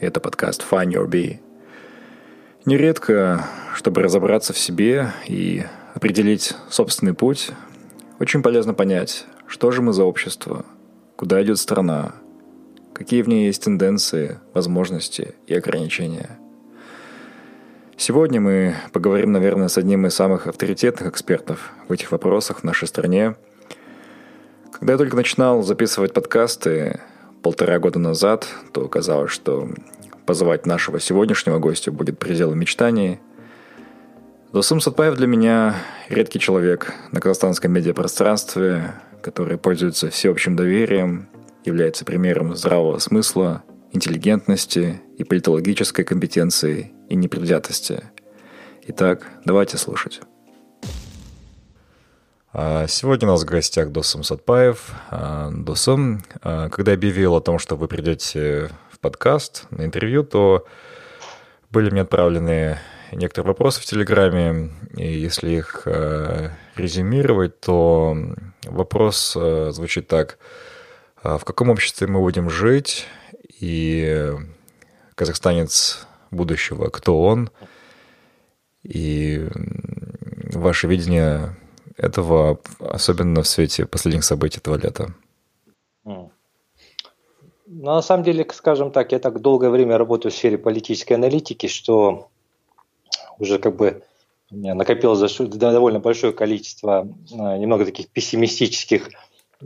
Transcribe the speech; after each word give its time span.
это 0.00 0.20
подкаст 0.20 0.64
Find 0.68 0.92
Your 0.92 1.08
Bee. 1.08 1.38
Нередко, 2.64 3.44
чтобы 3.74 4.02
разобраться 4.02 4.52
в 4.52 4.58
себе 4.58 5.12
и 5.26 5.64
определить 5.94 6.54
собственный 6.70 7.14
путь, 7.14 7.50
очень 8.20 8.42
полезно 8.42 8.74
понять, 8.74 9.26
что 9.46 9.70
же 9.70 9.82
мы 9.82 9.92
за 9.92 10.04
общество, 10.04 10.64
куда 11.16 11.42
идет 11.42 11.58
страна, 11.58 12.12
какие 12.92 13.22
в 13.22 13.28
ней 13.28 13.46
есть 13.46 13.64
тенденции, 13.64 14.38
возможности 14.54 15.34
и 15.46 15.54
ограничения. 15.54 16.38
Сегодня 17.96 18.40
мы 18.40 18.76
поговорим, 18.92 19.32
наверное, 19.32 19.68
с 19.68 19.78
одним 19.78 20.06
из 20.06 20.14
самых 20.14 20.46
авторитетных 20.46 21.08
экспертов 21.08 21.72
в 21.88 21.92
этих 21.92 22.12
вопросах 22.12 22.60
в 22.60 22.64
нашей 22.64 22.86
стране. 22.86 23.34
Когда 24.72 24.92
я 24.92 24.98
только 24.98 25.16
начинал 25.16 25.62
записывать 25.62 26.12
подкасты, 26.12 27.00
полтора 27.42 27.78
года 27.78 27.98
назад, 27.98 28.48
то 28.72 28.88
казалось, 28.88 29.30
что 29.30 29.68
позвать 30.26 30.66
нашего 30.66 31.00
сегодняшнего 31.00 31.58
гостя 31.58 31.90
будет 31.90 32.18
пределом 32.18 32.58
мечтаний. 32.58 33.18
Досум 34.52 34.80
Сатпаев 34.80 35.16
для 35.16 35.26
меня 35.26 35.74
редкий 36.08 36.38
человек 36.38 36.92
на 37.12 37.20
казахстанском 37.20 37.72
медиапространстве, 37.72 38.94
который 39.22 39.58
пользуется 39.58 40.10
всеобщим 40.10 40.56
доверием, 40.56 41.28
является 41.64 42.04
примером 42.04 42.54
здравого 42.54 42.98
смысла, 42.98 43.62
интеллигентности 43.92 45.00
и 45.16 45.24
политологической 45.24 46.04
компетенции 46.04 46.92
и 47.08 47.14
непредвзятости. 47.14 48.04
Итак, 48.86 49.26
давайте 49.44 49.76
слушать. 49.76 50.20
А, 52.50 52.86
сегодня 52.86 53.28
у 53.28 53.32
нас 53.32 53.42
в 53.42 53.46
гостях 53.46 53.90
Досум 53.90 54.22
Сатпаев. 54.22 54.90
А, 55.10 55.50
Досум, 55.50 56.22
а, 56.40 56.70
когда 56.70 56.92
объявил 56.92 57.34
о 57.34 57.42
том, 57.42 57.58
что 57.58 57.76
вы 57.76 57.88
придете 57.88 58.70
в 58.90 58.98
подкаст, 59.00 59.66
на 59.70 59.84
интервью, 59.84 60.24
то 60.24 60.64
были 61.70 61.90
мне 61.90 62.00
отправлены 62.00 62.78
некоторые 63.12 63.48
вопросы 63.48 63.82
в 63.82 63.84
Телеграме, 63.84 64.70
и 64.96 65.06
если 65.06 65.50
их 65.50 65.86
резюмировать, 66.74 67.60
то 67.60 68.16
вопрос 68.64 69.36
звучит 69.70 70.08
так. 70.08 70.38
В 71.22 71.40
каком 71.40 71.68
обществе 71.68 72.06
мы 72.06 72.20
будем 72.20 72.48
жить, 72.48 73.06
и 73.60 74.32
казахстанец 75.14 76.06
будущего, 76.30 76.88
кто 76.88 77.22
он, 77.22 77.50
и 78.82 79.46
ваше 80.54 80.86
видение 80.86 81.56
этого, 81.98 82.58
особенно 82.80 83.42
в 83.42 83.48
свете 83.48 83.84
последних 83.84 84.24
событий 84.24 84.58
этого 84.58 84.76
лета? 84.76 85.14
Ну, 86.04 86.30
на 87.66 88.00
самом 88.00 88.24
деле, 88.24 88.46
скажем 88.52 88.90
так, 88.90 89.12
я 89.12 89.18
так 89.18 89.40
долгое 89.40 89.68
время 89.68 89.98
работаю 89.98 90.32
в 90.32 90.34
сфере 90.34 90.56
политической 90.56 91.12
аналитики, 91.14 91.66
что 91.66 92.28
уже 93.38 93.58
как 93.58 93.76
бы 93.76 94.02
у 94.50 94.56
меня 94.56 94.74
накопилось 94.74 95.36
довольно 95.36 96.00
большое 96.00 96.32
количество 96.32 97.06
а, 97.38 97.58
немного 97.58 97.84
таких 97.84 98.08
пессимистических 98.08 99.10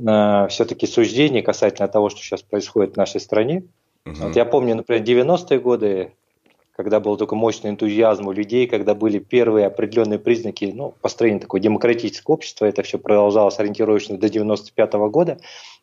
а, 0.05 0.49
все-таки 0.49 0.87
суждений 0.87 1.43
касательно 1.43 1.87
того, 1.87 2.11
что 2.11 2.21
сейчас 2.21 2.43
происходит 2.43 2.95
в 2.95 2.97
нашей 2.97 3.21
стране. 3.21 3.65
Угу. 4.05 4.17
Вот 4.17 4.37
я 4.37 4.45
помню, 4.45 4.75
например, 4.75 5.05
90-е 5.05 5.61
годы 5.61 6.13
когда 6.83 6.99
был 6.99 7.17
только 7.17 7.37
мощный 7.37 7.71
энтузиазм 7.71 8.27
у 8.27 8.33
людей, 8.33 8.67
когда 8.67 8.97
были 8.97 9.21
первые 9.21 9.67
определенные 9.67 10.19
признаки 10.19 10.73
ну, 10.75 10.95
построения 11.01 11.39
такого 11.39 11.61
демократического 11.61 12.35
общества, 12.35 12.67
это 12.67 12.83
все 12.83 12.99
продолжалось 12.99 13.61
ориентировочно 13.61 14.19
до 14.19 14.29
95 14.29 14.93
года, 14.95 15.39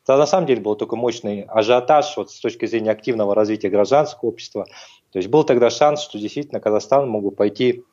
то 0.06 0.18
на 0.18 0.26
самом 0.26 0.48
деле 0.48 0.60
был 0.60 0.76
только 0.76 0.98
мощный 0.98 1.44
ажиотаж 1.44 2.18
вот, 2.18 2.32
с 2.32 2.40
точки 2.42 2.66
зрения 2.66 2.92
активного 2.92 3.34
развития 3.34 3.70
гражданского 3.70 4.28
общества. 4.30 4.66
То 5.12 5.20
есть 5.20 5.30
был 5.30 5.46
тогда 5.46 5.70
шанс, 5.70 6.02
что 6.02 6.20
действительно 6.20 6.60
Казахстан 6.60 7.08
мог 7.08 7.24
бы 7.24 7.32
пойти 7.32 7.84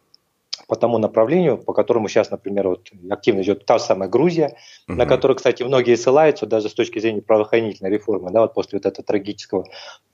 по 0.66 0.77
тому 0.77 0.99
направлению, 0.99 1.59
по 1.59 1.72
которому 1.72 2.09
сейчас, 2.09 2.31
например, 2.31 2.69
вот 2.69 2.91
активно 3.10 3.43
идет 3.43 3.66
та 3.66 3.78
самая 3.78 4.09
Грузия, 4.09 4.56
угу. 4.88 4.97
на 4.97 5.06
которую, 5.06 5.37
кстати, 5.37 5.62
многие 5.62 5.97
ссылаются, 5.97 6.47
даже 6.47 6.69
с 6.69 6.75
точки 6.75 6.99
зрения 6.99 7.22
правоохранительной 7.22 7.91
реформы, 7.91 8.31
да, 8.32 8.43
вот 8.43 8.54
после 8.54 8.78
вот 8.78 8.87
этого 8.87 9.05
трагического 9.05 9.66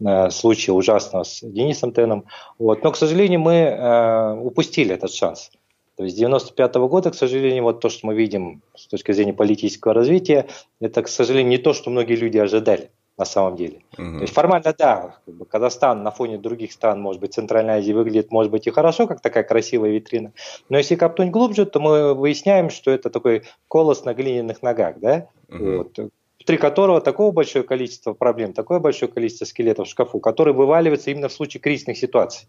э, 0.04 0.30
случая 0.30 0.72
ужасного 0.72 1.24
с 1.24 1.40
Денисом 1.42 1.92
Теном. 1.92 2.26
Вот. 2.58 2.82
Но, 2.82 2.92
к 2.92 2.96
сожалению, 2.96 3.40
мы 3.40 3.54
э, 3.54 4.34
упустили 4.34 4.94
этот 4.94 5.12
шанс. 5.12 5.50
То 5.96 6.04
есть 6.04 6.16
с 6.16 6.18
95 6.18 6.76
-го 6.76 6.88
года, 6.88 7.10
к 7.10 7.14
сожалению, 7.14 7.64
вот 7.64 7.80
то, 7.80 7.88
что 7.88 8.06
мы 8.06 8.14
видим 8.14 8.62
с 8.74 8.86
точки 8.86 9.12
зрения 9.12 9.34
политического 9.34 9.94
развития, 9.94 10.46
это, 10.80 11.02
к 11.02 11.08
сожалению, 11.08 11.50
не 11.50 11.58
то, 11.58 11.74
что 11.74 11.90
многие 11.90 12.16
люди 12.16 12.38
ожидали 12.38 12.90
на 13.18 13.24
самом 13.24 13.56
деле. 13.56 13.82
Угу. 13.98 14.16
То 14.16 14.20
есть 14.22 14.32
формально, 14.32 14.74
да, 14.76 15.16
как 15.24 15.34
бы 15.34 15.44
Казахстан 15.44 16.02
на 16.02 16.10
фоне 16.10 16.38
других 16.38 16.72
стран, 16.72 17.00
может 17.00 17.20
быть, 17.20 17.34
Центральной 17.34 17.74
Азии 17.74 17.92
выглядит, 17.92 18.30
может 18.30 18.50
быть, 18.50 18.66
и 18.66 18.70
хорошо, 18.70 19.06
как 19.06 19.20
такая 19.20 19.44
красивая 19.44 19.90
витрина. 19.90 20.32
Но 20.68 20.78
если 20.78 20.96
копнуть 20.96 21.30
глубже, 21.30 21.66
то 21.66 21.80
мы 21.80 22.14
выясняем, 22.14 22.70
что 22.70 22.90
это 22.90 23.10
такой 23.10 23.44
колос 23.68 24.04
на 24.04 24.14
глиняных 24.14 24.62
ногах, 24.62 24.98
да, 24.98 25.28
угу. 25.48 25.76
вот, 25.78 25.98
внутри 26.38 26.56
которого 26.56 27.00
такое 27.00 27.30
большое 27.30 27.64
количество 27.64 28.14
проблем, 28.14 28.52
такое 28.52 28.80
большое 28.80 29.10
количество 29.10 29.44
скелетов 29.44 29.86
в 29.86 29.90
шкафу, 29.90 30.18
которые 30.18 30.54
вываливаются 30.54 31.10
именно 31.10 31.28
в 31.28 31.32
случае 31.32 31.60
кризисных 31.60 31.98
ситуаций. 31.98 32.48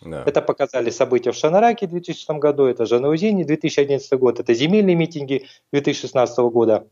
Да. 0.00 0.22
Это 0.24 0.40
показали 0.42 0.90
события 0.90 1.32
в 1.32 1.34
Шанараке 1.34 1.86
в 1.86 1.90
2006 1.90 2.30
году, 2.38 2.66
это 2.66 2.86
Жанаузине 2.86 3.44
2011 3.44 4.12
год, 4.18 4.38
это 4.38 4.54
земельные 4.54 4.94
митинги 4.94 5.46
2016 5.72 6.38
года. 6.38 6.86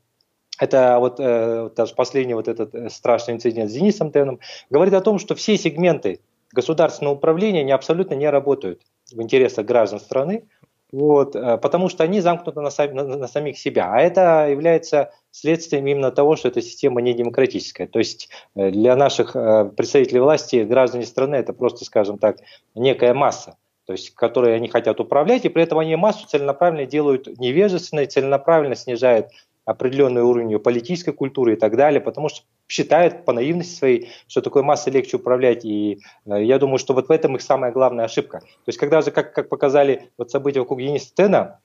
Это 0.58 0.98
вот 0.98 1.16
э, 1.18 1.70
даже 1.76 1.94
последний 1.94 2.34
вот 2.34 2.48
этот 2.48 2.74
э, 2.74 2.88
страшный 2.88 3.34
инцидент 3.34 3.70
с 3.70 3.74
Денисом 3.74 4.10
Теном 4.10 4.40
говорит 4.70 4.94
о 4.94 5.00
том, 5.00 5.18
что 5.18 5.34
все 5.34 5.56
сегменты 5.56 6.20
государственного 6.52 7.14
управления 7.14 7.62
не 7.62 7.72
абсолютно 7.72 8.14
не 8.14 8.28
работают 8.28 8.82
в 9.12 9.20
интересах 9.20 9.66
граждан 9.66 10.00
страны, 10.00 10.44
вот, 10.90 11.36
э, 11.36 11.58
потому 11.58 11.88
что 11.88 12.04
они 12.04 12.20
замкнуты 12.20 12.60
на, 12.60 12.70
сами, 12.70 12.92
на, 12.92 13.04
на 13.04 13.28
самих 13.28 13.58
себя. 13.58 13.90
А 13.92 14.00
это 14.00 14.48
является 14.48 15.12
следствием 15.30 15.86
именно 15.86 16.10
того, 16.10 16.36
что 16.36 16.48
эта 16.48 16.62
система 16.62 17.02
не 17.02 17.12
демократическая. 17.12 17.86
То 17.86 17.98
есть 17.98 18.30
э, 18.54 18.70
для 18.70 18.96
наших 18.96 19.32
представителей 19.76 20.20
власти 20.20 20.64
граждане 20.64 21.04
страны 21.04 21.36
это 21.36 21.52
просто, 21.52 21.84
скажем 21.84 22.18
так, 22.18 22.38
некая 22.74 23.12
масса 23.14 23.56
то 23.86 23.92
есть, 23.92 24.10
которые 24.16 24.56
они 24.56 24.68
хотят 24.68 24.98
управлять, 24.98 25.44
и 25.44 25.48
при 25.48 25.62
этом 25.62 25.78
они 25.78 25.94
массу 25.94 26.26
целенаправленно 26.26 26.86
делают 26.86 27.38
невежественной, 27.38 28.06
целенаправленно 28.06 28.74
снижают 28.74 29.28
определенный 29.66 30.22
уровень 30.22 30.52
ее 30.52 30.60
политической 30.60 31.12
культуры 31.12 31.54
и 31.54 31.56
так 31.56 31.76
далее, 31.76 32.00
потому 32.00 32.28
что 32.28 32.42
считают 32.68 33.24
по 33.24 33.32
наивности 33.32 33.76
своей, 33.76 34.08
что 34.28 34.40
такой 34.40 34.62
массой 34.62 34.92
легче 34.92 35.16
управлять. 35.16 35.64
И 35.64 35.98
э, 36.24 36.44
я 36.44 36.58
думаю, 36.58 36.78
что 36.78 36.94
вот 36.94 37.08
в 37.08 37.10
этом 37.10 37.34
их 37.34 37.42
самая 37.42 37.72
главная 37.72 38.04
ошибка. 38.04 38.40
То 38.40 38.68
есть 38.68 38.78
когда 38.78 39.02
же, 39.02 39.10
как, 39.10 39.34
как 39.34 39.48
показали 39.48 40.10
вот 40.16 40.30
события 40.30 40.60
вокруг 40.60 40.78
Дениса 40.78 41.12
Тена, 41.14 41.60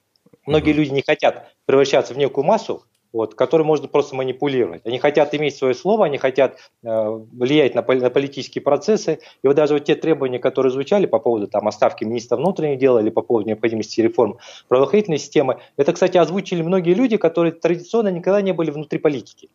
многие 0.46 0.72
люди 0.72 0.90
не 0.90 1.02
хотят 1.02 1.54
превращаться 1.64 2.12
в 2.12 2.18
некую 2.18 2.44
массу, 2.44 2.82
вот, 3.12 3.34
которой 3.34 3.62
можно 3.62 3.88
просто 3.88 4.14
манипулировать. 4.16 4.82
Они 4.84 4.98
хотят 4.98 5.34
иметь 5.34 5.56
свое 5.56 5.74
слово, 5.74 6.06
они 6.06 6.18
хотят 6.18 6.58
э, 6.82 7.08
влиять 7.32 7.74
на, 7.74 7.82
на 7.82 8.10
политические 8.10 8.62
процессы. 8.62 9.18
И 9.42 9.46
вот 9.46 9.56
даже 9.56 9.74
вот 9.74 9.84
те 9.84 9.94
требования, 9.94 10.38
которые 10.38 10.72
звучали 10.72 11.06
по 11.06 11.18
поводу 11.18 11.46
там, 11.46 11.68
оставки 11.68 12.04
министра 12.04 12.36
внутренних 12.36 12.78
дел 12.78 12.98
или 12.98 13.10
по 13.10 13.22
поводу 13.22 13.48
необходимости 13.48 14.00
реформ 14.00 14.38
правоохранительной 14.68 15.18
системы, 15.18 15.58
это, 15.76 15.92
кстати, 15.92 16.16
озвучили 16.16 16.62
многие 16.62 16.94
люди, 16.94 17.16
которые 17.16 17.52
традиционно 17.52 18.08
никогда 18.08 18.40
не 18.40 18.52
были 18.52 18.70
внутри 18.70 18.98
политики. 18.98 19.48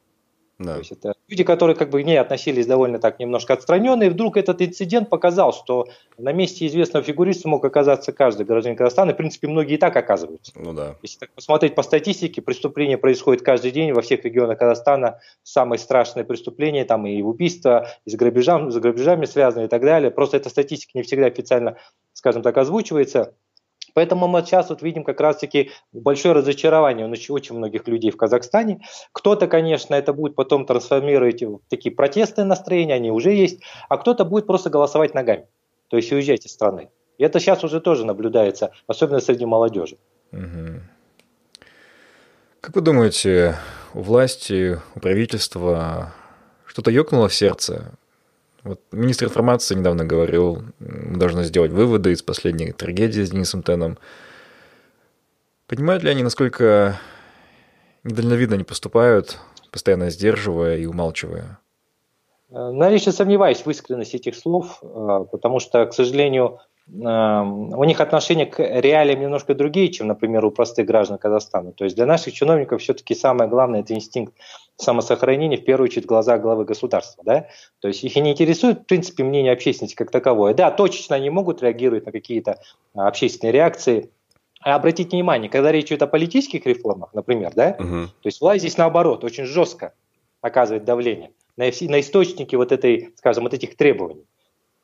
Да. 0.60 0.74
То 0.74 0.80
есть 0.80 0.92
это 0.92 1.14
люди, 1.28 1.44
которые 1.44 1.76
как 1.76 1.92
бы 1.92 2.02
к 2.02 2.06
ней 2.06 2.20
относились 2.20 2.66
довольно 2.66 2.98
так 2.98 3.20
немножко 3.20 3.54
отстраненно, 3.54 4.04
и 4.04 4.10
вдруг 4.10 4.38
этот 4.38 4.60
инцидент 4.62 5.08
показал, 5.10 5.54
что 5.54 5.88
на 6.18 6.34
месте 6.34 6.66
известного 6.66 7.06
фигуриста 7.06 7.48
мог 7.48 7.64
оказаться 7.64 8.12
каждый 8.12 8.46
гражданин 8.46 8.76
Казахстана, 8.76 9.12
и, 9.12 9.14
в 9.14 9.18
принципе, 9.18 9.48
многие 9.48 9.76
и 9.76 9.78
так 9.78 9.96
оказываются. 9.96 10.52
Ну 10.56 10.74
да. 10.74 10.96
Если 11.04 11.20
так 11.20 11.32
посмотреть 11.32 11.76
по 11.76 11.84
статистике, 11.84 12.42
преступления 12.42 12.98
происходят 12.98 13.44
каждый 13.44 13.70
день 13.70 13.94
во 13.94 14.02
всех 14.02 14.26
регионах 14.26 14.58
Казахстана, 14.58 15.20
самые 15.44 15.78
страшные 15.78 16.26
преступления, 16.26 16.86
там 16.86 17.06
и 17.06 17.22
убийства, 17.22 17.88
и 18.06 18.10
с 18.10 18.16
грабежами, 18.16 18.72
с 18.72 18.78
грабежами 18.78 19.26
связаны 19.26 19.66
и 19.66 19.68
так 19.68 19.84
далее. 19.84 20.10
Просто 20.10 20.38
эта 20.38 20.50
статистика 20.50 20.92
не 20.96 21.04
всегда 21.04 21.28
официально, 21.28 21.78
скажем 22.14 22.42
так, 22.42 22.58
озвучивается. 22.58 23.36
Поэтому 23.98 24.28
мы 24.28 24.44
сейчас 24.44 24.70
вот 24.70 24.84
видим 24.84 25.04
как 25.04 25.20
раз-таки 25.20 25.72
большое 25.92 26.36
разочарование 26.36 27.08
у 27.08 27.34
очень 27.34 27.56
многих 27.56 27.88
людей 27.88 28.12
в 28.12 28.16
Казахстане. 28.16 28.82
Кто-то, 29.12 29.48
конечно, 29.48 29.96
это 29.96 30.14
будет 30.14 30.36
потом 30.36 30.68
трансформировать 30.68 31.42
в 31.42 31.62
такие 31.68 31.96
протестные 31.96 32.46
настроения, 32.46 32.94
они 32.94 33.10
уже 33.10 33.32
есть, 33.32 33.64
а 33.90 33.98
кто-то 33.98 34.24
будет 34.24 34.46
просто 34.46 34.70
голосовать 34.70 35.16
ногами, 35.16 35.48
то 35.88 35.98
есть 35.98 36.12
уезжать 36.12 36.46
из 36.46 36.52
страны. 36.52 36.90
И 37.18 37.24
это 37.24 37.40
сейчас 37.40 37.64
уже 37.64 37.82
тоже 37.82 38.06
наблюдается, 38.06 38.70
особенно 38.86 39.20
среди 39.20 39.46
молодежи. 39.46 39.98
Угу. 40.32 40.82
Как 42.62 42.76
вы 42.76 42.82
думаете, 42.82 43.56
у 43.96 44.02
власти, 44.02 44.80
у 44.94 45.00
правительства 45.00 46.14
что-то 46.68 46.92
ёкнуло 46.92 47.30
в 47.30 47.34
сердце 47.34 47.98
вот 48.68 48.82
министр 48.92 49.26
информации 49.26 49.76
недавно 49.76 50.06
говорил, 50.06 50.64
мы 50.80 51.18
должны 51.18 51.44
сделать 51.44 51.72
выводы 51.72 52.12
из 52.12 52.22
последней 52.22 52.72
трагедии 52.72 53.24
с 53.24 53.32
Денисом 53.32 53.64
Теном. 53.64 53.98
Понимают 55.68 56.04
ли 56.04 56.10
они, 56.10 56.24
насколько 56.24 57.00
недальновидно 58.04 58.56
они 58.56 58.64
поступают, 58.64 59.38
постоянно 59.72 60.10
сдерживая 60.10 60.78
и 60.78 60.86
умалчивая? 60.86 61.60
Ну, 62.50 62.90
лично 62.90 63.12
сомневаюсь 63.12 63.66
в 63.66 63.70
искренности 63.70 64.16
этих 64.16 64.36
слов, 64.36 64.80
э, 64.82 65.26
потому 65.32 65.60
что, 65.60 65.86
к 65.86 65.94
сожалению, 65.94 66.60
Эм, 66.90 67.78
у 67.78 67.84
них 67.84 68.00
отношение 68.00 68.46
к 68.46 68.60
реалиям 68.60 69.20
немножко 69.20 69.54
другие, 69.54 69.90
чем, 69.90 70.08
например, 70.08 70.46
у 70.46 70.52
простых 70.52 70.88
граждан 70.88 71.18
Казахстана. 71.18 71.74
То 71.74 71.84
есть 71.84 71.98
для 71.98 72.06
наших 72.06 72.34
чиновников 72.34 72.82
все-таки 72.82 73.14
самое 73.14 73.50
главное– 73.50 73.80
это 73.82 73.94
инстинкт 73.94 74.34
самосохранения, 74.78 75.58
в 75.58 75.66
первую 75.66 75.86
очередь, 75.86 76.06
в 76.06 76.08
глазах 76.08 76.42
главы 76.42 76.66
государства. 76.66 77.24
Да? 77.26 77.48
То 77.80 77.88
есть 77.88 78.04
их 78.04 78.16
и 78.16 78.22
не 78.22 78.32
интересует, 78.32 78.82
в 78.82 78.86
принципе, 78.86 79.24
мнение 79.24 79.52
общественности 79.52 79.96
как 79.96 80.12
таковое. 80.12 80.54
Да, 80.54 80.72
точечно 80.72 81.16
они 81.16 81.30
могут 81.30 81.62
реагировать 81.62 82.06
на 82.06 82.12
какие-то 82.12 82.60
а, 82.94 83.08
общественные 83.08 83.52
реакции, 83.52 84.10
а 84.62 84.76
обратите 84.76 85.16
внимание, 85.18 85.50
когда 85.50 85.72
речь 85.72 85.88
идет 85.88 86.04
о 86.04 86.08
политических 86.08 86.66
реформах, 86.66 87.14
например, 87.14 87.54
да, 87.56 87.76
угу. 87.80 88.08
то 88.08 88.26
есть 88.26 88.42
власть 88.42 88.62
здесь 88.62 88.78
наоборот 88.78 89.24
очень 89.24 89.46
жестко 89.46 89.94
оказывает 90.42 90.84
давление 90.84 91.32
на, 91.58 91.66
на 91.66 92.00
источники 92.00 92.56
вот 92.56 92.72
этой, 92.72 93.14
скажем, 93.18 93.44
вот 93.44 93.54
этих 93.54 93.76
требований. 93.76 94.26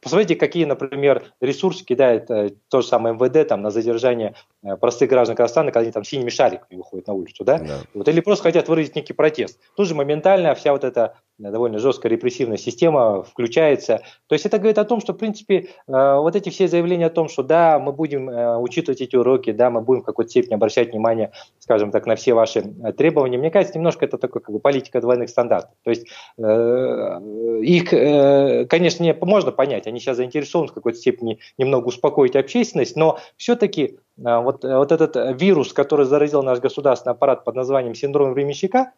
Посмотрите, 0.02 0.36
какие, 0.36 0.66
например, 0.66 1.24
ресурсы 1.40 1.86
кидает 1.86 2.30
э, 2.30 2.52
то 2.68 2.82
же 2.82 2.88
самое 2.88 3.16
МВД 3.16 3.48
там, 3.48 3.62
на 3.62 3.70
задержание 3.70 4.36
простых 4.80 5.10
граждан 5.10 5.36
Казахстана, 5.36 5.72
когда 5.72 5.82
они 5.82 5.92
там 5.92 6.04
синими 6.04 6.30
шариками 6.30 6.78
выходят 6.78 7.08
на 7.08 7.14
улицу, 7.14 7.44
да? 7.44 7.60
да. 7.60 7.78
Вот, 7.94 8.08
или 8.08 8.22
просто 8.22 8.44
хотят 8.44 8.68
выразить 8.70 8.96
некий 8.96 9.14
протест. 9.14 9.60
Тут 9.76 9.88
же 9.88 9.96
моментально 9.96 10.56
вся 10.56 10.72
вот 10.72 10.84
эта 10.84 11.16
э, 11.40 11.52
довольно 11.52 11.80
жесткая 11.80 12.12
репрессивная 12.12 12.58
система 12.58 13.24
включается. 13.24 14.02
То 14.28 14.34
есть 14.34 14.46
это 14.46 14.58
говорит 14.58 14.78
о 14.78 14.86
том, 14.86 15.02
что, 15.02 15.14
в 15.14 15.18
принципе, 15.18 15.58
э, 15.58 15.68
вот 15.88 16.36
эти 16.36 16.50
все 16.50 16.68
заявления 16.68 17.08
о 17.08 17.10
том, 17.10 17.28
что 17.28 17.44
да, 17.44 17.80
мы 17.80 17.92
будем 17.92 18.30
э, 18.30 18.58
учитывать 18.58 19.02
эти 19.02 19.16
уроки, 19.16 19.52
да, 19.52 19.70
мы 19.70 19.82
будем 19.82 20.02
в 20.02 20.06
какой-то 20.06 20.32
степени 20.32 20.54
обращать 20.56 20.92
внимание, 20.92 21.32
скажем 21.60 21.92
так, 21.92 22.06
на 22.06 22.16
все 22.16 22.34
ваши 22.34 22.60
э, 22.60 22.94
требования, 22.94 23.38
мне 23.38 23.52
кажется, 23.52 23.78
немножко 23.78 24.06
это 24.06 24.18
такой 24.18 24.42
как 24.42 24.54
бы 24.54 24.60
политика 24.60 25.02
двойных 25.02 25.30
стандартов. 25.30 25.76
То 25.84 25.90
есть 25.90 26.08
э, 26.38 27.20
их, 27.62 27.94
э, 27.94 28.66
конечно, 28.66 29.04
не, 29.04 29.14
можно 29.14 29.52
понять, 29.52 29.88
они 29.88 30.00
сейчас 30.00 30.18
заинтересованы 30.18 30.70
в 30.70 30.74
какой-то 30.74 30.98
степени 30.98 31.40
немного 31.58 31.88
успокоить 31.88 32.36
общественность, 32.36 32.96
но 32.96 33.20
все-таки 33.38 33.98
а, 34.24 34.42
вот, 34.54 34.64
вот 34.64 34.92
этот 34.92 35.40
вирус, 35.40 35.74
который 35.74 36.06
заразил 36.06 36.44
наш 36.44 36.60
государственный 36.60 37.14
аппарат 37.14 37.44
под 37.44 37.56
названием 37.56 37.96
синдром 37.96 38.34
временщика, 38.34 38.92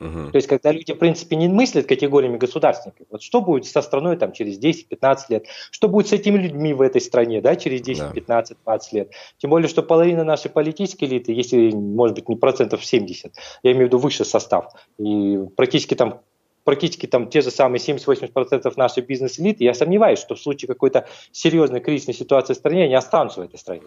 Угу. 0.00 0.30
То 0.30 0.36
есть, 0.36 0.46
когда 0.46 0.70
люди, 0.70 0.92
в 0.92 0.98
принципе, 0.98 1.34
не 1.36 1.48
мыслят 1.48 1.86
категориями 1.86 2.36
государственников, 2.36 3.06
вот 3.10 3.22
что 3.22 3.40
будет 3.40 3.66
со 3.66 3.82
страной 3.82 4.16
там, 4.16 4.32
через 4.32 4.58
10-15 4.58 5.18
лет, 5.28 5.46
что 5.70 5.88
будет 5.88 6.08
с 6.08 6.12
этими 6.12 6.38
людьми 6.38 6.72
в 6.72 6.82
этой 6.82 7.00
стране 7.00 7.40
да, 7.40 7.56
через 7.56 7.82
10, 7.82 8.02
да. 8.02 8.10
15, 8.12 8.58
20 8.64 8.92
лет. 8.92 9.10
Тем 9.38 9.50
более, 9.50 9.68
что 9.68 9.82
половина 9.82 10.22
нашей 10.22 10.50
политической 10.50 11.04
элиты, 11.04 11.32
если, 11.32 11.70
может 11.72 12.14
быть, 12.14 12.28
не 12.28 12.36
процентов 12.36 12.84
70, 12.84 13.32
я 13.64 13.72
имею 13.72 13.86
в 13.86 13.88
виду 13.88 13.98
высший 13.98 14.24
состав, 14.24 14.72
и 14.98 15.38
практически 15.56 15.94
там 15.94 16.20
практически 16.62 17.06
там 17.06 17.30
те 17.30 17.40
же 17.40 17.50
самые 17.50 17.80
70-80% 17.80 18.70
нашей 18.76 19.02
бизнес-элиты, 19.02 19.64
я 19.64 19.72
сомневаюсь, 19.72 20.18
что 20.18 20.34
в 20.34 20.38
случае 20.38 20.66
какой-то 20.66 21.08
серьезной 21.32 21.80
кризисной 21.80 22.12
ситуации 22.12 22.52
в 22.52 22.56
стране 22.56 22.84
они 22.84 22.94
останутся 22.94 23.40
в 23.40 23.44
этой 23.44 23.58
стране. 23.58 23.84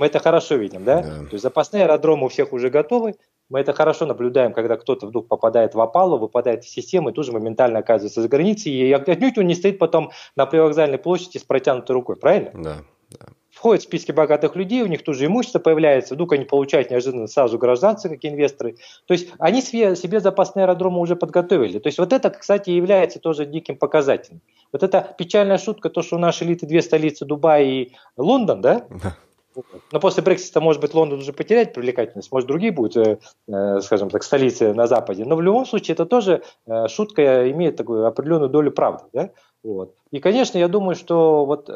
Мы 0.00 0.06
это 0.06 0.18
хорошо 0.18 0.54
видим, 0.54 0.82
да? 0.82 1.02
да? 1.02 1.08
То 1.18 1.32
есть 1.32 1.42
запасные 1.42 1.82
аэродромы 1.82 2.24
у 2.24 2.28
всех 2.30 2.54
уже 2.54 2.70
готовы. 2.70 3.16
Мы 3.50 3.60
это 3.60 3.74
хорошо 3.74 4.06
наблюдаем, 4.06 4.54
когда 4.54 4.78
кто-то 4.78 5.06
вдруг 5.06 5.28
попадает 5.28 5.74
в 5.74 5.80
опалу, 5.80 6.16
выпадает 6.16 6.64
из 6.64 6.70
системы, 6.70 7.12
тут 7.12 7.26
же 7.26 7.32
моментально 7.32 7.80
оказывается 7.80 8.22
за 8.22 8.28
границей, 8.28 8.72
и 8.72 8.90
отнюдь 8.92 9.36
он 9.36 9.46
не 9.46 9.54
стоит 9.54 9.78
потом 9.78 10.10
на 10.36 10.46
привокзальной 10.46 10.96
площади 10.96 11.36
с 11.36 11.42
протянутой 11.42 11.92
рукой, 11.92 12.16
правильно? 12.16 12.50
Да, 12.54 12.76
да 13.10 13.26
входят 13.50 13.82
в 13.82 13.84
списки 13.84 14.10
богатых 14.10 14.56
людей, 14.56 14.80
у 14.80 14.86
них 14.86 15.04
тут 15.04 15.16
же 15.16 15.26
имущество 15.26 15.58
появляется, 15.58 16.14
вдруг 16.14 16.32
они 16.32 16.44
получают 16.44 16.90
неожиданно 16.90 17.26
сразу 17.26 17.58
гражданцы, 17.58 18.08
как 18.08 18.24
инвесторы. 18.24 18.76
То 19.06 19.12
есть 19.12 19.28
они 19.38 19.60
себе, 19.60 19.96
себе 19.96 20.20
запасные 20.20 20.64
аэродромы 20.64 20.98
уже 20.98 21.14
подготовили. 21.14 21.78
То 21.78 21.88
есть 21.88 21.98
вот 21.98 22.14
это, 22.14 22.30
кстати, 22.30 22.70
является 22.70 23.18
тоже 23.18 23.44
диким 23.44 23.76
показателем. 23.76 24.40
Вот 24.72 24.82
эта 24.82 25.14
печальная 25.18 25.58
шутка, 25.58 25.90
то, 25.90 26.00
что 26.00 26.16
у 26.16 26.18
нашей 26.18 26.46
элиты 26.46 26.64
две 26.64 26.80
столицы, 26.80 27.26
Дубай 27.26 27.66
и 27.66 27.92
Лондон, 28.16 28.62
да? 28.62 28.86
Но 29.92 30.00
после 30.00 30.22
Брексита, 30.22 30.60
может 30.60 30.80
быть, 30.80 30.94
Лондон 30.94 31.20
уже 31.20 31.32
потеряет 31.32 31.74
привлекательность, 31.74 32.32
может, 32.32 32.48
другие 32.48 32.72
будут, 32.72 32.96
э, 32.96 33.18
э, 33.48 33.80
скажем 33.80 34.10
так, 34.10 34.22
столицы 34.22 34.74
на 34.74 34.86
Западе. 34.86 35.24
Но 35.24 35.36
в 35.36 35.42
любом 35.42 35.66
случае 35.66 35.94
это 35.94 36.06
тоже 36.06 36.42
э, 36.66 36.88
шутка 36.88 37.50
имеет 37.50 37.76
такую 37.76 38.06
определенную 38.06 38.50
долю 38.50 38.70
правды. 38.70 39.04
Да? 39.12 39.30
Вот. 39.62 39.94
И, 40.10 40.20
конечно, 40.20 40.58
я 40.58 40.68
думаю, 40.68 40.94
что 40.94 41.44
вот 41.44 41.70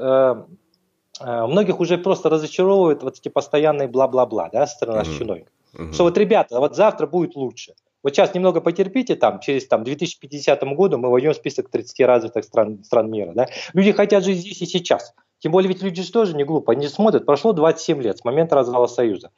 многих 1.21 1.79
уже 1.79 1.97
просто 1.97 2.29
разочаровывают 2.29 3.05
вот 3.05 3.19
эти 3.19 3.29
постоянные 3.29 3.87
бла-бла-бла, 3.87 4.49
да, 4.53 4.67
стороны 4.67 5.03
mm-hmm. 5.03 5.19
чиновников. 5.19 5.53
Mm-hmm. 5.75 5.93
Что 5.93 6.05
вот, 6.05 6.19
ребята, 6.19 6.59
вот 6.59 6.75
завтра 6.75 7.07
будет 7.07 7.37
лучше. 7.37 7.75
Вот 8.05 8.15
сейчас 8.15 8.35
немного 8.35 8.61
потерпите, 8.61 9.17
там, 9.17 9.41
через 9.41 9.67
там, 9.67 9.83
2050 9.83 10.63
году 10.75 10.99
мы 10.99 11.09
войдем 11.11 11.33
в 11.33 11.37
список 11.37 11.71
30 11.71 12.01
развитых 12.01 12.45
стран, 12.45 12.85
стран 12.85 13.11
мира. 13.11 13.33
Да? 13.35 13.47
Люди 13.73 13.93
хотят 13.93 14.23
жить 14.25 14.39
здесь 14.39 14.61
и 14.61 14.67
сейчас. 14.67 15.15
Тем 15.45 15.53
более 15.53 15.69
ведь 15.69 15.83
люди 15.83 16.01
же 16.01 16.11
тоже 16.11 16.35
не 16.35 16.43
глупо. 16.43 16.73
Они 16.73 16.89
смотрят, 16.89 17.27
прошло 17.27 17.53
27 17.53 18.01
лет 18.01 18.17
с 18.17 18.25
момента 18.25 18.55
развала 18.55 18.87
Союза. 18.87 19.31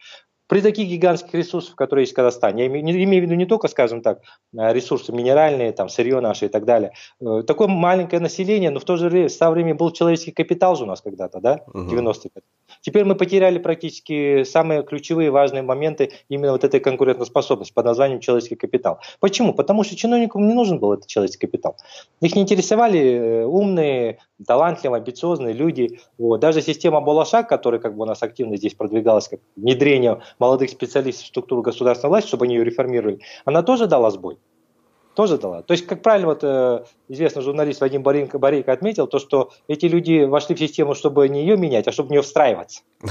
При 0.49 0.61
таких 0.61 0.89
гигантских 0.89 1.35
ресурсах, 1.35 1.75
которые 1.75 2.05
есть 2.05 2.13
в 2.13 2.17
Казахстане, 2.17 2.65
я 2.65 2.69
имею, 2.69 3.05
имею 3.05 3.23
в 3.23 3.27
виду 3.27 3.35
не 3.35 3.47
только, 3.47 3.69
скажем 3.69 4.01
так, 4.01 4.21
э, 4.57 4.73
ресурсы 4.73 5.13
минеральные, 5.13 5.73
там, 5.73 5.89
сырье 5.89 6.21
наше 6.21 6.47
и 6.47 6.49
так 6.49 6.65
далее, 6.65 6.93
э, 7.21 7.43
такое 7.47 7.69
маленькое 7.69 8.21
население, 8.21 8.71
но 8.71 8.81
в 8.81 8.85
то 8.85 8.97
же 8.97 9.09
время 9.09 9.75
был 9.75 9.91
человеческий 9.91 10.33
капитал 10.33 10.77
же 10.77 10.85
у 10.85 10.87
нас 10.87 11.01
когда-то, 11.01 11.41
да, 11.41 11.61
uh 11.75 11.89
90-е 11.89 12.31
годы. 12.35 12.47
Теперь 12.81 13.05
мы 13.05 13.15
потеряли 13.15 13.59
практически 13.59 14.45
самые 14.45 14.83
ключевые 14.83 15.31
важные 15.31 15.63
моменты 15.63 16.13
именно 16.29 16.53
вот 16.53 16.65
этой 16.65 16.81
конкурентоспособности 16.81 17.73
под 17.73 17.85
названием 17.85 18.21
человеческий 18.21 18.57
капитал. 18.57 19.01
Почему? 19.21 19.55
Потому 19.55 19.83
что 19.85 19.97
чиновникам 19.97 20.47
не 20.47 20.55
нужен 20.55 20.79
был 20.79 20.93
этот 20.93 21.07
человеческий 21.07 21.47
капитал. 21.47 21.77
Их 22.21 22.37
не 22.37 22.43
интересовали 22.43 23.01
э, 23.01 23.45
умные, 23.45 24.19
талантливые, 24.47 24.99
амбициозные 24.99 25.53
люди. 25.53 26.01
Вот. 26.19 26.41
Даже 26.41 26.61
система 26.61 27.01
Балашак, 27.01 27.49
которая 27.49 27.81
как 27.81 27.97
бы 27.97 28.03
у 28.03 28.07
нас 28.07 28.23
активно 28.23 28.57
здесь 28.57 28.75
продвигалась, 28.75 29.29
как 29.29 29.41
внедрение 29.57 30.21
молодых 30.39 30.71
специалистов 30.71 31.25
в 31.25 31.29
структуру 31.29 31.63
государственной 31.63 32.11
власти, 32.11 32.29
чтобы 32.29 32.47
они 32.47 32.55
ее 32.55 32.65
реформировали, 32.65 33.21
она 33.45 33.63
тоже 33.63 33.87
дала 33.87 34.11
сбой. 34.11 34.39
Тоже 35.15 35.39
дала. 35.39 35.63
То 35.63 35.73
есть, 35.73 35.87
как 35.87 36.03
правильно 36.03 36.29
вот, 36.29 36.41
э, 36.43 36.85
известный 37.09 37.43
журналист 37.43 37.81
Вадим 37.81 38.03
Борейко, 38.03 38.39
Борейко 38.39 38.71
отметил, 38.71 39.07
то, 39.07 39.19
что 39.19 39.51
эти 39.67 39.87
люди 39.87 40.25
вошли 40.25 40.55
в 40.55 40.59
систему, 40.59 40.95
чтобы 40.95 41.27
не 41.31 41.41
ее 41.41 41.57
менять, 41.57 41.89
а 41.89 41.93
чтобы 41.93 42.09
в 42.09 42.13
нее 42.13 42.23
встраиваться. 42.23 42.83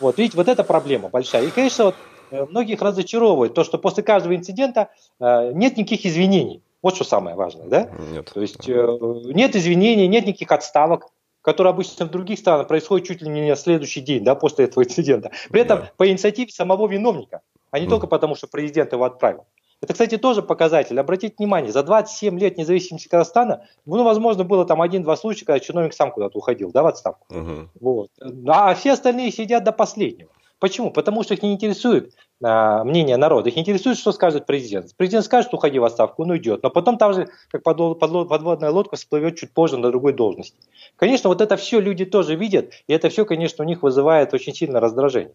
Вот, 0.00 0.16
видите, 0.16 0.36
вот 0.36 0.46
эта 0.46 0.62
проблема 0.62 1.08
большая. 1.08 1.42
И, 1.44 1.50
конечно, 1.50 1.86
вот, 1.86 1.94
э, 2.30 2.44
многих 2.44 2.80
разочаровывает 2.82 3.54
то, 3.54 3.64
что 3.64 3.78
после 3.78 4.04
каждого 4.04 4.36
инцидента 4.36 4.90
э, 5.18 5.50
нет 5.54 5.76
никаких 5.76 6.06
извинений. 6.06 6.62
Вот 6.82 6.94
что 6.94 7.04
самое 7.04 7.34
важное, 7.34 7.66
да? 7.66 7.90
Нет. 8.12 8.30
То 8.32 8.40
есть 8.40 8.68
э, 8.68 8.98
нет 9.24 9.56
извинений, 9.56 10.06
нет 10.06 10.24
никаких 10.26 10.52
отставок 10.52 11.08
которые 11.48 11.70
обычно 11.70 12.04
в 12.04 12.10
других 12.10 12.38
странах 12.38 12.68
происходят 12.68 13.08
чуть 13.08 13.22
ли 13.22 13.28
не 13.30 13.48
на 13.48 13.56
следующий 13.56 14.02
день, 14.02 14.22
да, 14.22 14.34
после 14.34 14.66
этого 14.66 14.84
инцидента. 14.84 15.30
При 15.48 15.62
этом 15.62 15.78
да. 15.80 15.92
по 15.96 16.06
инициативе 16.06 16.52
самого 16.52 16.86
виновника, 16.86 17.40
а 17.70 17.78
не 17.78 17.86
mm. 17.86 17.88
только 17.88 18.06
потому, 18.06 18.34
что 18.34 18.48
президент 18.48 18.92
его 18.92 19.04
отправил. 19.04 19.46
Это, 19.80 19.94
кстати, 19.94 20.18
тоже 20.18 20.42
показатель. 20.42 21.00
Обратите 21.00 21.34
внимание, 21.38 21.72
за 21.72 21.82
27 21.82 22.38
лет 22.38 22.58
независимости 22.58 23.08
Казахстана, 23.08 23.64
ну, 23.86 24.04
возможно, 24.04 24.44
было 24.44 24.66
там 24.66 24.82
один-два 24.82 25.16
случая, 25.16 25.46
когда 25.46 25.58
чиновник 25.58 25.94
сам 25.94 26.10
куда-то 26.10 26.36
уходил, 26.36 26.70
да, 26.70 26.82
в 26.82 26.86
отставку. 26.86 27.26
Uh-huh. 27.32 27.68
Вот. 27.80 28.10
А 28.46 28.74
все 28.74 28.92
остальные 28.92 29.32
сидят 29.32 29.64
до 29.64 29.72
последнего. 29.72 30.28
Почему? 30.60 30.90
Потому 30.90 31.22
что 31.22 31.34
их 31.34 31.42
не 31.42 31.52
интересует 31.52 32.14
а, 32.42 32.82
мнение 32.82 33.16
народа. 33.16 33.48
Их 33.48 33.58
интересует, 33.58 33.96
что 33.96 34.12
скажет 34.12 34.46
президент. 34.46 34.94
Президент 34.96 35.24
скажет, 35.24 35.54
уходи 35.54 35.78
в 35.78 35.84
отставку, 35.84 36.22
он 36.22 36.30
уйдет. 36.30 36.62
Но 36.62 36.70
потом 36.70 36.98
там 36.98 37.14
же, 37.14 37.28
как 37.50 37.62
подводная 37.62 38.70
лодка, 38.70 38.96
всплывет 38.96 39.36
чуть 39.36 39.52
позже 39.52 39.76
на 39.76 39.88
другой 39.88 40.12
должности. 40.12 40.58
Конечно, 40.96 41.28
вот 41.28 41.40
это 41.40 41.56
все 41.56 41.80
люди 41.80 42.04
тоже 42.04 42.34
видят, 42.34 42.72
и 42.88 42.92
это 42.92 43.08
все, 43.08 43.24
конечно, 43.24 43.64
у 43.64 43.68
них 43.68 43.82
вызывает 43.82 44.34
очень 44.34 44.52
сильное 44.52 44.80
раздражение. 44.80 45.34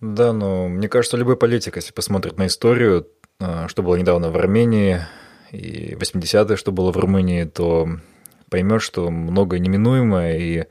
Да, 0.00 0.32
но 0.32 0.68
мне 0.68 0.88
кажется, 0.88 1.16
любой 1.16 1.36
политик, 1.36 1.76
если 1.76 1.92
посмотрит 1.92 2.36
на 2.36 2.48
историю, 2.48 3.08
а, 3.38 3.68
что 3.68 3.82
было 3.82 3.96
недавно 3.96 4.30
в 4.30 4.36
Армении 4.36 5.00
и 5.52 5.94
80-е, 5.94 6.56
что 6.56 6.72
было 6.72 6.92
в 6.92 6.96
Румынии, 6.98 7.44
то 7.44 7.88
поймет, 8.50 8.82
что 8.82 9.10
многое 9.10 9.58
неминуемое, 9.58 10.38
и 10.38 10.64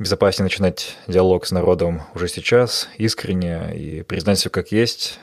безопаснее 0.00 0.44
начинать 0.44 0.96
диалог 1.06 1.46
с 1.46 1.52
народом 1.52 2.02
уже 2.14 2.26
сейчас, 2.26 2.88
искренне, 2.96 3.76
и 3.76 4.02
признать 4.02 4.38
все 4.38 4.48
как 4.48 4.72
есть. 4.72 5.20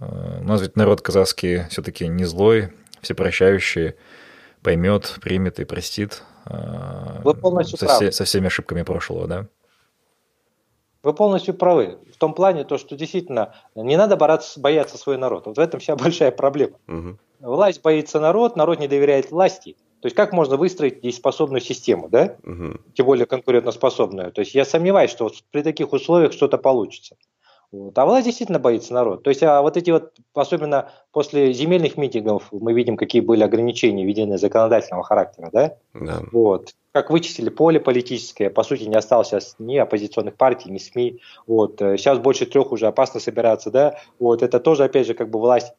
А, 0.00 0.38
у 0.40 0.44
нас 0.44 0.62
ведь 0.62 0.76
народ 0.76 1.02
казахский 1.02 1.68
все-таки 1.68 2.06
не 2.06 2.24
злой, 2.24 2.72
всепрощающий, 3.02 3.94
поймет, 4.62 5.16
примет 5.20 5.58
и 5.58 5.64
простит. 5.64 6.22
А, 6.46 7.20
Вы 7.24 7.34
полностью 7.34 7.76
со, 7.76 7.88
все, 7.88 8.12
со 8.12 8.24
всеми 8.24 8.46
ошибками 8.46 8.82
прошлого, 8.82 9.26
да? 9.26 9.46
Вы 11.02 11.12
полностью 11.12 11.52
правы. 11.52 11.98
В 12.14 12.16
том 12.16 12.34
плане, 12.34 12.62
то, 12.64 12.78
что 12.78 12.96
действительно 12.96 13.56
не 13.74 13.96
надо 13.96 14.16
бояться, 14.16 14.60
бояться 14.60 14.96
свой 14.96 15.18
народ. 15.18 15.46
Вот 15.46 15.56
в 15.56 15.60
этом 15.60 15.80
вся 15.80 15.96
большая 15.96 16.30
проблема. 16.30 16.78
Угу. 16.86 17.18
Власть 17.40 17.82
боится 17.82 18.20
народ, 18.20 18.54
народ 18.54 18.78
не 18.78 18.86
доверяет 18.86 19.32
власти. 19.32 19.76
То 20.04 20.08
есть 20.08 20.16
как 20.16 20.34
можно 20.34 20.58
выстроить 20.58 21.00
дееспособную 21.00 21.62
систему, 21.62 22.10
да? 22.10 22.36
Угу. 22.42 22.78
Тем 22.92 23.06
более 23.06 23.24
конкурентоспособную. 23.24 24.32
То 24.32 24.40
есть 24.40 24.54
я 24.54 24.66
сомневаюсь, 24.66 25.10
что 25.10 25.24
вот 25.24 25.36
при 25.50 25.62
таких 25.62 25.94
условиях 25.94 26.34
что-то 26.34 26.58
получится. 26.58 27.16
Вот. 27.72 27.98
А 27.98 28.04
власть 28.04 28.26
действительно 28.26 28.58
боится 28.58 28.92
народ. 28.92 29.22
То 29.22 29.30
есть 29.30 29.42
а 29.42 29.62
вот 29.62 29.78
эти 29.78 29.90
вот, 29.90 30.12
особенно 30.34 30.90
после 31.10 31.54
земельных 31.54 31.96
митингов, 31.96 32.48
мы 32.52 32.74
видим, 32.74 32.98
какие 32.98 33.22
были 33.22 33.42
ограничения 33.44 34.04
введены 34.04 34.36
законодательного 34.36 35.04
характера, 35.04 35.48
да? 35.50 35.76
да. 35.94 36.20
Вот. 36.32 36.74
Как 36.92 37.08
вычистили 37.08 37.48
поле 37.48 37.80
политическое, 37.80 38.50
по 38.50 38.62
сути, 38.62 38.82
не 38.82 38.96
осталось 38.96 39.28
сейчас 39.28 39.56
ни 39.58 39.78
оппозиционных 39.78 40.34
партий, 40.34 40.70
ни 40.70 40.76
СМИ. 40.76 41.22
Вот. 41.46 41.78
Сейчас 41.78 42.18
больше 42.18 42.44
трех 42.44 42.72
уже 42.72 42.88
опасно 42.88 43.20
собираться, 43.20 43.70
да? 43.70 43.98
Вот. 44.18 44.42
Это 44.42 44.60
тоже, 44.60 44.84
опять 44.84 45.06
же, 45.06 45.14
как 45.14 45.30
бы 45.30 45.40
власть 45.40 45.72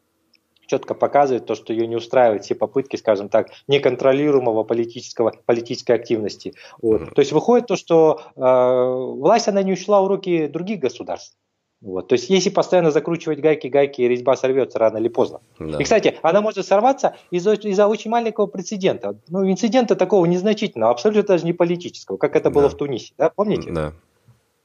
четко 0.67 0.93
показывает 0.93 1.45
то, 1.45 1.55
что 1.55 1.73
ее 1.73 1.87
не 1.87 1.95
устраивают 1.95 2.43
все 2.43 2.55
попытки, 2.55 2.95
скажем 2.95 3.29
так, 3.29 3.49
неконтролируемого 3.67 4.63
политического, 4.63 5.33
политической 5.45 5.93
активности. 5.93 6.53
Вот. 6.81 7.13
То 7.13 7.19
есть 7.21 7.31
выходит 7.31 7.67
то, 7.67 7.75
что 7.75 8.21
э, 8.35 8.41
власть, 8.41 9.47
она 9.47 9.63
не 9.63 9.73
ушла 9.73 10.01
в 10.01 10.07
руки 10.07 10.47
других 10.47 10.79
государств. 10.79 11.37
Вот. 11.81 12.07
То 12.07 12.13
есть, 12.13 12.29
если 12.29 12.49
постоянно 12.49 12.89
закручивать 12.89 13.39
гайки, 13.39 13.67
гайки, 13.67 14.01
резьба 14.01 14.35
сорвется 14.35 14.79
рано 14.79 14.97
или 14.97 15.07
поздно. 15.07 15.41
Да. 15.59 15.77
И, 15.77 15.83
кстати, 15.83 16.17
она 16.23 16.41
может 16.41 16.65
сорваться 16.65 17.15
из-за, 17.29 17.53
из-за 17.53 17.87
очень 17.87 18.09
маленького 18.09 18.47
прецедента. 18.47 19.19
Ну, 19.27 19.47
инцидента 19.49 19.95
такого 19.95 20.25
незначительного, 20.25 20.91
абсолютно 20.91 21.35
даже 21.35 21.45
не 21.45 21.53
политического, 21.53 22.17
как 22.17 22.35
это 22.35 22.49
было 22.49 22.63
да. 22.63 22.69
в 22.69 22.75
Тунисе. 22.75 23.13
Да? 23.17 23.29
Помните? 23.29 23.71
Да. 23.71 23.93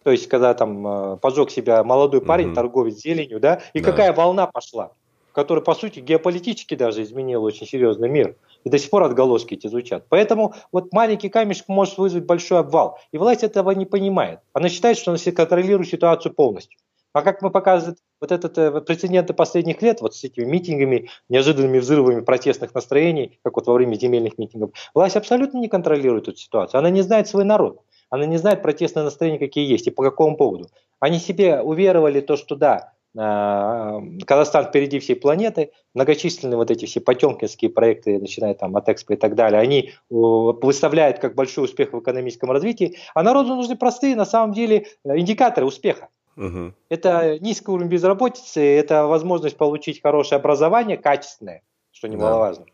То 0.02 0.12
есть, 0.12 0.28
когда 0.28 0.54
там 0.54 0.86
э, 0.86 1.16
поджег 1.18 1.50
себя 1.50 1.84
молодой 1.84 2.22
парень, 2.22 2.48
угу. 2.48 2.54
торговец 2.54 2.94
зеленью, 2.94 3.38
да, 3.38 3.60
и 3.74 3.80
да. 3.80 3.90
какая 3.90 4.14
волна 4.14 4.46
пошла, 4.46 4.92
которая, 5.32 5.64
по 5.64 5.74
сути, 5.74 6.00
геополитически 6.00 6.74
даже 6.74 7.02
изменила 7.02 7.42
очень 7.42 7.66
серьезный 7.66 8.08
мир. 8.08 8.36
И 8.64 8.70
до 8.70 8.78
сих 8.78 8.90
пор 8.90 9.04
отголоски 9.04 9.54
эти 9.54 9.66
звучат. 9.66 10.04
Поэтому 10.08 10.54
вот 10.72 10.92
маленький 10.92 11.28
камешек 11.28 11.68
может 11.68 11.98
вызвать 11.98 12.24
большой 12.24 12.58
обвал. 12.58 12.98
И 13.12 13.18
власть 13.18 13.42
этого 13.42 13.70
не 13.72 13.86
понимает. 13.86 14.40
Она 14.52 14.68
считает, 14.68 14.98
что 14.98 15.10
она 15.10 15.18
контролирует 15.32 15.88
ситуацию 15.88 16.34
полностью. 16.34 16.78
А 17.12 17.22
как 17.22 17.42
мы 17.42 17.50
показывает 17.50 17.98
вот 18.20 18.30
этот 18.30 18.56
э, 18.56 18.80
прецеденты 18.82 19.34
последних 19.34 19.82
лет, 19.82 20.00
вот 20.00 20.14
с 20.14 20.22
этими 20.22 20.44
митингами, 20.44 21.08
неожиданными 21.28 21.80
взрывами 21.80 22.20
протестных 22.20 22.72
настроений, 22.72 23.40
как 23.42 23.56
вот 23.56 23.66
во 23.66 23.74
время 23.74 23.94
земельных 23.94 24.38
митингов, 24.38 24.70
власть 24.94 25.16
абсолютно 25.16 25.58
не 25.58 25.68
контролирует 25.68 26.28
эту 26.28 26.36
ситуацию. 26.36 26.78
Она 26.78 26.90
не 26.90 27.02
знает 27.02 27.26
свой 27.26 27.44
народ. 27.44 27.82
Она 28.10 28.26
не 28.26 28.36
знает 28.36 28.62
протестные 28.62 29.04
настроения, 29.04 29.38
какие 29.38 29.68
есть 29.68 29.86
и 29.88 29.90
по 29.90 30.02
какому 30.02 30.36
поводу. 30.36 30.68
Они 31.00 31.18
себе 31.18 31.60
уверовали 31.60 32.20
то, 32.20 32.36
что 32.36 32.54
да, 32.54 32.92
Казахстан 33.14 34.66
впереди 34.66 35.00
всей 35.00 35.16
планеты, 35.16 35.72
многочисленные 35.94 36.56
вот 36.56 36.70
эти 36.70 36.84
все 36.86 37.00
потемкинские 37.00 37.70
проекты, 37.70 38.20
начиная 38.20 38.54
там 38.54 38.76
от 38.76 38.88
Экспо 38.88 39.14
и 39.14 39.16
так 39.16 39.34
далее, 39.34 39.60
они 39.60 39.90
э, 39.90 39.90
выставляют 40.08 41.18
как 41.18 41.34
большой 41.34 41.64
успех 41.64 41.92
в 41.92 41.98
экономическом 41.98 42.52
развитии, 42.52 42.96
а 43.14 43.24
народу 43.24 43.56
нужны 43.56 43.76
простые, 43.76 44.14
на 44.14 44.24
самом 44.24 44.52
деле, 44.52 44.86
индикаторы 45.04 45.66
успеха. 45.66 46.08
Угу. 46.36 46.72
Это 46.88 47.38
низкий 47.40 47.70
уровень 47.70 47.88
безработицы, 47.88 48.60
это 48.60 49.06
возможность 49.06 49.56
получить 49.56 50.00
хорошее 50.00 50.38
образование, 50.38 50.96
качественное, 50.96 51.62
что 51.90 52.06
немаловажно. 52.06 52.66
Да. 52.66 52.72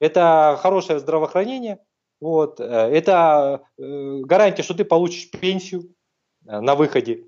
Это 0.00 0.58
хорошее 0.60 0.98
здравоохранение, 0.98 1.78
вот, 2.20 2.60
э, 2.60 2.64
это 2.64 3.62
э, 3.78 4.20
гарантия, 4.24 4.62
что 4.62 4.74
ты 4.74 4.84
получишь 4.84 5.30
пенсию 5.30 5.94
э, 6.46 6.60
на 6.60 6.74
выходе. 6.74 7.24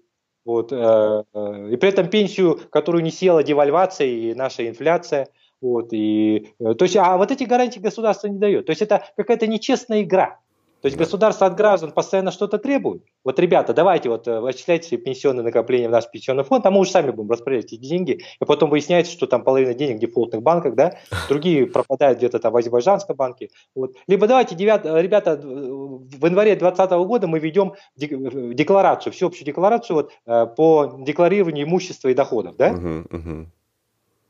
Вот, 0.51 0.73
и 0.73 1.77
при 1.77 1.89
этом 1.89 2.09
пенсию, 2.09 2.59
которую 2.71 3.05
не 3.05 3.13
села 3.13 3.45
девальвация 3.45 4.09
и 4.09 4.35
наша 4.35 4.69
инфляция. 4.69 5.29
Вот, 5.61 5.93
и, 5.93 6.49
то 6.59 6.83
есть, 6.85 6.97
а 6.97 7.17
вот 7.17 7.31
эти 7.31 7.45
гарантии 7.45 7.79
государство 7.79 8.27
не 8.27 8.39
дает. 8.39 8.67
То 8.67 8.71
есть 8.71 8.83
это 8.83 9.05
какая-то 9.17 9.47
нечестная 9.47 10.03
игра. 10.03 10.41
То 10.83 10.87
есть 10.87 10.97
государство 10.97 11.47
от 11.47 11.57
граждан 11.57 11.93
постоянно 11.93 12.31
что-то 12.31 12.59
требует. 12.59 13.03
Вот, 13.25 13.39
ребята, 13.39 13.75
давайте 13.75 14.09
вот 14.09 14.27
э, 14.27 14.49
отчисляйте 14.49 14.97
пенсионные 14.97 15.45
накопления 15.45 15.89
в 15.89 15.91
наш 15.91 16.11
пенсионный 16.11 16.45
фонд, 16.45 16.65
а 16.65 16.71
мы 16.71 16.81
уже 16.81 16.91
сами 16.91 17.11
будем 17.11 17.31
распределять 17.31 17.67
эти 17.67 17.77
деньги. 17.77 18.23
И 18.41 18.45
потом 18.45 18.71
выясняется, 18.71 19.13
что 19.13 19.27
там 19.27 19.45
половина 19.45 19.75
денег 19.75 19.99
в 19.99 20.01
дефолтных 20.01 20.43
банках, 20.43 20.75
да, 20.75 20.95
другие 21.29 21.67
пропадают 21.67 22.19
где-то 22.19 22.39
там 22.39 22.53
в 22.53 22.57
Азербайджанском 22.57 23.15
банке. 23.17 23.51
Вот. 23.75 23.95
Либо 24.07 24.27
давайте, 24.27 24.55
девят, 24.55 24.85
ребята, 24.87 25.37
в 25.37 26.27
январе 26.27 26.57
2020 26.57 26.91
года 27.07 27.27
мы 27.27 27.39
ведем 27.39 27.75
декларацию, 27.97 29.13
всеобщую 29.13 29.45
декларацию 29.45 29.97
вот, 29.97 30.13
э, 30.27 30.47
по 30.47 30.99
декларированию 31.01 31.67
имущества 31.67 32.09
и 32.09 32.15
доходов, 32.15 32.57
да? 32.57 32.71
Uh-huh, 32.71 33.07
uh-huh. 33.09 33.47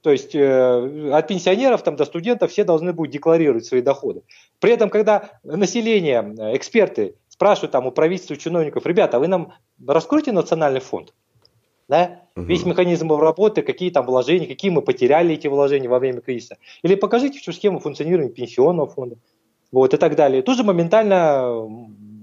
То 0.03 0.11
есть 0.11 0.35
э, 0.35 1.11
от 1.13 1.29
пенсионеров 1.29 1.83
там, 1.83 1.97
до 1.97 2.05
студентов 2.05 2.51
все 2.51 2.65
должны 2.65 2.93
будут 2.93 3.13
декларировать 3.13 3.67
свои 3.67 3.83
доходы. 3.83 4.23
При 4.59 4.73
этом, 4.73 4.89
когда 4.89 5.31
население, 5.43 6.35
э, 6.39 6.57
эксперты 6.57 7.17
спрашивают 7.29 7.73
там 7.73 7.87
у 7.87 7.91
правительства, 7.91 8.35
у 8.35 8.39
чиновников, 8.39 8.87
ребята, 8.87 9.19
а 9.19 9.21
вы 9.21 9.29
нам 9.29 9.53
раскройте 9.87 10.33
национальный 10.33 10.81
фонд? 10.81 11.13
Да? 11.89 12.21
Угу. 12.37 12.47
Весь 12.47 12.65
механизм 12.65 13.13
работы, 13.13 13.63
какие 13.63 13.91
там 13.91 14.07
вложения, 14.07 14.47
какие 14.47 14.71
мы 14.71 14.81
потеряли 14.81 15.35
эти 15.35 15.49
вложения 15.49 15.89
во 15.89 15.99
время 15.99 16.21
кризиса. 16.21 16.57
Или 16.83 16.95
покажите 16.95 17.39
всю 17.39 17.53
схему 17.53 17.81
функционирования 17.81 18.31
пенсионного 18.31 18.89
фонда. 18.89 19.17
Вот, 19.73 19.93
и 19.93 19.97
так 19.97 20.17
далее. 20.17 20.43
Тут 20.43 20.57
же 20.57 20.65
моментально 20.65 21.67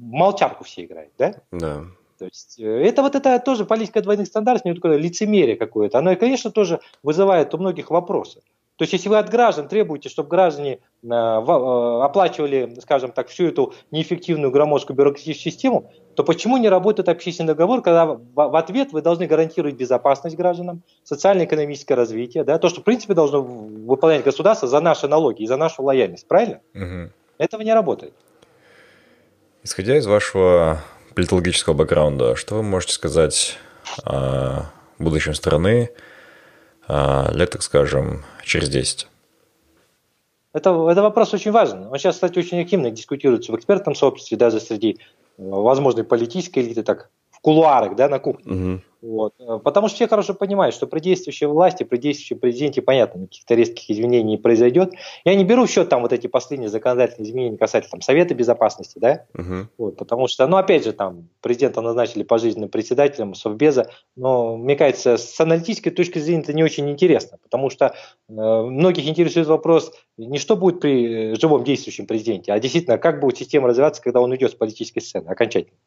молчанку 0.01 0.63
все 0.63 0.85
играют, 0.85 1.11
да? 1.17 1.35
Да. 1.51 1.83
То 2.17 2.25
есть 2.25 2.59
э, 2.59 2.65
это 2.65 3.01
вот 3.01 3.15
это 3.15 3.39
тоже 3.39 3.65
политика 3.65 4.01
двойных 4.01 4.27
стандартов, 4.27 4.65
не 4.65 4.73
такое 4.73 4.97
лицемерие 4.97 5.55
какое-то. 5.55 5.99
Оно, 5.99 6.15
конечно, 6.15 6.51
тоже 6.51 6.79
вызывает 7.03 7.53
у 7.53 7.57
многих 7.57 7.89
вопросы. 7.89 8.41
То 8.77 8.83
есть, 8.83 8.93
если 8.93 9.09
вы 9.09 9.17
от 9.17 9.29
граждан 9.29 9.67
требуете, 9.67 10.07
чтобы 10.07 10.29
граждане 10.29 10.73
э, 10.73 10.77
э, 11.07 11.09
оплачивали, 11.09 12.77
скажем 12.79 13.11
так, 13.11 13.27
всю 13.27 13.47
эту 13.47 13.73
неэффективную 13.89 14.51
громоздкую 14.51 14.95
бюрократическую 14.95 15.51
систему, 15.51 15.91
то 16.15 16.23
почему 16.23 16.57
не 16.57 16.69
работает 16.69 17.09
общественный 17.09 17.47
договор, 17.47 17.81
когда 17.81 18.05
в 18.05 18.55
ответ 18.57 18.93
вы 18.93 19.01
должны 19.01 19.25
гарантировать 19.25 19.75
безопасность 19.75 20.35
гражданам, 20.35 20.83
социально-экономическое 21.03 21.95
развитие, 21.95 22.43
да, 22.43 22.59
то, 22.59 22.69
что 22.69 22.81
в 22.81 22.83
принципе 22.83 23.15
должно 23.15 23.41
выполнять 23.41 24.23
государство 24.23 24.67
за 24.67 24.79
наши 24.79 25.07
налоги 25.07 25.41
и 25.41 25.47
за 25.47 25.57
нашу 25.57 25.81
лояльность, 25.81 26.27
правильно? 26.27 26.61
Угу. 26.75 27.11
Этого 27.39 27.61
не 27.63 27.73
работает. 27.73 28.13
Исходя 29.63 29.97
из 29.97 30.05
вашего 30.05 30.81
политологического 31.17 31.73
бэкграунда, 31.73 32.35
что 32.35 32.53
вы 32.53 32.61
можете 32.61 32.93
сказать 32.93 33.57
о 34.05 34.65
будущем 34.99 35.33
страны 35.33 35.89
лет, 36.87 37.49
так 37.49 37.63
скажем, 37.63 38.23
через 38.43 38.69
10? 38.69 39.07
Это, 40.53 40.89
это 40.91 41.01
вопрос 41.01 41.33
очень 41.33 41.49
важный. 41.49 41.87
Он 41.87 41.97
сейчас, 41.97 42.15
кстати, 42.15 42.37
очень 42.37 42.61
активно 42.61 42.91
дискутируется 42.91 43.51
в 43.51 43.55
экспертном 43.55 43.95
сообществе, 43.95 44.37
даже 44.37 44.59
среди 44.59 44.99
возможной 45.39 46.03
политической 46.03 46.59
элиты, 46.59 46.83
так 46.83 47.09
в 47.31 47.39
кулуарах, 47.39 47.95
да, 47.95 48.09
на 48.09 48.19
кухне. 48.19 48.53
Угу. 48.53 48.81
Вот. 49.01 49.33
Э, 49.39 49.59
потому 49.63 49.87
что 49.87 49.95
все 49.95 50.07
хорошо 50.07 50.33
понимают, 50.33 50.73
что 50.73 50.87
при 50.87 50.99
действующей 50.99 51.47
власти, 51.47 51.83
при 51.83 51.97
действующем 51.97 52.39
президенте, 52.39 52.81
понятно, 52.81 53.19
никаких-то 53.19 53.55
резких 53.55 53.89
изменений 53.89 54.31
не 54.31 54.37
произойдет. 54.37 54.93
Я 55.25 55.35
не 55.35 55.43
беру 55.43 55.65
в 55.65 55.69
счет 55.69 55.89
там 55.89 56.01
вот 56.01 56.13
эти 56.13 56.27
последние 56.27 56.69
законодательные 56.69 57.29
изменения 57.29 57.57
касательно 57.57 57.91
там, 57.91 58.01
Совета 58.01 58.33
Безопасности, 58.33 58.99
да, 58.99 59.25
угу. 59.33 59.67
вот, 59.77 59.97
потому 59.97 60.27
что, 60.27 60.47
ну, 60.47 60.57
опять 60.57 60.83
же, 60.83 60.93
там, 60.93 61.29
президента 61.41 61.81
назначили 61.81 62.23
пожизненным 62.23 62.69
председателем 62.69 63.35
Совбеза, 63.35 63.89
но, 64.15 64.57
мне 64.57 64.75
кажется, 64.75 65.17
с 65.17 65.39
аналитической 65.39 65.91
точки 65.91 66.19
зрения 66.19 66.41
это 66.41 66.53
не 66.53 66.63
очень 66.63 66.89
интересно, 66.89 67.37
потому 67.41 67.69
что 67.69 67.93
э, 68.27 68.31
многих 68.31 69.07
интересует 69.07 69.47
вопрос 69.47 69.91
не 70.17 70.39
что 70.39 70.55
будет 70.55 70.81
при 70.81 71.35
живом 71.35 71.63
действующем 71.63 72.07
президенте, 72.07 72.51
а 72.51 72.59
действительно, 72.59 72.97
как 72.97 73.19
будет 73.19 73.37
система 73.37 73.67
развиваться, 73.67 74.01
когда 74.01 74.19
он 74.19 74.31
уйдет 74.31 74.51
с 74.51 74.55
политической 74.55 74.99
сцены 74.99 75.27
окончательно. 75.27 75.77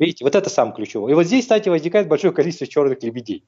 Видите, 0.00 0.24
вот 0.24 0.34
это 0.34 0.48
самое 0.48 0.74
ключевое. 0.74 1.12
И 1.12 1.14
вот 1.14 1.26
здесь, 1.26 1.44
кстати, 1.44 1.68
возникает 1.68 2.08
большое 2.08 2.32
количество 2.32 2.66
черных 2.66 3.02
лебедей. 3.02 3.44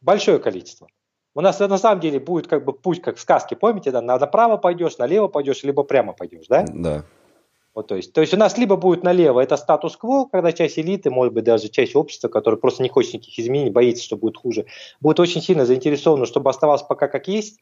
Большое 0.00 0.38
количество. 0.38 0.86
У 1.34 1.40
нас 1.40 1.58
на 1.58 1.78
самом 1.78 2.00
деле 2.00 2.20
будет 2.20 2.46
как 2.46 2.64
бы 2.64 2.72
путь, 2.72 3.02
как 3.02 3.16
в 3.16 3.20
сказке, 3.20 3.56
помните, 3.56 3.90
да, 3.90 4.00
направо 4.00 4.56
пойдешь, 4.56 4.98
налево 4.98 5.26
пойдешь, 5.26 5.64
либо 5.64 5.82
прямо 5.82 6.12
пойдешь, 6.12 6.46
да? 6.48 6.64
Да. 6.68 7.04
Вот, 7.74 7.88
то, 7.88 7.96
есть, 7.96 8.12
то 8.12 8.20
есть 8.20 8.32
у 8.34 8.36
нас 8.36 8.56
либо 8.56 8.76
будет 8.76 9.02
налево, 9.02 9.40
это 9.40 9.56
статус-кво, 9.56 10.26
когда 10.26 10.52
часть 10.52 10.78
элиты, 10.78 11.10
может 11.10 11.34
быть, 11.34 11.44
даже 11.44 11.68
часть 11.68 11.94
общества, 11.96 12.28
которая 12.28 12.58
просто 12.58 12.82
не 12.82 12.88
хочет 12.88 13.14
никаких 13.14 13.38
изменений, 13.38 13.70
боится, 13.70 14.02
что 14.02 14.16
будет 14.16 14.36
хуже, 14.36 14.66
будет 15.00 15.20
очень 15.20 15.42
сильно 15.42 15.66
заинтересована, 15.66 16.26
чтобы 16.26 16.50
оставалось 16.50 16.82
пока 16.82 17.08
как 17.08 17.28
есть, 17.28 17.60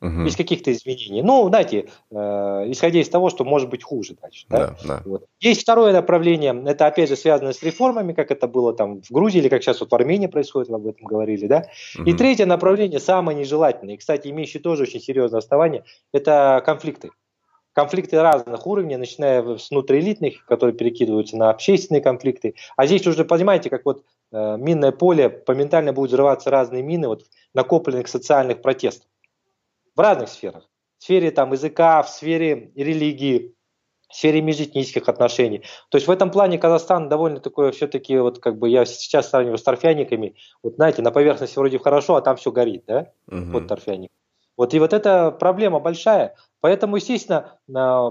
угу. 0.00 0.24
без 0.24 0.36
каких-то 0.36 0.72
изменений. 0.72 1.22
Ну, 1.22 1.48
знаете, 1.48 1.88
э, 2.10 2.14
исходя 2.16 3.00
из 3.00 3.08
того, 3.08 3.30
что 3.30 3.44
может 3.44 3.68
быть 3.68 3.82
хуже 3.82 4.16
дальше. 4.20 4.46
Да? 4.48 4.58
Да, 4.58 4.76
да. 4.84 5.02
Вот. 5.04 5.26
Есть 5.40 5.62
второе 5.62 5.92
направление, 5.92 6.62
это 6.66 6.86
опять 6.86 7.08
же 7.08 7.16
связано 7.16 7.52
с 7.52 7.62
реформами, 7.62 8.12
как 8.12 8.30
это 8.30 8.46
было 8.46 8.72
там 8.72 9.02
в 9.02 9.10
Грузии 9.10 9.38
или 9.38 9.48
как 9.48 9.62
сейчас 9.62 9.80
вот 9.80 9.90
в 9.90 9.94
Армении 9.94 10.26
происходит, 10.26 10.70
об 10.70 10.86
этом 10.86 11.06
говорили, 11.06 11.46
да. 11.46 11.66
Угу. 11.98 12.08
И 12.08 12.12
третье 12.14 12.46
направление, 12.46 13.00
самое 13.00 13.38
нежелательное, 13.38 13.94
и, 13.94 13.98
кстати, 13.98 14.28
имеющее 14.28 14.62
тоже 14.62 14.84
очень 14.84 15.00
серьезное 15.00 15.38
основание, 15.38 15.84
это 16.12 16.62
конфликты 16.64 17.10
конфликты 17.74 18.20
разных 18.20 18.66
уровней, 18.66 18.96
начиная 18.96 19.56
с 19.56 19.70
внутриэлитных, 19.70 20.44
которые 20.46 20.74
перекидываются 20.74 21.36
на 21.36 21.50
общественные 21.50 22.00
конфликты. 22.00 22.56
А 22.76 22.86
здесь 22.86 23.06
уже, 23.06 23.24
понимаете, 23.24 23.70
как 23.70 23.84
вот 23.84 24.02
э, 24.32 24.56
минное 24.58 24.90
поле, 24.90 25.44
моментально 25.46 25.92
будут 25.92 26.10
взрываться 26.10 26.50
разные 26.50 26.82
мины 26.82 27.06
вот, 27.06 27.26
накопленных 27.54 28.08
социальных 28.08 28.62
протестов 28.62 29.06
в 29.98 30.00
разных 30.00 30.28
сферах. 30.28 30.70
В 30.98 31.02
сфере 31.02 31.32
там, 31.32 31.52
языка, 31.52 32.02
в 32.02 32.08
сфере 32.08 32.70
религии, 32.76 33.54
в 34.08 34.14
сфере 34.14 34.40
межэтнических 34.40 35.08
отношений. 35.08 35.64
То 35.90 35.98
есть 35.98 36.06
в 36.06 36.10
этом 36.10 36.30
плане 36.30 36.56
Казахстан 36.56 37.08
довольно 37.08 37.40
такой 37.40 37.72
все-таки, 37.72 38.16
вот 38.16 38.38
как 38.38 38.58
бы 38.58 38.68
я 38.68 38.84
сейчас 38.84 39.28
сравниваю 39.28 39.58
с 39.58 39.62
торфяниками, 39.62 40.36
вот 40.62 40.76
знаете, 40.76 41.02
на 41.02 41.10
поверхности 41.10 41.58
вроде 41.58 41.78
хорошо, 41.80 42.14
а 42.14 42.22
там 42.22 42.36
все 42.36 42.52
горит, 42.52 42.84
да, 42.86 43.12
угу. 43.26 43.50
вот 43.52 43.66
торфяник. 43.66 44.10
Вот 44.58 44.74
и 44.74 44.80
вот 44.80 44.92
эта 44.92 45.30
проблема 45.30 45.78
большая. 45.78 46.34
Поэтому, 46.60 46.96
естественно, 46.96 47.60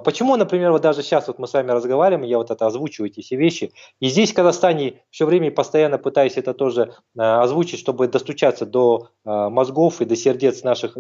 почему, 0.06 0.38
например, 0.38 0.72
вот 0.72 0.82
даже 0.82 1.04
сейчас 1.04 1.28
вот 1.28 1.40
мы 1.40 1.48
с 1.48 1.54
вами 1.54 1.72
разговариваем, 1.72 2.24
я 2.26 2.38
вот 2.38 2.50
это 2.50 2.66
озвучиваю 2.66 3.12
эти 3.12 3.20
все 3.20 3.36
вещи, 3.36 3.74
и 4.00 4.08
здесь 4.08 4.32
в 4.32 4.36
Казахстане 4.36 5.04
все 5.10 5.26
время 5.26 5.52
постоянно 5.52 5.98
пытаюсь 5.98 6.38
это 6.38 6.54
тоже 6.54 6.94
а, 7.18 7.44
озвучить, 7.44 7.80
чтобы 7.80 8.08
достучаться 8.08 8.66
до 8.66 9.10
а, 9.26 9.50
мозгов 9.50 10.00
и 10.00 10.06
до 10.06 10.16
сердец 10.16 10.64
наших 10.64 10.96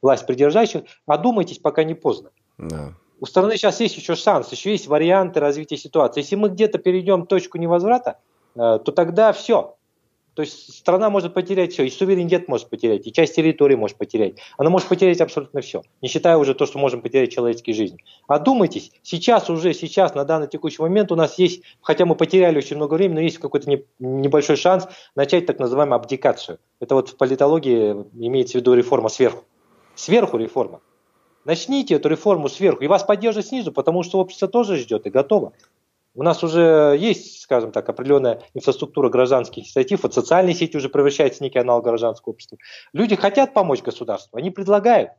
власть 0.00 0.26
придержащих, 0.26 0.82
одумайтесь, 1.06 1.58
пока 1.58 1.82
не 1.82 1.94
поздно. 1.94 2.30
Да. 2.56 2.92
У 3.20 3.26
страны 3.26 3.56
сейчас 3.56 3.80
есть 3.80 3.96
еще 3.96 4.14
шанс, 4.14 4.52
еще 4.52 4.70
есть 4.70 4.86
варианты 4.86 5.40
развития 5.40 5.76
ситуации. 5.76 6.20
Если 6.20 6.36
мы 6.36 6.50
где-то 6.50 6.78
перейдем 6.78 7.26
точку 7.26 7.58
невозврата, 7.58 8.18
то 8.54 8.78
тогда 8.78 9.32
все, 9.32 9.76
то 10.34 10.42
есть 10.42 10.74
страна 10.74 11.10
может 11.10 11.32
потерять 11.32 11.72
все, 11.72 11.84
и 11.84 11.90
суверенитет 11.90 12.48
может 12.48 12.68
потерять, 12.68 13.06
и 13.06 13.12
часть 13.12 13.36
территории 13.36 13.76
может 13.76 13.96
потерять. 13.96 14.34
Она 14.58 14.68
может 14.68 14.88
потерять 14.88 15.20
абсолютно 15.20 15.60
все, 15.60 15.82
не 16.02 16.08
считая 16.08 16.36
уже 16.36 16.54
то, 16.54 16.66
что 16.66 16.78
можем 16.78 17.02
потерять 17.02 17.32
человеческие 17.32 17.74
жизни. 17.74 17.98
Одумайтесь, 18.26 18.90
сейчас 19.02 19.48
уже, 19.48 19.72
сейчас, 19.74 20.14
на 20.14 20.24
данный 20.24 20.48
текущий 20.48 20.82
момент 20.82 21.12
у 21.12 21.16
нас 21.16 21.38
есть, 21.38 21.62
хотя 21.80 22.04
мы 22.04 22.16
потеряли 22.16 22.58
очень 22.58 22.76
много 22.76 22.94
времени, 22.94 23.14
но 23.14 23.20
есть 23.20 23.38
какой-то 23.38 23.68
не, 23.68 23.84
небольшой 24.00 24.56
шанс 24.56 24.88
начать 25.14 25.46
так 25.46 25.58
называемую 25.60 25.96
абдикацию. 25.96 26.58
Это 26.80 26.96
вот 26.96 27.10
в 27.10 27.16
политологии 27.16 27.92
имеется 28.14 28.58
в 28.58 28.60
виду 28.60 28.74
реформа 28.74 29.08
сверху. 29.08 29.44
Сверху 29.94 30.36
реформа. 30.36 30.80
Начните 31.44 31.94
эту 31.96 32.08
реформу 32.08 32.48
сверху, 32.48 32.82
и 32.82 32.86
вас 32.86 33.04
поддержат 33.04 33.46
снизу, 33.46 33.70
потому 33.70 34.02
что 34.02 34.18
общество 34.18 34.48
тоже 34.48 34.78
ждет 34.78 35.06
и 35.06 35.10
готово. 35.10 35.52
У 36.14 36.22
нас 36.22 36.44
уже 36.44 36.96
есть, 36.98 37.42
скажем 37.42 37.72
так, 37.72 37.88
определенная 37.88 38.40
инфраструктура 38.54 39.10
гражданских 39.10 39.64
инициатив. 39.64 40.04
Вот 40.04 40.14
социальные 40.14 40.54
сети 40.54 40.76
уже 40.76 40.88
превращаются 40.88 41.38
в 41.38 41.40
некий 41.42 41.58
аналог 41.58 41.84
гражданского 41.84 42.32
общества. 42.32 42.56
Люди 42.92 43.16
хотят 43.16 43.52
помочь 43.52 43.82
государству, 43.82 44.38
они 44.38 44.50
предлагают. 44.50 45.10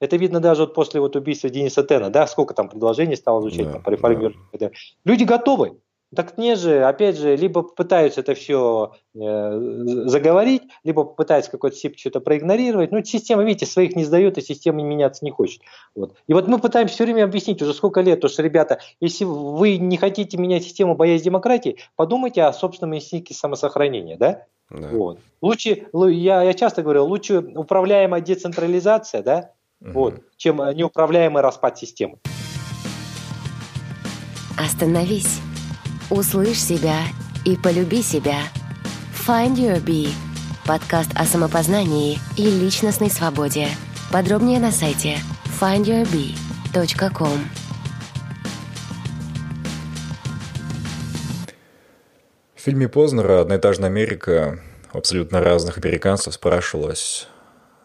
Это 0.00 0.16
видно 0.16 0.40
даже 0.40 0.62
вот 0.62 0.74
после 0.74 1.00
вот 1.00 1.14
убийства 1.14 1.48
Дениса 1.48 1.84
Тена, 1.84 2.10
да, 2.10 2.26
сколько 2.26 2.52
там 2.52 2.68
предложений 2.68 3.16
стало 3.16 3.40
звучать 3.40 3.66
да, 3.66 3.72
там, 3.74 3.82
по 3.82 3.90
реформированию. 3.90 4.48
Да. 4.52 4.70
Люди 5.04 5.22
готовы. 5.22 5.78
Так 6.14 6.38
не 6.38 6.56
же, 6.56 6.84
опять 6.84 7.18
же, 7.18 7.36
либо 7.36 7.62
пытаются 7.62 8.20
это 8.20 8.34
все 8.34 8.92
э, 9.14 9.58
заговорить, 10.06 10.62
либо 10.82 11.04
пытаются 11.04 11.50
какой-то 11.50 11.76
СИП 11.76 11.98
что-то 11.98 12.20
проигнорировать. 12.20 12.92
Ну, 12.92 13.02
система, 13.04 13.42
видите, 13.42 13.66
своих 13.66 13.96
не 13.96 14.04
сдает, 14.04 14.38
и 14.38 14.42
система 14.42 14.82
меняться 14.82 15.24
не 15.24 15.30
хочет. 15.30 15.62
Вот. 15.94 16.14
И 16.26 16.34
вот 16.34 16.48
мы 16.48 16.58
пытаемся 16.58 16.94
все 16.94 17.04
время 17.04 17.24
объяснить 17.24 17.60
уже 17.62 17.74
сколько 17.74 18.00
лет, 18.00 18.20
то, 18.20 18.28
что, 18.28 18.42
ребята, 18.42 18.80
если 19.00 19.24
вы 19.24 19.76
не 19.78 19.96
хотите 19.96 20.36
менять 20.36 20.64
систему, 20.64 20.94
боясь 20.94 21.22
демократии, 21.22 21.78
подумайте 21.96 22.42
о 22.42 22.52
собственном 22.52 22.96
инстинкте 22.96 23.34
самосохранения, 23.34 24.16
да? 24.16 24.44
Да. 24.70 24.88
Вот. 24.88 25.18
Лучше, 25.42 25.86
я, 25.92 26.42
я 26.42 26.54
часто 26.54 26.82
говорю, 26.82 27.04
лучше 27.04 27.38
управляемая 27.38 28.20
децентрализация, 28.20 29.22
да, 29.22 29.50
угу. 29.80 29.90
вот, 29.92 30.14
чем 30.36 30.56
неуправляемый 30.74 31.42
распад 31.42 31.78
системы. 31.78 32.18
Остановись 34.56 35.40
Услышь 36.10 36.62
себя 36.62 37.00
и 37.46 37.56
полюби 37.56 38.02
себя. 38.02 38.36
Find 39.26 39.54
Your 39.54 39.82
Bee. 39.82 40.10
Подкаст 40.66 41.10
о 41.14 41.24
самопознании 41.24 42.18
и 42.36 42.42
личностной 42.44 43.08
свободе. 43.08 43.68
Подробнее 44.12 44.60
на 44.60 44.70
сайте 44.70 45.16
findyourbee.com. 45.58 47.38
В 52.54 52.60
фильме 52.60 52.88
Познера 52.88 53.40
«Одноэтажная 53.40 53.88
Америка» 53.88 54.58
абсолютно 54.92 55.40
разных 55.40 55.78
американцев 55.78 56.34
спрашивалось, 56.34 57.28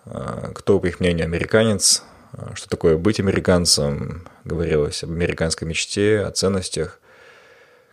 а, 0.06 0.52
кто, 0.54 0.82
по 0.82 0.88
их 0.88 1.00
мнению, 1.00 1.24
американец, 1.24 2.04
а, 2.34 2.54
что 2.54 2.68
такое 2.68 2.98
быть 2.98 3.22
американцем, 3.22 4.28
говорилось 4.44 5.06
об 5.06 5.12
американской 5.12 5.66
мечте, 5.66 6.20
о 6.20 6.32
ценностях– 6.32 7.00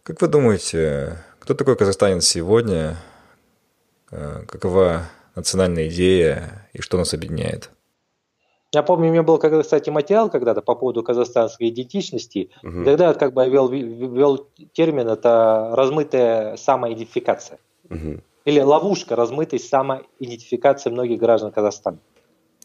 как 0.06 0.22
вы 0.22 0.28
думаете, 0.28 1.18
кто 1.40 1.54
такой 1.54 1.74
казахстанец 1.74 2.24
сегодня? 2.24 2.96
Э, 4.12 4.44
какова 4.46 5.02
национальная 5.34 5.88
идея 5.88 6.68
и 6.72 6.80
что 6.80 6.96
нас 6.96 7.12
объединяет? 7.12 7.70
Я 8.72 8.84
помню, 8.84 9.08
у 9.08 9.10
меня 9.10 9.24
был, 9.24 9.38
кстати, 9.38 9.90
материал 9.90 10.30
когда-то 10.30 10.62
по 10.62 10.76
поводу 10.76 11.02
казахстанской 11.02 11.70
идентичности. 11.70 12.50
Угу. 12.62 12.84
Тогда 12.84 13.14
как 13.14 13.32
бы 13.32 13.42
я 13.42 13.48
ввел, 13.48 13.68
ввел 13.68 14.48
термин, 14.72 15.08
это 15.08 15.72
размытая 15.72 16.56
самоидентификация. 16.56 17.58
Угу. 17.90 18.20
Или 18.44 18.60
ловушка 18.60 19.16
размытой 19.16 19.58
самоидентификации 19.58 20.90
многих 20.90 21.18
граждан 21.18 21.50
Казахстана. 21.50 21.98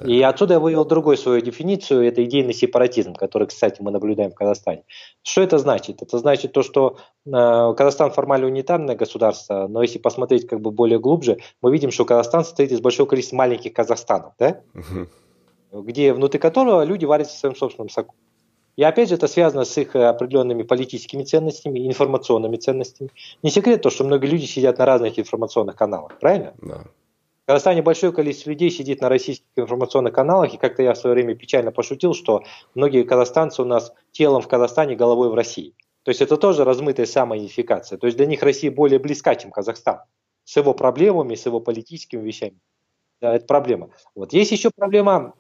И 0.05 0.21
отсюда 0.21 0.55
я 0.55 0.59
вывел 0.59 0.85
другую 0.85 1.17
свою 1.17 1.41
дефиницию, 1.41 2.07
это 2.07 2.23
идейный 2.23 2.53
сепаратизм, 2.53 3.13
который, 3.13 3.47
кстати, 3.47 3.81
мы 3.81 3.91
наблюдаем 3.91 4.31
в 4.31 4.35
Казахстане. 4.35 4.83
Что 5.21 5.41
это 5.41 5.57
значит? 5.57 6.01
Это 6.01 6.17
значит 6.17 6.53
то, 6.53 6.63
что 6.63 6.97
э, 7.25 7.29
Казахстан 7.31 8.11
формально 8.11 8.47
унитарное 8.47 8.95
государство, 8.95 9.67
но 9.67 9.81
если 9.81 9.99
посмотреть 9.99 10.47
как 10.47 10.61
бы 10.61 10.71
более 10.71 10.99
глубже, 10.99 11.37
мы 11.61 11.71
видим, 11.71 11.91
что 11.91 12.05
Казахстан 12.05 12.43
состоит 12.43 12.71
из 12.71 12.81
большого 12.81 13.07
количества 13.07 13.35
маленьких 13.37 13.73
Казахстанов, 13.73 14.33
да? 14.39 14.61
угу. 14.73 15.83
где 15.83 16.13
внутри 16.13 16.39
которого 16.39 16.83
люди 16.83 17.05
варятся 17.05 17.35
в 17.35 17.39
своем 17.39 17.55
собственном 17.55 17.89
соку. 17.89 18.15
И 18.77 18.83
опять 18.83 19.09
же 19.09 19.15
это 19.15 19.27
связано 19.27 19.65
с 19.65 19.77
их 19.77 19.95
определенными 19.95 20.63
политическими 20.63 21.23
ценностями, 21.23 21.85
информационными 21.87 22.55
ценностями. 22.55 23.11
Не 23.43 23.51
секрет 23.51 23.81
то, 23.81 23.89
что 23.89 24.05
многие 24.05 24.27
люди 24.27 24.45
сидят 24.45 24.77
на 24.77 24.85
разных 24.85 25.19
информационных 25.19 25.75
каналах, 25.75 26.17
правильно? 26.19 26.53
Да. 26.61 26.85
В 27.43 27.47
Казахстане 27.47 27.81
большое 27.81 28.13
количество 28.13 28.51
людей 28.51 28.69
сидит 28.69 29.01
на 29.01 29.09
российских 29.09 29.45
информационных 29.55 30.13
каналах, 30.13 30.53
и 30.53 30.57
как-то 30.57 30.83
я 30.83 30.93
в 30.93 30.97
свое 30.97 31.15
время 31.15 31.35
печально 31.35 31.71
пошутил, 31.71 32.13
что 32.13 32.43
многие 32.75 33.03
казахстанцы 33.03 33.61
у 33.61 33.65
нас 33.65 33.93
телом 34.11 34.41
в 34.41 34.47
Казахстане, 34.47 34.95
головой 34.95 35.29
в 35.29 35.33
России. 35.33 35.73
То 36.03 36.09
есть 36.09 36.21
это 36.21 36.37
тоже 36.37 36.63
размытая 36.63 37.05
самоидентификация. 37.05 37.97
То 37.97 38.07
есть 38.07 38.17
для 38.17 38.25
них 38.25 38.43
Россия 38.43 38.71
более 38.71 38.99
близка, 38.99 39.35
чем 39.35 39.51
Казахстан. 39.51 39.99
С 40.43 40.55
его 40.57 40.73
проблемами, 40.73 41.35
с 41.35 41.45
его 41.45 41.59
политическими 41.59 42.21
вещами. 42.21 42.57
Да, 43.21 43.35
это 43.35 43.45
проблема. 43.45 43.89
Вот. 44.15 44.33
Есть 44.33 44.51
еще 44.51 44.71
проблема 44.75 45.33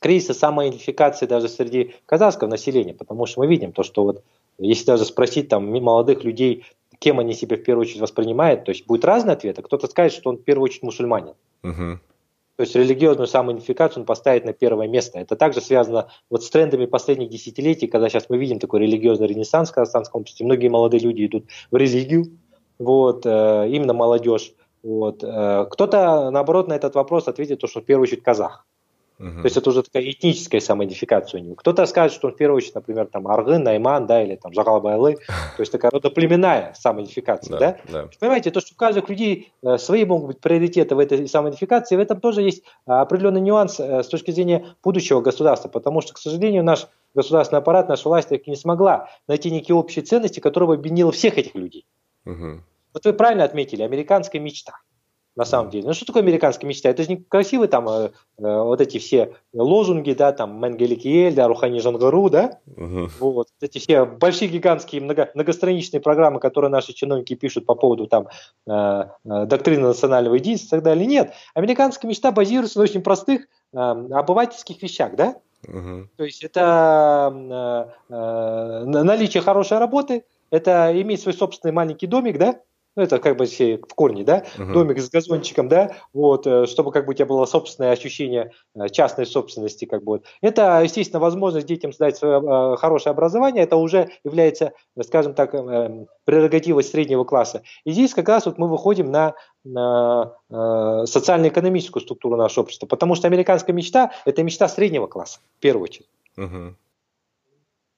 кризиса 0.00 0.34
самоидентификации 0.34 1.26
даже 1.26 1.48
среди 1.48 1.94
казахского 2.06 2.48
населения, 2.48 2.94
потому 2.94 3.26
что 3.26 3.40
мы 3.40 3.46
видим 3.46 3.72
то, 3.72 3.84
что 3.84 4.02
вот 4.02 4.24
если 4.58 4.86
даже 4.86 5.04
спросить 5.04 5.48
там 5.48 5.70
молодых 5.70 6.24
людей, 6.24 6.66
кем 7.02 7.18
они 7.18 7.34
себя 7.34 7.56
в 7.56 7.62
первую 7.62 7.82
очередь 7.82 8.00
воспринимают. 8.00 8.64
То 8.64 8.70
есть 8.70 8.86
будет 8.86 9.04
разный 9.04 9.32
ответ. 9.32 9.58
А 9.58 9.62
кто-то 9.62 9.88
скажет, 9.88 10.12
что 10.12 10.30
он 10.30 10.38
в 10.38 10.44
первую 10.44 10.64
очередь 10.64 10.84
мусульманин. 10.84 11.34
Угу. 11.64 11.98
То 12.56 12.60
есть 12.60 12.76
религиозную 12.76 13.26
самоидентификацию 13.26 14.02
он 14.02 14.06
поставит 14.06 14.44
на 14.44 14.52
первое 14.52 14.86
место. 14.86 15.18
Это 15.18 15.34
также 15.34 15.60
связано 15.60 16.08
вот 16.30 16.44
с 16.44 16.50
трендами 16.50 16.86
последних 16.86 17.28
десятилетий, 17.28 17.88
когда 17.88 18.08
сейчас 18.08 18.26
мы 18.28 18.38
видим 18.38 18.60
такой 18.60 18.80
религиозный 18.80 19.26
ренессанс 19.26 19.70
в 19.70 19.74
казахстанском 19.74 20.20
обществе. 20.20 20.46
Многие 20.46 20.68
молодые 20.68 21.00
люди 21.00 21.26
идут 21.26 21.46
в 21.70 21.76
религию, 21.76 22.26
вот, 22.78 23.26
э, 23.26 23.68
именно 23.68 23.94
молодежь. 23.94 24.52
Вот. 24.82 25.24
Э, 25.24 25.66
кто-то, 25.70 26.30
наоборот, 26.30 26.68
на 26.68 26.74
этот 26.74 26.94
вопрос 26.94 27.26
ответит, 27.26 27.60
то, 27.60 27.66
что 27.66 27.80
в 27.80 27.84
первую 27.84 28.04
очередь 28.04 28.22
казах. 28.22 28.64
Угу. 29.22 29.42
То 29.42 29.44
есть 29.44 29.56
это 29.56 29.70
уже 29.70 29.84
такая 29.84 30.02
этническая 30.10 30.60
самоидентификация 30.60 31.40
у 31.40 31.44
него. 31.44 31.54
Кто-то 31.54 31.86
скажет, 31.86 32.12
что 32.12 32.26
он 32.26 32.34
в 32.34 32.36
первую 32.36 32.56
очередь, 32.56 32.74
например, 32.74 33.06
там 33.06 33.28
Аргын, 33.28 33.62
Найман, 33.62 34.06
да, 34.06 34.20
или 34.20 34.34
там 34.34 34.52
Жагалбайлы, 34.52 35.14
то 35.56 35.60
есть 35.60 35.70
такая 35.70 35.92
родоплеменная 35.92 36.74
самоидентификация, 36.76 37.58
да? 37.58 37.76
да? 37.88 38.08
Понимаете, 38.18 38.50
то, 38.50 38.60
что 38.60 38.74
у 38.74 38.76
каждых 38.76 39.08
людей 39.08 39.52
э, 39.62 39.78
свои 39.78 40.04
могут 40.04 40.26
быть 40.26 40.40
приоритеты 40.40 40.96
в 40.96 40.98
этой 40.98 41.28
самоидентификации, 41.28 41.94
в 41.94 42.00
этом 42.00 42.20
тоже 42.20 42.42
есть 42.42 42.64
э, 42.64 42.90
определенный 42.90 43.40
нюанс 43.40 43.78
э, 43.78 44.02
с 44.02 44.08
точки 44.08 44.32
зрения 44.32 44.74
будущего 44.82 45.20
государства, 45.20 45.68
потому 45.68 46.00
что, 46.00 46.14
к 46.14 46.18
сожалению, 46.18 46.64
наш 46.64 46.88
государственный 47.14 47.60
аппарат, 47.60 47.88
наша 47.88 48.08
власть 48.08 48.28
таки 48.28 48.50
не 48.50 48.56
смогла 48.56 49.08
найти 49.28 49.52
некие 49.52 49.76
общие 49.76 50.04
ценности, 50.04 50.40
которые 50.40 50.66
бы 50.66 50.74
объединило 50.74 51.12
всех 51.12 51.38
этих 51.38 51.54
людей. 51.54 51.86
Угу. 52.26 52.60
Вот 52.94 53.04
вы 53.04 53.12
правильно 53.12 53.44
отметили, 53.44 53.82
американская 53.82 54.40
мечта 54.40 54.80
на 55.34 55.44
самом 55.44 55.70
деле. 55.70 55.86
Ну 55.86 55.94
что 55.94 56.04
такое 56.04 56.22
американская 56.22 56.68
мечта? 56.68 56.90
Это 56.90 57.02
же 57.02 57.08
не 57.08 57.16
красивые 57.16 57.68
там 57.68 57.88
э, 57.88 58.10
э, 58.10 58.10
вот 58.38 58.80
эти 58.80 58.98
все 58.98 59.34
лозунги, 59.54 60.12
да, 60.12 60.32
там 60.32 60.60
Менгели 60.60 60.94
Киель, 60.94 61.34
да, 61.34 61.48
Рухани 61.48 61.78
Жангару, 61.78 62.28
да, 62.28 62.58
угу. 62.76 63.08
вот 63.18 63.48
эти 63.60 63.78
все 63.78 64.04
большие 64.04 64.48
гигантские 64.48 65.00
много, 65.00 65.30
многостраничные 65.34 66.00
программы, 66.00 66.38
которые 66.38 66.70
наши 66.70 66.92
чиновники 66.92 67.34
пишут 67.34 67.64
по 67.64 67.74
поводу 67.74 68.06
там 68.06 68.28
э, 68.66 68.70
э, 68.72 69.46
доктрины 69.46 69.88
национального 69.88 70.34
единства 70.34 70.76
и 70.76 70.78
так 70.78 70.84
далее. 70.84 71.06
Нет, 71.06 71.32
американская 71.54 72.08
мечта 72.08 72.30
базируется 72.30 72.78
на 72.78 72.84
очень 72.84 73.02
простых 73.02 73.42
э, 73.72 73.76
обывательских 73.76 74.82
вещах, 74.82 75.16
да. 75.16 75.36
Угу. 75.66 76.08
То 76.16 76.24
есть 76.24 76.42
это 76.42 77.88
э, 78.10 78.12
э, 78.14 78.84
наличие 78.84 79.42
хорошей 79.42 79.78
работы, 79.78 80.24
это 80.50 80.92
иметь 81.00 81.22
свой 81.22 81.32
собственный 81.34 81.72
маленький 81.72 82.06
домик, 82.06 82.36
да, 82.36 82.60
ну, 82.96 83.02
это 83.02 83.18
как 83.18 83.36
бы 83.36 83.46
все 83.46 83.78
в 83.78 83.94
корне, 83.94 84.24
да, 84.24 84.44
uh-huh. 84.56 84.72
домик 84.72 85.00
с 85.00 85.08
газончиком, 85.08 85.68
да, 85.68 85.96
вот, 86.12 86.46
э, 86.46 86.66
чтобы 86.66 86.92
как 86.92 87.06
бы 87.06 87.12
у 87.12 87.14
тебя 87.14 87.26
было 87.26 87.46
собственное 87.46 87.92
ощущение 87.92 88.52
э, 88.74 88.88
частной 88.90 89.26
собственности, 89.26 89.86
как 89.86 90.04
бы. 90.04 90.22
Это, 90.40 90.80
естественно, 90.82 91.20
возможность 91.20 91.66
детям 91.66 91.92
сдать 91.92 92.16
свое 92.16 92.40
э, 92.40 92.76
хорошее 92.76 93.12
образование, 93.12 93.64
это 93.64 93.76
уже 93.76 94.10
является, 94.24 94.72
скажем 95.02 95.34
так, 95.34 95.54
э, 95.54 96.06
прерогативой 96.24 96.84
среднего 96.84 97.24
класса. 97.24 97.62
И 97.84 97.92
здесь 97.92 98.12
как 98.14 98.28
раз 98.28 98.46
вот 98.46 98.58
мы 98.58 98.68
выходим 98.68 99.10
на, 99.10 99.34
на 99.64 100.34
э, 100.50 101.06
социально-экономическую 101.06 102.02
структуру 102.02 102.36
нашего 102.36 102.64
общества, 102.64 102.86
потому 102.86 103.14
что 103.14 103.26
американская 103.26 103.74
мечта– 103.74 104.12
это 104.24 104.42
мечта 104.42 104.68
среднего 104.68 105.06
класса, 105.06 105.40
в 105.58 105.60
первую 105.60 105.84
очередь. 105.84 106.08
Uh-huh 106.36 106.74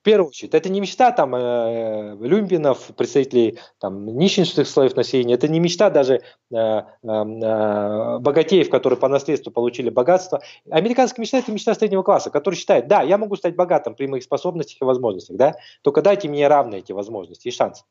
первую 0.05 0.29
очередь, 0.29 0.55
это 0.55 0.69
не 0.69 0.81
мечта 0.81 1.11
там 1.11 1.35
э, 1.35 2.17
люмпинов, 2.21 2.91
представителей 2.97 3.59
там 3.81 4.07
нищенских 4.17 4.69
слоев 4.69 4.95
населения, 4.95 5.35
это 5.35 5.49
не 5.49 5.59
мечта 5.59 5.91
даже 5.91 6.15
э, 6.15 6.21
э, 6.51 6.83
э, 7.03 8.19
богатеев, 8.19 8.71
которые 8.71 8.99
по 8.99 9.09
наследству 9.09 9.51
получили 9.51 9.89
богатство. 9.89 10.43
Американская 10.71 11.23
мечта– 11.23 11.39
это 11.41 11.51
мечта 11.51 11.75
среднего 11.75 12.03
класса, 12.03 12.31
который 12.31 12.55
считает, 12.55 12.87
да, 12.87 13.03
я 13.03 13.19
могу 13.19 13.35
стать 13.35 13.57
богатым 13.57 13.95
при 13.95 14.07
моих 14.07 14.23
способностях 14.23 14.81
и 14.81 14.85
возможностях, 14.85 15.37
да, 15.37 15.55
только 15.83 16.03
дайте 16.03 16.29
мне 16.29 16.47
равные 16.47 16.81
эти 16.81 16.93
возможности 16.93 17.49
и 17.49 17.51
шансы. 17.51 17.85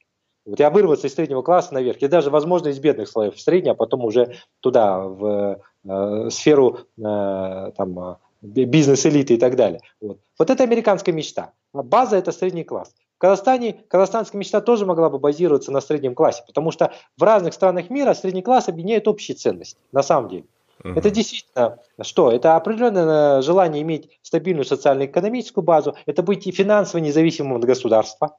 Вот 0.46 0.60
я 0.60 0.70
вырваться 0.70 1.08
из 1.08 1.16
среднего 1.16 1.42
класса 1.42 1.74
наверх, 1.74 1.98
и 2.02 2.08
даже, 2.08 2.30
возможно, 2.30 2.68
из 2.68 2.80
бедных 2.80 3.08
слоев 3.08 3.36
в 3.36 3.42
средний, 3.42 3.72
а 3.72 3.76
потом 3.76 4.06
уже 4.06 4.36
туда, 4.60 5.00
в 5.00 5.62
э, 5.88 6.30
сферу 6.30 6.80
э, 6.98 7.72
там, 7.78 8.18
бизнес-элиты 8.44 9.36
и 9.36 9.38
так 9.38 9.56
далее. 9.56 9.82
Вот. 10.02 10.20
вот 10.38 10.50
это 10.50 10.64
американская 10.64 11.16
мечта. 11.16 11.54
А 11.74 11.82
база– 11.82 12.18
это 12.18 12.32
средний 12.32 12.64
класс. 12.64 12.94
В 13.16 13.20
Казахстане 13.20 13.84
казахстанская 13.88 14.38
мечта 14.38 14.60
тоже 14.60 14.86
могла 14.86 15.10
бы 15.10 15.18
базироваться 15.18 15.72
на 15.72 15.80
среднем 15.80 16.14
классе, 16.14 16.44
потому 16.46 16.72
что 16.72 16.94
в 17.18 17.24
разных 17.24 17.54
странах 17.54 17.90
мира 17.90 18.14
средний 18.14 18.42
класс 18.42 18.68
объединяет 18.68 19.08
общие 19.08 19.36
ценности, 19.36 19.80
на 19.94 20.04
самом 20.04 20.30
деле. 20.30 20.46
Угу. 20.84 20.94
Это 21.00 21.10
действительно 21.10 21.80
что? 22.02 22.32
Это 22.32 22.58
определенное 22.58 23.42
желание 23.42 23.82
иметь 23.82 24.20
стабильную 24.22 24.66
социально-экономическую 24.66 25.64
базу, 25.64 25.96
это 26.06 26.22
быть 26.22 26.46
и 26.48 26.52
финансово 26.52 27.00
независимым 27.00 27.58
от 27.58 27.64
государства, 27.64 28.38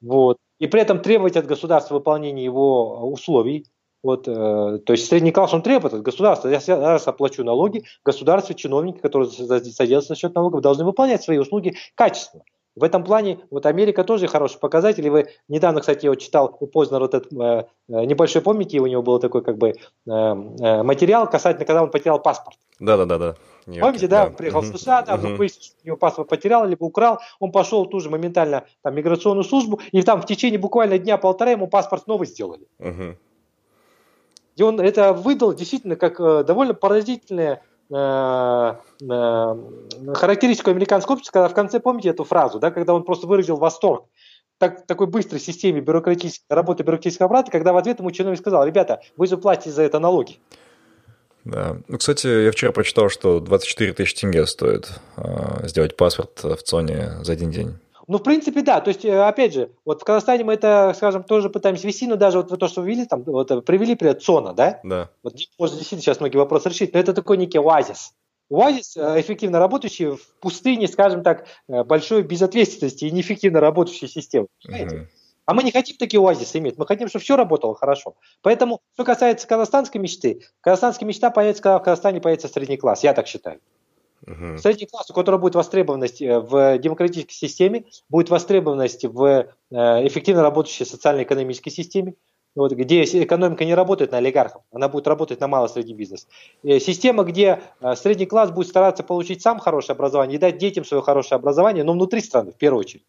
вот. 0.00 0.38
и 0.58 0.66
при 0.66 0.80
этом 0.80 1.00
требовать 1.00 1.36
от 1.36 1.46
государства 1.46 1.94
выполнения 1.94 2.44
его 2.44 3.06
условий, 3.10 3.66
вот, 4.02 4.28
э, 4.28 4.78
то 4.84 4.92
есть 4.92 5.08
средний 5.08 5.32
класс 5.32 5.52
он 5.54 5.62
требует 5.62 5.94
от 5.94 6.02
государства. 6.02 6.48
Я 6.48 6.60
раз 6.68 7.08
оплачу 7.08 7.44
налоги, 7.44 7.84
государство, 8.04 8.54
чиновники, 8.54 8.98
которые 8.98 9.30
содержатся 9.30 10.14
за 10.14 10.20
счет 10.20 10.34
налогов, 10.34 10.60
должны 10.60 10.84
выполнять 10.84 11.22
свои 11.22 11.38
услуги 11.38 11.74
качественно. 11.94 12.44
В 12.78 12.84
этом 12.84 13.02
плане 13.02 13.40
вот 13.50 13.66
Америка 13.66 14.04
тоже 14.04 14.28
хороший 14.28 14.60
показатель. 14.60 15.04
И 15.04 15.10
вы 15.10 15.26
недавно, 15.48 15.80
кстати, 15.80 16.04
я 16.04 16.10
вот 16.10 16.20
читал 16.20 16.56
у 16.60 16.66
Познера 16.66 17.00
вот 17.00 17.14
этот 17.14 17.32
э, 17.32 17.64
э, 17.88 18.04
небольшой, 18.04 18.40
помните, 18.40 18.78
у 18.78 18.86
него 18.86 19.02
был 19.02 19.18
такой 19.18 19.42
как 19.42 19.58
бы 19.58 19.70
э, 19.70 19.74
э, 20.06 20.82
материал 20.82 21.28
касательно, 21.28 21.66
когда 21.66 21.82
он 21.82 21.90
потерял 21.90 22.20
паспорт. 22.20 22.56
Да-да-да. 22.78 23.18
да. 23.18 23.34
Помните, 23.66 24.06
да, 24.06 24.26
да, 24.26 24.30
приехал 24.30 24.60
в 24.60 24.66
США, 24.66 25.02
там 25.02 25.20
uh-huh. 25.20 25.36
выяснил, 25.36 25.62
что 25.62 25.74
у 25.82 25.86
него 25.86 25.96
паспорт 25.96 26.28
потерял, 26.28 26.64
либо 26.66 26.84
украл, 26.84 27.18
он 27.38 27.52
пошел 27.52 27.84
ту 27.84 28.00
же 28.00 28.08
моментально 28.08 28.64
там 28.82 28.94
миграционную 28.94 29.44
службу, 29.44 29.80
и 29.92 30.00
там 30.02 30.22
в 30.22 30.26
течение 30.26 30.58
буквально 30.58 30.98
дня-полтора 30.98 31.50
ему 31.50 31.66
паспорт 31.66 32.06
новый 32.06 32.26
сделали. 32.26 32.66
Uh-huh. 32.80 33.16
И 34.58 34.62
он 34.62 34.80
это 34.80 35.12
выдал 35.12 35.54
действительно 35.54 35.94
как 35.94 36.18
э, 36.18 36.42
довольно 36.42 36.74
поразительное 36.74 37.62
э, 37.90 37.94
э, 37.94 40.14
характеристику 40.14 40.70
американского 40.70 41.14
общества, 41.14 41.32
когда 41.32 41.48
в 41.48 41.54
конце, 41.54 41.78
помните 41.78 42.08
эту 42.08 42.24
фразу, 42.24 42.58
да, 42.58 42.72
когда 42.72 42.92
он 42.92 43.04
просто 43.04 43.28
выразил 43.28 43.56
восторг 43.56 44.06
так, 44.58 44.84
такой 44.86 45.06
быстрой 45.06 45.40
системе 45.40 45.80
бюрократической 45.80 46.52
работы 46.52 46.82
бюрократического 46.82 47.26
аппарата, 47.26 47.52
когда 47.52 47.72
в 47.72 47.76
ответ 47.76 48.00
ему 48.00 48.10
чиновник 48.10 48.40
сказал, 48.40 48.66
ребята, 48.66 49.00
вы 49.16 49.28
же 49.28 49.36
платите 49.36 49.70
за 49.70 49.82
это 49.82 50.00
налоги. 50.00 50.40
Да. 51.44 51.76
Ну, 51.86 51.96
кстати, 51.96 52.26
я 52.26 52.50
вчера 52.50 52.72
прочитал, 52.72 53.08
что 53.08 53.38
24 53.38 53.92
тысячи 53.92 54.16
тенге 54.16 54.44
стоит 54.44 54.90
э, 55.16 55.68
сделать 55.68 55.96
паспорт 55.96 56.42
в 56.42 56.56
ЦОНе 56.56 57.22
за 57.22 57.32
один 57.32 57.52
день. 57.52 57.78
Ну, 58.08 58.16
в 58.16 58.22
принципе, 58.22 58.62
да. 58.62 58.80
То 58.80 58.88
есть, 58.88 59.04
э, 59.04 59.20
опять 59.20 59.52
же, 59.52 59.70
вот 59.84 60.00
в 60.00 60.04
Казахстане 60.04 60.42
мы 60.42 60.54
это, 60.54 60.94
скажем, 60.96 61.22
тоже 61.24 61.50
пытаемся 61.50 61.86
вести, 61.86 62.06
но 62.06 62.16
даже 62.16 62.38
вот 62.38 62.58
то, 62.58 62.66
что 62.66 62.80
вы 62.80 62.88
видели, 62.88 63.04
там, 63.04 63.22
вот 63.22 63.50
э, 63.50 63.60
привели 63.60 63.94
привет 63.94 64.22
ЦОНа, 64.22 64.54
да? 64.54 64.80
Да. 64.82 65.10
Вот 65.22 65.34
можно 65.58 65.76
действительно 65.76 66.00
сейчас 66.00 66.18
многие 66.18 66.38
вопросы 66.38 66.70
решить, 66.70 66.94
но 66.94 67.00
это 67.00 67.12
такой 67.12 67.36
некий 67.36 67.58
оазис. 67.58 68.14
Оазис, 68.50 68.96
э, 68.96 69.20
эффективно 69.20 69.58
работающий 69.58 70.16
в 70.16 70.20
пустыне, 70.40 70.88
скажем 70.88 71.22
так, 71.22 71.46
большой 71.68 72.22
безответственности 72.22 73.04
и 73.04 73.10
неэффективно 73.10 73.60
работающей 73.60 74.08
системы. 74.08 74.46
Угу. 74.66 75.06
А 75.44 75.54
мы 75.54 75.62
не 75.62 75.70
хотим 75.70 75.98
такие 75.98 76.18
оазисы 76.18 76.58
иметь, 76.58 76.78
мы 76.78 76.86
хотим, 76.86 77.08
чтобы 77.08 77.22
все 77.22 77.36
работало 77.36 77.74
хорошо. 77.74 78.16
Поэтому, 78.40 78.80
что 78.94 79.04
касается 79.04 79.46
казахстанской 79.46 80.00
мечты, 80.00 80.40
казахстанская 80.62 81.06
мечта 81.06 81.28
появится, 81.28 81.62
когда 81.62 81.78
в 81.78 81.82
Казахстане 81.82 82.22
появится 82.22 82.48
средний 82.48 82.78
класс, 82.78 83.04
я 83.04 83.12
так 83.12 83.26
считаю. 83.26 83.60
Угу. 84.26 84.58
Средний 84.58 84.86
класс, 84.86 85.10
у 85.10 85.14
которого 85.14 85.40
будет 85.40 85.54
востребованность 85.54 86.20
э, 86.20 86.40
в 86.40 86.78
демократической 86.78 87.34
системе, 87.34 87.84
будет 88.08 88.30
востребованность 88.30 89.04
в 89.04 89.24
э, 89.24 89.46
эффективно 90.06 90.42
работающей 90.42 90.84
социально-экономической 90.84 91.70
системе, 91.70 92.14
вот, 92.54 92.72
где 92.72 93.04
экономика 93.04 93.64
не 93.64 93.74
работает 93.74 94.10
на 94.10 94.18
олигархов, 94.18 94.62
она 94.72 94.88
будет 94.88 95.06
работать 95.06 95.40
на 95.40 95.48
малый 95.48 95.68
средний 95.68 95.94
бизнес. 95.94 96.26
Э, 96.64 96.80
система, 96.80 97.22
где 97.22 97.60
средний 97.96 98.26
класс 98.26 98.50
будет 98.50 98.68
стараться 98.68 99.04
получить 99.04 99.42
сам 99.42 99.60
хорошее 99.60 99.94
образование 99.94 100.36
и 100.36 100.40
дать 100.40 100.58
детям 100.58 100.84
свое 100.84 101.02
хорошее 101.02 101.36
образование, 101.36 101.84
но 101.84 101.92
внутри 101.92 102.20
страны, 102.20 102.52
в 102.52 102.56
первую 102.56 102.80
очередь. 102.80 103.04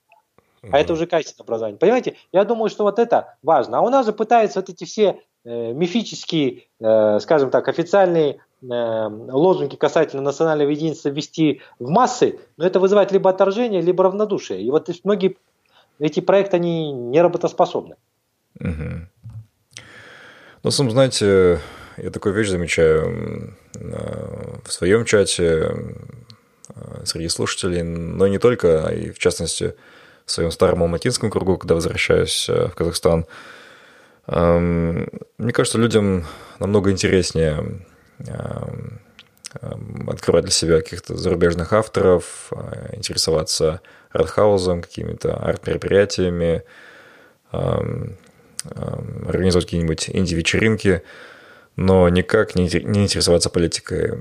А 0.61 0.79
это 0.79 0.93
уже 0.93 1.07
качественное 1.07 1.45
образование. 1.45 1.79
Понимаете, 1.79 2.15
я 2.31 2.43
думаю, 2.43 2.69
что 2.69 2.83
вот 2.83 2.99
это 2.99 3.37
важно. 3.41 3.79
А 3.79 3.81
у 3.81 3.89
нас 3.89 4.05
же 4.05 4.13
пытаются 4.13 4.59
вот 4.59 4.69
эти 4.69 4.83
все 4.83 5.21
э, 5.45 5.73
мифические, 5.73 6.63
э, 6.79 7.19
скажем 7.19 7.49
так, 7.49 7.67
официальные 7.67 8.41
лозунги 8.61 9.75
касательно 9.75 10.21
национального 10.21 10.69
единства 10.69 11.09
ввести 11.09 11.61
в 11.79 11.89
массы, 11.89 12.39
но 12.57 12.65
это 12.65 12.79
вызывает 12.79 13.11
либо 13.11 13.29
отторжение, 13.29 13.81
либо 13.81 14.03
равнодушие. 14.03 14.61
И 14.61 14.69
вот 14.69 14.89
многие 15.03 15.37
эти 15.99 16.19
проекты, 16.19 16.57
они 16.57 16.91
не 16.91 17.21
работоспособны. 17.21 17.95
Угу. 18.59 19.07
Ну, 20.63 20.71
сам 20.71 20.91
знаете, 20.91 21.59
я 21.97 22.09
такую 22.09 22.35
вещь 22.35 22.49
замечаю 22.49 23.55
э, 23.75 24.59
в 24.65 24.71
своем 24.71 25.05
чате 25.05 25.71
э, 26.75 27.05
среди 27.05 27.29
слушателей, 27.29 27.81
но 27.83 28.27
не 28.27 28.39
только, 28.39 28.87
а 28.87 28.93
и 28.93 29.11
в 29.11 29.19
частности 29.19 29.75
в 30.25 30.31
своем 30.31 30.51
старом 30.51 30.83
алматинском 30.83 31.29
кругу, 31.29 31.57
когда 31.57 31.75
возвращаюсь 31.75 32.47
в 32.49 32.71
Казахстан. 32.75 33.25
Эм, 34.27 35.07
мне 35.37 35.53
кажется, 35.53 35.79
людям 35.79 36.25
намного 36.59 36.91
интереснее 36.91 37.53
Эм, 37.53 37.57
эм, 37.57 37.88
открывать 40.07 40.43
для 40.43 40.51
себя 40.51 40.81
каких-то 40.81 41.17
зарубежных 41.17 41.73
авторов, 41.73 42.51
э, 42.51 42.95
интересоваться 42.95 43.81
артхаузом, 44.11 44.81
какими-то 44.81 45.35
арт-мероприятиями, 45.35 46.63
эм, 47.51 48.17
организовать 49.27 49.65
какие-нибудь 49.65 50.09
инди-вечеринки, 50.09 51.03
но 51.75 52.09
никак 52.09 52.55
не 52.55 52.65
интересоваться 52.67 53.49
политикой. 53.49 54.13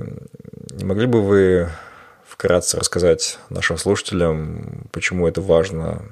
Не 0.70 0.84
могли 0.84 1.06
бы 1.06 1.22
вы 1.22 1.68
вкратце 2.24 2.78
рассказать 2.78 3.38
нашим 3.50 3.76
слушателям, 3.76 4.88
почему 4.92 5.26
это 5.26 5.40
важно 5.40 6.02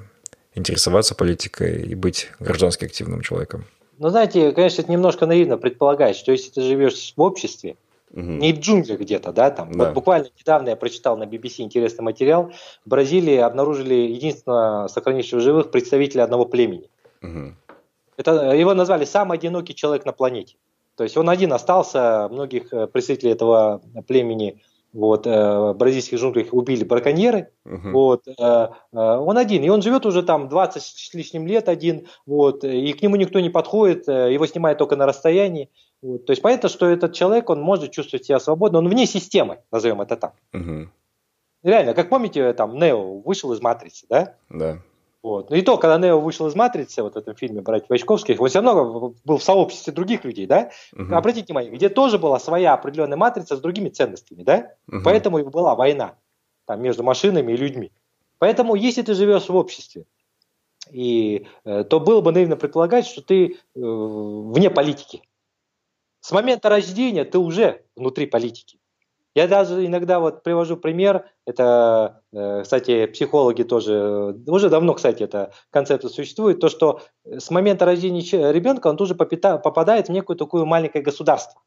интересоваться 0.55 1.15
политикой 1.15 1.81
и 1.83 1.95
быть 1.95 2.31
граждански 2.39 2.85
активным 2.85 3.21
человеком? 3.21 3.65
Ну, 3.99 4.09
знаете, 4.09 4.51
конечно, 4.51 4.81
это 4.81 4.91
немножко 4.91 5.25
наивно 5.25 5.57
предполагать, 5.57 6.15
что 6.15 6.31
если 6.31 6.51
ты 6.51 6.61
живешь 6.61 7.13
в 7.15 7.21
обществе, 7.21 7.75
Угу. 8.11 8.21
Не 8.21 8.53
в 8.53 8.59
джунглях 8.59 8.99
где-то, 8.99 9.33
да, 9.33 9.51
там. 9.51 9.71
Да. 9.73 9.85
Вот 9.85 9.93
буквально 9.93 10.29
недавно 10.39 10.69
я 10.69 10.75
прочитал 10.75 11.17
на 11.17 11.23
BBC 11.23 11.61
интересный 11.61 12.03
материал. 12.03 12.53
В 12.85 12.89
Бразилии 12.89 13.35
обнаружили 13.35 13.95
единственного 13.95 14.87
сохранившего 14.87 15.41
живых 15.41 15.71
представителя 15.71 16.23
одного 16.23 16.45
племени. 16.45 16.89
Угу. 17.21 17.53
Это, 18.15 18.55
его 18.55 18.73
назвали 18.73 19.03
самый 19.05 19.37
одинокий 19.37 19.75
человек 19.75 20.05
на 20.05 20.13
планете. 20.13 20.55
То 20.95 21.03
есть 21.03 21.17
он 21.17 21.29
один 21.29 21.53
остался, 21.53 22.27
многих 22.31 22.73
э, 22.73 22.87
представителей 22.87 23.31
этого 23.31 23.81
племени 24.07 24.61
вот, 24.93 25.27
э, 25.27 25.73
бразильских 25.73 26.19
джунглях 26.19 26.53
убили 26.53 26.83
браконьеры, 26.83 27.51
uh-huh. 27.65 27.91
вот, 27.91 28.27
э, 28.27 28.33
э, 28.37 28.67
он 28.91 29.37
один, 29.37 29.63
и 29.63 29.69
он 29.69 29.81
живет 29.81 30.05
уже 30.05 30.23
там 30.23 30.49
20 30.49 30.81
с 30.81 31.13
лишним 31.13 31.45
лет 31.47 31.69
один, 31.69 32.07
вот, 32.25 32.63
и 32.63 32.93
к 32.93 33.01
нему 33.01 33.15
никто 33.15 33.39
не 33.39 33.49
подходит, 33.49 34.07
э, 34.07 34.33
его 34.33 34.45
снимают 34.45 34.79
только 34.79 34.95
на 34.95 35.05
расстоянии, 35.05 35.69
вот, 36.01 36.25
то 36.25 36.31
есть 36.31 36.41
понятно, 36.41 36.69
что 36.69 36.87
этот 36.87 37.13
человек, 37.13 37.49
он 37.49 37.61
может 37.61 37.91
чувствовать 37.91 38.25
себя 38.25 38.39
свободно, 38.39 38.79
он 38.79 38.89
вне 38.89 39.05
системы, 39.05 39.59
назовем 39.71 40.01
это 40.01 40.15
так. 40.15 40.33
Uh-huh. 40.53 40.87
Реально, 41.63 41.93
как 41.93 42.09
помните, 42.09 42.53
там, 42.53 42.77
Нео 42.77 43.19
вышел 43.19 43.51
из 43.53 43.61
Матрицы, 43.61 44.05
да? 44.09 44.35
Да. 44.49 44.79
Вот. 45.27 45.49
Ну 45.49 45.57
и 45.57 45.61
то, 45.61 45.77
когда 45.77 45.97
Нео 45.97 46.21
вышел 46.21 46.47
из 46.47 46.55
«Матрицы», 46.55 47.03
вот 47.03 47.15
в 47.15 47.17
этом 47.17 47.35
фильме 47.35 47.59
«Братьев 47.59 47.89
Вачковских», 47.89 48.39
он 48.39 48.47
все 48.47 48.61
равно 48.61 49.13
был 49.25 49.37
в 49.37 49.43
сообществе 49.43 49.91
других 49.91 50.23
людей, 50.23 50.45
да? 50.45 50.71
Угу. 50.93 51.13
Обратите 51.13 51.47
внимание, 51.47 51.69
где 51.69 51.89
тоже 51.89 52.17
была 52.17 52.39
своя 52.39 52.73
определенная 52.73 53.17
матрица 53.17 53.57
с 53.57 53.59
другими 53.59 53.89
ценностями, 53.89 54.43
да? 54.43 54.75
Угу. 54.87 55.01
Поэтому 55.03 55.39
и 55.39 55.43
была 55.43 55.75
война 55.75 56.15
там, 56.65 56.81
между 56.81 57.03
машинами 57.03 57.51
и 57.51 57.57
людьми. 57.57 57.91
Поэтому, 58.39 58.75
если 58.75 59.01
ты 59.01 59.15
живешь 59.15 59.49
в 59.49 59.55
обществе, 59.57 60.05
и, 60.91 61.45
э, 61.65 61.83
то 61.83 61.99
было 61.99 62.21
бы 62.21 62.31
наивно 62.31 62.55
предполагать, 62.55 63.05
что 63.05 63.21
ты 63.21 63.47
э, 63.47 63.55
вне 63.75 64.69
политики. 64.69 65.23
С 66.21 66.31
момента 66.31 66.69
рождения 66.69 67.25
ты 67.25 67.37
уже 67.37 67.83
внутри 67.97 68.27
политики. 68.27 68.76
Я 69.37 69.47
даже 69.47 69.85
иногда 69.85 70.19
вот 70.19 70.41
привожу 70.41 70.77
пример, 70.77 71.29
это, 71.45 72.23
э, 72.33 72.63
кстати, 72.63 73.05
психологи 73.05 73.61
тоже, 73.61 74.35
уже 74.47 74.67
давно, 74.67 74.95
кстати, 74.95 75.21
эта 75.21 75.53
концепция 75.69 76.09
существует, 76.09 76.59
то, 76.59 76.69
что 76.69 77.01
с 77.23 77.51
момента 77.51 77.85
рождения 77.85 78.51
ребенка 78.51 78.87
он 78.87 78.97
тоже 78.97 79.13
попадает 79.13 80.07
в 80.07 80.11
некую 80.11 80.37
такую 80.37 80.65
маленькое 80.65 81.03
государство. 81.03 81.61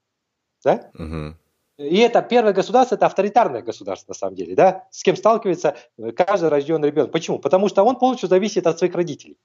Да? 0.65 0.91
Угу. 0.99 1.87
И 1.87 1.99
это 1.99 2.23
первое 2.23 2.53
государство, 2.53 2.97
это 2.97 3.07
авторитарное 3.07 3.63
государство 3.63 4.11
на 4.11 4.19
самом 4.19 4.35
деле, 4.35 4.57
да, 4.57 4.89
с 4.91 5.05
кем 5.05 5.15
сталкивается 5.15 5.77
каждый 6.17 6.49
рожденный 6.49 6.89
ребенок. 6.89 7.13
Почему? 7.13 7.39
Потому 7.39 7.69
что 7.69 7.85
он 7.85 8.01
полностью 8.01 8.29
зависит 8.29 8.67
от 8.67 8.81
своих 8.81 8.97
родителей 8.97 9.39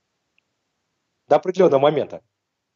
до 1.27 1.35
определенного 1.35 1.79
момента. 1.79 2.21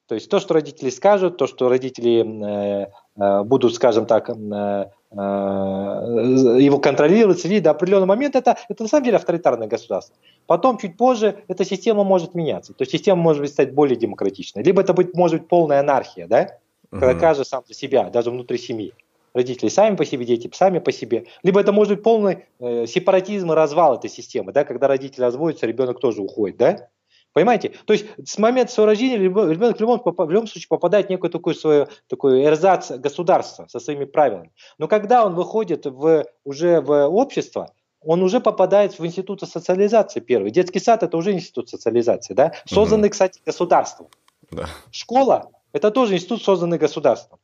То 0.09 0.15
есть 0.15 0.29
то, 0.29 0.39
что 0.39 0.55
родители 0.55 0.89
скажут, 0.89 1.37
то, 1.37 1.45
что 1.45 1.69
родители 1.69 2.23
э, 2.23 2.91
э, 3.15 3.43
будут, 3.43 3.75
скажем 3.75 4.07
так, 4.07 4.29
э, 4.29 4.33
э, 4.33 4.85
его 5.11 6.77
контролировать, 6.77 7.39
следить 7.39 7.63
до 7.63 7.71
определенного 7.71 8.09
момента, 8.09 8.37
это, 8.37 8.57
это 8.69 8.83
на 8.83 8.89
самом 8.89 9.05
деле 9.05 9.17
авторитарное 9.17 9.67
государство. 9.67 10.15
Потом, 10.45 10.77
чуть 10.77 10.97
позже, 10.97 11.43
эта 11.47 11.65
система 11.65 12.03
может 12.03 12.35
меняться. 12.35 12.73
То 12.73 12.83
есть 12.83 12.91
система 12.91 13.21
может 13.21 13.41
быть 13.41 13.51
стать 13.51 13.73
более 13.73 13.95
демократичной. 13.95 14.63
Либо 14.63 14.81
это 14.81 14.93
быть, 14.93 15.15
может 15.15 15.39
быть 15.39 15.47
полная 15.47 15.79
анархия, 15.79 16.27
да? 16.27 16.57
Когда 16.91 17.11
угу. 17.11 17.19
каждый 17.19 17.45
сам 17.45 17.63
за 17.67 17.73
себя, 17.73 18.09
даже 18.09 18.29
внутри 18.29 18.57
семьи. 18.57 18.93
Родители 19.33 19.69
сами 19.69 19.95
по 19.95 20.05
себе, 20.05 20.25
дети 20.25 20.49
сами 20.53 20.79
по 20.79 20.91
себе. 20.91 21.25
Либо 21.43 21.59
это 21.59 21.71
может 21.71 21.95
быть 21.95 22.03
полный 22.03 22.45
э, 22.59 22.85
сепаратизм 22.87 23.51
и 23.51 23.55
развал 23.55 23.95
этой 23.95 24.09
системы, 24.09 24.51
да? 24.51 24.63
Когда 24.63 24.87
родители 24.87 25.21
разводятся, 25.21 25.65
ребенок 25.65 25.99
тоже 25.99 26.21
уходит, 26.21 26.57
да? 26.57 26.87
Понимаете? 27.33 27.73
То 27.85 27.93
есть 27.93 28.05
с 28.25 28.37
момента 28.37 28.71
своего 28.71 28.87
рождения 28.87 29.17
ребенок 29.17 29.77
в 29.77 29.81
любом, 29.81 30.01
в 30.03 30.31
любом 30.31 30.47
случае 30.47 30.67
попадает 30.67 31.07
в 31.07 31.09
некое 31.09 31.29
такое 31.29 31.53
свое 31.53 31.87
такое 32.07 32.43
эрзац 32.43 32.91
государства 32.91 33.67
со 33.69 33.79
своими 33.79 34.05
правилами. 34.05 34.51
Но 34.77 34.87
когда 34.87 35.25
он 35.25 35.35
выходит 35.35 35.85
в, 35.85 36.25
уже 36.43 36.81
в 36.81 37.07
общество, 37.07 37.71
он 38.01 38.23
уже 38.23 38.39
попадает 38.39 38.97
в 38.97 39.05
институт 39.05 39.41
социализации 39.41 40.19
первый. 40.21 40.51
Детский 40.51 40.79
сад– 40.79 41.03
это 41.03 41.17
уже 41.17 41.33
институт 41.33 41.69
социализации, 41.69 42.33
да? 42.33 42.53
созданный, 42.65 43.07
угу. 43.07 43.11
кстати, 43.11 43.41
государством. 43.45 44.07
Да. 44.51 44.67
Школа– 44.91 45.51
это 45.73 45.91
тоже 45.91 46.15
институт, 46.15 46.41
созданный 46.41 46.77
государством. 46.77 47.39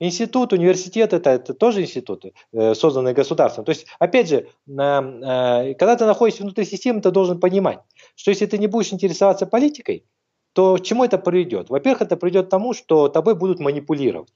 Институт, 0.00 0.52
университет 0.52 1.12
это, 1.12 1.30
это 1.30 1.54
тоже 1.54 1.82
институты, 1.82 2.34
э, 2.52 2.74
созданные 2.74 3.14
государством. 3.14 3.64
То 3.64 3.70
есть, 3.70 3.86
опять 4.00 4.28
же, 4.28 4.36
э, 4.36 4.46
когда 4.66 5.96
ты 5.96 6.04
находишься 6.04 6.42
внутри 6.42 6.64
системы, 6.64 7.00
ты 7.00 7.12
должен 7.12 7.38
понимать, 7.38 7.78
что 8.14 8.30
если 8.30 8.46
ты 8.46 8.58
не 8.58 8.66
будешь 8.66 8.92
интересоваться 8.92 9.46
политикой, 9.46 10.06
то 10.52 10.76
к 10.76 10.82
чему 10.82 11.04
это 11.04 11.18
приведет? 11.18 11.68
Во-первых, 11.70 12.02
это 12.02 12.16
приведет 12.16 12.46
к 12.46 12.50
тому, 12.50 12.74
что 12.74 13.08
тобой 13.08 13.34
будут 13.34 13.60
манипулировать. 13.60 14.32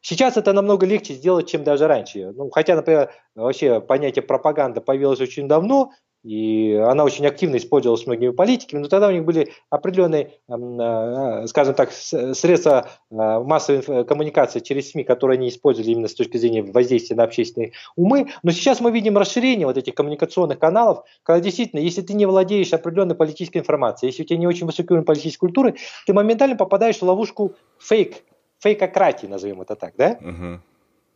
Сейчас 0.00 0.36
это 0.36 0.52
намного 0.52 0.84
легче 0.84 1.14
сделать, 1.14 1.48
чем 1.48 1.62
даже 1.62 1.86
раньше. 1.86 2.32
Ну, 2.32 2.50
хотя, 2.50 2.74
например, 2.74 3.12
вообще 3.36 3.80
понятие 3.80 4.24
пропаганда 4.24 4.80
появилось 4.80 5.20
очень 5.20 5.46
давно, 5.46 5.92
и 6.22 6.74
она 6.74 7.04
очень 7.04 7.26
активно 7.26 7.56
использовалась 7.56 8.06
многими 8.06 8.30
политиками, 8.30 8.80
но 8.80 8.88
тогда 8.88 9.08
у 9.08 9.10
них 9.10 9.24
были 9.24 9.52
определенные, 9.70 10.38
э, 10.48 11.46
скажем 11.48 11.74
так, 11.74 11.90
средства 11.90 12.88
э, 13.10 13.14
массовой 13.14 14.04
коммуникации 14.04 14.60
через 14.60 14.90
СМИ, 14.90 15.02
которые 15.02 15.36
они 15.36 15.48
использовали 15.48 15.90
именно 15.90 16.06
с 16.06 16.14
точки 16.14 16.36
зрения 16.36 16.62
воздействия 16.62 17.16
на 17.16 17.24
общественные 17.24 17.72
умы. 17.96 18.28
Но 18.44 18.52
сейчас 18.52 18.80
мы 18.80 18.92
видим 18.92 19.18
расширение 19.18 19.66
вот 19.66 19.76
этих 19.76 19.94
коммуникационных 19.94 20.60
каналов, 20.60 21.04
когда 21.24 21.40
действительно, 21.40 21.80
если 21.80 22.02
ты 22.02 22.14
не 22.14 22.26
владеешь 22.26 22.72
определенной 22.72 23.16
политической 23.16 23.58
информацией, 23.58 24.10
если 24.10 24.22
у 24.22 24.26
тебя 24.26 24.38
не 24.38 24.46
очень 24.46 24.66
высокий 24.66 24.92
уровень 24.92 25.06
политической 25.06 25.40
культуры, 25.40 25.74
ты 26.06 26.12
моментально 26.12 26.54
попадаешь 26.56 26.98
в 26.98 27.02
ловушку 27.02 27.54
фейк, 27.80 28.22
фейкократии, 28.60 29.26
назовем 29.26 29.60
это 29.62 29.74
так, 29.74 29.94
да? 29.96 30.18
Угу. 30.20 30.60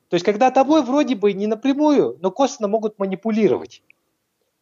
То 0.08 0.14
есть, 0.14 0.24
когда 0.24 0.50
тобой 0.50 0.82
вроде 0.82 1.14
бы 1.14 1.32
не 1.32 1.46
напрямую, 1.46 2.16
но 2.20 2.30
косвенно 2.30 2.68
могут 2.68 2.98
манипулировать 2.98 3.82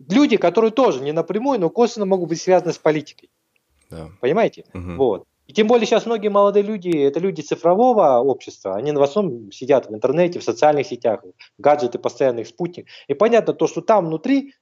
люди, 0.08 0.36
которые 0.36 0.70
тоже 0.70 1.00
не 1.00 1.12
напрямую, 1.12 1.60
но 1.60 1.70
косвенно 1.70 2.06
могут 2.06 2.28
быть 2.28 2.40
связаны 2.40 2.72
с 2.72 2.78
политикой. 2.78 3.30
Да. 3.90 4.08
Понимаете? 4.20 4.64
Угу. 4.74 4.92
Вот. 4.96 5.24
И 5.46 5.52
тем 5.52 5.66
более 5.66 5.86
сейчас 5.86 6.06
многие 6.06 6.28
молодые 6.28 6.62
люди, 6.62 6.88
это 6.88 7.20
люди 7.20 7.42
цифрового 7.42 8.18
общества, 8.18 8.76
они 8.76 8.92
в 8.92 9.02
основном 9.02 9.52
сидят 9.52 9.90
в 9.90 9.94
интернете, 9.94 10.38
в 10.38 10.44
социальных 10.44 10.86
сетях, 10.86 11.22
гаджеты, 11.58 11.98
постоянно 11.98 12.40
их 12.40 12.48
спутник. 12.48 12.86
И 13.08 13.14
понятно 13.14 13.52
то, 13.52 13.66
что 13.66 13.82
там 13.82 14.06
внутри 14.06 14.54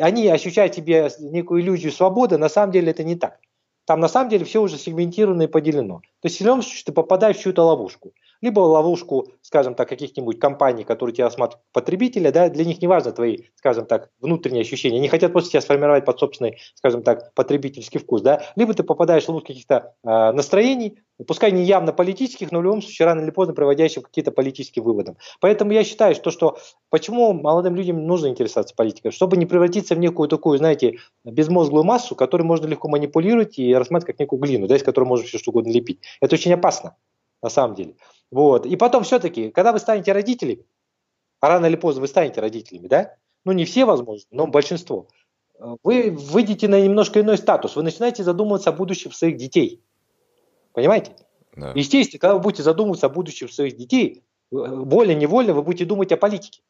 они 0.00 0.28
ощущают 0.28 0.74
себе 0.74 1.10
некую 1.20 1.62
иллюзию 1.62 1.90
свободы, 1.90 2.36
на 2.36 2.48
самом 2.48 2.72
деле 2.72 2.90
это 2.90 3.02
не 3.02 3.16
так. 3.16 3.38
Там 3.86 4.00
на 4.00 4.08
самом 4.08 4.30
деле 4.30 4.44
все 4.44 4.62
уже 4.62 4.78
сегментировано 4.78 5.42
и 5.42 5.46
поделено. 5.46 6.00
То 6.20 6.28
есть 6.28 6.40
в 6.40 6.44
любом 6.44 6.62
случае 6.62 6.84
ты 6.86 6.92
попадаешь 6.92 7.36
в 7.36 7.40
чью-то 7.40 7.62
ловушку 7.62 8.12
либо 8.44 8.60
ловушку, 8.60 9.28
скажем 9.40 9.74
так, 9.74 9.88
каких-нибудь 9.88 10.38
компаний, 10.38 10.84
которые 10.84 11.14
тебя 11.14 11.26
осматривают 11.26 11.64
потребителя, 11.72 12.30
да, 12.30 12.50
для 12.50 12.66
них 12.66 12.82
не 12.82 12.86
важно 12.86 13.10
твои, 13.12 13.38
скажем 13.54 13.86
так, 13.86 14.10
внутренние 14.20 14.60
ощущения, 14.60 14.98
они 14.98 15.08
хотят 15.08 15.32
просто 15.32 15.52
тебя 15.52 15.62
сформировать 15.62 16.04
под 16.04 16.18
собственный, 16.18 16.58
скажем 16.74 17.02
так, 17.02 17.32
потребительский 17.32 17.98
вкус, 17.98 18.20
да, 18.20 18.42
либо 18.54 18.74
ты 18.74 18.82
попадаешь 18.82 19.24
в 19.24 19.28
ловушку 19.30 19.48
каких-то 19.48 19.94
э, 20.04 20.32
настроений, 20.32 20.98
пускай 21.26 21.52
не 21.52 21.64
явно 21.64 21.94
политических, 21.94 22.52
но 22.52 22.58
в 22.58 22.62
любом 22.62 22.82
случае 22.82 23.06
рано 23.06 23.22
или 23.22 23.30
поздно 23.30 23.54
приводящих 23.54 24.02
к 24.02 24.06
каким-то 24.08 24.30
политическим 24.30 24.82
выводам. 24.82 25.16
Поэтому 25.40 25.72
я 25.72 25.82
считаю, 25.82 26.14
что, 26.14 26.30
что 26.30 26.58
почему 26.90 27.32
молодым 27.32 27.76
людям 27.76 28.06
нужно 28.06 28.26
интересоваться 28.26 28.74
политикой, 28.74 29.10
чтобы 29.10 29.38
не 29.38 29.46
превратиться 29.46 29.94
в 29.94 29.98
некую 29.98 30.28
такую, 30.28 30.58
знаете, 30.58 30.98
безмозглую 31.24 31.84
массу, 31.84 32.14
которую 32.14 32.46
можно 32.46 32.66
легко 32.66 32.88
манипулировать 32.88 33.58
и 33.58 33.74
рассматривать 33.74 34.12
как 34.12 34.20
некую 34.20 34.40
глину, 34.40 34.66
да, 34.66 34.76
из 34.76 34.82
которой 34.82 35.04
можно 35.04 35.26
все 35.26 35.38
что 35.38 35.50
угодно 35.50 35.70
лепить. 35.70 36.00
Это 36.20 36.34
очень 36.34 36.52
опасно 36.52 36.94
на 37.44 37.50
самом 37.50 37.74
деле. 37.74 37.94
Вот. 38.30 38.66
И 38.66 38.76
потом 38.76 39.04
все-таки, 39.04 39.50
когда 39.50 39.72
вы 39.72 39.78
станете 39.78 40.12
родителями, 40.12 40.66
а 41.40 41.48
рано 41.48 41.66
или 41.66 41.76
поздно 41.76 42.00
вы 42.00 42.08
станете 42.08 42.40
родителями, 42.40 42.88
да? 42.88 43.16
Ну, 43.44 43.52
не 43.52 43.64
все, 43.64 43.84
возможно, 43.84 44.26
но 44.30 44.46
большинство. 44.46 45.08
Вы 45.82 46.10
выйдете 46.10 46.66
на 46.68 46.80
немножко 46.80 47.20
иной 47.20 47.38
статус. 47.38 47.76
Вы 47.76 47.82
начинаете 47.82 48.24
задумываться 48.24 48.70
о 48.70 48.72
будущем 48.72 49.12
своих 49.12 49.36
детей. 49.36 49.82
Понимаете? 50.72 51.14
Да. 51.54 51.72
Естественно, 51.74 52.18
когда 52.18 52.34
вы 52.34 52.40
будете 52.40 52.62
задумываться 52.62 53.06
о 53.06 53.10
будущем 53.10 53.48
своих 53.48 53.76
детей, 53.76 54.24
волей-невольно 54.50 55.52
вы 55.52 55.62
будете 55.62 55.84
думать 55.84 56.10
о 56.12 56.16
политике. 56.16 56.62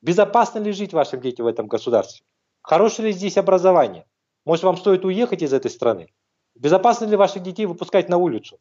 Безопасно 0.00 0.60
ли 0.60 0.70
жить 0.72 0.92
вашим 0.92 1.20
детям 1.20 1.46
в 1.46 1.48
этом 1.48 1.66
государстве? 1.66 2.24
Хорошее 2.62 3.08
ли 3.08 3.14
здесь 3.14 3.36
образование? 3.36 4.06
Может, 4.44 4.64
вам 4.64 4.76
стоит 4.76 5.04
уехать 5.04 5.42
из 5.42 5.52
этой 5.52 5.70
страны? 5.70 6.12
Безопасно 6.54 7.06
ли 7.06 7.16
ваших 7.16 7.42
детей 7.42 7.66
выпускать 7.66 8.08
на 8.08 8.18
улицу? 8.18 8.58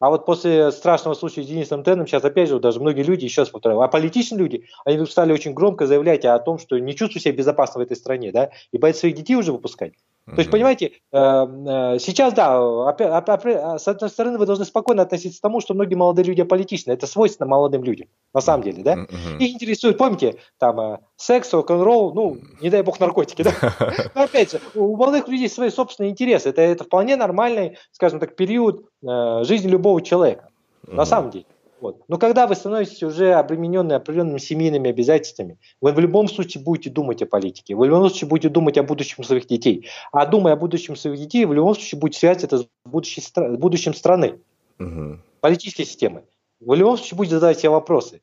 А 0.00 0.08
вот 0.10 0.24
после 0.26 0.72
страшного 0.72 1.14
случая 1.14 1.42
с 1.42 1.46
Денисом 1.46 1.84
Теном, 1.84 2.06
сейчас 2.06 2.24
опять 2.24 2.48
же, 2.48 2.58
даже 2.58 2.80
многие 2.80 3.02
люди, 3.02 3.24
еще 3.24 3.42
раз 3.42 3.50
повторяю, 3.50 3.80
а 3.82 3.88
политичные 3.88 4.38
люди, 4.38 4.64
они 4.84 5.04
стали 5.06 5.32
очень 5.32 5.52
громко 5.52 5.86
заявлять 5.86 6.24
о 6.24 6.38
том, 6.38 6.58
что 6.58 6.78
не 6.78 6.94
чувствуют 6.96 7.22
себя 7.24 7.34
безопасно 7.34 7.80
в 7.80 7.82
этой 7.84 7.96
стране, 7.96 8.32
да, 8.32 8.50
и 8.72 8.78
боятся 8.78 9.00
своих 9.00 9.14
детей 9.16 9.36
уже 9.36 9.52
выпускать. 9.52 9.92
То 10.34 10.38
есть, 10.38 10.50
понимаете, 10.50 10.92
э, 11.12 11.18
э, 11.18 11.98
сейчас, 11.98 12.34
да, 12.34 12.88
опять, 12.88 13.80
с 13.80 13.88
одной 13.88 14.10
стороны, 14.10 14.38
вы 14.38 14.46
должны 14.46 14.64
спокойно 14.64 15.02
относиться 15.02 15.38
к 15.38 15.42
тому, 15.42 15.60
что 15.60 15.74
многие 15.74 15.94
молодые 15.94 16.24
люди 16.24 16.40
аполитичны. 16.40 16.92
Это 16.92 17.06
свойственно 17.06 17.48
молодым 17.48 17.84
людям, 17.84 18.08
на 18.32 18.40
самом 18.40 18.62
деле, 18.62 18.82
да. 18.82 19.06
Их 19.38 19.54
интересует, 19.54 19.98
помните, 19.98 20.36
там, 20.58 20.80
э, 20.80 20.98
секс, 21.16 21.52
рок-н-ролл, 21.52 22.14
ну, 22.14 22.38
не 22.60 22.70
дай 22.70 22.82
бог, 22.82 23.00
наркотики, 23.00 23.42
да. 23.42 23.52
Но 24.14 24.22
опять 24.22 24.52
же, 24.52 24.60
у 24.74 24.96
молодых 24.96 25.28
людей 25.28 25.48
свои 25.48 25.70
собственные 25.70 26.10
интересы. 26.10 26.50
Это, 26.50 26.62
это 26.62 26.84
вполне 26.84 27.16
нормальный, 27.16 27.78
скажем 27.92 28.20
так, 28.20 28.36
период 28.36 28.86
жизни 29.02 29.68
любого 29.68 30.02
человека, 30.02 30.50
на 30.86 31.04
самом 31.04 31.30
деле. 31.30 31.46
Вот. 31.80 32.02
Но 32.08 32.18
когда 32.18 32.46
вы 32.46 32.54
становитесь 32.54 33.02
уже 33.02 33.32
обремененные 33.32 33.96
определенными 33.96 34.38
семейными 34.38 34.90
обязательствами, 34.90 35.58
вы 35.80 35.92
в 35.92 35.98
любом 35.98 36.28
случае 36.28 36.62
будете 36.62 36.90
думать 36.90 37.22
о 37.22 37.26
политике, 37.26 37.74
вы 37.74 37.86
в 37.86 37.88
любом 37.88 38.08
случае 38.08 38.28
будете 38.28 38.48
думать 38.50 38.76
о 38.76 38.82
будущем 38.82 39.24
своих 39.24 39.46
детей. 39.46 39.88
А 40.12 40.26
думая 40.26 40.54
о 40.54 40.56
будущем 40.56 40.94
своих 40.94 41.18
детей, 41.18 41.46
в 41.46 41.52
любом 41.52 41.74
случае 41.74 41.98
будете 41.98 42.20
связать 42.20 42.44
это 42.44 42.58
с 42.58 42.66
будущей, 42.84 43.22
будущим 43.56 43.94
страны, 43.94 44.40
угу. 44.78 45.18
политической 45.40 45.84
системы. 45.84 46.24
Вы 46.60 46.76
в 46.76 46.78
любом 46.78 46.98
случае 46.98 47.16
будете 47.16 47.36
задавать 47.36 47.58
себе 47.58 47.70
вопросы. 47.70 48.20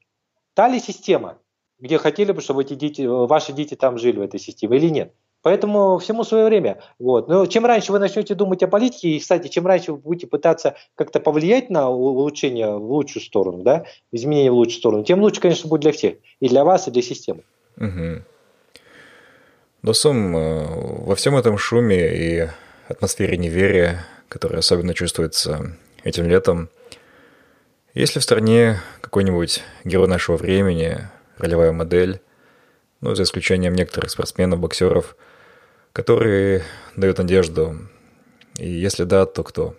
Та 0.54 0.67
ли 0.67 0.80
система, 0.80 1.39
где 1.80 1.98
хотели 1.98 2.32
бы, 2.32 2.41
чтобы 2.41 2.62
эти 2.62 2.76
дети, 2.76 3.02
ваши 3.02 3.54
дети 3.54 3.76
там 3.76 3.98
жили 3.98 4.20
в 4.20 4.22
этой 4.22 4.39
системе 4.39 4.78
или 4.78 4.89
нет? 4.89 5.13
Поэтому 5.47 5.97
всему 5.97 6.25
свое 6.25 6.43
время. 6.43 6.81
Вот. 6.99 7.29
Но 7.29 7.45
чем 7.45 7.65
раньше 7.65 7.93
вы 7.93 7.99
начнете 7.99 8.36
думать 8.36 8.62
о 8.63 8.67
политике, 8.67 9.12
и, 9.12 9.19
кстати, 9.21 9.47
чем 9.47 9.65
раньше 9.65 9.93
вы 9.93 9.97
будете 9.97 10.27
пытаться 10.27 10.75
как-то 10.93 11.21
повлиять 11.21 11.69
на 11.69 11.88
улучшение 11.89 12.77
в 12.77 12.91
лучшую 12.91 13.23
сторону, 13.23 13.63
да, 13.63 13.86
изменение 14.12 14.51
в 14.51 14.55
лучшую 14.55 14.79
сторону, 14.79 15.03
тем 15.05 15.21
лучше, 15.21 15.39
конечно, 15.39 15.69
будет 15.69 15.83
для 15.83 15.93
всех. 15.93 16.15
И 16.41 16.49
для 16.49 16.65
вас, 16.65 16.89
и 16.89 16.91
для 16.91 17.01
системы. 17.01 17.43
Угу. 17.77 18.23
Досум, 19.83 20.36
э, 20.36 20.65
во 21.05 21.15
всем 21.15 21.38
этом 21.38 21.57
шуме 21.57 22.17
и 22.17 22.49
атмосфере 22.89 23.38
неверия, 23.38 24.05
которая 24.27 24.60
особенно 24.60 24.93
чувствуется 24.93 25.77
этим 26.03 26.27
летом, 26.27 26.67
есть 27.93 28.15
ли 28.15 28.19
в 28.19 28.23
стране 28.25 28.81
какой-нибудь 28.99 29.63
герой 29.86 30.10
нашего 30.10 30.36
времени, 30.36 31.07
ролевая 31.38 31.71
модель, 31.71 32.19
ну, 32.99 33.15
за 33.15 33.23
исключением 33.23 33.75
некоторых 33.75 34.12
спортсменов, 34.12 34.60
боксеров, 34.60 35.15
которые 35.97 36.62
дают 36.95 37.17
надежду? 37.17 37.75
И 38.60 38.69
если 38.69 39.03
да, 39.03 39.25
то 39.25 39.41
кто? 39.41 39.73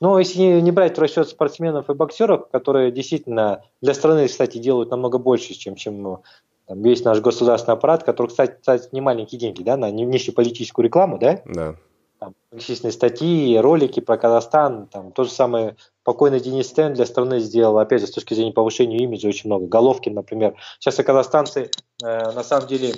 Ну, 0.00 0.18
если 0.18 0.60
не 0.60 0.70
брать 0.70 0.98
в 0.98 1.00
расчет 1.00 1.30
спортсменов 1.30 1.88
и 1.88 1.94
боксеров, 1.94 2.50
которые 2.50 2.92
действительно 2.92 3.62
для 3.80 3.94
страны, 3.94 4.28
кстати, 4.28 4.58
делают 4.58 4.90
намного 4.90 5.16
больше, 5.16 5.54
чем, 5.54 5.74
чем 5.74 6.18
там, 6.66 6.82
весь 6.82 7.04
наш 7.04 7.20
государственный 7.20 7.78
аппарат, 7.78 8.04
который, 8.04 8.26
кстати, 8.26 8.58
кстати, 8.60 8.90
не 8.92 9.00
маленькие 9.00 9.38
деньги, 9.38 9.62
да, 9.62 9.78
на 9.78 9.88
внешнеполитическую 9.88 10.84
рекламу, 10.84 11.18
да? 11.18 11.40
Да. 11.46 11.76
Там, 12.18 12.34
многочисленные 12.50 12.92
статьи, 12.92 13.56
ролики 13.56 14.00
про 14.00 14.18
Казахстан, 14.18 14.88
там, 14.88 15.10
то 15.12 15.24
же 15.24 15.30
самое 15.30 15.76
покойный 16.04 16.40
Денис 16.40 16.66
Стен 16.66 16.92
для 16.92 17.06
страны 17.06 17.40
сделал, 17.40 17.78
опять 17.78 18.02
же, 18.02 18.08
с 18.08 18.10
точки 18.10 18.34
зрения 18.34 18.52
повышения 18.52 18.98
имиджа 18.98 19.26
очень 19.26 19.48
много. 19.48 19.66
Головкин, 19.68 20.12
например. 20.12 20.54
Сейчас 20.78 21.00
и 21.00 21.02
казахстанцы, 21.02 21.70
э, 22.04 22.32
на 22.32 22.42
самом 22.42 22.66
деле, 22.66 22.92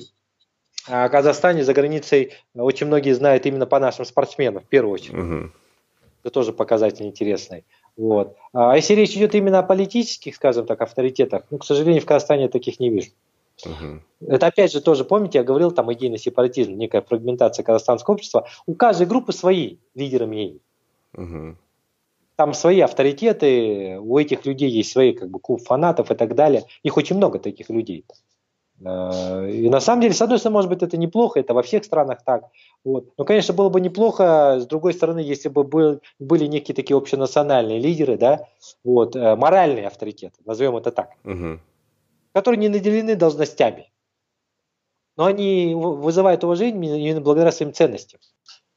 о 0.87 1.09
Казахстане 1.09 1.65
за 1.65 1.73
границей 1.73 2.33
очень 2.55 2.87
многие 2.87 3.13
знают 3.13 3.47
именно 3.47 3.67
по 3.67 3.79
нашим 3.79 4.05
спортсменам, 4.05 4.63
в 4.63 4.67
первую 4.67 4.95
очередь. 4.95 5.19
Угу. 5.19 5.51
Это 6.23 6.33
тоже 6.33 6.53
показатель 6.53 7.05
интересный. 7.07 7.65
Вот. 7.97 8.37
А 8.53 8.77
если 8.77 8.95
речь 8.95 9.17
идет 9.17 9.35
именно 9.35 9.61
о 9.61 9.63
политических, 9.63 10.35
скажем 10.35 10.67
так, 10.67 10.81
авторитетах, 10.81 11.45
ну, 11.51 11.59
к 11.59 11.65
сожалению, 11.65 12.03
в 12.03 12.07
Казахстане 12.07 12.49
таких 12.49 12.81
не 12.81 12.91
вижу. 12.91 13.11
Угу. 13.65 14.33
Это 14.33 14.47
опять 14.47 14.73
же 14.73 14.81
тоже, 14.81 15.05
помните, 15.05 15.39
я 15.39 15.45
говорил, 15.45 15.71
там 15.71 15.93
идейный 15.93 16.19
сепаратизм, 16.19 16.73
некая 16.73 17.03
фрагментация 17.03 17.63
казахстанского 17.63 18.15
общества. 18.15 18.47
У 18.67 18.75
каждой 18.75 19.07
группы 19.07 19.33
свои 19.33 19.77
лидеры 19.95 20.27
мнений. 20.27 20.61
Угу. 21.17 21.57
Там 22.37 22.53
свои 22.53 22.81
авторитеты, 22.81 23.99
у 24.01 24.19
этих 24.19 24.45
людей 24.45 24.69
есть 24.69 24.91
свои 24.91 25.13
как 25.13 25.31
бы 25.31 25.39
клуб 25.39 25.63
фанатов 25.63 26.11
и 26.11 26.15
так 26.17 26.35
далее. 26.35 26.65
Их 26.83 26.97
очень 26.97 27.17
много 27.17 27.39
таких 27.39 27.71
людей. 27.71 28.05
Э, 28.81 29.49
и 29.51 29.69
на 29.69 29.81
самом 29.81 30.03
деле, 30.03 30.15
с 30.15 30.23
одной 30.23 30.39
стороны, 30.39 30.55
может 30.55 30.71
быть, 30.71 30.83
это 30.83 30.97
неплохо, 30.97 31.41
это 31.41 31.55
во 31.55 31.63
всех 31.63 31.85
странах 31.85 32.23
так. 32.25 32.45
Вот. 32.85 33.07
Но, 33.17 33.25
конечно, 33.25 33.55
было 33.55 33.69
бы 33.69 33.81
неплохо, 33.81 34.59
с 34.61 34.67
другой 34.67 34.95
стороны, 34.95 35.21
если 35.21 35.49
бы 35.49 35.65
был, 35.65 36.01
были 36.19 36.47
некие 36.47 36.75
такие 36.75 36.97
общенациональные 36.97 37.79
лидеры, 37.79 38.17
да, 38.17 38.49
вот, 38.83 39.17
э, 39.17 39.37
моральные 39.37 39.87
авторитеты, 39.87 40.37
назовем 40.45 40.77
это 40.77 40.91
так, 40.91 41.11
угу. 41.25 41.61
которые 42.33 42.59
не 42.59 42.69
наделены 42.69 43.17
должностями. 43.17 43.91
Но 45.17 45.27
они 45.27 45.75
вызывают 45.75 46.43
уважение 46.43 46.99
именно 46.99 47.21
благодаря 47.21 47.53
своим 47.53 47.73
ценностям. 47.73 48.19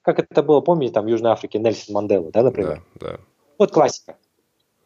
Как 0.04 0.20
это 0.20 0.44
было, 0.44 0.62
помните, 0.62 0.94
там 0.94 1.06
в 1.06 1.08
Южной 1.08 1.32
Африке 1.32 1.58
Нельсон 1.58 1.96
Мандела, 1.96 2.32
да, 2.32 2.44
например? 2.44 2.84
Да, 2.96 3.10
да. 3.10 3.20
Вот 3.58 3.72
классика 3.72 4.18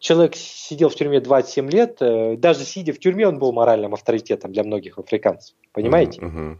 человек 0.02 0.36
сидел 0.36 0.90
в 0.90 0.96
тюрьме 0.96 1.22
27 1.22 1.70
лет, 1.70 1.98
э, 2.02 2.36
даже 2.36 2.66
сидя 2.66 2.92
в 2.92 3.00
тюрьме, 3.00 3.28
он 3.28 3.40
был 3.40 3.54
моральным 3.54 3.94
авторитетом 3.94 4.52
для 4.52 4.64
многих 4.64 4.98
африканцев. 4.98 5.56
Понимаете? 5.72 6.20
Uh-huh. 6.20 6.58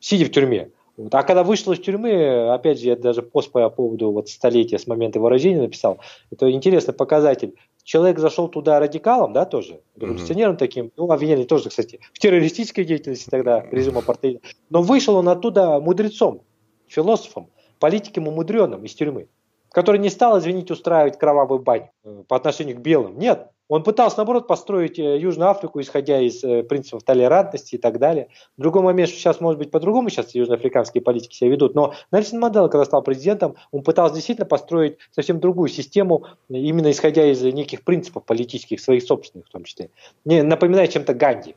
Сидя 0.00 0.24
в 0.24 0.30
тюрьме. 0.30 0.70
А 1.12 1.22
когда 1.24 1.44
вышел 1.44 1.72
из 1.72 1.80
тюрьмы, 1.80 2.52
опять 2.52 2.80
же, 2.80 2.86
я 2.86 2.96
даже 2.96 3.22
пост 3.22 3.50
по 3.52 3.68
поводу 3.68 4.12
вот 4.12 4.28
столетия 4.28 4.78
с 4.78 4.86
момента 4.86 5.18
его 5.18 5.28
рождения 5.28 5.60
написал, 5.60 5.98
это 6.30 6.50
интересный 6.50 6.94
показатель. 6.94 7.54
Человек 7.82 8.18
зашел 8.18 8.48
туда 8.48 8.80
радикалом, 8.80 9.34
да, 9.34 9.44
тоже, 9.44 9.82
революционером 9.96 10.54
uh-huh. 10.54 10.58
таким, 10.58 10.90
ну, 10.96 11.10
обвиняли 11.10 11.44
тоже, 11.44 11.68
кстати, 11.68 12.00
в 12.14 12.18
террористической 12.18 12.84
деятельности 12.84 13.28
тогда, 13.28 13.66
режима 13.70 13.98
апартеида, 13.98 14.40
но 14.70 14.82
вышел 14.82 15.16
он 15.16 15.28
оттуда 15.28 15.80
мудрецом, 15.80 16.40
философом, 16.86 17.50
политиком 17.78 18.26
умудренным 18.26 18.84
из 18.84 18.94
тюрьмы 18.94 19.28
который 19.74 19.98
не 19.98 20.08
стал, 20.08 20.38
извините, 20.38 20.72
устраивать 20.72 21.18
кровавую 21.18 21.58
бань 21.58 21.88
э, 22.04 22.22
по 22.28 22.36
отношению 22.36 22.76
к 22.76 22.80
белым. 22.80 23.18
Нет, 23.18 23.48
он 23.66 23.82
пытался, 23.82 24.18
наоборот, 24.18 24.46
построить 24.46 25.00
э, 25.00 25.18
Южную 25.18 25.50
Африку, 25.50 25.80
исходя 25.80 26.20
из 26.20 26.44
э, 26.44 26.62
принципов 26.62 27.02
толерантности 27.02 27.74
и 27.74 27.78
так 27.78 27.98
далее. 27.98 28.28
В 28.56 28.62
другой 28.62 28.82
момент, 28.82 29.08
что 29.08 29.18
сейчас, 29.18 29.40
может 29.40 29.58
быть, 29.58 29.72
по-другому 29.72 30.10
сейчас 30.10 30.32
южноафриканские 30.32 31.02
политики 31.02 31.34
себя 31.34 31.50
ведут, 31.50 31.74
но 31.74 31.92
Нельсон 32.12 32.38
Мандела, 32.38 32.68
когда 32.68 32.84
стал 32.84 33.02
президентом, 33.02 33.56
он 33.72 33.82
пытался 33.82 34.14
действительно 34.14 34.46
построить 34.46 34.98
совсем 35.10 35.40
другую 35.40 35.68
систему, 35.68 36.24
именно 36.48 36.92
исходя 36.92 37.26
из 37.26 37.42
неких 37.42 37.82
принципов 37.82 38.24
политических, 38.24 38.80
своих 38.80 39.02
собственных 39.02 39.48
в 39.48 39.50
том 39.50 39.64
числе. 39.64 39.90
Не, 40.24 40.42
напоминает 40.42 40.90
чем-то 40.92 41.14
Ганди. 41.14 41.56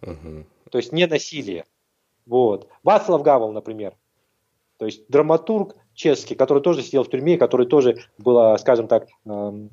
Uh-huh. 0.00 0.46
То 0.70 0.78
есть 0.78 0.92
не 0.92 1.06
насилие. 1.06 1.66
Вот. 2.24 2.66
Вацлав 2.82 3.22
Гавел, 3.22 3.52
например. 3.52 3.92
То 4.78 4.86
есть 4.86 5.02
драматург, 5.08 5.74
чешский, 5.98 6.34
который 6.34 6.62
тоже 6.62 6.82
сидел 6.82 7.02
в 7.02 7.10
тюрьме, 7.10 7.36
который 7.36 7.66
тоже 7.66 7.98
был, 8.18 8.56
скажем 8.58 8.86
так, 8.86 9.08
эм, 9.26 9.70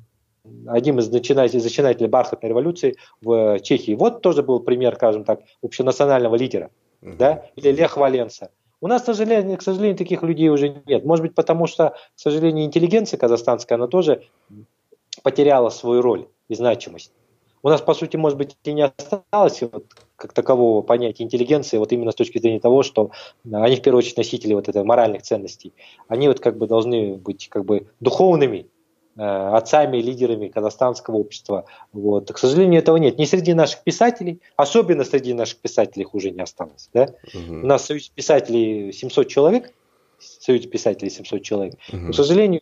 одним 0.66 0.98
из 0.98 1.08
начинателей, 1.08 1.60
зачинателей 1.60 2.08
бархатной 2.08 2.50
революции 2.50 2.96
в 3.22 3.60
Чехии. 3.60 3.94
Вот 3.94 4.22
тоже 4.22 4.42
был 4.42 4.60
пример, 4.60 4.96
скажем 4.96 5.24
так, 5.24 5.40
общенационального 5.62 6.34
лидера. 6.34 6.70
Uh-huh. 7.00 7.16
Да? 7.16 7.44
Или 7.54 7.70
Лех 7.72 7.96
Валенса. 7.96 8.50
У 8.80 8.88
нас, 8.88 9.02
к 9.02 9.06
сожалению, 9.06 9.56
к 9.56 9.62
сожалению, 9.62 9.96
таких 9.96 10.22
людей 10.22 10.48
уже 10.48 10.82
нет. 10.86 11.04
Может 11.04 11.24
быть, 11.24 11.34
потому 11.34 11.66
что, 11.66 11.90
к 11.90 12.18
сожалению, 12.18 12.64
интеллигенция 12.64 13.18
казахстанская, 13.18 13.78
она 13.78 13.86
тоже 13.86 14.22
потеряла 15.22 15.70
свою 15.70 16.02
роль 16.02 16.26
и 16.48 16.54
значимость. 16.54 17.12
У 17.66 17.68
нас, 17.68 17.82
по 17.82 17.94
сути, 17.94 18.16
может 18.16 18.38
быть, 18.38 18.56
и 18.62 18.72
не 18.72 18.82
осталось 18.82 19.60
вот, 19.60 19.86
как 20.14 20.32
такового 20.32 20.82
понятия 20.82 21.24
интеллигенции, 21.24 21.78
вот 21.78 21.90
именно 21.90 22.12
с 22.12 22.14
точки 22.14 22.38
зрения 22.38 22.60
того, 22.60 22.84
что 22.84 23.10
они 23.50 23.74
в 23.74 23.82
первую 23.82 23.98
очередь 23.98 24.18
носители 24.18 24.54
вот 24.54 24.68
этого 24.68 24.84
моральных 24.84 25.22
ценностей. 25.22 25.72
Они 26.06 26.28
вот 26.28 26.38
как 26.38 26.58
бы 26.58 26.68
должны 26.68 27.16
быть 27.16 27.48
как 27.48 27.64
бы 27.64 27.88
духовными 27.98 28.68
э, 29.16 29.20
отцами, 29.20 29.96
лидерами 29.96 30.46
казахстанского 30.46 31.16
общества. 31.16 31.64
Вот. 31.92 32.32
К 32.32 32.38
сожалению, 32.38 32.78
этого 32.78 32.98
нет. 32.98 33.18
Ни 33.18 33.24
среди 33.24 33.52
наших 33.52 33.82
писателей, 33.82 34.40
особенно 34.54 35.02
среди 35.02 35.34
наших 35.34 35.58
писателей 35.58 36.02
их 36.02 36.14
уже 36.14 36.30
не 36.30 36.42
осталось. 36.42 36.88
Да? 36.94 37.14
Угу. 37.34 37.52
У 37.52 37.66
нас 37.66 37.82
в 37.82 37.86
Союзе 37.86 38.10
писателей 38.14 38.92
700 38.92 39.26
человек, 39.26 39.72
в 40.20 40.24
Союзе 40.44 40.68
писателей 40.68 41.10
700 41.10 41.42
человек. 41.42 41.74
Угу. 41.92 42.12
К 42.12 42.14
сожалению, 42.14 42.60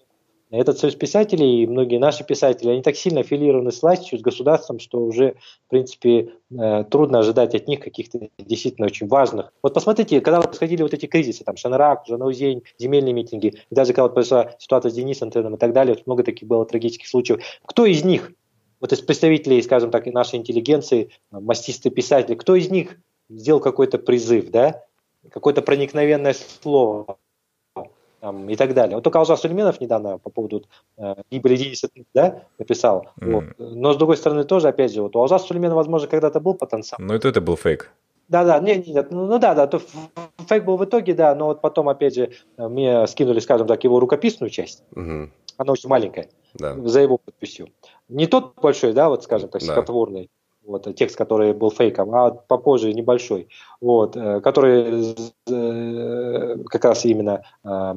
этот 0.56 0.78
союз 0.78 0.94
писателей 0.94 1.62
и 1.62 1.66
многие 1.66 1.98
наши 1.98 2.24
писатели, 2.24 2.70
они 2.70 2.82
так 2.82 2.96
сильно 2.96 3.20
аффилированы 3.20 3.72
с 3.72 3.82
властью, 3.82 4.18
с 4.18 4.22
государством, 4.22 4.78
что 4.78 5.04
уже, 5.04 5.34
в 5.66 5.70
принципе, 5.70 6.32
э, 6.50 6.84
трудно 6.90 7.18
ожидать 7.18 7.54
от 7.54 7.66
них 7.66 7.80
каких-то 7.80 8.28
действительно 8.38 8.86
очень 8.86 9.08
важных. 9.08 9.52
Вот 9.62 9.74
посмотрите, 9.74 10.20
когда 10.20 10.40
происходили 10.40 10.82
вот 10.82 10.94
эти 10.94 11.06
кризисы, 11.06 11.44
там, 11.44 11.56
Шанрак, 11.56 12.04
Жанаузень, 12.06 12.62
земельные 12.78 13.12
митинги, 13.12 13.48
и 13.70 13.74
даже 13.74 13.92
когда 13.92 14.04
вот 14.04 14.14
произошла 14.14 14.52
ситуация 14.58 14.90
с 14.90 14.94
Денисом 14.94 15.30
Теном 15.30 15.54
и 15.56 15.58
так 15.58 15.72
далее, 15.72 15.94
вот 15.94 16.06
много 16.06 16.22
таких 16.22 16.48
было 16.48 16.64
трагических 16.64 17.08
случаев. 17.08 17.40
Кто 17.64 17.86
из 17.86 18.04
них, 18.04 18.32
вот 18.80 18.92
из 18.92 19.00
представителей, 19.00 19.62
скажем 19.62 19.90
так, 19.90 20.06
нашей 20.06 20.36
интеллигенции, 20.36 21.10
мастистые 21.30 21.92
писатели, 21.92 22.34
кто 22.34 22.54
из 22.54 22.70
них 22.70 22.98
сделал 23.28 23.60
какой-то 23.60 23.98
призыв, 23.98 24.50
да, 24.50 24.84
какое-то 25.30 25.62
проникновенное 25.62 26.34
слово, 26.34 27.18
там, 28.24 28.48
и 28.48 28.56
так 28.56 28.72
далее. 28.72 28.96
Вот 28.96 29.04
только 29.04 29.18
Алжас 29.18 29.42
Сулейменов 29.42 29.82
недавно 29.82 30.16
по 30.16 30.30
поводу 30.30 30.64
э, 30.96 31.14
гибели 31.30 31.56
Дениса 31.56 31.90
да, 32.14 32.44
написал. 32.58 33.08
Mm. 33.20 33.32
Вот. 33.32 33.44
Но 33.58 33.92
с 33.92 33.96
другой 33.98 34.16
стороны 34.16 34.44
тоже, 34.44 34.68
опять 34.68 34.94
же, 34.94 35.02
вот 35.02 35.14
у 35.14 35.20
Алжаса 35.20 35.46
Сулейменова, 35.46 35.76
возможно, 35.76 36.08
когда-то 36.08 36.40
был 36.40 36.54
потенциал. 36.54 36.98
Ну 37.02 37.12
это, 37.12 37.28
это 37.28 37.42
был 37.42 37.56
фейк. 37.56 37.92
Да, 38.28 38.44
да, 38.44 38.58
нет, 38.60 38.86
нет, 38.86 39.10
ну, 39.10 39.26
ну 39.26 39.38
да, 39.38 39.54
да, 39.54 39.66
то 39.66 39.82
фейк 40.48 40.64
был 40.64 40.78
в 40.78 40.84
итоге, 40.86 41.12
да, 41.12 41.34
но 41.34 41.48
вот 41.48 41.60
потом, 41.60 41.90
опять 41.90 42.14
же, 42.14 42.30
мне 42.56 43.06
скинули, 43.06 43.40
скажем 43.40 43.66
так, 43.66 43.84
его 43.84 44.00
рукописную 44.00 44.48
часть. 44.48 44.82
Угу. 44.92 45.28
Она 45.58 45.72
очень 45.72 45.90
маленькая, 45.90 46.30
да. 46.54 46.74
за 46.88 47.00
его 47.00 47.18
подписью. 47.18 47.68
Не 48.08 48.26
тот 48.26 48.54
большой, 48.58 48.94
да, 48.94 49.10
вот, 49.10 49.24
скажем 49.24 49.50
так, 49.50 49.60
стихотворный, 49.60 50.30
вот, 50.66 50.94
текст, 50.96 51.16
который 51.16 51.52
был 51.52 51.70
фейком, 51.70 52.14
а 52.14 52.30
попозже 52.30 52.92
небольшой, 52.92 53.48
вот, 53.80 54.16
э, 54.16 54.40
который 54.40 55.14
э, 55.48 56.56
как 56.68 56.84
раз 56.84 57.04
именно 57.04 57.42
э, 57.64 57.94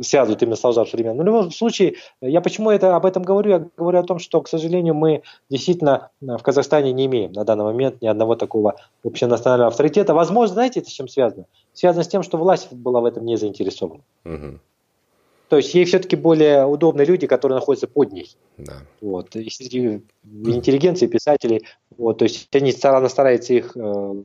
связывают 0.00 0.42
именно 0.42 0.56
с 0.56 0.64
Алжарским 0.64 0.98
временем. 0.98 1.18
Но 1.18 1.22
в 1.22 1.26
любом 1.26 1.50
случае, 1.52 1.94
я 2.20 2.40
почему 2.40 2.70
это, 2.70 2.96
об 2.96 3.06
этом 3.06 3.22
говорю? 3.22 3.50
Я 3.50 3.66
говорю 3.76 4.00
о 4.00 4.02
том, 4.02 4.18
что, 4.18 4.40
к 4.40 4.48
сожалению, 4.48 4.94
мы 4.94 5.22
действительно 5.48 6.10
в 6.20 6.42
Казахстане 6.42 6.92
не 6.92 7.06
имеем 7.06 7.32
на 7.32 7.44
данный 7.44 7.64
момент 7.64 8.02
ни 8.02 8.06
одного 8.08 8.34
такого 8.34 8.74
общенационального 9.04 9.68
авторитета. 9.68 10.14
Возможно, 10.14 10.54
знаете, 10.54 10.80
это 10.80 10.90
с 10.90 10.92
чем 10.92 11.06
связано? 11.06 11.46
Связано 11.72 12.02
с 12.02 12.08
тем, 12.08 12.22
что 12.24 12.38
власть 12.38 12.72
была 12.72 13.00
в 13.00 13.04
этом 13.04 13.24
не 13.24 13.36
заинтересована. 13.36 14.02
Угу. 14.24 14.58
То 15.48 15.56
есть 15.56 15.74
ей 15.74 15.84
все-таки 15.84 16.16
более 16.16 16.64
удобны 16.64 17.02
люди, 17.02 17.26
которые 17.26 17.56
находятся 17.56 17.86
под 17.86 18.12
ней. 18.12 18.36
Да. 18.56 18.74
Вот. 19.00 19.36
И 19.36 19.50
среди 19.50 20.02
интеллигенции, 20.24 21.06
писателей, 21.06 21.64
вот, 21.96 22.18
то 22.18 22.24
есть 22.24 22.54
они 22.54 22.72
стараются, 22.72 23.12
стараются 23.12 23.54
их 23.54 23.76
э, 23.76 24.22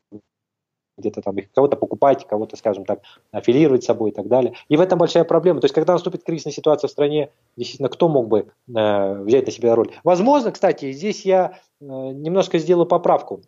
где-то 1.00 1.22
там 1.22 1.38
их 1.38 1.52
кого-то 1.52 1.76
покупать, 1.78 2.28
кого-то, 2.28 2.56
скажем 2.56 2.86
так, 2.86 3.02
аффилировать 3.32 3.84
с 3.84 3.88
собой 3.88 4.12
и 4.12 4.14
так 4.14 4.28
далее. 4.28 4.54
И 4.68 4.78
в 4.78 4.82
этом 4.82 5.00
большая 5.00 5.24
проблема. 5.24 5.62
То 5.62 5.66
есть, 5.66 5.76
когда 5.76 5.94
наступит 5.94 6.24
кризисная 6.24 6.54
ситуация 6.54 6.88
в 6.88 6.92
стране, 6.92 7.32
действительно, 7.58 7.90
кто 7.90 8.08
мог 8.08 8.28
бы 8.28 8.48
э, 8.74 9.24
взять 9.24 9.46
на 9.46 9.52
себя 9.52 9.76
роль? 9.76 9.92
Возможно, 10.04 10.52
кстати, 10.52 10.92
здесь 10.92 11.26
я 11.26 11.60
э, 11.82 11.86
немножко 11.86 12.60
сделаю 12.60 12.86
поправку. 12.86 13.42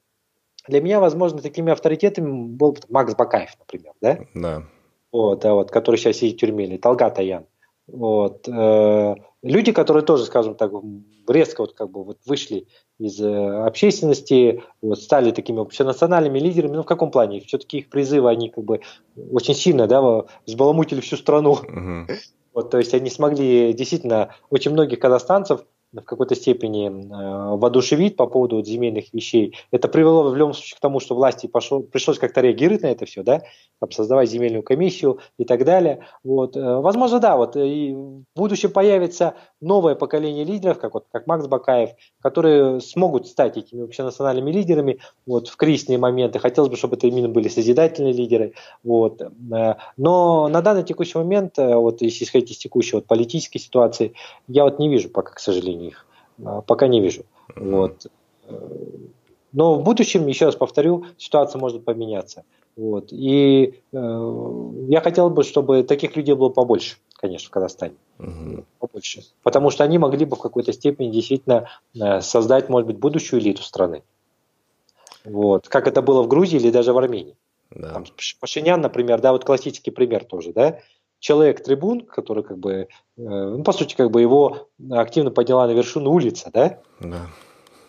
Для 0.67 0.82
меня, 0.82 0.99
возможно, 0.99 1.41
такими 1.41 1.72
авторитетами 1.72 2.47
был 2.47 2.78
Макс 2.89 3.15
Бакаев, 3.15 3.55
например, 3.59 3.93
да? 4.01 4.19
Да. 4.34 4.63
Вот, 5.11 5.39
да, 5.41 5.53
вот, 5.53 5.72
который 5.72 5.97
сейчас 5.97 6.17
сидит 6.17 6.38
в 6.38 6.39
тюрьме, 6.39 6.65
или 6.65 6.78
Талгат 6.78 7.19
Аян. 7.19 7.45
Вот. 7.91 8.47
Э, 8.47 9.15
люди, 9.43 9.71
которые 9.71 10.03
тоже, 10.03 10.25
скажем 10.25 10.55
так, 10.55 10.71
резко 11.27 11.61
вот 11.61 11.73
как 11.73 11.91
бы 11.91 12.03
вот 12.03 12.19
вышли 12.25 12.67
из 12.99 13.19
э, 13.21 13.65
общественности, 13.65 14.63
вот, 14.81 14.99
стали 14.99 15.31
такими 15.31 15.61
общенациональными 15.61 16.39
лидерами, 16.39 16.77
ну 16.77 16.83
в 16.83 16.85
каком 16.85 17.11
плане? 17.11 17.41
Все-таки 17.41 17.79
их 17.79 17.89
призывы, 17.89 18.29
они 18.29 18.49
как 18.49 18.63
бы 18.63 18.79
очень 19.31 19.55
сильно 19.55 19.87
да, 19.87 20.25
взбаламутили 20.45 21.01
всю 21.01 21.17
страну. 21.17 21.53
Uh-huh. 21.55 22.07
Вот, 22.53 22.69
то 22.69 22.77
есть 22.77 22.93
они 22.93 23.09
смогли 23.09 23.73
действительно 23.73 24.35
очень 24.49 24.71
многих 24.71 24.99
казахстанцев 24.99 25.65
в 25.93 26.01
какой-то 26.03 26.35
степени 26.35 26.87
э, 26.87 27.57
воодушевить 27.57 28.15
по 28.15 28.25
поводу 28.25 28.57
вот 28.57 28.67
земельных 28.67 29.13
вещей. 29.13 29.55
Это 29.71 29.87
привело 29.89 30.29
в 30.29 30.35
любом 30.35 30.53
случае 30.53 30.77
к 30.77 30.79
тому, 30.79 30.99
что 30.99 31.15
власти 31.15 31.47
пошло, 31.47 31.81
пришлось 31.81 32.17
как-то 32.17 32.41
реагировать 32.41 32.83
на 32.83 32.87
это 32.87 33.05
все, 33.05 33.23
да, 33.23 33.41
там, 33.79 33.91
создавать 33.91 34.29
земельную 34.29 34.63
комиссию 34.63 35.19
и 35.37 35.43
так 35.43 35.65
далее. 35.65 36.05
Вот. 36.23 36.55
Э, 36.55 36.77
возможно, 36.77 37.19
да, 37.19 37.35
вот 37.35 37.57
э, 37.57 37.67
и 37.67 37.93
в 37.93 38.23
будущем 38.35 38.71
появится 38.71 39.35
новое 39.59 39.95
поколение 39.95 40.45
лидеров, 40.45 40.79
как, 40.79 40.93
вот, 40.93 41.07
как 41.11 41.27
Макс 41.27 41.47
Бакаев, 41.47 41.89
которые 42.21 42.79
смогут 42.79 43.27
стать 43.27 43.57
этими 43.57 43.83
общенациональными 43.83 44.51
лидерами 44.51 44.99
вот, 45.25 45.49
в 45.49 45.57
кризисные 45.57 45.97
моменты. 45.97 46.39
Хотелось 46.39 46.69
бы, 46.69 46.77
чтобы 46.77 46.95
это 46.95 47.07
именно 47.07 47.27
были 47.27 47.49
созидательные 47.49 48.13
лидеры. 48.13 48.53
Вот. 48.83 49.21
Но 49.97 50.47
на 50.47 50.61
данный 50.61 50.83
текущий 50.83 51.17
момент, 51.17 51.57
вот, 51.57 52.01
если 52.01 52.23
исходить 52.23 52.51
из 52.51 52.57
текущей 52.57 52.95
вот, 52.95 53.05
политической 53.05 53.59
ситуации, 53.59 54.13
я 54.47 54.63
вот 54.63 54.79
не 54.79 54.89
вижу 54.89 55.09
пока, 55.09 55.33
к 55.33 55.39
сожалению, 55.39 55.80
пока 56.67 56.87
не 56.87 57.01
вижу. 57.01 57.23
Вот. 57.55 58.07
Но 59.53 59.75
в 59.75 59.83
будущем, 59.83 60.27
еще 60.27 60.45
раз 60.45 60.55
повторю, 60.55 61.05
ситуация 61.17 61.59
может 61.59 61.83
поменяться. 61.83 62.43
Вот. 62.77 63.11
И 63.11 63.81
э, 63.91 64.71
я 64.87 65.01
хотел 65.01 65.29
бы, 65.29 65.43
чтобы 65.43 65.83
таких 65.83 66.15
людей 66.15 66.35
было 66.35 66.49
побольше, 66.49 66.97
конечно, 67.15 67.47
в 67.47 67.51
Казахстане. 67.51 67.95
Угу. 68.19 68.63
Побольше. 68.79 69.23
Потому 69.43 69.69
что 69.69 69.83
они 69.83 69.97
могли 69.97 70.25
бы 70.25 70.37
в 70.37 70.39
какой-то 70.39 70.71
степени 70.71 71.11
действительно 71.11 71.67
э, 71.93 72.21
создать, 72.21 72.69
может 72.69 72.87
быть, 72.87 72.97
будущую 72.97 73.41
элиту 73.41 73.61
страны. 73.61 74.03
Вот. 75.25 75.67
Как 75.67 75.87
это 75.87 76.01
было 76.01 76.23
в 76.23 76.27
Грузии 76.27 76.57
или 76.57 76.71
даже 76.71 76.93
в 76.93 76.97
Армении. 76.97 77.35
Да. 77.71 77.93
Там, 77.93 78.05
Пашинян, 78.39 78.81
например, 78.81 79.19
да, 79.21 79.31
вот 79.33 79.45
классический 79.45 79.91
пример 79.91 80.25
тоже, 80.25 80.51
да, 80.53 80.79
человек-трибун, 81.22 82.01
который 82.01 82.43
как 82.43 82.57
бы, 82.57 82.74
э, 82.74 82.88
ну, 83.17 83.63
по 83.63 83.72
сути, 83.72 83.95
как 83.95 84.11
бы 84.11 84.22
его 84.22 84.67
активно 84.91 85.32
подняла 85.32 85.67
на 85.67 85.72
вершину 85.72 86.11
улица, 86.11 86.49
да? 86.51 86.80
Да. 86.99 87.28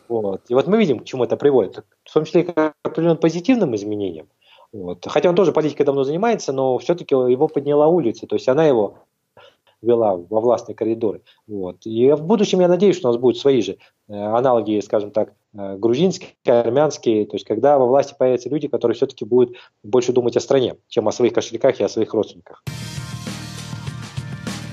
Вот. 0.08 0.42
И 0.48 0.54
вот 0.54 0.66
мы 0.68 0.76
видим, 0.76 1.00
к 1.00 1.04
чему 1.04 1.24
это 1.24 1.36
приводит. 1.36 1.84
В 2.04 2.12
том 2.12 2.24
числе 2.24 2.42
и 2.42 2.44
к 2.44 2.74
определенным 2.82 3.16
позитивным 3.16 3.74
изменениям. 3.74 4.28
Вот. 4.72 5.06
Хотя 5.06 5.30
он 5.30 5.34
тоже 5.34 5.52
политикой 5.52 5.84
давно 5.84 6.04
занимается, 6.04 6.52
но 6.52 6.78
все-таки 6.78 7.14
его 7.14 7.48
подняла 7.48 7.88
улица, 7.88 8.26
то 8.26 8.36
есть 8.36 8.48
она 8.48 8.66
его 8.66 8.98
вела 9.80 10.16
во 10.16 10.40
властные 10.40 10.74
коридоры. 10.74 11.22
Вот. 11.46 11.84
И 11.86 12.12
в 12.12 12.22
будущем 12.22 12.60
я 12.60 12.68
надеюсь, 12.68 12.96
что 12.96 13.08
у 13.08 13.12
нас 13.12 13.20
будут 13.20 13.38
свои 13.38 13.62
же 13.62 13.78
э, 14.08 14.14
аналоги, 14.14 14.80
скажем 14.80 15.10
так, 15.10 15.32
э, 15.54 15.76
грузинские, 15.76 16.34
армянские, 16.44 17.26
то 17.26 17.36
есть 17.36 17.46
когда 17.46 17.78
во 17.78 17.86
власти 17.86 18.14
появятся 18.16 18.50
люди, 18.50 18.68
которые 18.68 18.94
все-таки 18.94 19.24
будут 19.24 19.56
больше 19.82 20.12
думать 20.12 20.36
о 20.36 20.40
стране, 20.40 20.76
чем 20.88 21.08
о 21.08 21.12
своих 21.12 21.32
кошельках 21.32 21.80
и 21.80 21.84
о 21.84 21.88
своих 21.88 22.14
родственниках. 22.14 22.62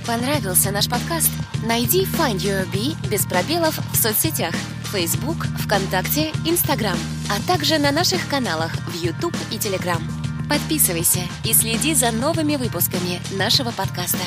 Понравился 0.09 0.71
наш 0.71 0.89
подкаст? 0.89 1.29
Найди 1.63 2.03
Find 2.03 2.37
Your 2.37 2.65
Bee 2.73 2.95
без 3.11 3.27
пробелов 3.27 3.77
в 3.93 3.95
соцсетях 3.95 4.55
Facebook, 4.91 5.45
ВКонтакте, 5.63 6.31
Instagram, 6.47 6.97
а 7.29 7.39
также 7.47 7.77
на 7.77 7.91
наших 7.91 8.27
каналах 8.27 8.71
в 8.87 8.95
YouTube 8.95 9.35
и 9.51 9.57
Telegram. 9.57 10.01
Подписывайся 10.49 11.19
и 11.45 11.53
следи 11.53 11.93
за 11.93 12.09
новыми 12.09 12.55
выпусками 12.55 13.19
нашего 13.37 13.69
подкаста. 13.69 14.17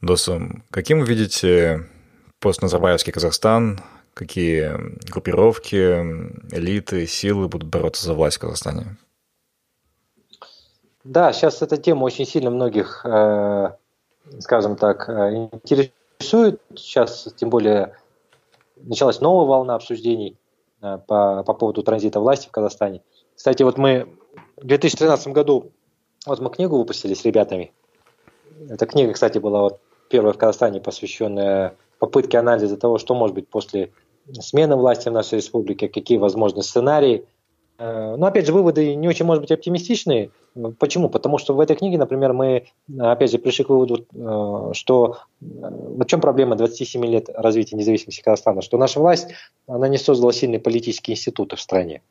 Досум, 0.00 0.62
каким 0.70 1.00
вы 1.00 1.06
видите 1.06 1.88
постназарбаевский 2.38 3.12
Казахстан? 3.12 3.80
Какие 4.14 4.76
группировки, 5.10 5.98
элиты, 6.54 7.08
силы 7.08 7.48
будут 7.48 7.68
бороться 7.68 8.04
за 8.04 8.14
власть 8.14 8.36
в 8.36 8.40
Казахстане? 8.42 8.98
Да, 11.04 11.32
сейчас 11.32 11.62
эта 11.62 11.78
тема 11.78 12.04
очень 12.04 12.26
сильно 12.26 12.50
многих, 12.50 13.04
э, 13.06 13.72
скажем 14.40 14.76
так, 14.76 15.08
э, 15.08 15.48
интересует. 15.62 16.60
Сейчас, 16.76 17.32
тем 17.36 17.48
более, 17.48 17.96
началась 18.76 19.20
новая 19.20 19.46
волна 19.46 19.76
обсуждений 19.76 20.36
э, 20.82 20.98
по, 21.06 21.42
по 21.42 21.54
поводу 21.54 21.82
транзита 21.82 22.20
власти 22.20 22.48
в 22.48 22.50
Казахстане. 22.50 23.02
Кстати, 23.34 23.62
вот 23.62 23.78
мы 23.78 24.14
в 24.58 24.66
2013 24.66 25.28
году, 25.28 25.72
вот 26.26 26.40
мы 26.40 26.50
книгу 26.50 26.76
выпустили 26.76 27.14
с 27.14 27.24
ребятами. 27.24 27.72
Эта 28.68 28.84
книга, 28.84 29.14
кстати, 29.14 29.38
была 29.38 29.62
вот 29.62 29.80
первая 30.10 30.34
в 30.34 30.38
Казахстане, 30.38 30.82
посвященная 30.82 31.76
попытке 31.98 32.38
анализа 32.38 32.76
того, 32.76 32.98
что 32.98 33.14
может 33.14 33.34
быть 33.34 33.48
после 33.48 33.90
смены 34.38 34.76
власти 34.76 35.08
в 35.08 35.12
нашей 35.12 35.36
республике, 35.36 35.88
какие 35.88 36.18
возможны 36.18 36.62
сценарии– 36.62 37.26
но, 37.80 38.26
опять 38.26 38.46
же, 38.46 38.52
выводы 38.52 38.94
не 38.94 39.08
очень, 39.08 39.24
может 39.24 39.42
быть, 39.42 39.50
оптимистичные. 39.50 40.30
Почему? 40.78 41.08
Потому 41.08 41.38
что 41.38 41.54
в 41.54 41.60
этой 41.60 41.76
книге, 41.76 41.96
например, 41.96 42.34
мы, 42.34 42.66
опять 42.98 43.30
же, 43.30 43.38
пришли 43.38 43.64
к 43.64 43.70
выводу, 43.70 44.04
э, 44.12 44.72
что 44.74 45.18
э, 45.40 45.44
в 45.44 46.04
чем 46.04 46.20
проблема 46.20 46.56
27 46.56 47.06
лет 47.06 47.30
развития 47.32 47.76
независимости 47.76 48.20
Казахстана, 48.20 48.60
что 48.60 48.76
наша 48.76 49.00
власть, 49.00 49.28
она 49.66 49.88
не 49.88 49.96
создала 49.96 50.32
сильные 50.32 50.60
политические 50.60 51.14
институты 51.14 51.56
в 51.56 51.60
стране. 51.60 52.02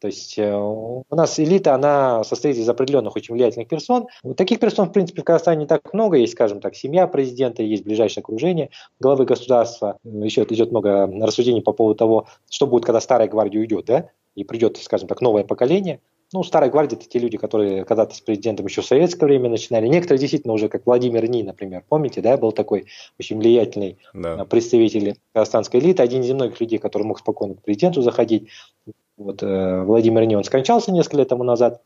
То 0.00 0.06
есть 0.06 0.38
у 0.38 1.04
нас 1.10 1.40
элита, 1.40 1.74
она 1.74 2.22
состоит 2.22 2.56
из 2.56 2.68
определенных 2.68 3.16
очень 3.16 3.34
влиятельных 3.34 3.66
персон. 3.66 4.06
Таких 4.36 4.60
персон, 4.60 4.88
в 4.88 4.92
принципе, 4.92 5.22
в 5.22 5.24
Казахстане 5.24 5.62
не 5.62 5.66
так 5.66 5.92
много. 5.92 6.16
Есть, 6.16 6.34
скажем 6.34 6.60
так, 6.60 6.76
семья 6.76 7.08
президента, 7.08 7.64
есть 7.64 7.82
ближайшее 7.82 8.22
окружение 8.22 8.70
главы 9.00 9.24
государства. 9.24 9.98
Еще 10.04 10.44
идет 10.44 10.70
много 10.70 11.10
рассуждений 11.20 11.62
по 11.62 11.72
поводу 11.72 11.96
того, 11.96 12.26
что 12.48 12.68
будет, 12.68 12.84
когда 12.84 13.00
старая 13.00 13.26
гвардия 13.26 13.60
уйдет. 13.60 13.86
Да? 13.86 14.10
И 14.38 14.44
придет, 14.44 14.76
скажем 14.76 15.08
так, 15.08 15.20
новое 15.20 15.42
поколение. 15.42 16.00
Ну, 16.32 16.44
старая 16.44 16.70
гвардия– 16.70 16.96
это 17.00 17.08
те 17.08 17.18
люди, 17.18 17.38
которые 17.38 17.84
когда-то 17.84 18.14
с 18.14 18.20
президентом 18.20 18.66
еще 18.66 18.82
в 18.82 18.86
советское 18.86 19.26
время 19.26 19.48
начинали. 19.48 19.88
Некоторые 19.88 20.20
действительно 20.20 20.52
уже, 20.52 20.68
как 20.68 20.86
Владимир 20.86 21.28
Ни, 21.28 21.42
например, 21.42 21.82
помните, 21.88 22.20
да, 22.20 22.36
был 22.36 22.52
такой 22.52 22.86
очень 23.18 23.38
влиятельный 23.38 23.98
да. 24.14 24.34
А, 24.34 24.44
представитель 24.44 25.16
казахстанской 25.32 25.80
элиты, 25.80 26.02
один 26.02 26.20
из 26.20 26.28
немногих 26.28 26.60
людей, 26.60 26.78
который 26.78 27.04
мог 27.04 27.18
спокойно 27.18 27.54
к 27.54 27.62
президенту 27.62 28.02
заходить. 28.02 28.48
Вот, 29.16 29.42
э, 29.42 29.82
Владимир 29.82 30.24
Ни, 30.24 30.36
он 30.36 30.44
скончался 30.44 30.92
несколько 30.92 31.16
лет 31.16 31.28
тому 31.28 31.42
назад. 31.42 31.82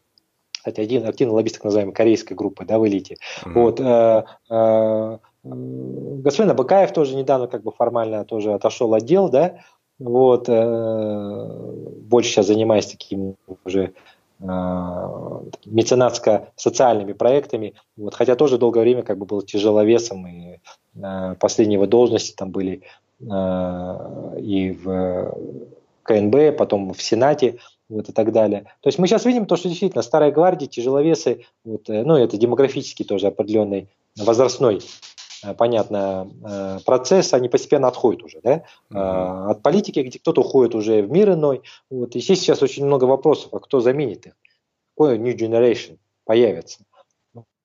Кстати, 0.50 0.80
один 0.80 1.07
активный 1.07 1.34
лоббист 1.34 1.57
так 1.57 1.64
называемой 1.64 1.94
корейской 1.94 2.34
группы, 2.34 2.66
да, 2.66 2.78
в 2.78 2.86
элите. 2.86 3.16
Mm-hmm. 3.44 3.53
Вот, 3.55 3.80
э, 3.80 4.24
э, 4.50 5.18
господин 5.44 6.50
Абакаев 6.50 6.92
тоже 6.92 7.16
недавно 7.16 7.46
как 7.46 7.62
бы 7.62 7.72
формально 7.72 8.24
тоже 8.24 8.53
отошел 8.53 8.92
от 8.92 9.05
дел, 9.05 9.28
да, 9.28 9.61
вот, 10.03 10.48
э, 10.48 11.72
больше 12.03 12.30
сейчас 12.30 12.46
занимаюсь 12.46 12.86
такими 12.86 13.36
уже 13.64 13.92
э, 14.40 14.44
меценатско-социальными 15.66 17.12
проектами, 17.12 17.74
вот, 17.96 18.14
хотя 18.14 18.34
тоже 18.34 18.59
долгое 18.59 18.80
время 18.80 19.03
как 19.03 19.18
бы 19.18 19.26
был 19.26 19.42
тяжеловесом, 19.42 20.26
и 20.26 20.59
э, 20.94 21.34
последние 21.38 21.76
его 21.76 21.86
должности 21.86 22.34
там 22.34 22.50
были 22.50 22.82
э, 23.20 24.40
и 24.40 24.72
в 24.72 25.36
КНБ, 26.03 26.57
потом 26.57 26.92
в 26.92 27.03
Сенате, 27.03 27.59
вот 27.88 28.09
и 28.09 28.12
так 28.12 28.32
далее. 28.32 28.64
То 28.80 28.88
есть 28.88 28.98
мы 28.98 29.07
сейчас 29.07 29.24
видим 29.24 29.46
то, 29.46 29.57
что 29.57 29.68
действительно 29.68 30.03
старая 30.03 30.32
гвардия, 30.32 30.68
тяжеловесы, 30.68 31.44
вот, 31.64 31.88
э, 31.88 32.03
ну 32.05 32.16
это 32.16 32.36
демографический 32.36 33.05
тоже 33.05 33.28
определенный 33.28 33.88
возрастной 34.16 34.80
понятно, 35.59 36.30
э, 36.45 36.78
процесс, 36.84 37.34
они 37.34 37.49
постепенно 37.49 37.88
отходят 37.88 38.22
уже, 38.22 38.40
да, 38.43 38.64
mm-hmm. 38.90 39.51
от 39.51 39.62
политики, 39.62 40.01
где 40.01 40.18
кто-то 40.18 40.43
уходит 40.43 40.74
уже 40.74 41.03
в 41.03 41.11
мир 41.11 41.32
иной. 41.32 41.62
Вот. 41.90 42.14
И 42.16 42.20
здесь 42.20 42.40
сейчас 42.40 42.62
очень 42.62 42.86
много 42.86 43.05
вопросов, 43.05 43.53
а 43.53 43.59
кто 43.59 43.80
заменит 43.80 44.26
их? 44.26 44.32
Какой 44.95 45.18
new 45.18 45.34
generation 45.34 45.99
появится? 46.24 46.84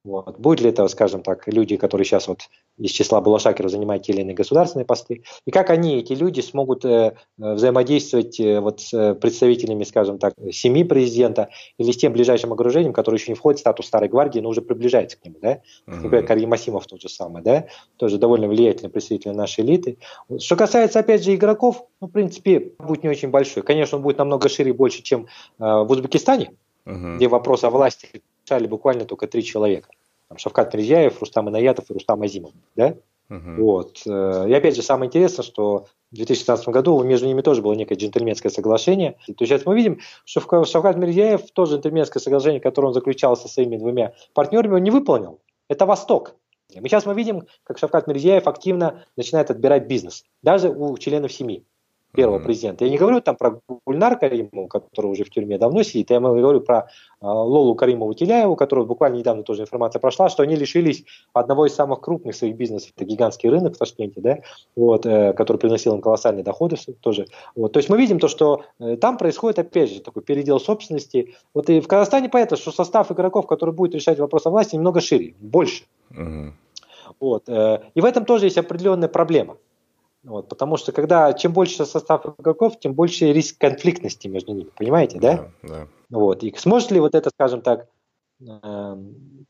Вот. 0.08 0.40
Будут 0.40 0.62
ли 0.62 0.70
это, 0.70 0.88
скажем 0.88 1.22
так, 1.22 1.48
люди, 1.48 1.76
которые 1.76 2.06
сейчас 2.06 2.30
вот 2.30 2.44
из 2.78 2.92
числа 2.92 3.20
Балашакеров 3.20 3.70
занимают 3.70 4.04
те 4.04 4.14
или 4.14 4.22
иные 4.22 4.36
государственные 4.36 4.86
посты, 4.86 5.24
и 5.46 5.52
как 5.52 5.70
они, 5.70 5.98
эти 5.98 6.14
люди, 6.14 6.40
смогут 6.40 6.86
э, 6.86 7.14
взаимодействовать 7.38 8.40
э, 8.40 8.62
вот 8.62 8.80
с 8.80 9.16
представителями, 9.16 9.84
скажем 9.84 10.18
так, 10.18 10.34
семьи 10.50 10.84
президента 10.84 11.50
или 11.78 11.92
с 11.92 11.98
тем 11.98 12.14
ближайшим 12.14 12.54
окружением, 12.54 12.94
которое 12.94 13.18
еще 13.18 13.32
не 13.32 13.36
входит 13.36 13.58
в 13.58 13.60
статус 13.60 13.88
старой 13.88 14.08
гвардии, 14.08 14.40
но 14.40 14.48
уже 14.48 14.62
приближается 14.62 15.20
к 15.20 15.26
нему, 15.26 15.40
да? 15.42 15.56
Uh-huh. 15.56 15.96
Например, 15.96 16.26
Карим 16.26 16.52
Масимов 16.52 16.88
тот 16.88 17.02
же 17.02 17.10
самый, 17.10 17.44
да? 17.44 17.68
Тоже 17.98 18.18
довольно 18.18 18.48
влиятельный 18.48 18.90
представитель 18.90 19.34
нашей 19.34 19.66
элиты. 19.66 19.98
Что 20.40 20.56
касается, 20.56 21.00
опять 21.00 21.22
же, 21.22 21.36
игроков, 21.36 21.86
ну, 22.00 22.08
в 22.08 22.12
принципе, 22.12 22.72
будет 22.80 23.04
не 23.04 23.10
очень 23.10 23.30
большой. 23.30 23.62
Конечно, 23.62 23.98
он 23.98 24.04
будет 24.04 24.20
намного 24.20 24.48
шире 24.48 24.70
и 24.70 24.74
больше, 24.74 25.04
чем 25.04 25.26
э, 25.26 25.28
в 25.60 25.92
Узбекистане, 25.92 26.52
uh-huh. 26.86 27.18
где 27.18 27.28
вопрос 27.28 27.66
о 27.66 27.70
власти 27.72 28.22
решали 28.46 28.68
буквально 28.68 29.04
только 29.04 29.28
три 29.28 29.44
человека 29.44 29.90
там, 30.28 30.38
Шавкат 30.38 30.74
Мирзяев, 30.74 31.20
Рустам 31.20 31.50
Инаятов 31.50 31.90
и 31.90 31.94
Рустам 31.94 32.22
Азимов. 32.22 32.52
Да? 32.76 32.96
Uh-huh. 33.30 33.56
Вот. 33.58 34.02
Э, 34.06 34.48
и 34.48 34.54
опять 34.54 34.76
же, 34.76 34.82
самое 34.82 35.08
интересное, 35.08 35.44
что 35.44 35.88
в 36.12 36.16
2016 36.16 36.68
году 36.70 37.02
между 37.04 37.28
ними 37.28 37.42
тоже 37.42 37.62
было 37.62 37.74
некое 37.74 37.96
джентльменское 37.96 38.52
соглашение. 38.52 39.18
То 39.26 39.36
есть 39.40 39.52
сейчас 39.52 39.66
мы 39.66 39.76
видим, 39.76 40.00
что 40.26 40.64
Шавкат 40.66 40.96
Мирзяев 40.98 41.52
тоже 41.52 41.76
джентльменское 41.76 42.22
соглашение, 42.22 42.62
которое 42.62 42.88
он 42.88 42.94
заключал 42.94 43.36
со 43.36 43.48
своими 43.48 43.78
двумя 43.78 44.14
партнерами, 44.34 44.76
он 44.76 44.84
не 44.84 44.92
выполнил. 44.92 45.40
Это 45.68 45.86
Восток. 45.86 46.36
И 46.70 46.80
сейчас 46.80 47.06
мы 47.06 47.14
видим, 47.14 47.44
как 47.64 47.78
Шавкат 47.78 48.08
Мирзяев 48.08 48.48
активно 48.48 49.04
начинает 49.16 49.52
отбирать 49.52 49.88
бизнес, 49.88 50.24
даже 50.42 50.70
у 50.70 50.98
членов 50.98 51.32
семьи 51.32 51.66
первого 52.14 52.40
mm-hmm. 52.40 52.44
президента. 52.44 52.86
Я 52.86 52.92
не 52.92 52.98
говорю 52.98 53.22
там 53.22 53.36
про 53.36 53.62
Гульнар 53.86 54.18
Каримову, 54.18 54.68
который 54.68 55.08
уже 55.08 55.24
в 55.24 55.30
тюрьме 55.30 55.58
давно 55.58 55.84
сидит, 55.84 56.10
я 56.10 56.20
говорю 56.20 56.62
про 56.62 56.80
э, 56.80 56.84
Лолу 57.22 57.76
Каримову 57.76 58.14
Теляеву, 58.14 58.56
которую 58.56 58.88
буквально 58.88 59.18
недавно 59.18 59.44
тоже 59.44 59.64
информация 59.64 60.00
прошла, 60.00 60.30
что 60.30 60.44
они 60.44 60.56
лишились 60.56 61.04
одного 61.34 61.66
из 61.66 61.76
самых 61.76 62.02
крупных 62.02 62.36
своих 62.36 62.56
бизнесов, 62.56 62.92
это 62.96 63.06
гигантский 63.06 63.50
рынок 63.50 63.76
в 63.76 63.78
Ташкенте, 63.78 64.22
да, 64.22 64.40
вот, 64.76 65.06
э, 65.06 65.34
который 65.34 65.58
приносил 65.58 65.96
им 65.96 66.02
колоссальные 66.02 66.44
доходы 66.44 66.78
тоже. 67.02 67.28
Вот. 67.56 67.74
То 67.74 67.78
есть 67.78 67.90
мы 67.90 67.98
видим 67.98 68.20
то, 68.20 68.28
что 68.28 68.64
э, 68.80 68.98
там 68.98 69.18
происходит, 69.18 69.60
опять 69.60 69.92
же, 69.92 70.02
такой 70.02 70.24
передел 70.24 70.60
собственности. 70.60 71.36
Вот 71.54 71.70
и 71.70 71.80
в 71.80 71.88
Казахстане 71.88 72.30
понятно, 72.30 72.58
что 72.58 72.72
состав 72.72 73.12
игроков, 73.12 73.48
который 73.48 73.74
будет 73.74 73.96
решать 73.96 74.20
вопрос 74.20 74.46
о 74.46 74.50
власти, 74.50 74.76
немного 74.76 75.02
шире, 75.02 75.36
больше. 75.40 75.84
Mm-hmm. 76.12 76.52
Вот. 77.20 77.50
Э, 77.50 77.82
и 77.94 78.02
в 78.02 78.06
этом 78.06 78.26
тоже 78.26 78.46
есть 78.46 78.58
определенная 78.58 79.10
проблема. 79.10 79.58
Вот, 80.24 80.50
потому 80.50 80.78
что 80.78 80.92
когда 80.92 81.34
чем 81.34 81.54
больше 81.54 81.86
состав 81.86 82.26
игроков, 82.40 82.80
тем 82.80 82.94
больше 82.94 83.32
риск 83.32 83.58
конфликтности 83.60 84.28
между 84.28 84.54
ними, 84.54 84.70
понимаете, 84.76 85.20
да? 85.20 85.50
Да. 85.64 85.70
да. 85.70 85.88
Вот, 86.10 86.44
и 86.44 86.54
сможет 86.58 86.92
ли 86.92 87.00
вот 87.00 87.16
это, 87.16 87.30
скажем 87.30 87.62
так, 87.62 87.88
эм, 88.42 89.46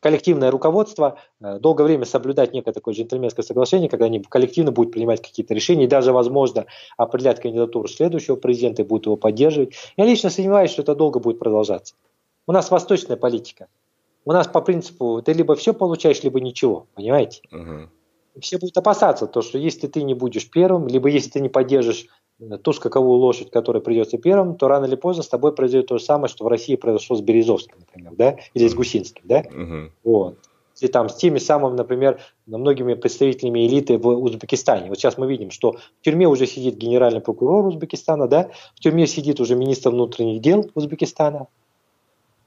коллективное 0.00 0.50
руководство 0.50 1.18
э, 1.40 1.58
долгое 1.58 1.84
время 1.84 2.04
соблюдать 2.04 2.52
некое 2.52 2.72
такое 2.72 2.94
джентльменское 2.94 3.44
соглашение, 3.44 3.88
когда 3.88 4.06
они 4.06 4.20
коллективно 4.20 4.72
будут 4.72 4.92
принимать 4.92 5.22
какие-то 5.22 5.54
решения 5.54 5.84
и 5.84 5.88
даже, 5.88 6.12
возможно, 6.12 6.66
определять 6.96 7.40
кандидатуру 7.40 7.88
следующего 7.88 8.36
президента 8.36 8.82
и 8.82 8.84
будут 8.84 9.06
его 9.06 9.16
поддерживать. 9.16 9.74
Я 9.96 10.04
лично 10.04 10.30
сомневаюсь, 10.30 10.70
что 10.70 10.82
это 10.82 10.94
долго 10.94 11.18
будет 11.20 11.38
продолжаться. 11.38 11.94
У 12.46 12.52
нас 12.52 12.70
восточная 12.70 13.16
политика. 13.16 13.68
У 14.24 14.32
нас 14.32 14.46
по 14.46 14.60
принципу 14.60 15.22
ты 15.24 15.32
либо 15.32 15.54
все 15.54 15.72
получаешь, 15.72 16.22
либо 16.22 16.40
ничего, 16.40 16.86
понимаете? 16.94 17.42
Угу 17.52 17.88
все 18.40 18.58
будут 18.58 18.76
опасаться, 18.76 19.26
то, 19.26 19.42
что 19.42 19.58
если 19.58 19.86
ты 19.86 20.02
не 20.02 20.14
будешь 20.14 20.48
первым, 20.50 20.86
либо 20.86 21.08
если 21.08 21.30
ты 21.30 21.40
не 21.40 21.48
поддержишь 21.48 22.06
э, 22.38 22.58
ту 22.58 22.72
скаковую 22.72 23.18
лошадь, 23.18 23.50
которая 23.50 23.82
придется 23.82 24.18
первым, 24.18 24.56
то 24.56 24.68
рано 24.68 24.86
или 24.86 24.96
поздно 24.96 25.22
с 25.22 25.28
тобой 25.28 25.54
произойдет 25.54 25.88
то 25.88 25.98
же 25.98 26.04
самое, 26.04 26.28
что 26.28 26.44
в 26.44 26.48
России 26.48 26.76
произошло 26.76 27.16
с 27.16 27.20
Березовским, 27.20 27.76
например, 27.78 28.12
да, 28.16 28.36
или 28.54 28.68
с 28.68 28.74
Гусинским, 28.74 29.22
да, 29.24 29.42
uh-huh. 29.42 29.90
вот. 30.04 30.38
И 30.80 30.88
там 30.88 31.10
с 31.10 31.16
теми 31.16 31.38
самыми, 31.38 31.76
например, 31.76 32.20
многими 32.46 32.94
представителями 32.94 33.66
элиты 33.66 33.98
в 33.98 34.06
Узбекистане. 34.08 34.88
Вот 34.88 34.98
сейчас 34.98 35.18
мы 35.18 35.28
видим, 35.28 35.50
что 35.50 35.72
в 35.72 36.04
тюрьме 36.04 36.26
уже 36.26 36.46
сидит 36.46 36.76
генеральный 36.76 37.20
прокурор 37.20 37.66
Узбекистана, 37.66 38.28
да, 38.28 38.50
в 38.74 38.80
тюрьме 38.80 39.06
сидит 39.06 39.40
уже 39.40 39.56
министр 39.56 39.90
внутренних 39.90 40.40
дел 40.40 40.70
Узбекистана, 40.74 41.48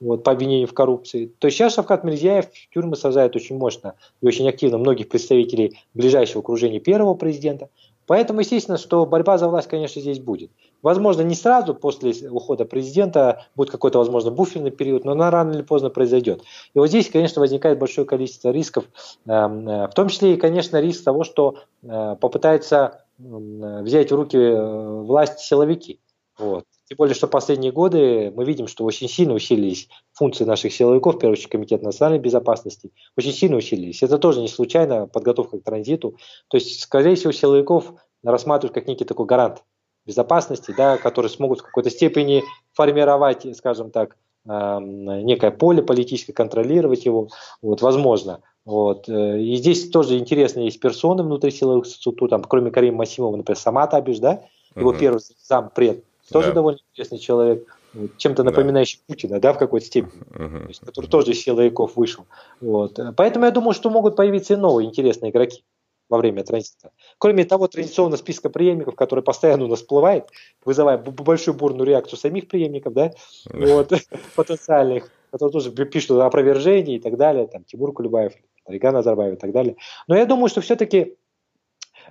вот, 0.03 0.23
по 0.23 0.31
обвинению 0.31 0.67
в 0.67 0.73
коррупции. 0.73 1.31
То 1.39 1.47
есть 1.47 1.57
сейчас 1.57 1.75
Шавкат 1.75 2.03
Мирзияев 2.03 2.45
в 2.45 2.73
тюрьмы 2.73 2.95
сажает 2.95 3.35
очень 3.35 3.57
мощно 3.57 3.95
и 4.21 4.27
очень 4.27 4.47
активно 4.47 4.77
многих 4.77 5.09
представителей 5.09 5.79
ближайшего 5.93 6.41
окружения 6.41 6.79
первого 6.79 7.13
президента. 7.13 7.69
Поэтому, 8.05 8.41
естественно, 8.41 8.77
что 8.77 9.05
борьба 9.05 9.37
за 9.37 9.47
власть, 9.47 9.69
конечно, 9.69 10.01
здесь 10.01 10.19
будет. 10.19 10.51
Возможно, 10.81 11.21
не 11.21 11.35
сразу 11.35 11.73
после 11.73 12.13
ухода 12.29 12.65
президента 12.65 13.45
будет 13.55 13.71
какой-то, 13.71 13.97
возможно, 13.97 14.29
буферный 14.29 14.71
период, 14.71 15.05
но 15.05 15.13
она 15.13 15.31
рано 15.31 15.53
или 15.53 15.61
поздно 15.61 15.89
произойдет. 15.89 16.41
И 16.73 16.79
вот 16.79 16.87
здесь, 16.87 17.09
конечно, 17.09 17.39
возникает 17.39 17.79
большое 17.79 18.05
количество 18.05 18.49
рисков, 18.49 18.85
эм, 19.25 19.69
э, 19.69 19.87
в 19.87 19.93
том 19.93 20.09
числе 20.09 20.33
и, 20.33 20.37
конечно, 20.37 20.81
риск 20.81 21.05
того, 21.05 21.23
что 21.23 21.59
э, 21.81 22.17
попытаются 22.19 23.05
взять 23.17 24.11
в 24.11 24.15
руки 24.15 24.37
э, 24.37 25.01
власть 25.01 25.39
силовики. 25.39 25.99
Вот. 26.37 26.65
Тем 26.89 26.97
более, 26.97 27.15
что 27.15 27.27
последние 27.27 27.71
годы 27.71 28.31
мы 28.35 28.43
видим, 28.43 28.67
что 28.67 28.83
очень 28.83 29.07
сильно 29.07 29.33
усилились 29.33 29.87
функции 30.11 30.43
наших 30.43 30.73
силовиков, 30.73 31.15
в 31.15 31.19
первую 31.19 31.33
очередь 31.33 31.49
Комитет 31.49 31.81
национальной 31.81 32.19
безопасности, 32.19 32.91
очень 33.17 33.31
сильно 33.31 33.57
усилились. 33.57 34.03
Это 34.03 34.17
тоже 34.17 34.41
не 34.41 34.49
случайно 34.49 35.07
подготовка 35.07 35.59
к 35.59 35.63
транзиту. 35.63 36.17
То 36.49 36.57
есть, 36.57 36.81
скорее 36.81 37.15
всего, 37.15 37.31
силовиков 37.31 37.93
рассматривают 38.23 38.73
как 38.73 38.87
некий 38.87 39.05
такой 39.05 39.25
гарант 39.25 39.63
безопасности, 40.05 40.73
да, 40.75 40.97
которые 40.97 41.29
смогут 41.29 41.61
в 41.61 41.63
какой-то 41.63 41.89
степени 41.89 42.43
формировать, 42.73 43.45
скажем 43.55 43.89
так, 43.89 44.17
эм, 44.47 45.25
некое 45.25 45.51
поле 45.51 45.81
политическое, 45.81 46.33
контролировать 46.33 47.05
его, 47.05 47.29
вот, 47.61 47.81
возможно. 47.81 48.41
Вот. 48.65 49.07
Э, 49.09 49.39
и 49.39 49.55
здесь 49.55 49.89
тоже 49.89 50.17
интересно, 50.17 50.61
есть 50.61 50.79
персоны 50.79 51.23
внутри 51.23 51.51
силовых 51.51 51.85
структур, 51.85 52.29
там, 52.29 52.43
кроме 52.43 52.71
Карима 52.71 52.99
Масимова, 52.99 53.35
например, 53.35 53.57
Самат 53.57 53.93
Абиш, 53.93 54.19
да, 54.19 54.43
его 54.75 54.89
угу. 54.89 54.99
первый 54.99 55.21
зампред, 55.47 56.03
тоже 56.33 56.49
да. 56.49 56.55
довольно 56.55 56.79
интересный 56.91 57.19
человек, 57.19 57.77
чем-то 58.17 58.43
напоминающий 58.43 58.99
да. 58.99 59.13
Путина, 59.13 59.39
да, 59.39 59.53
в 59.53 59.57
какой-то 59.57 59.85
степени, 59.85 60.21
угу. 60.31 60.59
то 60.59 60.67
есть, 60.67 60.81
который 60.81 61.07
тоже 61.07 61.31
из 61.31 61.41
силовиков 61.41 61.95
вышел. 61.95 62.25
Вот. 62.59 62.99
Поэтому 63.15 63.45
я 63.45 63.51
думаю, 63.51 63.73
что 63.73 63.89
могут 63.89 64.15
появиться 64.15 64.53
и 64.53 64.57
новые 64.57 64.89
интересные 64.89 65.31
игроки 65.31 65.63
во 66.09 66.17
время 66.17 66.43
транзита. 66.43 66.91
Кроме 67.17 67.45
того, 67.45 67.67
традиционного 67.67 68.17
списка 68.17 68.49
преемников, 68.49 68.95
который 68.95 69.23
постоянно 69.23 69.65
у 69.65 69.67
нас 69.67 69.79
всплывает, 69.79 70.29
вызывая 70.65 70.97
большую 70.97 71.55
бурную 71.55 71.87
реакцию 71.87 72.19
самих 72.19 72.47
преемников, 72.47 72.93
да, 72.93 73.11
вот, 73.51 73.91
потенциальных, 74.35 75.09
которые 75.31 75.53
тоже 75.53 75.71
пишут 75.71 76.19
опровержения 76.19 76.97
и 76.97 76.99
так 76.99 77.17
далее, 77.17 77.47
там, 77.47 77.63
Тимур 77.63 77.93
Кулебаев, 77.93 78.33
Риган 78.67 78.93
Назарбаев 78.93 79.35
и 79.35 79.37
так 79.37 79.51
далее. 79.51 79.75
Но 80.07 80.15
я 80.15 80.25
думаю, 80.25 80.49
что 80.49 80.61
все-таки 80.61 81.15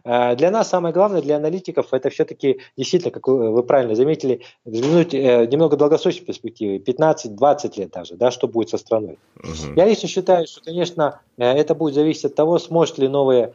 для 0.05 0.51
нас 0.51 0.69
самое 0.69 0.93
главное, 0.93 1.23
для 1.23 1.37
аналитиков, 1.37 1.93
это 1.93 2.11
все-таки 2.11 2.59
действительно, 2.77 3.13
как 3.13 3.29
вы 3.29 3.63
правильно 3.63 3.95
заметили, 3.95 4.43
взглянуть 4.65 5.15
э, 5.15 5.47
немного 5.47 5.77
долгосрочной 5.77 6.27
перспективы, 6.27 6.79
15-20 6.79 7.79
лет 7.79 7.91
даже, 7.91 8.17
да, 8.17 8.31
что 8.31 8.49
будет 8.49 8.71
со 8.71 8.79
страной. 8.79 9.19
Угу. 9.37 9.75
Я 9.77 9.87
лично 9.87 10.09
считаю, 10.09 10.47
что, 10.47 10.61
конечно, 10.63 11.21
э, 11.39 11.45
это 11.45 11.75
будет 11.75 11.95
зависеть 11.95 12.25
от 12.27 12.35
того, 12.35 12.59
сможет 12.59 12.99
ли 12.99 13.09
новые 13.09 13.55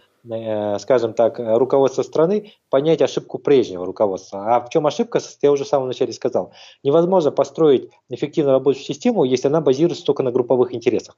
скажем 0.79 1.13
так, 1.13 1.39
руководство 1.39 2.01
страны 2.01 2.51
понять 2.69 3.01
ошибку 3.01 3.37
прежнего 3.37 3.85
руководства. 3.85 4.55
А 4.55 4.59
в 4.59 4.69
чем 4.69 4.85
ошибка, 4.85 5.21
я 5.41 5.51
уже 5.53 5.63
в 5.63 5.67
самом 5.67 5.87
начале 5.87 6.11
сказал. 6.11 6.51
Невозможно 6.83 7.31
построить 7.31 7.89
эффективно 8.09 8.51
работающую 8.51 8.87
систему, 8.87 9.23
если 9.23 9.47
она 9.47 9.61
базируется 9.61 10.03
только 10.03 10.23
на 10.23 10.31
групповых 10.31 10.73
интересах. 10.73 11.15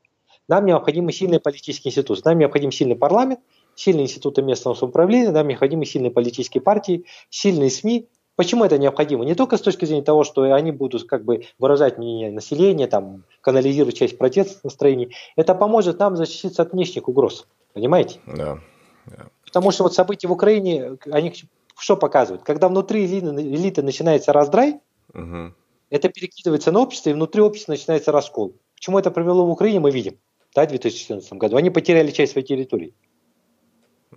Нам 0.47 0.65
необходимы 0.65 1.11
сильные 1.11 1.39
политические 1.39 1.89
институты, 1.89 2.21
нам 2.25 2.37
необходим 2.37 2.71
сильный 2.71 2.95
парламент, 2.95 3.39
сильные 3.79 4.05
институты 4.05 4.41
местного 4.41 4.75
самоуправления, 4.75 5.31
нам 5.31 5.47
необходимы 5.47 5.85
сильные 5.85 6.11
политические 6.11 6.61
партии, 6.61 7.05
сильные 7.29 7.69
СМИ. 7.69 8.07
Почему 8.35 8.65
это 8.65 8.77
необходимо? 8.77 9.25
Не 9.25 9.35
только 9.35 9.57
с 9.57 9.61
точки 9.61 9.85
зрения 9.85 10.03
того, 10.03 10.23
что 10.23 10.43
они 10.53 10.71
будут 10.71 11.05
как 11.05 11.23
бы 11.23 11.45
выражать 11.57 11.97
мнение 11.97 12.31
населения, 12.31 12.87
там, 12.87 13.23
канализировать 13.41 13.97
часть 13.97 14.17
протестных 14.17 14.63
настроений. 14.63 15.15
Это 15.35 15.55
поможет 15.55 15.99
нам 15.99 16.15
защититься 16.15 16.61
от 16.61 16.73
внешних 16.73 17.07
угроз. 17.07 17.47
Понимаете? 17.73 18.19
Да. 18.25 18.59
да. 19.05 19.27
Потому 19.45 19.71
что 19.71 19.83
вот 19.83 19.93
события 19.93 20.27
в 20.27 20.31
Украине, 20.31 20.97
они 21.11 21.33
что 21.77 21.95
показывают? 21.95 22.43
Когда 22.43 22.67
внутри 22.67 23.05
элиты, 23.05 23.81
начинается 23.81 24.33
раздрай, 24.33 24.79
угу. 25.13 25.53
это 25.89 26.09
перекидывается 26.09 26.71
на 26.71 26.81
общество, 26.81 27.09
и 27.09 27.13
внутри 27.13 27.41
общества 27.41 27.71
начинается 27.71 28.11
раскол. 28.11 28.55
К 28.75 28.79
чему 28.79 28.99
это 28.99 29.11
привело 29.11 29.45
в 29.45 29.49
Украине, 29.49 29.79
мы 29.79 29.91
видим. 29.91 30.17
Да, 30.55 30.65
в 30.65 30.69
2014 30.69 31.33
году. 31.33 31.57
Они 31.57 31.69
потеряли 31.69 32.11
часть 32.11 32.31
своей 32.33 32.47
территории. 32.47 32.93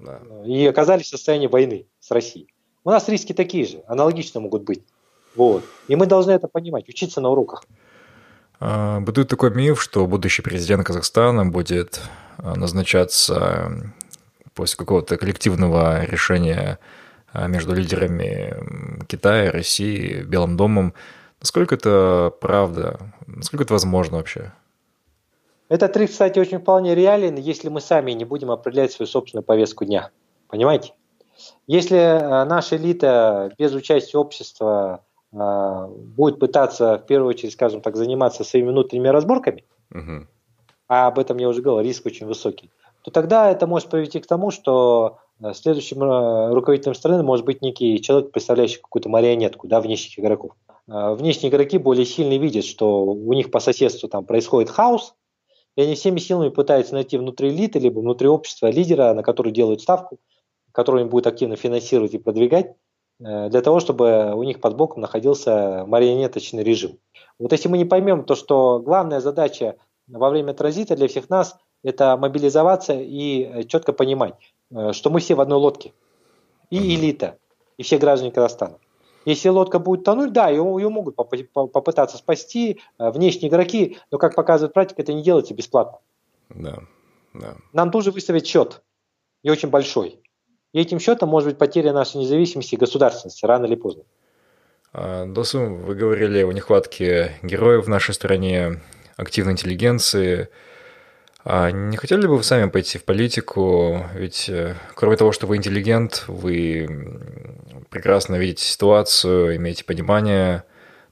Да. 0.03 0.21
И 0.45 0.67
оказались 0.67 1.07
в 1.07 1.11
состоянии 1.11 1.47
войны 1.47 1.87
с 2.01 2.11
Россией. 2.11 2.49
У 2.85 2.91
нас 2.91 3.09
риски 3.09 3.33
такие 3.33 3.65
же, 3.65 3.83
аналогично 3.87 4.41
могут 4.41 4.65
быть. 4.65 4.83
Вот. 5.37 5.65
И 5.89 5.97
мы 5.97 6.07
должны 6.07 6.33
это 6.33 6.49
понимать, 6.49 6.89
учиться 6.89 7.21
на 7.21 7.31
уроках. 7.31 7.65
А, 8.59 9.01
бытует 9.01 9.29
такой 9.29 9.55
миф, 9.55 9.81
что 9.81 10.07
будущий 10.07 10.43
президент 10.43 10.85
Казахстана 10.85 11.47
будет 11.47 12.01
а, 12.39 12.57
назначаться 12.57 13.93
после 14.55 14.77
какого-то 14.77 15.17
коллективного 15.17 16.05
решения 16.05 16.79
а, 17.33 17.47
между 17.47 17.75
лидерами 17.75 19.05
Китая, 19.07 19.51
России, 19.53 20.23
Белым 20.23 20.57
домом. 20.57 20.95
Насколько 21.41 21.77
это 21.77 22.33
правда? 22.41 22.99
Насколько 23.27 23.65
это 23.65 23.73
возможно 23.75 24.17
вообще? 24.19 24.53
Этот 25.73 25.97
риск, 25.97 26.13
кстати, 26.13 26.39
очень 26.39 26.59
вполне 26.59 26.95
реален, 26.95 27.37
если 27.37 27.71
мы 27.71 27.81
сами 27.81 28.13
не 28.13 28.27
будем 28.27 28.51
определять 28.51 28.93
свою 28.93 29.07
собственную 29.07 29.43
повестку 29.43 29.87
дня. 29.87 30.11
Понимаете? 30.49 30.93
Если 31.67 31.97
э, 31.97 32.45
наша 32.45 32.77
элита 32.77 33.51
без 33.57 33.73
участия 33.73 34.19
общества 34.19 35.03
э, 35.33 35.87
будет 35.89 36.39
пытаться, 36.39 36.99
в 36.99 37.07
первую 37.07 37.31
очередь, 37.31 37.55
скажем 37.55 37.81
так, 37.81 37.97
заниматься 37.97 38.45
своими 38.45 38.69
внутренними 38.69 39.09
разборками, 39.09 39.65
угу. 39.91 40.27
а 40.89 41.07
об 41.07 41.19
этом 41.19 41.39
я 41.39 41.49
уже 41.49 41.63
говорил, 41.63 41.89
риск 41.89 42.05
очень 42.05 42.27
высокий, 42.27 42.71
то 43.01 43.11
тогда 43.11 43.51
это 43.51 43.67
может 43.67 43.89
привести 43.89 44.21
к 44.21 44.27
тому, 44.27 44.51
что 44.51 45.21
э, 45.43 45.55
следующим 45.55 46.03
руководителем 46.53 46.95
страны 46.95 47.23
может 47.23 47.47
быть 47.47 47.63
некий 47.63 47.99
человек, 48.03 48.31
представляющий 48.31 48.83
какую-то 48.83 49.09
марионетку 49.09 49.69
да, 49.69 49.81
внешних 49.81 50.19
игроков. 50.19 50.53
Внешние 50.87 51.49
игроки 51.49 51.79
более 51.79 52.05
сильно 52.05 52.37
видят, 52.37 52.67
что 52.67 53.05
у 53.05 53.33
них 53.33 53.51
по 53.51 53.61
соседству 53.61 54.11
там 54.11 54.27
происходит 54.27 54.69
хаос, 54.69 55.15
и 55.77 55.83
они 55.83 55.95
всеми 55.95 56.19
силами 56.19 56.51
пытаются 56.51 56.95
найти 56.95 57.17
внутри 57.17 57.51
элиты, 57.51 57.79
либо 57.79 58.01
внутри 58.01 58.29
общества 58.29 58.71
лидера, 58.71 59.15
на 59.15 59.23
который 59.23 59.53
делают 59.53 59.81
ставку, 59.81 60.19
который 60.73 61.03
им 61.03 61.09
будет 61.09 61.27
активно 61.27 61.57
финансировать 61.57 62.15
и 62.15 62.19
продвигать, 62.19 62.75
э, 63.21 63.49
для 63.49 63.61
того, 63.63 63.81
чтобы 63.81 64.35
у 64.35 64.43
них 64.43 64.61
под 64.61 64.77
боком 64.77 65.01
находился 65.01 65.85
марионеточный 65.87 66.63
режим. 66.63 66.99
Вот 67.39 67.53
если 67.53 67.69
мы 67.69 67.79
не 67.79 67.85
поймем 67.85 68.25
то, 68.25 68.35
что 68.35 68.81
главная 68.81 69.21
задача 69.21 69.77
во 70.07 70.31
время 70.31 70.55
транзита 70.55 70.97
для 70.97 71.09
всех 71.09 71.31
нас– 71.31 71.57
это 71.83 72.17
мобилизоваться 72.17 72.95
и 72.95 73.43
э, 73.43 73.63
четко 73.65 73.93
понимать, 73.93 74.35
э, 74.71 74.93
что 74.93 75.11
мы 75.11 75.21
все 75.21 75.35
в 75.35 75.41
одной 75.41 75.59
лодке. 75.59 75.93
И 76.71 76.95
элита, 76.95 77.39
и 77.77 77.83
все 77.83 77.99
граждане 77.99 78.31
Казахстана. 78.31 78.79
Если 79.25 79.49
лодка 79.49 79.79
будет 79.79 80.05
тонуть, 80.05 80.33
да, 80.33 80.49
ее, 80.49 80.63
ее 80.63 80.89
могут 80.89 81.17
попытаться 81.17 82.17
спасти 82.17 82.81
внешние 82.99 83.49
игроки, 83.49 83.99
но, 84.11 84.19
как 84.19 84.35
показывает 84.35 84.75
практика, 84.75 85.03
это 85.03 85.13
не 85.13 85.23
делается 85.23 85.55
бесплатно. 85.55 85.99
Да, 86.51 86.81
да. 87.35 87.57
Нам 87.73 87.91
тоже 87.91 88.11
выставить 88.11 88.47
счет, 88.47 88.83
и 89.43 89.51
очень 89.51 89.71
большой. 89.71 90.21
И 90.73 90.81
этим 90.81 90.99
счетом 90.99 91.29
может 91.29 91.51
быть 91.51 91.59
потеря 91.59 91.93
нашей 91.93 92.19
независимости 92.19 92.75
и 92.75 92.79
государственности 92.79 93.45
рано 93.45 93.67
или 93.67 93.75
поздно. 93.75 94.05
А, 94.93 95.27
Досум, 95.27 95.83
вы 95.83 95.95
говорили 95.95 96.43
о 96.43 96.53
нехватке 96.53 97.33
героев 97.43 97.87
в 97.87 97.89
нашей 97.89 98.15
стране, 98.15 98.81
активной 99.17 99.53
интеллигенции. 99.53 100.49
А 101.45 101.71
не 101.71 101.97
хотели 101.97 102.27
бы 102.27 102.37
вы 102.37 102.45
сами 102.45 102.71
пойти 102.71 102.99
в 102.99 103.05
политику? 103.05 104.07
Ведь 104.15 104.49
э, 104.49 104.77
кроме 104.95 105.17
того, 105.17 105.33
что 105.33 105.47
вы 105.47 105.57
интеллигент, 105.57 106.25
вы 106.29 106.87
прекрасно 107.93 108.37
видите 108.37 108.65
ситуацию, 108.65 109.57
имеете 109.57 109.85
понимание 109.85 110.65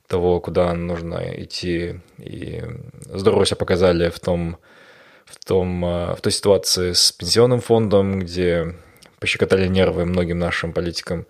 того, 0.08 0.40
куда 0.40 0.72
нужно 0.74 1.22
идти. 1.40 2.00
И 2.18 2.62
здорово 3.04 3.46
себя 3.46 3.56
показали 3.56 4.08
в 4.08 4.18
том, 4.18 4.56
в, 5.24 5.44
том, 5.44 5.84
э, 5.84 6.14
в 6.16 6.20
той 6.20 6.32
ситуации 6.32 6.92
с 6.92 7.12
пенсионным 7.12 7.60
фондом, 7.60 8.18
где 8.18 8.74
пощекотали 9.20 9.68
нервы 9.68 10.06
многим 10.06 10.38
нашим 10.38 10.72
политикам. 10.72 11.26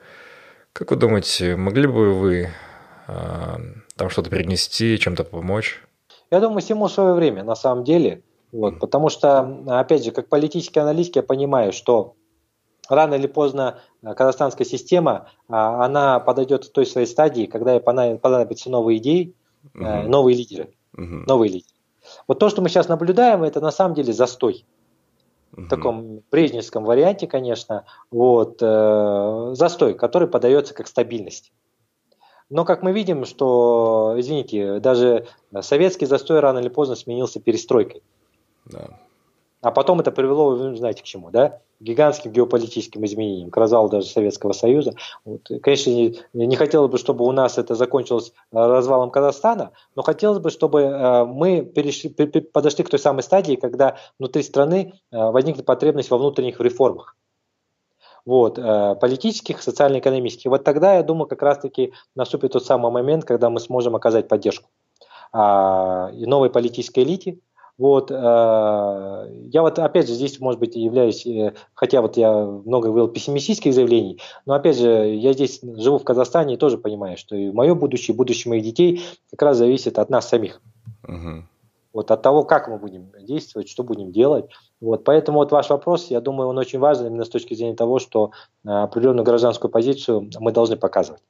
Как 0.73 0.93
вы 0.93 0.97
думаете, 0.97 1.57
могли 1.57 1.87
бы 1.89 2.15
вы 2.15 2.51
э, 3.09 3.57
там 3.97 4.09
что-то 4.09 4.31
перенести, 4.31 4.99
чем-то 4.99 5.25
помочь? 5.25 5.83
Я 6.31 6.41
думаю, 6.41 6.61
всему 6.61 6.89
свое 6.89 7.13
время, 7.13 7.43
на 7.43 7.57
самом 7.57 7.85
деле. 7.85 8.23
Вот, 8.53 8.79
потому 8.79 9.11
что, 9.11 9.63
опять 9.67 10.05
же, 10.05 10.13
как 10.13 10.29
политический 10.29 10.81
аналитик, 10.81 11.17
я 11.17 11.23
понимаю, 11.23 11.73
что 11.73 12.15
рано 12.89 13.15
или 13.15 13.27
поздно 13.27 13.81
казахстанская 14.03 14.67
система, 14.67 15.29
а, 15.49 15.85
она 15.85 16.21
подойдет 16.21 16.67
к 16.67 16.73
той 16.73 16.87
своей 16.87 17.07
стадии, 17.07 17.47
когда 17.47 17.79
понадобятся 17.81 18.71
новые 18.71 18.99
идеи, 18.99 19.35
угу. 19.75 19.85
новые 19.85 20.37
лидеры. 20.37 20.75
Угу. 20.95 21.25
Новые 21.27 21.53
лидеры. 21.53 21.75
Вот 22.27 22.39
то, 22.39 22.49
что 22.49 22.63
мы 22.63 22.69
сейчас 22.69 22.89
наблюдаем, 22.89 23.43
это 23.43 23.61
на 23.61 23.71
самом 23.71 23.95
деле 23.95 24.13
застой 24.13 24.65
в 25.53 25.69
таком 25.69 26.23
брежневском 26.31 26.85
варианте, 26.85 27.27
конечно, 27.27 27.85
вот, 28.11 28.59
э, 28.61 29.51
застой, 29.55 29.95
который 29.95 30.29
подается 30.29 30.75
как 30.75 30.87
стабильность. 30.87 31.53
Но 32.49 32.65
как 32.65 32.83
мы 32.83 32.93
видим, 32.93 33.25
что, 33.25 34.15
извините, 34.17 34.81
даже 34.81 35.27
советский 35.61 36.07
застой 36.07 36.41
рано 36.41 36.59
или 36.59 36.69
поздно 36.69 36.97
сменился 36.97 37.41
перестройкой. 37.41 38.03
Да. 38.67 38.99
А 39.63 39.71
потом 39.71 40.01
это 40.01 40.11
привело, 40.11 40.51
вы 40.51 40.77
знаете 40.77 41.03
к 41.03 41.07
чему, 41.07 41.31
да? 41.31 41.61
гигантским 41.81 42.31
геополитическим 42.31 43.05
изменениям, 43.05 43.51
к 43.51 43.57
развалу 43.57 43.89
даже 43.89 44.07
Советского 44.07 44.53
Союза. 44.53 44.95
Вот, 45.25 45.51
конечно, 45.63 45.91
не, 45.91 46.21
не 46.35 46.57
хотелось 46.57 46.91
бы, 46.91 46.99
чтобы 46.99 47.25
у 47.25 47.33
нас 47.33 47.59
это 47.59 47.75
закончилось 47.75 48.33
э, 48.53 48.57
развалом 48.57 49.11
Казахстана, 49.11 49.73
но 49.97 50.03
хотелось 50.03 50.39
бы, 50.39 50.51
чтобы 50.51 50.83
э, 50.83 51.25
мы 51.25 51.63
перешли, 51.63 52.11
подошли 52.11 52.85
к 52.85 52.91
той 52.91 52.99
самой 52.99 53.23
стадии, 53.23 53.57
когда 53.57 53.97
внутри 54.19 54.43
страны 54.43 54.93
э, 55.11 55.17
возникнет 55.17 55.65
потребность 55.65 56.11
во 56.11 56.19
внутренних 56.19 56.61
реформах. 56.61 57.17
Вот, 58.27 58.57
политических, 58.57 59.63
социально-экономических. 59.63 60.51
Вот 60.51 60.63
тогда, 60.63 60.97
я 60.97 61.03
думаю, 61.03 61.27
как 61.27 61.41
раз-таки 61.41 61.95
наступит 62.15 62.53
тот 62.53 62.65
самый 62.67 62.93
момент, 62.93 63.25
когда 63.25 63.49
мы 63.49 63.61
сможем 63.61 63.97
оказать 63.97 64.29
поддержку 64.29 64.69
а, 65.33 66.11
новой 66.13 66.51
политической 66.51 67.03
элите, 67.03 67.39
вот, 67.81 68.11
э, 68.11 68.15
я 68.15 69.63
вот, 69.63 69.79
опять 69.79 70.07
же, 70.07 70.13
здесь, 70.13 70.39
может 70.39 70.61
быть, 70.61 70.77
являюсь, 70.77 71.27
э, 71.27 71.55
хотя 71.73 72.03
вот 72.03 72.19
я 72.19 72.31
много 72.31 72.89
говорил 72.89 73.09
пессимистических 73.09 73.73
заявлений, 73.73 74.21
но, 74.45 74.53
опять 74.53 74.77
же, 74.77 75.15
я 75.15 75.33
здесь 75.33 75.61
живу 75.63 75.97
в 75.97 76.05
Казахстане 76.05 76.55
и 76.55 76.57
тоже 76.59 76.77
понимаю, 76.77 77.17
что 77.17 77.35
и 77.35 77.51
мое 77.51 77.75
будущее, 77.75 78.15
и 78.15 78.19
будущее 78.19 78.51
моих 78.51 78.65
детей 78.65 79.03
как 79.31 79.41
раз 79.41 79.57
зависит 79.57 79.99
от 79.99 80.11
нас 80.11 80.29
самих. 80.29 80.61
Угу. 81.09 81.45
Вот 81.95 82.11
от 82.11 82.21
того, 82.21 82.45
как 82.45 82.69
мы 82.69 82.77
будем 82.77 83.13
действовать, 83.19 83.71
что 83.71 83.83
будем 83.83 84.13
делать. 84.13 84.51
Вот, 84.83 85.03
поэтому 85.03 85.39
вот 85.39 85.51
ваш 85.51 85.71
вопрос, 85.71 86.09
я 86.09 86.21
думаю, 86.21 86.51
он 86.51 86.59
очень 86.59 86.81
важен 86.81 87.07
именно 87.07 87.25
с 87.25 87.31
точки 87.31 87.55
зрения 87.55 87.77
того, 87.77 87.99
что 87.99 88.33
э, 88.63 88.69
определенную 88.69 89.25
гражданскую 89.25 89.71
позицию 89.71 90.29
мы 90.39 90.53
должны 90.53 90.77
показывать. 90.77 91.23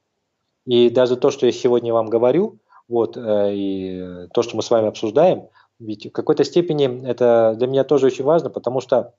И 0.65 0.89
даже 0.89 1.15
то, 1.15 1.31
что 1.31 1.45
я 1.45 1.53
сегодня 1.53 1.93
вам 1.93 2.07
говорю, 2.07 2.57
вот, 2.89 3.15
и 3.17 4.27
то, 4.33 4.41
что 4.41 4.57
мы 4.57 4.61
с 4.61 4.69
вами 4.69 4.89
обсуждаем– 4.89 5.43
ведь 5.81 6.05
в 6.05 6.11
какой-то 6.11 6.43
степени 6.43 7.05
это 7.05 7.55
для 7.57 7.67
меня 7.67 7.83
тоже 7.83 8.07
очень 8.07 8.23
важно, 8.23 8.49
потому 8.49 8.81
что 8.81 9.13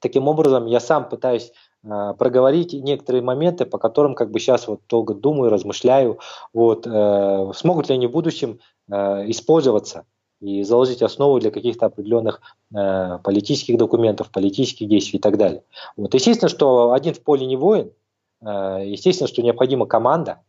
таким 0.00 0.28
образом 0.28 0.66
я 0.66 0.80
сам 0.80 1.08
пытаюсь 1.08 1.52
э, 1.84 2.14
проговорить 2.18 2.72
некоторые 2.72 3.22
моменты, 3.22 3.64
по 3.64 3.78
которым 3.78 4.14
как 4.14 4.30
бы 4.30 4.40
сейчас 4.40 4.66
вот 4.66 4.80
долго 4.88 5.14
думаю, 5.14 5.50
размышляю, 5.50 6.18
вот, 6.52 6.86
э, 6.86 7.52
смогут 7.54 7.88
ли 7.88 7.94
они 7.94 8.08
в 8.08 8.10
будущем 8.10 8.58
э, 8.90 9.30
использоваться 9.30 10.04
и 10.40 10.64
заложить 10.64 11.02
основу 11.02 11.38
для 11.38 11.52
каких-то 11.52 11.86
определенных 11.86 12.40
э, 12.74 13.18
политических 13.22 13.78
документов, 13.78 14.30
политических 14.30 14.88
действий 14.88 15.18
и 15.18 15.22
так 15.22 15.38
далее. 15.38 15.62
Вот. 15.96 16.12
Естественно, 16.14 16.48
что 16.48 16.92
один 16.92 17.14
в 17.14 17.20
поле 17.22 17.46
не 17.46 17.56
воин, 17.56 17.92
э, 18.40 18.82
естественно, 18.84 19.28
что 19.28 19.40
необходима 19.40 19.86
команда, 19.86 20.40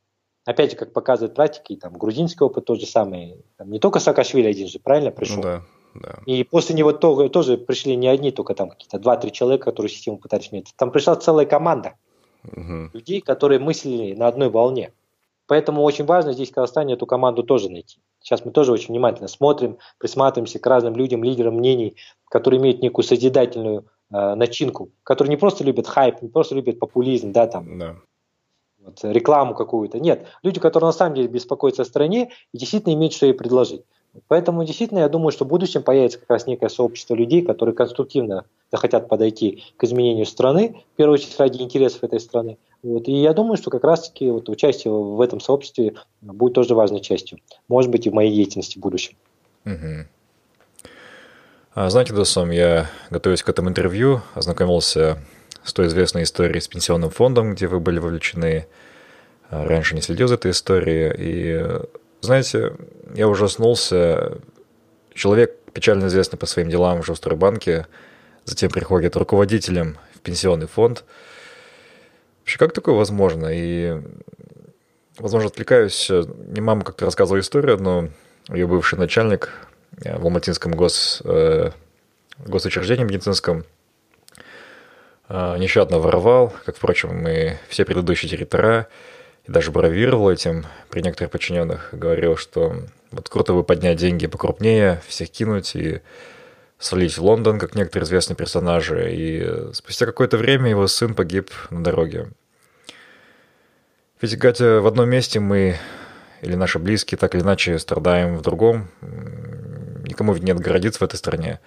опять 0.46 0.72
же, 0.72 0.78
как 0.78 0.94
показывает 0.94 1.36
практика, 1.36 1.74
и 1.74 1.76
там 1.76 1.94
грузинский 1.94 2.44
опыт 2.44 2.66
тот 2.66 2.80
же 2.80 2.86
самый, 2.86 3.38
там, 3.58 3.72
не 3.72 3.80
только 3.80 4.00
Саакашвили 4.00 4.48
один 4.48 4.68
же, 4.68 4.80
правильно 4.80 5.12
пришел? 5.12 5.38
Ну, 5.38 5.44
да, 5.44 5.62
да. 5.96 6.20
И 6.26 6.44
после 6.44 6.76
него 6.76 6.92
тоже, 6.92 7.30
тоже 7.30 7.58
пришли 7.58 7.96
не 7.96 8.08
одни, 8.08 8.32
только 8.32 8.56
там 8.56 8.70
какие-то 8.70 9.00
два-три 9.00 9.32
человека, 9.32 9.66
которые 9.66 9.92
систему 9.92 10.18
пытались 10.18 10.52
менять. 10.52 10.74
Там 10.76 10.92
пришла 10.92 11.16
целая 11.16 11.46
команда 11.46 11.94
угу. 12.44 12.90
людей, 12.94 13.22
которые 13.22 13.60
мыслили 13.60 14.14
на 14.14 14.28
одной 14.28 14.50
волне. 14.50 14.92
Поэтому 15.46 15.84
очень 15.84 16.06
важно 16.06 16.34
здесь 16.34 16.50
в 16.50 16.54
Казахстане 16.54 16.94
эту 16.94 17.06
команду 17.06 17.44
тоже 17.44 17.70
найти. 17.70 18.00
Сейчас 18.22 18.46
мы 18.46 18.52
тоже 18.52 18.72
очень 18.72 18.94
внимательно 18.94 19.28
смотрим, 19.28 19.78
присматриваемся 19.98 20.58
к 20.58 20.66
разным 20.66 20.96
людям, 20.96 21.24
лидерам 21.24 21.56
мнений, 21.56 21.98
которые 22.30 22.62
имеют 22.62 22.82
некую 22.82 23.04
созидательную 23.04 23.86
э, 24.12 24.36
начинку, 24.36 24.92
которые 25.04 25.32
не 25.32 25.38
просто 25.38 25.66
любят 25.66 25.88
хайп, 25.88 26.22
не 26.22 26.30
просто 26.30 26.56
любят 26.56 26.80
популизм, 26.80 27.34
да, 27.34 27.48
там, 27.48 27.78
да 27.78 27.98
вот, 28.86 29.00
рекламу 29.04 29.56
какую-то. 29.56 30.00
Нет, 30.00 30.26
люди, 30.44 30.60
которые 30.60 30.88
на 30.88 30.94
самом 30.94 31.16
деле 31.16 31.28
беспокоятся 31.28 31.84
о 31.84 31.86
стране 31.86 32.32
и 32.54 32.58
действительно 32.58 32.94
имеют 32.94 33.14
что 33.14 33.26
ей 33.26 33.34
предложить. 33.34 33.84
Поэтому 34.28 34.64
действительно 34.64 35.00
я 35.00 35.10
думаю, 35.10 35.32
что 35.32 35.46
в 35.46 35.48
будущем 35.48 35.82
появится 35.82 36.20
как 36.20 36.30
раз 36.30 36.46
некое 36.46 36.70
сообщество 36.70 37.16
людей, 37.16 37.42
которые 37.42 37.74
конструктивно 37.74 38.46
захотят 38.72 39.10
подойти 39.10 39.64
к 39.78 39.84
изменению 39.84 40.26
страны, 40.26 40.84
в 40.94 40.98
первую 40.98 41.16
очередь 41.16 41.40
ради 41.40 41.62
интересов 41.62 42.04
этой 42.04 42.20
страны. 42.20 42.58
Вот. 42.84 43.08
И 43.08 43.12
я 43.12 43.34
думаю, 43.34 43.58
что 43.58 43.72
как 43.72 43.84
раз-таки 43.84 44.30
вот 44.30 44.50
участие 44.50 44.94
в 44.94 45.20
этом 45.22 45.40
сообществе 45.40 45.96
будет 46.22 46.54
тоже 46.54 46.76
важной 46.76 47.02
частью. 47.02 47.40
Может 47.68 47.90
быть, 47.90 48.06
и 48.06 48.10
в 48.10 48.14
моей 48.14 48.34
деятельности 48.34 48.78
в 48.78 48.82
будущем. 48.82 49.16
Угу. 49.66 50.06
А, 51.76 51.90
знаете, 51.90 52.14
Досом, 52.14 52.52
я, 52.52 52.90
готовясь 53.10 53.42
к 53.42 53.50
этому 53.50 53.70
интервью, 53.70 54.22
ознакомился 54.36 55.18
с 55.64 55.74
той 55.74 55.88
известной 55.88 56.24
историей 56.24 56.62
с 56.62 56.68
пенсионным 56.68 57.10
фондом, 57.10 57.54
где 57.54 57.68
вы 57.68 57.80
были 57.80 58.00
вовлечены. 58.00 58.68
А, 59.50 59.66
раньше 59.66 59.96
не 59.96 60.02
следил 60.02 60.28
за 60.28 60.36
этой 60.36 60.52
историей. 60.52 61.14
И, 61.18 61.82
знаете, 62.22 62.74
я 63.14 63.28
ужаснулся. 63.28 64.38
Человек, 65.14 65.56
печально 65.74 66.08
известный 66.08 66.38
по 66.38 66.46
своим 66.46 66.70
делам 66.70 67.02
в 67.02 67.06
Жилстройбанке, 67.06 67.88
затем 68.46 68.72
приходит 68.72 69.16
руководителем 69.16 69.98
в 70.16 70.20
пенсионный 70.20 70.68
фонд. 70.68 71.04
Вообще, 72.40 72.58
как 72.58 72.74
такое 72.74 72.96
возможно? 72.96 73.48
И, 73.52 74.02
возможно, 75.18 75.50
отвлекаюсь. 75.50 76.10
Не 76.10 76.62
мама 76.62 76.84
как-то 76.84 77.06
рассказывала 77.06 77.40
историю, 77.40 77.78
но 77.78 78.10
ее 78.50 78.68
бывший 78.68 79.00
начальник 79.00 79.50
в 79.92 80.24
Алматинском 80.24 80.74
гос, 80.74 81.22
госучреждении 82.40 83.04
медицинском. 83.04 83.64
Нещадно 85.30 86.00
воровал, 86.00 86.54
как, 86.66 86.76
впрочем, 86.76 87.28
и 87.28 87.54
все 87.70 87.86
предыдущие 87.86 88.30
директора, 88.30 88.88
и 89.46 89.52
даже 89.52 89.72
бравировал 89.72 90.30
этим 90.30 90.66
при 90.90 91.02
некоторых 91.02 91.32
подчиненных, 91.32 91.90
говорил, 91.92 92.38
что 92.38 92.76
вот 93.12 93.30
круто 93.30 93.54
бы 93.54 93.64
поднять 93.64 93.98
деньги 93.98 94.28
покрупнее, 94.28 95.02
всех 95.08 95.30
кинуть 95.32 95.76
и 95.76 96.02
свалить 96.78 97.18
в 97.18 97.24
Лондон, 97.24 97.60
как 97.60 97.76
некоторые 97.76 98.06
известные 98.06 98.36
персонажи, 98.36 99.14
и 99.14 99.74
спустя 99.74 100.06
какое-то 100.06 100.38
время 100.38 100.70
его 100.70 100.88
сын 100.88 101.16
погиб 101.16 101.52
на 101.70 101.84
дороге. 101.84 102.30
Ведь 104.22 104.38
гадя 104.38 104.82
в 104.82 104.88
одном 104.88 105.10
месте 105.10 105.40
мы 105.40 105.78
или 106.42 106.56
наши 106.56 106.80
близкие 106.80 107.18
так 107.18 107.36
или 107.36 107.42
иначе 107.42 107.80
страдаем 107.80 108.36
в 108.36 108.42
другом, 108.42 108.90
никому 109.02 110.34
ведь 110.34 110.44
нет 110.44 110.60
городиться 110.60 111.00
в 111.00 111.04
этой 111.04 111.16
стране. 111.16 111.62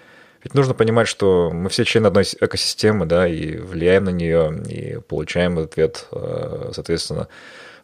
Ведь 0.46 0.54
нужно 0.54 0.74
понимать, 0.74 1.08
что 1.08 1.50
мы 1.52 1.68
все 1.70 1.84
члены 1.84 2.06
одной 2.06 2.22
экосистемы, 2.22 3.04
да, 3.04 3.26
и 3.26 3.56
влияем 3.56 4.04
на 4.04 4.10
нее, 4.10 4.62
и 4.68 5.00
получаем 5.00 5.58
ответ, 5.58 6.06
э, 6.12 6.70
соответственно. 6.72 7.26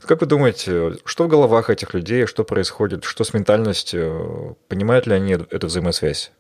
Как 0.01 0.21
вы 0.21 0.29
думаете, 0.29 0.93
что 1.05 1.25
в 1.25 1.29
головах 1.29 1.71
этих 1.71 1.93
людей, 1.93 2.25
что 2.27 2.45
происходит, 2.45 3.03
что 3.03 3.25
с 3.25 3.35
ментальностью, 3.35 4.57
понимают 4.69 5.09
ли 5.09 5.15
они 5.15 5.33
эту 5.33 5.67
взаимосвязь? 5.67 6.31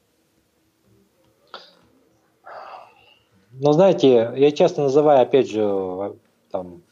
Ну, 3.50 3.72
знаете, 3.72 4.32
я 4.36 4.52
часто 4.52 4.82
называю, 4.82 5.22
опять 5.22 5.50
же, 5.50 6.14
там, 6.52 6.82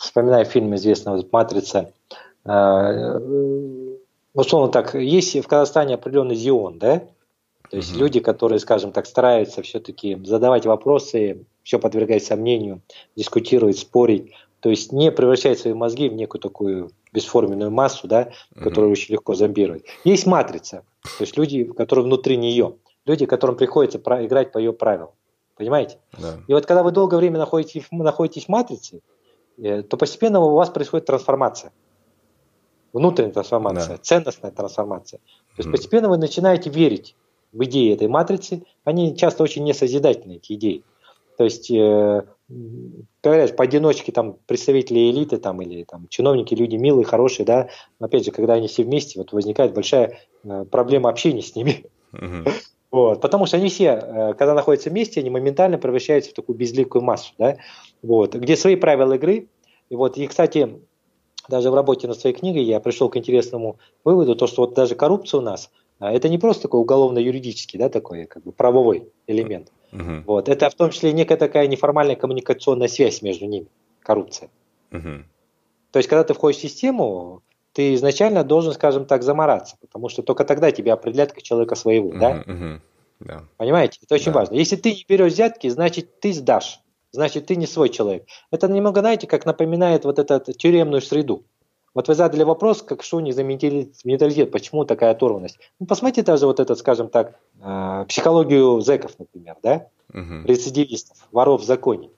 вспоминаю 0.00 0.44
фильм 0.44 0.74
известного 0.74 1.24
«Матрица», 1.30 1.92
э, 2.44 3.20
условно 4.34 4.72
так, 4.72 4.96
есть 4.96 5.36
в 5.36 5.46
Казахстане 5.46 5.94
определенный 5.94 6.34
Зион, 6.34 6.80
да? 6.80 7.04
То 7.70 7.76
есть 7.76 7.92
угу. 7.92 8.00
люди, 8.00 8.20
которые, 8.20 8.58
скажем 8.58 8.92
так, 8.92 9.06
стараются 9.06 9.62
все-таки 9.62 10.18
задавать 10.24 10.66
вопросы, 10.66 11.46
все 11.62 11.78
подвергать 11.78 12.24
сомнению, 12.24 12.82
дискутировать, 13.16 13.78
спорить, 13.78 14.32
то 14.60 14.70
есть 14.70 14.92
не 14.92 15.10
превращать 15.12 15.58
свои 15.58 15.72
мозги 15.72 16.08
в 16.08 16.14
некую 16.14 16.40
такую 16.40 16.90
бесформенную 17.12 17.70
массу, 17.70 18.08
да, 18.08 18.30
которую 18.54 18.88
угу. 18.88 18.92
очень 18.92 19.14
легко 19.14 19.34
зомбировать. 19.34 19.84
Есть 20.04 20.26
матрица, 20.26 20.84
то 21.02 21.24
есть 21.24 21.36
люди, 21.36 21.64
которые 21.64 22.04
внутри 22.04 22.36
нее 22.36 22.74
люди, 23.06 23.26
которым 23.26 23.56
приходится 23.56 23.98
играть 23.98 24.52
по 24.52 24.58
ее 24.58 24.72
правилам. 24.72 25.10
Понимаете? 25.56 25.98
Да. 26.18 26.38
И 26.46 26.52
вот 26.52 26.66
когда 26.66 26.82
вы 26.82 26.90
долгое 26.90 27.18
время 27.18 27.38
находитесь, 27.38 27.84
находитесь 27.90 28.46
в 28.46 28.48
матрице, 28.48 29.00
э, 29.58 29.82
то 29.82 29.96
постепенно 29.96 30.40
у 30.40 30.54
вас 30.54 30.70
происходит 30.70 31.06
трансформация. 31.06 31.72
Внутренняя 32.92 33.32
трансформация, 33.32 33.96
да. 33.96 34.02
ценностная 34.02 34.50
трансформация. 34.50 35.18
То 35.18 35.58
есть 35.58 35.68
mm. 35.68 35.72
постепенно 35.72 36.08
вы 36.08 36.18
начинаете 36.18 36.70
верить 36.70 37.14
в 37.52 37.64
идеи 37.64 37.92
этой 37.92 38.08
матрицы. 38.08 38.62
Они 38.84 39.16
часто 39.16 39.42
очень 39.42 39.64
несозидательные, 39.64 40.38
эти 40.38 40.54
идеи. 40.54 40.84
То 41.36 41.44
есть, 41.44 41.70
э, 41.70 42.22
говорят, 43.22 43.56
поодиночке 43.56 44.12
там 44.12 44.36
представители 44.46 45.10
элиты 45.10 45.38
там, 45.38 45.62
или 45.62 45.84
там, 45.84 46.06
чиновники, 46.08 46.54
люди 46.54 46.76
милые, 46.76 47.06
хорошие, 47.06 47.46
да, 47.46 47.68
но 47.98 48.06
опять 48.06 48.26
же, 48.26 48.30
когда 48.30 48.54
они 48.54 48.68
все 48.68 48.84
вместе, 48.84 49.18
вот 49.18 49.32
возникает 49.32 49.72
большая 49.72 50.18
э, 50.44 50.64
проблема 50.70 51.08
общения 51.08 51.42
с 51.42 51.54
ними. 51.54 51.86
Mm-hmm. 52.12 52.50
Вот, 52.90 53.20
потому 53.20 53.46
что 53.46 53.56
они 53.56 53.68
все, 53.68 53.84
э, 53.84 54.34
когда 54.34 54.52
находятся 54.52 54.90
вместе, 54.90 55.20
они 55.20 55.30
моментально 55.30 55.78
превращаются 55.78 56.32
в 56.32 56.34
такую 56.34 56.56
безликую 56.56 57.02
массу, 57.02 57.32
да, 57.38 57.56
вот, 58.02 58.34
где 58.34 58.56
свои 58.56 58.74
правила 58.74 59.12
игры. 59.12 59.46
И 59.90 59.94
вот, 59.94 60.18
и, 60.18 60.26
кстати, 60.26 60.80
даже 61.48 61.70
в 61.70 61.74
работе 61.74 62.08
над 62.08 62.18
своей 62.18 62.34
книгой 62.34 62.64
я 62.64 62.80
пришел 62.80 63.08
к 63.08 63.16
интересному 63.16 63.78
выводу, 64.04 64.34
то, 64.34 64.46
что 64.46 64.62
вот 64.62 64.74
даже 64.74 64.96
коррупция 64.96 65.38
у 65.38 65.42
нас, 65.42 65.70
это 66.00 66.28
не 66.28 66.38
просто 66.38 66.62
такой 66.62 66.80
уголовно-юридический, 66.80 67.78
да, 67.78 67.88
такой 67.88 68.24
как 68.26 68.42
бы 68.42 68.52
правовой 68.52 69.08
элемент. 69.26 69.70
Uh-huh. 69.92 70.22
Вот, 70.26 70.48
это 70.48 70.70
в 70.70 70.74
том 70.74 70.90
числе 70.90 71.12
некая 71.12 71.36
такая 71.36 71.66
неформальная 71.66 72.16
коммуникационная 72.16 72.88
связь 72.88 73.22
между 73.22 73.46
ними, 73.46 73.66
коррупция. 74.00 74.48
Uh-huh. 74.90 75.24
То 75.90 75.98
есть, 75.98 76.08
когда 76.08 76.24
ты 76.24 76.32
входишь 76.32 76.58
в 76.58 76.62
систему, 76.62 77.42
ты 77.72 77.94
изначально 77.94 78.44
должен, 78.44 78.72
скажем 78.72 79.04
так, 79.04 79.22
замораться, 79.22 79.76
потому 79.80 80.08
что 80.08 80.22
только 80.22 80.44
тогда 80.44 80.70
тебя 80.70 80.94
определят 80.94 81.32
как 81.32 81.42
человека 81.42 81.74
своего, 81.74 82.10
uh-huh, 82.10 82.18
да? 82.18 82.44
Uh-huh, 82.46 82.80
да? 83.20 83.44
Понимаете? 83.58 84.00
Это 84.02 84.14
очень 84.14 84.32
да. 84.32 84.38
важно. 84.38 84.54
Если 84.54 84.76
ты 84.76 84.92
не 84.92 85.04
берешь 85.06 85.32
взятки, 85.32 85.68
значит, 85.68 86.20
ты 86.20 86.32
сдашь. 86.32 86.80
Значит, 87.12 87.46
ты 87.46 87.56
не 87.56 87.66
свой 87.66 87.88
человек. 87.88 88.24
Это 88.52 88.68
немного, 88.68 89.00
знаете, 89.00 89.26
как 89.26 89.44
напоминает 89.44 90.04
вот 90.04 90.18
эту 90.18 90.52
тюремную 90.52 91.02
среду. 91.02 91.44
Вот 91.94 92.06
вы 92.06 92.14
задали 92.14 92.44
вопрос, 92.44 92.82
как 92.82 93.02
что 93.02 93.16
у 93.16 93.20
них 93.20 93.34
за 93.34 93.42
менталитет, 93.42 94.52
почему 94.52 94.84
такая 94.84 95.10
оторванность. 95.10 95.58
Ну, 95.80 95.86
посмотрите 95.86 96.22
даже 96.22 96.46
вот 96.46 96.60
этот, 96.60 96.78
скажем 96.78 97.08
так, 97.08 97.38
э, 97.60 98.04
психологию 98.08 98.80
зэков, 98.80 99.18
например, 99.18 99.56
да? 99.62 99.88
Угу. 100.12 100.44
Рецидивистов, 100.44 101.16
воров 101.32 101.62
в 101.62 101.64
законе. 101.64 102.10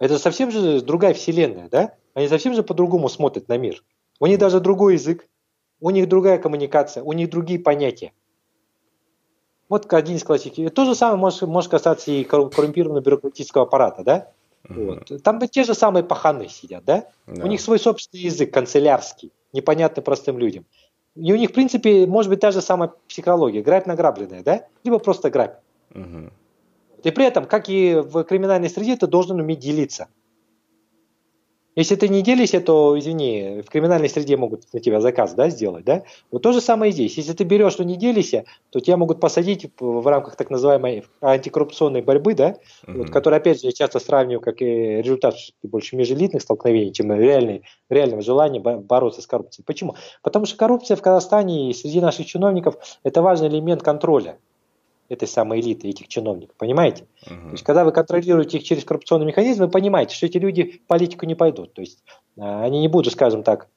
Это 0.00 0.18
совсем 0.18 0.50
же 0.50 0.80
другая 0.80 1.14
вселенная, 1.14 1.68
да? 1.68 1.94
Они 2.14 2.26
совсем 2.26 2.54
же 2.54 2.64
по-другому 2.64 3.08
смотрят 3.08 3.48
на 3.48 3.58
мир. 3.58 3.84
У 4.18 4.26
них 4.26 4.38
даже 4.38 4.58
другой 4.58 4.94
язык, 4.94 5.28
у 5.80 5.90
них 5.90 6.08
другая 6.08 6.38
коммуникация, 6.38 7.04
у 7.04 7.12
них 7.12 7.30
другие 7.30 7.60
понятия. 7.60 8.12
Вот 9.68 9.92
один 9.92 10.16
из 10.16 10.24
классических. 10.24 10.74
То 10.74 10.84
же 10.84 10.96
самое 10.96 11.16
может, 11.16 11.42
может 11.42 11.70
касаться 11.70 12.10
и 12.10 12.24
коррумпированного 12.24 13.04
бюрократического 13.04 13.64
аппарата, 13.64 14.02
да? 14.02 14.32
Вот. 14.68 15.10
Там 15.22 15.40
те 15.48 15.64
же 15.64 15.74
самые 15.74 16.04
паханы 16.04 16.48
сидят, 16.48 16.84
да? 16.84 17.08
Yeah. 17.26 17.44
У 17.44 17.46
них 17.46 17.60
свой 17.60 17.78
собственный 17.78 18.24
язык, 18.24 18.52
канцелярский, 18.52 19.32
непонятный 19.52 20.02
простым 20.02 20.38
людям. 20.38 20.64
И 21.16 21.32
у 21.32 21.36
них, 21.36 21.50
в 21.50 21.52
принципе, 21.52 22.06
может 22.06 22.30
быть, 22.30 22.40
та 22.40 22.50
же 22.50 22.60
самая 22.60 22.92
психология, 23.08 23.62
грабь 23.62 23.86
награбленная, 23.86 24.42
да? 24.42 24.66
Либо 24.84 24.98
просто 24.98 25.30
грабь. 25.30 25.56
Mm-hmm. 25.92 26.32
И 27.02 27.10
при 27.10 27.24
этом, 27.24 27.46
как 27.46 27.68
и 27.68 27.94
в 27.94 28.22
криминальной 28.24 28.68
среде, 28.68 28.96
ты 28.96 29.06
должен 29.06 29.40
уметь 29.40 29.58
делиться. 29.58 30.08
Если 31.76 31.94
ты 31.94 32.08
не 32.08 32.22
делишься, 32.22 32.60
то, 32.60 32.98
извини, 32.98 33.62
в 33.62 33.70
криминальной 33.70 34.08
среде 34.08 34.36
могут 34.36 34.64
на 34.72 34.80
тебя 34.80 35.00
заказ 35.00 35.34
да, 35.34 35.48
сделать. 35.50 35.84
Да? 35.84 36.02
Вот 36.30 36.42
то 36.42 36.52
же 36.52 36.60
самое 36.60 36.90
и 36.90 36.92
здесь. 36.92 37.16
Если 37.16 37.32
ты 37.32 37.44
берешь, 37.44 37.78
но 37.78 37.84
не 37.84 37.96
делишься, 37.96 38.44
то 38.70 38.80
тебя 38.80 38.96
могут 38.96 39.20
посадить 39.20 39.70
в 39.78 40.06
рамках 40.06 40.36
так 40.36 40.50
называемой 40.50 41.04
антикоррупционной 41.20 42.02
борьбы, 42.02 42.34
да, 42.34 42.56
uh-huh. 42.86 42.98
вот, 42.98 43.10
которая, 43.10 43.40
опять 43.40 43.60
же, 43.60 43.68
я 43.68 43.72
часто 43.72 44.00
сравниваю 44.00 44.40
как 44.40 44.60
и 44.62 44.64
результат 45.02 45.34
больше 45.62 45.96
межэлитных 45.96 46.42
столкновений, 46.42 46.92
чем 46.92 47.12
реальный, 47.12 47.62
реального 47.88 48.22
желания 48.22 48.60
бороться 48.60 49.22
с 49.22 49.26
коррупцией. 49.26 49.64
Почему? 49.64 49.94
Потому 50.22 50.46
что 50.46 50.56
коррупция 50.56 50.96
в 50.96 51.02
Казахстане 51.02 51.70
и 51.70 51.74
среди 51.74 52.00
наших 52.00 52.26
чиновников– 52.26 52.76
это 53.04 53.22
важный 53.22 53.48
элемент 53.48 53.82
контроля 53.82 54.38
этой 55.10 55.28
самой 55.28 55.60
элиты, 55.60 55.88
этих 55.88 56.08
чиновников, 56.08 56.56
понимаете? 56.56 57.04
Uh-huh. 57.26 57.46
То 57.46 57.50
есть, 57.52 57.64
когда 57.64 57.84
вы 57.84 57.92
контролируете 57.92 58.58
их 58.58 58.64
через 58.64 58.84
коррупционный 58.84 59.26
механизм, 59.26 59.64
вы 59.64 59.68
понимаете, 59.68 60.14
что 60.14 60.26
эти 60.26 60.38
люди 60.38 60.80
в 60.84 60.86
политику 60.86 61.26
не 61.26 61.34
пойдут. 61.34 61.74
То 61.74 61.82
есть, 61.82 62.02
э, 62.36 62.40
они 62.42 62.80
не 62.80 62.88
будут, 62.88 63.12
скажем 63.12 63.42
так, 63.42 63.68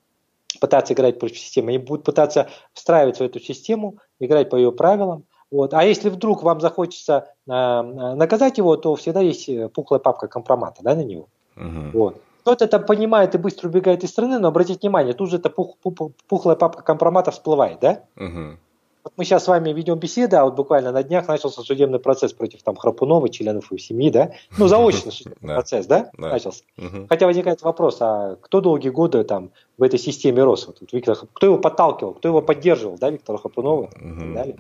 пытаться 0.61 0.93
играть 0.93 1.19
против 1.19 1.39
системы, 1.39 1.69
они 1.69 1.79
будут 1.79 2.05
пытаться 2.05 2.49
встраиваться 2.73 3.23
в 3.23 3.25
эту 3.25 3.39
систему, 3.39 3.97
играть 4.19 4.49
по 4.49 4.55
ее 4.55 4.71
правилам. 4.71 5.25
Вот. 5.51 5.73
А 5.73 5.84
если 5.84 6.09
вдруг 6.09 6.43
вам 6.43 6.61
захочется 6.61 7.27
э, 7.47 7.51
наказать 7.51 8.59
его, 8.59 8.77
то 8.77 8.95
всегда 8.95 9.21
есть 9.21 9.49
пухлая 9.73 9.99
папка 9.99 10.27
компромата 10.27 10.84
да, 10.84 10.95
на 10.95 11.03
него. 11.03 11.27
Uh-huh. 11.55 11.91
Вот. 11.93 12.21
Кто-то 12.41 12.65
это 12.65 12.77
понимает 12.79 13.34
и 13.34 13.38
быстро 13.38 13.69
убегает 13.69 14.03
из 14.03 14.09
страны, 14.09 14.38
но 14.38 14.49
обратите 14.49 14.79
внимание, 14.81 15.13
тут 15.13 15.29
же 15.29 15.38
эта 15.38 15.49
пух, 15.49 15.77
пух, 15.77 16.11
пухлая 16.27 16.57
папка 16.57 16.84
компромата 16.84 17.31
всплывает, 17.31 17.79
да? 17.79 18.03
Uh-huh. 18.17 18.57
Вот 19.04 19.14
мы 19.18 19.26
сейчас 19.26 19.43
с 19.43 19.47
вами 19.47 19.72
ведем 19.72 19.99
беседу, 19.99 20.38
а 20.38 20.45
вот 20.45 20.56
буквально 20.56 20.91
на 20.93 21.04
днях 21.04 21.28
начался 21.28 21.62
судебный 21.62 21.99
процесс 21.99 22.32
против 22.32 22.64
там 22.64 22.76
Храпунова, 22.76 23.28
членов 23.28 23.70
его 23.70 23.78
семьи, 23.78 24.10
да? 24.10 24.32
Ну, 24.58 24.68
заочный 24.68 25.12
судебный 25.12 25.56
процесс, 25.56 25.88
да? 25.88 26.10
Начался. 26.18 26.64
Хотя 27.10 27.26
возникает 27.26 27.62
вопрос, 27.62 27.97
а 27.99 28.38
кто 28.38 28.62
долгие 28.62 28.89
годы 28.89 29.24
там 29.26 29.51
в 29.78 29.84
этой 29.84 29.99
системе 29.99 30.43
рос? 30.43 30.68
Вот 30.68 30.80
Виктор, 30.93 31.18
кто 31.34 31.47
его 31.47 31.58
подталкивал, 31.58 32.14
кто 32.14 32.30
его 32.30 32.41
поддерживал, 32.41 32.97
да, 32.97 33.10
Виктора 33.10 33.38
Храпунова 33.38 33.88
и 33.88 34.20
так 34.20 34.34
далее? 34.34 34.58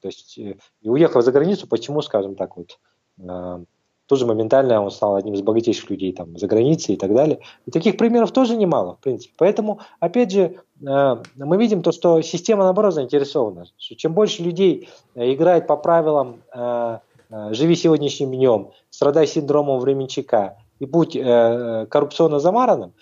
То 0.00 0.08
есть, 0.08 0.38
э, 0.38 0.56
и 0.82 0.88
уехав 0.88 1.22
за 1.22 1.32
границу, 1.32 1.66
почему, 1.66 2.02
скажем 2.02 2.34
так, 2.34 2.56
вот, 2.56 2.78
э, 3.18 3.64
тоже 4.06 4.26
моментально 4.26 4.82
он 4.82 4.90
стал 4.90 5.16
одним 5.16 5.34
из 5.34 5.42
богатейших 5.42 5.88
людей 5.90 6.12
там 6.12 6.36
за 6.36 6.46
границей 6.46 6.94
и 6.94 6.98
так 6.98 7.14
далее. 7.14 7.40
И 7.66 7.70
таких 7.70 7.96
примеров 7.96 8.32
тоже 8.32 8.56
немало, 8.56 8.94
в 8.94 8.98
принципе. 8.98 9.34
Поэтому, 9.38 9.80
опять 10.00 10.30
же, 10.30 10.56
э, 10.86 11.22
мы 11.36 11.56
видим 11.56 11.82
то, 11.82 11.92
что 11.92 12.20
система, 12.22 12.64
наоборот, 12.64 12.94
заинтересована. 12.94 13.66
Что 13.78 13.96
чем 13.96 14.12
больше 14.12 14.42
людей 14.42 14.88
э, 15.14 15.32
играет 15.32 15.66
по 15.66 15.76
правилам 15.76 16.42
э, 16.54 16.98
«живи 17.50 17.74
сегодняшним 17.76 18.32
днем», 18.32 18.70
«страдай 18.90 19.26
синдромом 19.26 19.80
временчака», 19.80 20.58
и 20.80 20.86
будь 20.86 21.12
коррупционно 21.12 22.40
замаранным, 22.40 22.94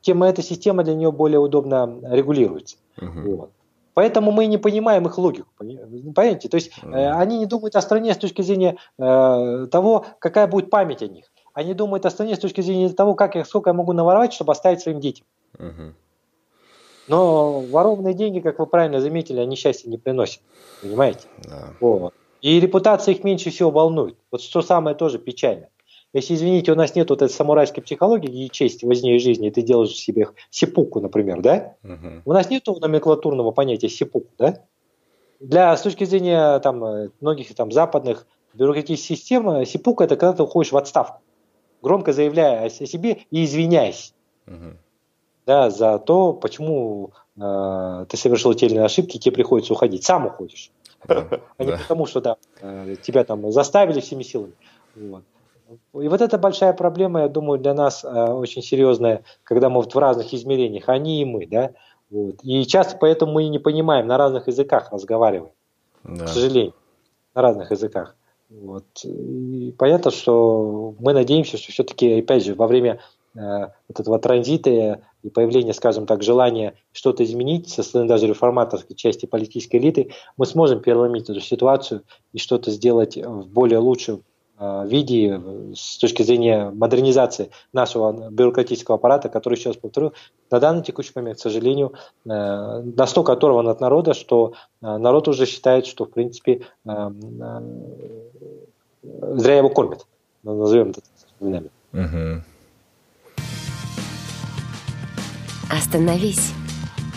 тем 0.00 0.24
эта 0.24 0.42
система 0.42 0.82
для 0.82 0.94
нее 0.96 1.12
более 1.12 1.38
удобно 1.38 2.00
регулируется. 2.02 2.76
Uh-huh. 2.98 3.36
Вот. 3.36 3.50
Поэтому 3.96 4.30
мы 4.30 4.44
не 4.44 4.58
понимаем 4.58 5.06
их 5.06 5.16
логику. 5.16 5.48
Понимаете? 5.56 6.50
То 6.50 6.56
есть 6.56 6.70
э, 6.82 7.10
они 7.12 7.38
не 7.38 7.46
думают 7.46 7.76
о 7.76 7.80
стране 7.80 8.12
с 8.12 8.18
точки 8.18 8.42
зрения 8.42 8.76
э, 8.98 9.66
того, 9.70 10.04
какая 10.18 10.46
будет 10.46 10.68
память 10.68 11.02
о 11.02 11.06
них. 11.06 11.32
Они 11.54 11.72
думают 11.72 12.04
о 12.04 12.10
стране 12.10 12.36
с 12.36 12.38
точки 12.38 12.60
зрения 12.60 12.90
того, 12.90 13.14
как 13.14 13.36
я, 13.36 13.44
сколько 13.46 13.70
я 13.70 13.74
могу 13.74 13.94
наворовать, 13.94 14.34
чтобы 14.34 14.52
оставить 14.52 14.82
своим 14.82 15.00
детям. 15.00 15.26
Угу. 15.58 15.94
Но 17.08 17.60
ворованные 17.60 18.12
деньги, 18.12 18.40
как 18.40 18.58
вы 18.58 18.66
правильно 18.66 19.00
заметили, 19.00 19.40
они 19.40 19.56
счастья 19.56 19.88
не 19.88 19.96
приносят. 19.96 20.42
Понимаете? 20.82 21.22
Да. 21.44 21.68
Вот. 21.80 22.12
И 22.42 22.60
репутация 22.60 23.14
их 23.14 23.24
меньше 23.24 23.48
всего 23.48 23.70
волнует. 23.70 24.18
Вот 24.30 24.42
что 24.42 24.60
самое 24.60 24.94
тоже 24.94 25.18
печальное. 25.18 25.70
Если, 26.16 26.34
извините, 26.34 26.72
у 26.72 26.74
нас 26.76 26.94
нет 26.94 27.10
вот 27.10 27.20
этой 27.20 27.30
самурайской 27.30 27.82
психологии 27.82 28.46
и 28.46 28.50
чести 28.50 28.86
возне 28.86 29.18
жизни, 29.18 29.48
и 29.48 29.50
ты 29.50 29.60
делаешь 29.60 29.94
себе 29.94 30.30
сипуку, 30.48 30.98
например, 31.00 31.42
да? 31.42 31.74
Угу. 31.84 32.22
У 32.24 32.32
нас 32.32 32.48
нет 32.48 32.66
номенклатурного 32.66 33.50
понятия 33.50 33.90
сипуку, 33.90 34.30
да? 34.38 34.62
Для, 35.40 35.76
с 35.76 35.82
точки 35.82 36.04
зрения 36.04 36.58
там, 36.60 37.10
многих 37.20 37.54
там, 37.54 37.70
западных 37.70 38.26
бюрократических 38.54 39.18
систем, 39.18 39.66
сипука– 39.66 40.04
это 40.04 40.16
когда 40.16 40.32
ты 40.32 40.42
уходишь 40.42 40.72
в 40.72 40.76
отставку, 40.78 41.20
громко 41.82 42.14
заявляя 42.14 42.64
о 42.64 42.70
себе 42.70 43.18
и 43.30 43.44
извиняясь 43.44 44.14
угу. 44.46 44.78
да, 45.44 45.68
за 45.68 45.98
то, 45.98 46.32
почему 46.32 47.10
э, 47.38 48.06
ты 48.08 48.16
совершил 48.16 48.54
те 48.54 48.64
или 48.64 48.76
иные 48.76 48.86
ошибки, 48.86 49.18
тебе 49.18 49.34
приходится 49.34 49.74
уходить. 49.74 50.04
Сам 50.04 50.24
уходишь. 50.28 50.70
А 51.06 51.38
не 51.58 51.72
потому, 51.72 52.06
что 52.06 52.22
да, 52.22 52.36
э, 52.62 52.96
тебя 53.02 53.22
там 53.24 53.52
заставили 53.52 54.00
всеми 54.00 54.22
силами. 54.22 54.54
Вот. 54.94 55.22
И 55.68 56.08
вот 56.08 56.20
это 56.20 56.38
большая 56.38 56.72
проблема, 56.72 57.22
я 57.22 57.28
думаю, 57.28 57.58
для 57.58 57.74
нас 57.74 58.04
э, 58.04 58.08
очень 58.08 58.62
серьезная, 58.62 59.24
когда 59.42 59.68
мы 59.68 59.76
вот 59.76 59.94
в 59.94 59.98
разных 59.98 60.32
измерениях, 60.32 60.88
они 60.88 61.22
и 61.22 61.24
мы, 61.24 61.46
да. 61.46 61.72
Вот. 62.10 62.36
И 62.42 62.64
часто 62.66 62.96
поэтому 63.00 63.32
мы 63.32 63.44
и 63.44 63.48
не 63.48 63.58
понимаем, 63.58 64.06
на 64.06 64.16
разных 64.16 64.46
языках 64.46 64.92
разговариваем, 64.92 65.52
да. 66.04 66.26
к 66.26 66.28
сожалению, 66.28 66.74
на 67.34 67.42
разных 67.42 67.70
языках. 67.72 68.14
Вот. 68.48 68.84
И 69.02 69.74
понятно, 69.76 70.12
что 70.12 70.94
мы 71.00 71.12
надеемся, 71.12 71.56
что 71.56 71.72
все-таки, 71.72 72.20
опять 72.20 72.44
же, 72.44 72.54
во 72.54 72.68
время 72.68 73.00
э, 73.34 73.40
вот 73.88 74.00
этого 74.00 74.20
транзита 74.20 75.02
и 75.24 75.30
появления, 75.30 75.74
скажем 75.74 76.06
так, 76.06 76.22
желания 76.22 76.74
что-то 76.92 77.24
изменить 77.24 77.70
со 77.70 77.82
стороны 77.82 78.08
даже 78.08 78.28
реформаторской 78.28 78.94
части 78.94 79.26
политической 79.26 79.76
элиты, 79.76 80.12
мы 80.36 80.46
сможем 80.46 80.80
переломить 80.80 81.28
эту 81.28 81.40
ситуацию 81.40 82.02
и 82.32 82.38
что-то 82.38 82.70
сделать 82.70 83.16
в 83.16 83.48
более 83.48 83.78
лучшем 83.78 84.22
виде 84.58 85.40
с 85.74 85.98
точки 85.98 86.22
зрения 86.22 86.70
модернизации 86.70 87.50
нашего 87.72 88.30
бюрократического 88.30 88.96
аппарата, 88.96 89.28
который 89.28 89.56
сейчас, 89.56 89.76
повторю, 89.76 90.12
на 90.50 90.60
данный 90.60 90.82
текущий 90.82 91.12
момент, 91.14 91.38
к 91.38 91.42
сожалению, 91.42 91.92
э, 92.24 92.82
настолько 92.96 93.32
оторван 93.32 93.68
от 93.68 93.80
народа, 93.80 94.14
что 94.14 94.54
э, 94.80 94.96
народ 94.96 95.28
уже 95.28 95.44
считает, 95.46 95.86
что, 95.86 96.06
в 96.06 96.10
принципе, 96.10 96.62
зря 99.02 99.58
его 99.58 99.68
кормят. 99.68 100.06
Назовем 100.42 100.90
это 100.90 101.00
именами. 101.40 101.70
Угу. 101.92 102.42
Остановись, 105.70 106.52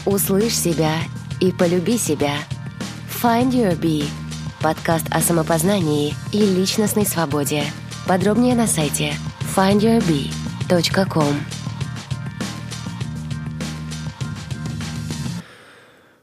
услышь 0.06 0.56
себя 0.56 0.96
и 1.40 1.52
полюби 1.52 1.98
себя. 1.98 2.34
Find 3.22 3.52
your 3.52 3.80
bee– 3.80 4.04
Подкаст 4.62 5.08
о 5.10 5.22
самопознании 5.22 6.14
и 6.34 6.42
личностной 6.42 7.06
свободе. 7.06 7.64
Подробнее 8.06 8.56
на 8.56 8.68
сайте 8.68 9.14
findyourbee.com. 9.56 11.34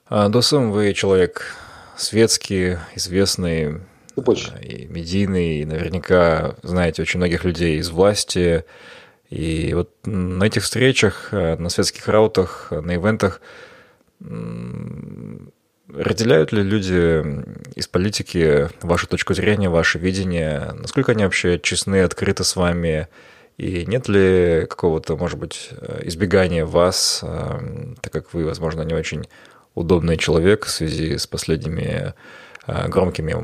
А, 0.09 0.29
Досум, 0.29 0.71
вы 0.71 0.93
человек 0.93 1.57
светский, 1.97 2.77
известный, 2.95 3.81
Больше. 4.17 4.53
А, 4.55 4.63
и 4.63 4.85
медийный, 4.85 5.61
и 5.61 5.65
наверняка 5.65 6.57
знаете 6.63 7.01
очень 7.01 7.17
многих 7.17 7.43
людей 7.45 7.79
из 7.79 7.89
власти. 7.89 8.67
И 9.31 9.73
вот 9.73 9.95
на 10.05 10.45
этих 10.45 10.63
встречах, 10.63 11.31
а, 11.33 11.57
на 11.57 11.71
светских 11.71 12.07
раутах, 12.07 12.69
на 12.71 12.97
ивентах 12.97 13.41
Разделяют 15.97 16.53
ли 16.53 16.63
люди 16.63 17.25
из 17.75 17.89
политики 17.89 18.69
вашу 18.83 19.07
точку 19.07 19.35
зрения, 19.35 19.71
ваше 19.71 19.99
видение? 19.99 20.73
Насколько 20.75 21.13
они 21.13 21.25
вообще 21.25 21.59
честны, 21.59 22.03
открыты 22.03 22.45
с 22.45 22.55
вами? 22.55 23.09
И 23.57 23.87
нет 23.87 24.07
ли 24.09 24.67
какого-то, 24.69 25.17
может 25.17 25.39
быть, 25.39 25.71
избегания 26.03 26.67
вас, 26.67 27.21
э, 27.23 27.95
так 28.03 28.13
как 28.13 28.35
вы, 28.35 28.45
возможно, 28.45 28.83
не 28.83 28.93
очень 28.93 29.25
удобный 29.75 30.19
человек 30.19 30.67
в 30.67 30.71
связи 30.71 31.17
с 31.17 31.27
последними 31.27 32.13
э, 32.67 32.89
громкими 32.89 33.35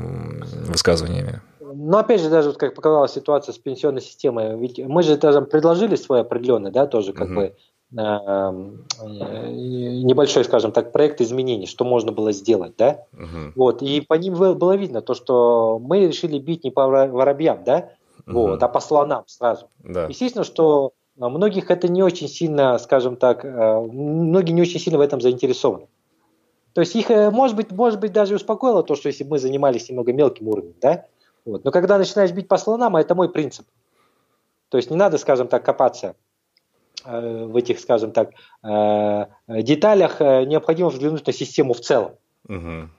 высказываниями? 0.67 1.41
Но 1.59 1.97
опять 1.97 2.21
же, 2.21 2.29
даже 2.29 2.49
вот 2.49 2.59
как 2.59 2.75
показалась 2.75 3.13
ситуация 3.13 3.53
с 3.53 3.57
пенсионной 3.57 4.01
системой, 4.01 4.59
ведь 4.59 4.77
мы 4.77 5.01
же 5.01 5.17
даже 5.17 5.41
предложили 5.41 5.95
свой 5.95 6.21
определенный, 6.21 6.71
да, 6.71 6.85
тоже 6.85 7.13
как 7.13 7.27
угу. 7.27 7.35
бы 7.35 7.43
э, 7.43 7.53
небольшой, 10.01 10.43
скажем 10.45 10.71
так, 10.71 10.91
проект 10.91 11.21
изменений, 11.21 11.67
что 11.67 11.85
можно 11.85 12.11
было 12.11 12.31
сделать, 12.31 12.73
да, 12.77 13.05
угу. 13.13 13.53
вот, 13.55 13.81
и 13.83 14.01
по 14.01 14.15
ним 14.15 14.33
было 14.33 14.75
видно 14.75 15.01
то, 15.01 15.13
что 15.13 15.79
мы 15.79 16.07
решили 16.07 16.39
бить 16.39 16.63
не 16.63 16.71
по 16.71 16.87
воробьям, 16.87 17.63
да, 17.63 17.91
угу. 18.25 18.47
вот, 18.47 18.63
а 18.63 18.67
по 18.67 18.79
слонам 18.79 19.23
сразу. 19.27 19.67
Да. 19.83 20.07
Естественно, 20.07 20.43
что 20.43 20.93
многих 21.15 21.69
это 21.69 21.87
не 21.87 22.01
очень 22.01 22.27
сильно, 22.27 22.79
скажем 22.79 23.15
так, 23.15 23.45
э, 23.45 23.79
многие 23.79 24.53
не 24.53 24.61
очень 24.61 24.79
сильно 24.79 24.97
в 24.97 25.01
этом 25.01 25.21
заинтересованы. 25.21 25.87
То 26.73 26.81
есть 26.81 26.95
их, 26.95 27.11
э, 27.11 27.29
может 27.29 27.55
быть, 27.55 27.71
может 27.71 27.99
быть, 27.99 28.11
даже 28.11 28.35
успокоило 28.35 28.81
то, 28.81 28.95
что 28.95 29.07
если 29.07 29.23
бы 29.23 29.31
мы 29.31 29.39
занимались 29.39 29.87
немного 29.89 30.13
мелким 30.13 30.47
уровнем, 30.47 30.73
да, 30.81 31.05
вот, 31.45 31.63
но 31.63 31.69
когда 31.71 31.99
начинаешь 31.99 32.31
бить 32.31 32.47
по 32.47 32.57
слонам, 32.57 32.95
а 32.95 33.01
это 33.01 33.13
мой 33.13 33.29
принцип. 33.29 33.67
То 34.69 34.77
есть 34.77 34.89
не 34.89 34.97
надо, 34.97 35.19
скажем 35.19 35.47
так, 35.47 35.63
копаться 35.63 36.15
Э, 36.15 36.15
в 37.05 37.55
этих, 37.55 37.79
скажем 37.79 38.11
так, 38.11 38.31
э, 38.63 39.25
деталях 39.47 40.21
э, 40.21 40.45
необходимо 40.45 40.89
взглянуть 40.89 41.25
на 41.25 41.33
систему 41.33 41.73
в 41.73 41.81
целом. 41.81 42.13
Угу. 42.47 42.89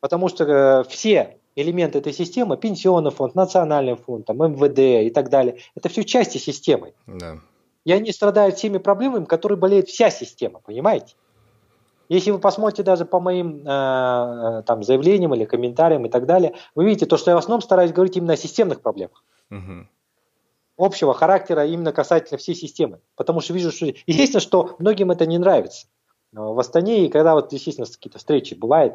Потому 0.00 0.28
что 0.28 0.84
все 0.88 1.38
элементы 1.56 1.98
этой 1.98 2.12
системы, 2.12 2.56
пенсионный 2.56 3.10
фонд, 3.10 3.34
национальный 3.34 3.96
фонд, 3.96 4.26
там, 4.26 4.38
МВД 4.38 5.06
и 5.06 5.10
так 5.10 5.28
далее, 5.30 5.58
это 5.74 5.88
все 5.88 6.04
части 6.04 6.38
системы. 6.38 6.94
Да. 7.06 7.38
И 7.84 7.92
они 7.92 8.12
страдают 8.12 8.56
всеми 8.56 8.78
проблемами, 8.78 9.24
которые 9.24 9.58
болеет 9.58 9.88
вся 9.88 10.10
система, 10.10 10.60
понимаете? 10.60 11.14
Если 12.08 12.32
вы 12.32 12.40
посмотрите 12.40 12.82
даже 12.82 13.04
по 13.04 13.20
моим 13.20 13.62
э, 13.64 14.62
там, 14.66 14.82
заявлениям 14.82 15.32
или 15.34 15.44
комментариям 15.44 16.06
и 16.06 16.08
так 16.08 16.26
далее, 16.26 16.54
вы 16.74 16.84
видите 16.84 17.06
то, 17.06 17.16
что 17.16 17.30
я 17.30 17.36
в 17.36 17.38
основном 17.38 17.62
стараюсь 17.62 17.92
говорить 17.92 18.16
именно 18.16 18.32
о 18.32 18.36
системных 18.36 18.80
проблемах. 18.80 19.22
Угу 19.50 19.86
общего 20.82 21.14
характера 21.14 21.66
именно 21.66 21.92
касательно 21.92 22.38
всей 22.38 22.54
системы. 22.54 23.00
Потому 23.16 23.40
что 23.40 23.52
вижу, 23.52 23.70
что 23.70 23.86
естественно, 24.06 24.40
что 24.40 24.76
многим 24.78 25.10
это 25.10 25.26
не 25.26 25.38
нравится. 25.38 25.86
В 26.32 26.58
Астане, 26.58 27.06
и 27.06 27.08
когда 27.08 27.34
вот, 27.34 27.52
естественно, 27.52 27.86
какие-то 27.86 28.18
встречи 28.18 28.54
бывают, 28.54 28.94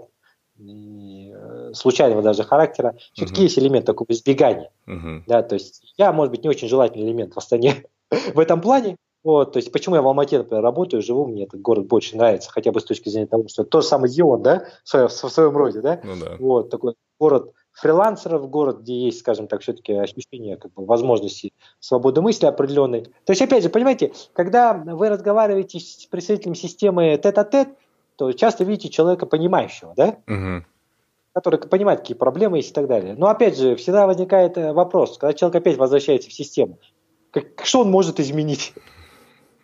э, 0.58 1.74
случайного 1.74 2.22
даже 2.22 2.44
характера, 2.44 2.96
все-таки 3.14 3.42
uh-huh. 3.42 3.44
есть 3.44 3.60
элемент 3.60 3.86
такого 3.86 4.08
избегания. 4.10 4.72
Uh-huh. 4.88 5.22
Да, 5.28 5.44
то 5.44 5.56
есть 5.56 5.94
я, 5.98 6.14
может 6.14 6.32
быть, 6.32 6.44
не 6.44 6.50
очень 6.50 6.70
желательный 6.70 7.06
элемент 7.06 7.34
в 7.34 7.38
Астане 7.38 7.86
в 8.34 8.40
этом 8.40 8.62
плане. 8.62 8.96
Вот, 9.26 9.54
то 9.54 9.58
есть 9.58 9.72
почему 9.72 9.96
я 9.96 10.04
в 10.04 10.08
Алмате, 10.08 10.38
например, 10.38 10.64
работаю, 10.64 11.02
живу, 11.02 11.26
мне 11.26 11.46
этот 11.46 11.60
город 11.60 11.88
больше 11.88 12.16
нравится, 12.16 12.52
хотя 12.52 12.72
бы 12.72 12.80
с 12.80 12.84
точки 12.84 13.10
зрения 13.10 13.26
того, 13.26 13.48
что 13.48 13.64
тот 13.64 13.82
же 13.82 13.90
самый 13.90 14.08
Зион, 14.08 14.44
да, 14.44 14.68
в 14.84 14.90
своем, 14.90 15.08
в 15.08 15.12
своем 15.12 15.58
роде, 15.58 15.82
да? 15.82 16.00
Ну, 16.04 16.14
да. 16.16 16.36
Вот, 16.38 16.70
такой 16.70 16.94
город 17.20 17.52
фрилансеров, 17.76 18.50
город, 18.50 18.80
где 18.80 19.06
есть, 19.06 19.20
скажем 19.20 19.48
так, 19.48 19.62
все-таки 19.62 19.94
ощущение 19.94 20.58
как 20.58 20.74
бы, 20.74 20.86
возможности 20.86 21.54
свободы 21.80 22.22
мысли 22.22 22.46
определенной. 22.46 23.04
То 23.26 23.32
есть, 23.32 23.42
опять 23.42 23.64
же, 23.64 23.70
понимаете, 23.70 24.14
когда 24.34 24.74
вы 24.74 25.10
разговариваете 25.10 25.80
с 25.80 26.06
представителем 26.06 26.56
системы 26.56 27.20
тет-а-тет, 27.22 27.70
то 28.16 28.32
часто 28.32 28.64
видите 28.64 28.90
человека 28.90 29.26
понимающего, 29.26 29.94
да? 29.96 30.18
Угу. 30.28 30.66
Который 31.34 31.60
понимает, 31.60 32.00
какие 32.00 32.16
проблемы 32.16 32.58
есть 32.58 32.72
и 32.72 32.74
так 32.74 32.88
далее. 32.88 33.14
Но 33.18 33.28
опять 33.28 33.58
же, 33.58 33.76
всегда 33.76 34.08
возникает 34.08 34.58
э, 34.58 34.72
вопрос, 34.72 35.18
когда 35.18 35.34
человек 35.34 35.58
опять 35.58 35.78
возвращается 35.78 36.30
в 36.30 36.34
систему, 36.34 36.80
как, 37.32 37.66
что 37.66 37.82
он 37.82 37.92
может 37.92 38.22
изменить? 38.22 38.74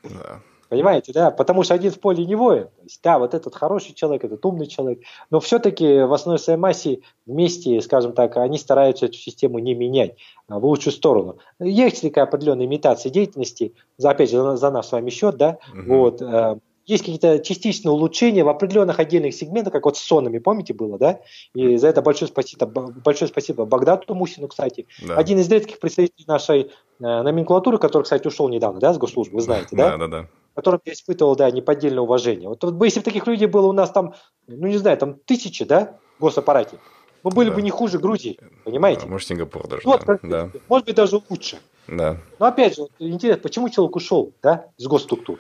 Да. 0.03 0.41
Понимаете, 0.72 1.12
да? 1.12 1.32
Потому 1.32 1.64
что 1.64 1.74
один 1.74 1.92
в 1.92 2.00
поле 2.00 2.26
не 2.26 2.34
воин. 2.34 2.68
То 2.68 2.84
есть, 2.84 3.02
да, 3.04 3.20
вот 3.20 3.34
этот 3.34 3.54
хороший 3.56 3.94
человек, 3.94 4.24
этот 4.24 4.46
умный 4.46 4.68
человек, 4.68 5.02
но 5.30 5.42
все-таки 5.42 6.04
в 6.04 6.14
основной 6.14 6.40
своей 6.40 6.58
массе 6.58 7.02
вместе, 7.26 7.82
скажем 7.82 8.14
так, 8.14 8.38
они 8.38 8.58
стараются 8.58 9.08
эту 9.08 9.18
систему 9.18 9.60
не 9.60 9.74
менять 9.74 10.16
а 10.48 10.60
в 10.60 10.66
лучшую 10.66 10.94
сторону. 10.94 11.40
Есть 11.60 12.04
такая 12.04 12.24
определенная 12.24 12.68
имитация 12.68 13.10
деятельности, 13.10 13.74
за, 13.98 14.12
опять 14.12 14.32
же, 14.32 14.56
за 14.56 14.72
наш 14.72 14.86
с 14.86 14.94
вами 14.94 15.10
счет, 15.10 15.36
да, 15.36 15.58
угу. 15.74 15.94
вот, 15.94 16.22
э, 16.22 16.56
есть 16.86 17.04
какие-то 17.04 17.40
частичные 17.40 17.92
улучшения 17.92 18.44
в 18.44 18.50
определенных 18.50 19.00
отдельных 19.00 19.34
сегментах, 19.34 19.74
как 19.74 19.86
вот 19.86 19.98
с 19.98 20.02
сонами, 20.02 20.40
помните, 20.40 20.74
было, 20.74 20.98
да? 20.98 21.20
И 21.54 21.78
за 21.78 21.88
это 21.88 22.02
большое 22.02 22.30
спасибо, 22.30 22.66
большое 22.66 23.30
спасибо 23.30 23.66
Богдану 23.66 24.02
Мусину, 24.10 24.48
кстати. 24.48 24.88
Да. 25.06 25.16
Один 25.16 25.40
из 25.40 25.50
редких 25.50 25.80
представителей 25.80 26.26
нашей 26.28 26.62
э, 26.62 26.68
номенклатуры, 27.00 27.78
который, 27.78 28.04
кстати, 28.04 28.28
ушел 28.28 28.50
недавно, 28.50 28.80
да, 28.80 28.94
с 28.94 28.98
госслужбы, 28.98 29.36
вы 29.36 29.42
знаете, 29.42 29.76
да? 29.76 29.92
Да, 29.98 29.98
да, 29.98 30.08
да 30.08 30.28
которым 30.54 30.82
я 30.84 30.92
испытывал, 30.92 31.36
да, 31.36 31.50
неподдельное 31.50 32.02
уважение. 32.02 32.50
Вот, 32.50 32.62
вот 32.64 32.84
если 32.84 33.00
бы 33.00 33.06
таких 33.06 33.26
людей 33.26 33.48
было 33.48 33.68
у 33.68 33.72
нас 33.72 33.90
там, 33.92 34.16
ну 34.48 34.68
не 34.68 34.78
знаю, 34.78 34.98
там 34.98 35.16
тысячи, 35.26 35.64
да, 35.64 35.98
в 36.20 36.24
госаппарате, 36.24 36.78
мы 37.24 37.32
были 37.32 37.50
да. 37.50 37.56
бы 37.56 37.62
не 37.62 37.70
хуже 37.70 38.00
Грузии, 38.00 38.40
понимаете? 38.64 39.04
Да, 39.04 39.08
может, 39.08 39.28
Сингапур 39.28 39.68
даже, 39.68 39.84
вот, 39.86 40.04
да. 40.06 40.20
да. 40.24 40.50
Может 40.68 40.88
быть, 40.88 40.96
даже 40.96 41.22
лучше. 41.30 41.60
Да. 41.88 42.18
Но 42.40 42.46
опять 42.46 42.76
же, 42.76 42.88
интересно, 43.00 43.42
почему 43.42 43.70
человек 43.70 43.96
ушел, 43.96 44.34
да, 44.42 44.68
из 44.78 44.88
госструктур? 44.88 45.40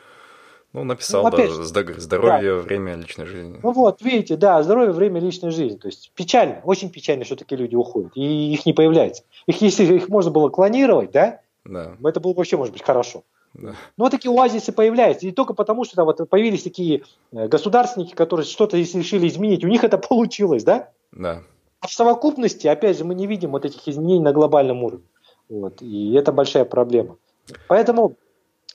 Ну, 0.73 0.85
написал, 0.85 1.23
ну, 1.23 1.27
опять, 1.27 1.49
да, 1.49 1.99
здоровье, 1.99 2.55
да. 2.55 2.61
время 2.61 2.95
личной 2.95 3.25
жизни. 3.25 3.59
Ну 3.61 3.71
вот, 3.71 4.01
видите, 4.01 4.37
да, 4.37 4.63
здоровье, 4.63 4.93
время 4.93 5.19
личной 5.19 5.51
жизни. 5.51 5.77
То 5.77 5.87
есть 5.87 6.11
печально, 6.15 6.61
очень 6.63 6.89
печально, 6.89 7.25
что 7.25 7.35
такие 7.35 7.57
люди 7.57 7.75
уходят, 7.75 8.13
и 8.15 8.53
их 8.53 8.65
не 8.65 8.71
появляется. 8.71 9.23
Их, 9.47 9.61
если 9.61 9.83
их 9.83 10.07
можно 10.07 10.31
было 10.31 10.47
клонировать, 10.47 11.11
да, 11.11 11.41
да. 11.65 11.97
это 12.05 12.21
было 12.21 12.31
бы 12.31 12.37
вообще, 12.37 12.55
может 12.55 12.73
быть, 12.73 12.83
хорошо. 12.83 13.23
Да. 13.53 13.75
Ну, 13.97 14.05
вот 14.05 14.11
такие 14.11 14.33
оазисы 14.33 14.71
появляются. 14.71 15.27
И 15.27 15.31
только 15.31 15.53
потому, 15.53 15.83
что 15.83 15.97
там 15.97 16.05
вот 16.05 16.29
появились 16.29 16.63
такие 16.63 17.03
э, 17.33 17.47
государственники, 17.49 18.13
которые 18.13 18.45
что-то 18.45 18.77
решили 18.77 19.27
изменить, 19.27 19.65
у 19.65 19.67
них 19.67 19.83
это 19.83 19.97
получилось, 19.97 20.63
да? 20.63 20.89
Да. 21.11 21.43
А 21.81 21.87
в 21.87 21.91
совокупности, 21.91 22.67
опять 22.67 22.97
же, 22.97 23.03
мы 23.03 23.13
не 23.13 23.27
видим 23.27 23.51
вот 23.51 23.65
этих 23.65 23.85
изменений 23.87 24.23
на 24.23 24.31
глобальном 24.31 24.83
уровне. 24.83 25.05
Вот. 25.49 25.81
И 25.81 26.13
это 26.13 26.31
большая 26.31 26.63
проблема. 26.63 27.17
Поэтому 27.67 28.15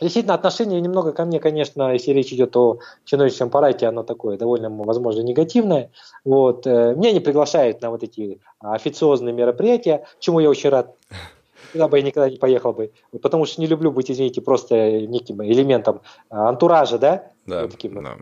Действительно, 0.01 0.35
отношение 0.35 0.81
немного 0.81 1.13
ко 1.13 1.25
мне, 1.25 1.41
конечно, 1.41 1.93
если 1.93 2.13
речь 2.13 2.33
идет 2.33 2.55
о 2.57 2.81
чиновничьем 3.05 3.47
аппарате, 3.47 3.87
оно 3.87 4.03
такое 4.03 4.37
довольно, 4.37 4.69
возможно, 4.69 5.21
негативное. 5.21 5.91
Вот. 6.25 6.67
Э, 6.67 6.95
меня 6.95 7.13
не 7.13 7.21
приглашают 7.21 7.81
на 7.81 7.91
вот 7.91 8.03
эти 8.03 8.41
официозные 8.61 9.33
мероприятия, 9.33 10.07
чему 10.19 10.41
я 10.41 10.51
очень 10.51 10.69
рад. 10.69 10.95
Туда 11.73 11.89
бы 11.89 11.99
я 11.99 12.05
никогда 12.05 12.29
не 12.29 12.37
поехал 12.37 12.73
бы, 12.73 12.93
потому 13.23 13.47
что 13.47 13.61
не 13.61 13.67
люблю 13.67 13.91
быть, 13.91 14.11
извините, 14.11 14.41
просто 14.41 15.01
неким 15.01 15.43
элементом 15.43 16.03
антуража, 16.31 16.99
да? 16.99 17.31
Да, 17.47 17.63
вот 17.63 17.73
таким, 17.73 18.03
да 18.03 18.17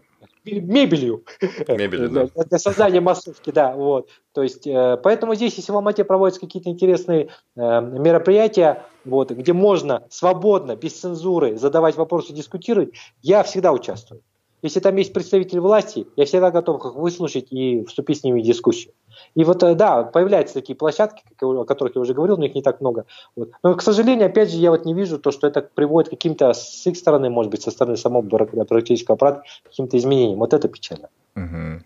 мебелью. 0.52 1.24
Мебелью, 1.68 2.10
да. 2.10 2.44
Для 2.44 2.58
создания 2.58 3.00
массовки, 3.00 3.50
да. 3.50 3.74
Вот. 3.74 4.10
То 4.32 4.42
есть, 4.42 4.66
э, 4.66 4.98
поэтому 5.02 5.34
здесь, 5.34 5.54
если 5.56 5.72
в 5.72 5.76
Алмате 5.76 6.04
проводятся 6.04 6.40
какие-то 6.40 6.68
интересные 6.68 7.28
э, 7.56 7.60
мероприятия, 7.60 8.84
вот, 9.04 9.30
где 9.30 9.52
можно 9.52 10.06
свободно, 10.10 10.76
без 10.76 11.00
цензуры 11.00 11.56
задавать 11.56 11.96
вопросы, 11.96 12.32
дискутировать, 12.32 12.90
я 13.22 13.42
всегда 13.42 13.72
участвую. 13.72 14.22
Если 14.62 14.80
там 14.80 14.96
есть 14.96 15.12
представитель 15.12 15.60
власти, 15.60 16.06
я 16.16 16.24
всегда 16.24 16.50
готов 16.50 16.84
их 16.84 16.94
выслушать 16.94 17.52
и 17.52 17.84
вступить 17.84 18.20
с 18.20 18.24
ними 18.24 18.40
в 18.40 18.44
дискуссию. 18.44 18.94
И 19.34 19.44
вот, 19.44 19.62
э, 19.62 19.74
да, 19.74 20.04
появляются 20.04 20.54
такие 20.54 20.76
площадки, 20.76 21.22
о 21.40 21.64
которых 21.64 21.96
я 21.96 22.00
уже 22.00 22.14
говорил, 22.14 22.36
но 22.36 22.44
их 22.44 22.54
не 22.54 22.62
так 22.62 22.80
много. 22.80 23.04
Вот. 23.36 23.50
Но, 23.62 23.74
к 23.74 23.82
сожалению, 23.82 24.26
опять 24.26 24.50
же, 24.50 24.58
я 24.58 24.70
вот 24.70 24.84
не 24.84 24.94
вижу 24.94 25.18
то, 25.18 25.32
что 25.32 25.46
это 25.46 25.60
приводит 25.62 26.08
к 26.08 26.10
каким-то, 26.12 26.52
с 26.52 26.86
их 26.86 26.96
стороны, 26.96 27.30
может 27.30 27.50
быть, 27.50 27.62
со 27.62 27.70
стороны 27.70 27.96
самого 27.96 28.22
бюрократического 28.22 29.14
аппарата, 29.14 29.42
каким-то 29.64 29.96
изменениям. 29.96 30.38
Вот 30.38 30.54
это 30.54 30.68
печально. 30.68 31.08
Угу. 31.36 31.82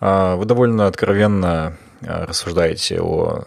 Вы 0.00 0.44
довольно 0.44 0.86
откровенно 0.86 1.76
а, 2.06 2.26
рассуждаете 2.26 3.00
о 3.00 3.44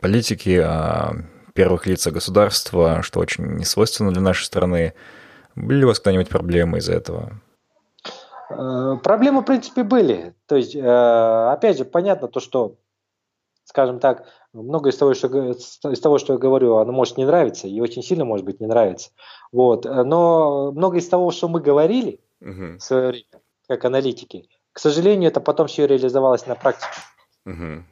политике, 0.00 0.62
о 0.62 1.14
первых 1.54 1.86
лицах 1.86 2.12
государства, 2.12 3.02
что 3.02 3.20
очень 3.20 3.44
не 3.56 3.64
свойственно 3.64 4.12
для 4.12 4.20
нашей 4.20 4.44
страны. 4.44 4.92
Были 5.54 5.78
ли 5.78 5.84
у 5.84 5.88
вас 5.88 5.98
когда-нибудь 5.98 6.28
проблемы 6.28 6.78
из-за 6.78 6.92
этого? 6.92 7.40
Э, 8.50 8.96
проблемы, 9.02 9.42
в 9.42 9.44
принципе, 9.44 9.82
были. 9.82 10.34
То 10.46 10.56
есть, 10.56 10.74
э, 10.74 10.80
опять 10.80 11.78
же, 11.78 11.84
понятно 11.84 12.28
то, 12.28 12.40
что, 12.40 12.76
скажем 13.64 13.98
так, 13.98 14.26
много 14.52 14.90
из 14.90 14.96
того, 14.96 15.14
что, 15.14 15.28
из 15.50 16.00
того, 16.00 16.18
что 16.18 16.34
я 16.34 16.38
говорю, 16.38 16.76
оно 16.76 16.92
может 16.92 17.16
не 17.16 17.24
нравиться, 17.24 17.68
и 17.68 17.80
очень 17.80 18.02
сильно, 18.02 18.24
может 18.24 18.46
быть, 18.46 18.60
не 18.60 18.66
нравится. 18.66 19.10
Вот. 19.52 19.84
Но 19.84 20.72
много 20.72 20.98
из 20.98 21.08
того, 21.08 21.30
что 21.30 21.48
мы 21.48 21.60
говорили 21.60 22.20
uh-huh. 22.42 22.78
в 22.78 22.80
свое 22.80 23.08
время, 23.08 23.42
как 23.68 23.84
аналитики, 23.84 24.48
к 24.72 24.78
сожалению, 24.78 25.28
это 25.28 25.40
потом 25.40 25.66
все 25.66 25.86
реализовалось 25.86 26.46
на 26.46 26.54
практике. 26.54 27.00
Uh-huh. 27.46 27.82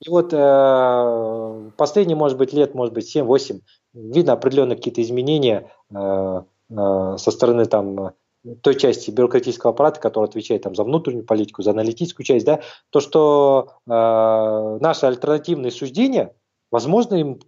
И 0.00 0.10
вот 0.10 0.32
э, 0.32 1.70
последние, 1.76 2.16
может 2.16 2.36
быть, 2.36 2.52
лет, 2.52 2.74
может 2.74 2.92
быть, 2.92 3.14
7-8, 3.16 3.60
видно 3.94 4.32
определенные 4.34 4.76
какие-то 4.76 5.00
изменения 5.00 5.70
э, 5.94 6.42
э, 6.70 7.16
со 7.16 7.30
стороны 7.30 7.64
там 7.66 8.12
той 8.62 8.74
части 8.76 9.10
бюрократического 9.10 9.72
аппарата, 9.72 10.00
который 10.00 10.26
отвечает 10.26 10.62
там, 10.62 10.74
за 10.74 10.84
внутреннюю 10.84 11.24
политику, 11.24 11.62
за 11.62 11.70
аналитическую 11.70 12.26
часть, 12.26 12.44
да, 12.44 12.60
то, 12.90 13.00
что 13.00 13.74
э, 13.86 13.90
наши 13.90 15.06
альтернативные 15.06 15.70
суждения, 15.70 16.34
возможно, 16.70 17.14
им 17.14 17.40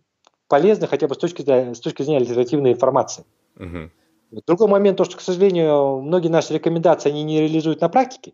полезны 0.48 0.86
хотя 0.86 1.08
бы 1.08 1.14
с 1.14 1.18
точки, 1.18 1.42
с 1.42 1.80
точки 1.80 2.02
зрения 2.02 2.20
альтернативной 2.20 2.72
информации. 2.72 3.24
Угу. 3.58 4.40
Другой 4.46 4.68
момент, 4.68 4.98
то, 4.98 5.04
что, 5.04 5.16
к 5.16 5.20
сожалению, 5.20 6.00
многие 6.00 6.28
наши 6.28 6.54
рекомендации 6.54 7.10
они 7.10 7.24
не 7.24 7.40
реализуют 7.40 7.80
на 7.80 7.88
практике. 7.88 8.32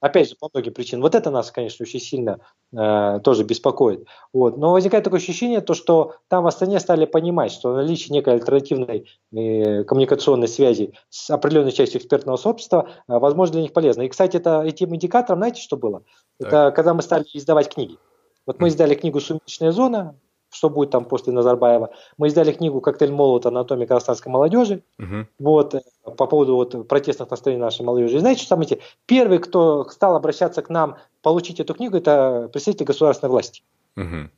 Опять 0.00 0.28
же, 0.28 0.36
по 0.38 0.50
многим 0.52 0.74
причинам. 0.74 1.02
Вот 1.02 1.14
это 1.14 1.30
нас, 1.30 1.50
конечно, 1.50 1.82
очень 1.82 2.00
сильно 2.00 2.38
э, 2.76 3.20
тоже 3.24 3.44
беспокоит. 3.44 4.06
Вот. 4.32 4.58
Но 4.58 4.72
возникает 4.72 5.04
такое 5.04 5.20
ощущение, 5.20 5.62
то, 5.62 5.72
что 5.72 6.16
там 6.28 6.44
в 6.44 6.46
Астане 6.46 6.80
стали 6.80 7.06
понимать, 7.06 7.50
что 7.50 7.74
наличие 7.74 8.12
некой 8.12 8.34
альтернативной 8.34 9.08
э, 9.32 9.84
коммуникационной 9.84 10.48
связи 10.48 10.92
с 11.08 11.30
определенной 11.30 11.72
частью 11.72 12.00
экспертного 12.00 12.36
сообщества, 12.36 12.90
э, 13.08 13.18
возможно, 13.18 13.54
для 13.54 13.62
них 13.62 13.72
полезно. 13.72 14.02
И, 14.02 14.08
кстати, 14.08 14.36
это, 14.36 14.62
этим 14.62 14.94
индикатором, 14.94 15.38
знаете, 15.38 15.62
что 15.62 15.78
было? 15.78 16.02
Так. 16.38 16.48
Это 16.48 16.72
когда 16.76 16.92
мы 16.92 17.00
стали 17.00 17.24
издавать 17.32 17.72
книги. 17.72 17.96
Вот 18.44 18.60
мы 18.60 18.68
издали 18.68 18.94
книгу 18.94 19.18
«Сумеречная 19.20 19.72
зона», 19.72 20.14
что 20.56 20.70
будет 20.70 20.90
там 20.90 21.04
после 21.04 21.32
Назарбаева. 21.32 21.90
Мы 22.16 22.28
издали 22.28 22.52
книгу 22.52 22.80
«Коктейль 22.80 23.12
молот. 23.12 23.44
Анатомия 23.46 23.86
казахстанской 23.86 24.32
молодежи». 24.32 24.82
Угу. 24.98 25.26
Вот, 25.38 25.74
э, 25.74 25.82
по 26.16 26.26
поводу 26.26 26.56
вот, 26.56 26.88
протестных 26.88 27.30
настроений 27.30 27.60
нашей 27.60 27.82
молодежи. 27.84 28.16
И 28.16 28.20
знаете, 28.20 28.40
что 28.40 28.48
самое 28.48 28.80
Первый, 29.06 29.38
кто 29.38 29.84
стал 29.84 30.16
обращаться 30.16 30.62
к 30.62 30.70
нам 30.70 30.96
получить 31.22 31.60
эту 31.60 31.74
книгу, 31.74 31.96
это 31.96 32.48
представители 32.52 32.84
государственной 32.84 33.30
власти. 33.30 33.62
Угу. 33.96 34.30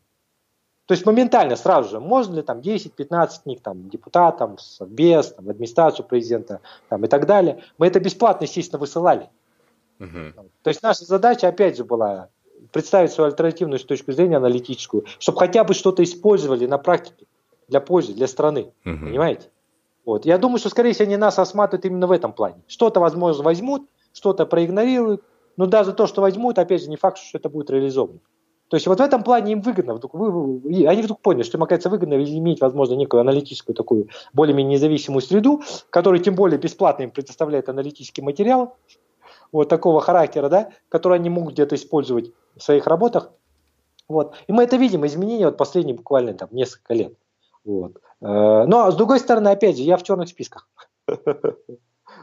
То 0.86 0.94
есть 0.94 1.04
моментально, 1.06 1.54
сразу 1.54 1.90
же, 1.90 2.00
можно 2.00 2.36
ли 2.36 2.42
там 2.42 2.60
10-15 2.60 3.42
книг 3.44 3.60
там, 3.62 3.88
депутатам, 3.90 4.56
без, 4.80 5.32
там, 5.32 5.48
администрацию 5.48 6.06
президента 6.06 6.60
там, 6.88 7.04
и 7.04 7.08
так 7.08 7.26
далее. 7.26 7.62
Мы 7.76 7.86
это 7.86 8.00
бесплатно, 8.00 8.44
естественно, 8.44 8.80
высылали. 8.80 9.28
Угу. 10.00 10.48
То 10.62 10.68
есть 10.68 10.82
наша 10.82 11.04
задача, 11.04 11.48
опять 11.48 11.76
же, 11.76 11.84
была 11.84 12.28
представить 12.72 13.12
свою 13.12 13.30
альтернативную 13.30 13.78
точку 13.80 14.12
зрения 14.12 14.36
аналитическую, 14.36 15.04
чтобы 15.18 15.38
хотя 15.38 15.64
бы 15.64 15.74
что-то 15.74 16.02
использовали 16.02 16.66
на 16.66 16.78
практике 16.78 17.26
для 17.68 17.80
пользы, 17.80 18.12
для 18.14 18.26
страны. 18.26 18.72
Угу. 18.84 19.06
Понимаете? 19.06 19.50
Вот. 20.04 20.24
Я 20.24 20.38
думаю, 20.38 20.58
что, 20.58 20.70
скорее 20.70 20.92
всего, 20.92 21.04
они 21.04 21.16
нас 21.16 21.38
осматривают 21.38 21.84
именно 21.84 22.06
в 22.06 22.12
этом 22.12 22.32
плане. 22.32 22.62
Что-то, 22.66 23.00
возможно, 23.00 23.42
возьмут, 23.42 23.88
что-то 24.12 24.46
проигнорируют, 24.46 25.22
но 25.56 25.66
даже 25.66 25.92
то, 25.92 26.06
что 26.06 26.22
возьмут, 26.22 26.58
опять 26.58 26.82
же, 26.82 26.88
не 26.88 26.96
факт, 26.96 27.18
что 27.18 27.38
это 27.38 27.48
будет 27.48 27.70
реализовано. 27.70 28.20
То 28.68 28.76
есть 28.76 28.86
вот 28.86 28.98
в 28.98 29.02
этом 29.02 29.22
плане 29.22 29.52
им 29.52 29.62
выгодно, 29.62 29.94
вдруг, 29.94 30.14
вы, 30.14 30.30
вы, 30.30 30.86
они 30.86 31.02
вдруг 31.02 31.20
поняли, 31.20 31.42
что 31.42 31.56
им, 31.56 31.62
оказывается, 31.62 31.88
выгодно 31.88 32.14
иметь, 32.14 32.60
возможно, 32.60 32.94
некую 32.94 33.20
аналитическую 33.20 33.74
такую 33.74 34.08
более-менее 34.34 34.74
независимую 34.74 35.22
среду, 35.22 35.62
которая 35.88 36.20
тем 36.20 36.34
более 36.34 36.58
бесплатно 36.58 37.04
им 37.04 37.10
предоставляет 37.10 37.70
аналитический 37.70 38.22
материал, 38.22 38.76
вот 39.52 39.68
такого 39.68 40.00
характера, 40.00 40.48
да, 40.48 40.70
который 40.90 41.18
они 41.18 41.30
могут 41.30 41.54
где-то 41.54 41.74
использовать 41.76 42.32
в 42.58 42.62
своих 42.62 42.86
работах. 42.86 43.30
Вот. 44.08 44.34
И 44.46 44.52
мы 44.52 44.64
это 44.64 44.76
видим, 44.76 45.06
изменения 45.06 45.46
вот 45.46 45.56
последние 45.56 45.96
буквально 45.96 46.34
там 46.34 46.48
несколько 46.52 46.94
лет. 46.94 47.14
Вот. 47.64 47.96
Э, 48.20 48.64
но 48.66 48.90
с 48.90 48.96
другой 48.96 49.20
стороны, 49.20 49.48
опять 49.48 49.76
же, 49.76 49.82
я 49.82 49.96
в 49.96 50.02
черных 50.02 50.28
списках. 50.28 50.68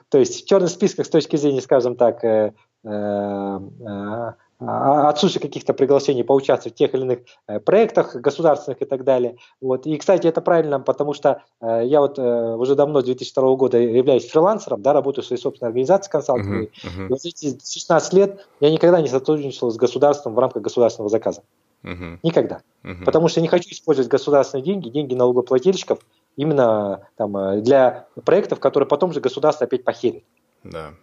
То 0.10 0.18
есть 0.18 0.44
в 0.44 0.48
черных 0.48 0.70
списках 0.70 1.06
с 1.06 1.10
точки 1.10 1.36
зрения, 1.36 1.62
скажем 1.62 1.96
так, 1.96 2.24
э, 2.24 2.54
э, 2.84 2.90
а, 2.90 4.36
отсутствие 4.60 5.42
каких-то 5.42 5.74
приглашений 5.74 6.24
поучаствовать 6.24 6.76
в 6.76 6.78
тех 6.78 6.94
или 6.94 7.02
иных 7.02 7.20
э, 7.48 7.60
проектах 7.60 8.16
государственных 8.16 8.82
и 8.82 8.86
так 8.86 9.04
далее. 9.04 9.38
Вот. 9.60 9.86
И, 9.86 9.98
кстати, 9.98 10.28
это 10.28 10.42
правильно, 10.42 10.80
потому 10.80 11.14
что 11.14 11.42
э, 11.60 11.82
я 11.86 12.00
вот 12.00 12.18
э, 12.18 12.56
уже 12.56 12.76
давно, 12.76 13.02
с 13.02 13.06
2002 13.06 13.56
года, 13.56 13.78
являюсь 13.78 14.30
фрилансером, 14.30 14.82
да, 14.82 14.94
работаю 14.94 15.24
в 15.24 15.28
своей 15.28 15.42
собственной 15.42 15.70
организации 15.70 16.10
консалтинговой. 16.10 16.66
Uh-huh, 16.66 17.00
uh-huh. 17.00 17.08
Вот 17.10 17.26
эти 17.26 17.48
16 17.48 18.14
лет 18.14 18.48
я 18.62 18.72
никогда 18.72 19.02
не 19.02 19.10
сотрудничал 19.10 19.72
с 19.72 19.76
государством 19.76 20.36
в 20.36 20.40
рамках 20.40 20.62
государственного 20.62 21.10
заказа. 21.10 21.44
Uh-huh. 21.84 22.18
Никогда. 22.24 22.62
Uh-huh. 22.84 23.04
Потому 23.04 23.28
что 23.28 23.42
не 23.42 23.50
хочу 23.50 23.70
использовать 23.70 24.10
государственные 24.10 24.64
деньги, 24.64 24.90
деньги 24.90 25.16
налогоплательщиков 25.16 26.00
именно 26.38 27.08
там, 27.18 27.62
для 27.62 28.08
проектов, 28.24 28.60
которые 28.60 28.88
потом 28.88 29.12
же 29.12 29.20
государство 29.20 29.66
опять 29.66 29.84
похерит. 29.84 30.24
Да. 30.64 30.94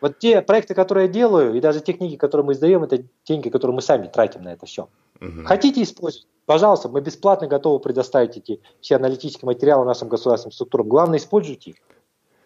Вот 0.00 0.18
те 0.18 0.42
проекты, 0.42 0.74
которые 0.74 1.06
я 1.06 1.12
делаю, 1.12 1.54
и 1.54 1.60
даже 1.60 1.80
те 1.80 1.92
книги, 1.92 2.16
которые 2.16 2.44
мы 2.44 2.52
издаем, 2.52 2.84
это 2.84 3.02
деньги, 3.26 3.48
которые 3.48 3.74
мы 3.74 3.82
сами 3.82 4.06
тратим 4.06 4.42
на 4.42 4.52
это 4.52 4.66
все. 4.66 4.88
Угу. 5.20 5.44
Хотите 5.44 5.82
использовать? 5.82 6.26
Пожалуйста, 6.46 6.88
мы 6.88 7.00
бесплатно 7.00 7.46
готовы 7.46 7.80
предоставить 7.80 8.36
эти 8.36 8.60
все 8.80 8.96
аналитические 8.96 9.46
материалы 9.46 9.84
нашим 9.84 10.08
государственным 10.08 10.52
структурам. 10.52 10.88
Главное, 10.88 11.18
используйте 11.18 11.70
их, 11.70 11.76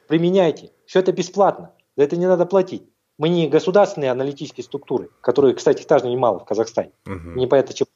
применяйте. 0.08 0.70
Все 0.86 1.00
это 1.00 1.12
бесплатно, 1.12 1.72
за 1.96 2.04
это 2.04 2.16
не 2.16 2.26
надо 2.26 2.46
платить. 2.46 2.84
Мы 3.18 3.28
не 3.28 3.46
государственные 3.46 4.10
аналитические 4.10 4.64
структуры, 4.64 5.10
которые, 5.20 5.54
кстати, 5.54 5.84
тоже 5.84 6.08
немало 6.08 6.38
в 6.40 6.44
Казахстане. 6.44 6.92
Угу. 7.06 7.38
Не 7.38 7.46
по 7.46 7.54
это 7.54 7.74
чем 7.74 7.86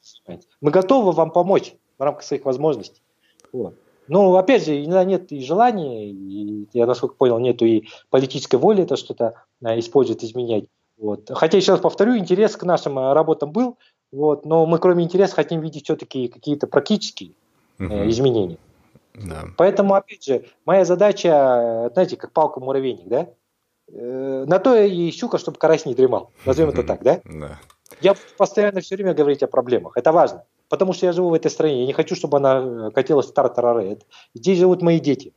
Мы 0.61 0.71
готовы 0.71 1.11
вам 1.11 1.31
помочь 1.31 1.73
в 1.97 2.01
рамках 2.01 2.23
своих 2.23 2.45
возможностей. 2.45 3.01
Вот. 3.51 3.73
Ну, 4.07 4.35
опять 4.35 4.65
же, 4.65 4.83
иногда 4.83 5.03
нет 5.03 5.31
и 5.31 5.43
желания, 5.43 6.09
и, 6.09 6.67
я, 6.73 6.85
насколько 6.85 7.15
понял, 7.15 7.39
нету 7.39 7.65
и 7.65 7.83
политической 8.09 8.55
воли 8.55 8.83
это 8.83 8.95
что-то 8.95 9.43
а, 9.63 9.77
использовать, 9.79 10.23
изменять. 10.23 10.65
Вот. 10.97 11.29
Хотя, 11.33 11.57
еще 11.57 11.73
раз 11.73 11.81
повторю, 11.81 12.17
интерес 12.17 12.55
к 12.55 12.63
нашим 12.63 12.97
а, 12.97 13.13
работам 13.13 13.51
был, 13.51 13.77
вот, 14.11 14.45
но 14.45 14.65
мы 14.65 14.79
кроме 14.79 15.03
интереса 15.03 15.35
хотим 15.35 15.61
видеть 15.61 15.85
все-таки 15.85 16.27
какие-то 16.27 16.67
практические 16.67 17.31
uh-huh. 17.79 18.09
изменения. 18.09 18.57
Да. 19.13 19.45
Поэтому, 19.57 19.95
опять 19.95 20.23
же, 20.23 20.45
моя 20.65 20.85
задача, 20.85 21.89
знаете, 21.93 22.17
как 22.17 22.31
палка-муравейник, 22.31 23.07
да? 23.07 23.27
Э, 23.91 24.45
на 24.47 24.59
то 24.59 24.75
и 24.77 25.11
щука, 25.11 25.37
чтобы 25.37 25.57
карась 25.57 25.85
не 25.85 25.95
дремал. 25.95 26.31
Назовем 26.45 26.69
это 26.69 26.83
так, 26.83 27.01
да? 27.03 27.21
Да. 27.25 27.59
Я 28.01 28.15
постоянно 28.37 28.81
все 28.81 28.95
время 28.95 29.13
говорить 29.13 29.43
о 29.43 29.47
проблемах. 29.47 29.93
Это 29.95 30.11
важно. 30.11 30.43
Потому 30.69 30.93
что 30.93 31.05
я 31.05 31.13
живу 31.13 31.29
в 31.29 31.33
этой 31.33 31.49
стране. 31.49 31.81
Я 31.81 31.87
не 31.87 31.93
хочу, 31.93 32.15
чтобы 32.15 32.37
она 32.37 32.91
катилась 32.91 33.27
в 33.27 33.33
тартарары. 33.33 33.99
Здесь 34.33 34.57
живут 34.57 34.81
мои 34.81 34.99
дети. 34.99 35.33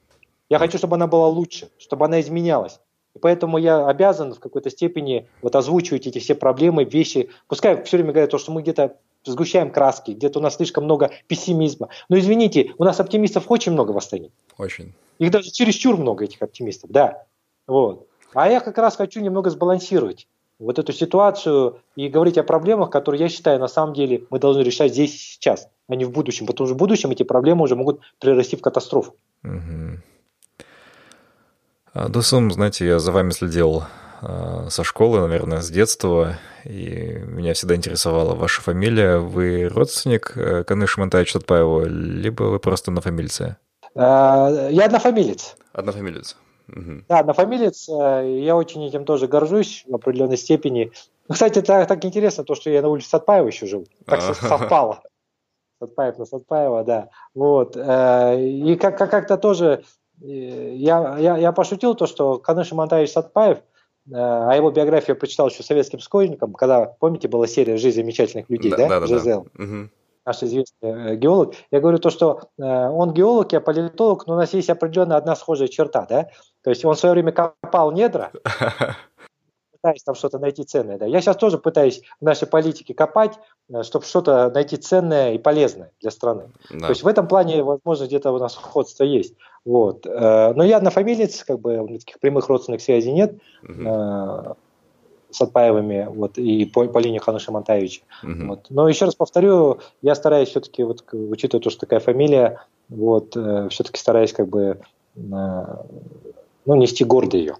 Я 0.48 0.58
хочу, 0.58 0.78
чтобы 0.78 0.96
она 0.96 1.06
была 1.06 1.28
лучше, 1.28 1.70
чтобы 1.78 2.04
она 2.04 2.20
изменялась. 2.20 2.80
И 3.14 3.18
поэтому 3.18 3.58
я 3.58 3.86
обязан 3.86 4.34
в 4.34 4.40
какой-то 4.40 4.70
степени 4.70 5.28
вот 5.42 5.54
озвучивать 5.56 6.06
эти 6.06 6.18
все 6.18 6.34
проблемы, 6.34 6.84
вещи. 6.84 7.30
Пускай 7.48 7.82
все 7.84 7.96
время 7.96 8.12
говорят, 8.12 8.30
то, 8.30 8.38
что 8.38 8.52
мы 8.52 8.62
где-то 8.62 8.96
сгущаем 9.24 9.70
краски, 9.70 10.12
где-то 10.12 10.38
у 10.38 10.42
нас 10.42 10.56
слишком 10.56 10.84
много 10.84 11.10
пессимизма. 11.26 11.88
Но 12.08 12.18
извините, 12.18 12.72
у 12.78 12.84
нас 12.84 13.00
оптимистов 13.00 13.50
очень 13.50 13.72
много 13.72 13.92
в 13.92 14.00
стране. 14.00 14.30
Очень. 14.58 14.94
Их 15.18 15.30
даже 15.30 15.50
чересчур 15.50 15.96
много, 15.96 16.24
этих 16.24 16.40
оптимистов, 16.42 16.90
да. 16.90 17.24
Вот. 17.66 18.08
А 18.32 18.48
я 18.48 18.60
как 18.60 18.78
раз 18.78 18.96
хочу 18.96 19.20
немного 19.20 19.50
сбалансировать 19.50 20.26
вот 20.60 20.78
эту 20.78 20.92
ситуацию 20.92 21.80
и 21.96 22.08
говорить 22.08 22.38
о 22.38 22.42
проблемах, 22.42 22.90
которые, 22.90 23.20
я 23.20 23.28
считаю, 23.28 23.58
на 23.58 23.68
самом 23.68 23.94
деле 23.94 24.24
мы 24.30 24.38
должны 24.38 24.60
решать 24.60 24.92
здесь 24.92 25.14
и 25.14 25.18
сейчас, 25.18 25.68
а 25.88 25.96
не 25.96 26.04
в 26.04 26.10
будущем. 26.10 26.46
Потому 26.46 26.68
что 26.68 26.74
в 26.74 26.78
будущем 26.78 27.10
эти 27.10 27.22
проблемы 27.22 27.64
уже 27.64 27.74
могут 27.74 28.00
прирасти 28.18 28.56
в 28.56 28.60
катастрофу. 28.60 29.14
Угу. 29.42 29.98
Дусум, 32.08 32.52
знаете, 32.52 32.86
я 32.86 32.98
за 32.98 33.10
вами 33.10 33.30
следил 33.30 33.82
а, 34.22 34.66
со 34.68 34.84
школы, 34.84 35.20
наверное, 35.20 35.60
с 35.62 35.70
детства, 35.70 36.38
и 36.64 37.20
меня 37.24 37.54
всегда 37.54 37.74
интересовала 37.74 38.34
ваша 38.34 38.60
фамилия. 38.60 39.18
Вы 39.18 39.66
родственник 39.68 40.36
э, 40.36 40.62
Каныша 40.64 41.00
Монтаевича 41.00 41.38
Татпаева, 41.38 41.86
либо 41.86 42.44
вы 42.44 42.58
просто 42.60 42.90
однофамильцы? 42.90 43.56
А, 43.96 44.68
я 44.70 44.84
однофамилец. 44.84 45.56
Однофамилец. 45.72 46.36
Угу. 46.74 47.04
Да, 47.08 47.18
однофамилец. 47.20 47.88
Э, 47.88 48.40
я 48.42 48.56
очень 48.56 48.84
этим 48.84 49.04
тоже 49.04 49.26
горжусь 49.26 49.84
в 49.86 49.94
определенной 49.94 50.36
степени. 50.36 50.92
Ну, 51.28 51.34
кстати, 51.34 51.58
это 51.58 51.86
так 51.86 52.04
интересно, 52.04 52.44
то, 52.44 52.54
что 52.54 52.70
я 52.70 52.82
на 52.82 52.88
улице 52.88 53.08
Сатпаева 53.08 53.46
еще 53.46 53.66
жил. 53.66 53.86
Так 54.06 54.20
совпало. 54.20 55.02
Сатпаев 55.80 56.18
на 56.18 56.24
Сатпаева, 56.26 56.84
да. 56.84 57.08
Вот. 57.34 57.76
Э, 57.76 58.40
и 58.40 58.76
как- 58.76 58.98
как-то 58.98 59.36
тоже 59.36 59.84
я, 60.20 61.16
я, 61.18 61.36
я 61.38 61.52
пошутил 61.52 61.94
то, 61.94 62.06
что 62.06 62.38
Каныш 62.38 62.72
Монтаевич 62.72 63.12
Сатпаев, 63.12 63.58
э, 63.58 63.60
а 64.12 64.54
его 64.54 64.70
биографию 64.70 65.14
я 65.14 65.20
прочитал 65.20 65.48
еще 65.48 65.62
советским 65.62 65.98
школьником, 65.98 66.52
когда, 66.52 66.84
помните, 66.84 67.28
была 67.28 67.46
серия 67.46 67.76
«Жизнь 67.78 67.96
замечательных 67.96 68.50
людей», 68.50 68.70
да? 68.70 68.88
да? 68.88 69.00
да. 69.00 69.20
Да. 69.20 69.38
Угу. 69.38 69.88
Наш 70.26 70.42
известный 70.42 71.12
э, 71.12 71.16
геолог. 71.16 71.54
Я 71.70 71.80
говорю 71.80 71.98
то, 71.98 72.10
что 72.10 72.40
э, 72.58 72.62
он 72.62 73.12
геолог, 73.12 73.52
я 73.52 73.60
политолог, 73.60 74.26
но 74.26 74.34
у 74.34 74.36
нас 74.36 74.52
есть 74.52 74.68
определенная 74.68 75.16
одна 75.16 75.34
схожая 75.34 75.68
черта, 75.68 76.06
да? 76.08 76.28
То 76.62 76.70
есть 76.70 76.84
он 76.84 76.94
в 76.94 76.98
свое 76.98 77.14
время 77.14 77.32
копал 77.32 77.90
недра, 77.90 78.30
пытаюсь 79.72 80.02
там 80.04 80.14
что-то 80.14 80.38
найти 80.38 80.64
ценное. 80.64 80.98
Да. 80.98 81.06
Я 81.06 81.22
сейчас 81.22 81.36
тоже 81.36 81.56
пытаюсь 81.56 82.02
в 82.20 82.24
нашей 82.24 82.46
политике 82.46 82.92
копать, 82.92 83.38
э, 83.70 83.82
чтобы 83.82 84.04
что-то 84.04 84.50
найти 84.50 84.76
ценное 84.76 85.32
и 85.32 85.38
полезное 85.38 85.92
для 86.00 86.10
страны. 86.10 86.50
Да. 86.70 86.86
То 86.86 86.90
есть 86.90 87.02
в 87.02 87.06
этом 87.06 87.26
плане, 87.26 87.62
возможно, 87.62 88.04
где-то 88.04 88.30
у 88.32 88.38
нас 88.38 88.52
сходство 88.52 89.04
есть. 89.04 89.34
Вот. 89.64 90.06
Но 90.06 90.64
я 90.64 90.78
однофамилец, 90.78 91.44
как 91.44 91.60
бы 91.60 91.86
таких 91.98 92.18
прямых 92.18 92.48
родственных 92.48 92.80
связей 92.80 93.12
нет. 93.12 93.38
Угу 93.62 94.56
с 95.30 95.40
Отпаевыми 95.40 96.06
вот, 96.08 96.38
и 96.38 96.64
по, 96.64 96.86
по 96.86 96.98
линии 96.98 97.18
Хануша 97.18 97.52
Монтаевича. 97.52 98.02
Угу. 98.22 98.46
Вот. 98.46 98.66
Но 98.70 98.88
еще 98.88 99.04
раз 99.04 99.14
повторю, 99.14 99.80
я 100.02 100.14
стараюсь 100.14 100.50
все-таки, 100.50 100.82
вот, 100.82 101.04
учитывая 101.12 101.62
то, 101.62 101.70
что 101.70 101.80
такая 101.80 102.00
фамилия, 102.00 102.64
вот, 102.88 103.36
э, 103.36 103.68
все-таки 103.70 103.98
стараюсь 103.98 104.32
как 104.32 104.48
бы 104.48 104.80
э, 105.16 105.20
ну, 105.20 106.74
нести 106.74 107.04
гордо 107.04 107.36
ее. 107.36 107.56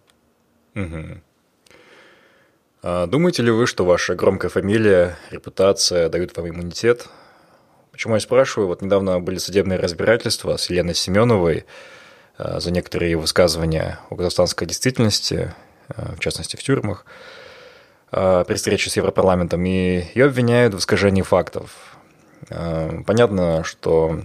Угу. 0.74 1.20
А 2.82 3.06
думаете 3.06 3.42
ли 3.42 3.50
вы, 3.50 3.66
что 3.66 3.84
ваша 3.84 4.14
громкая 4.14 4.50
фамилия, 4.50 5.16
репутация 5.30 6.08
дают 6.08 6.36
вам 6.36 6.48
иммунитет? 6.48 7.08
Почему 7.92 8.14
я 8.14 8.20
спрашиваю? 8.20 8.68
Вот 8.68 8.80
недавно 8.80 9.20
были 9.20 9.36
судебные 9.36 9.78
разбирательства 9.78 10.56
с 10.56 10.70
Еленой 10.70 10.94
Семеновой 10.94 11.66
а, 12.38 12.58
за 12.58 12.70
некоторые 12.70 13.16
высказывания 13.16 13.98
о 14.08 14.16
казахстанской 14.16 14.66
действительности, 14.66 15.54
а, 15.88 16.14
в 16.16 16.20
частности 16.20 16.56
в 16.56 16.62
тюрьмах, 16.62 17.04
при 18.10 18.54
встрече 18.54 18.90
с 18.90 18.96
Европарламентом, 18.96 19.64
и 19.64 20.04
ее 20.14 20.26
обвиняют 20.26 20.74
в 20.74 20.78
искажении 20.78 21.22
фактов. 21.22 21.96
Понятно, 22.48 23.62
что 23.64 24.20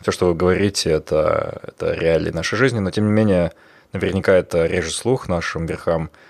все, 0.00 0.12
что 0.12 0.26
вы 0.26 0.34
говорите, 0.34 0.90
это, 0.90 1.60
это 1.62 1.94
реалии 1.94 2.30
нашей 2.30 2.56
жизни, 2.56 2.78
но 2.80 2.90
тем 2.90 3.06
не 3.06 3.12
менее, 3.12 3.52
наверняка 3.92 4.34
это 4.34 4.66
режет 4.66 4.92
слух 4.92 5.28
нашим 5.28 5.66
верхам– 5.66 6.10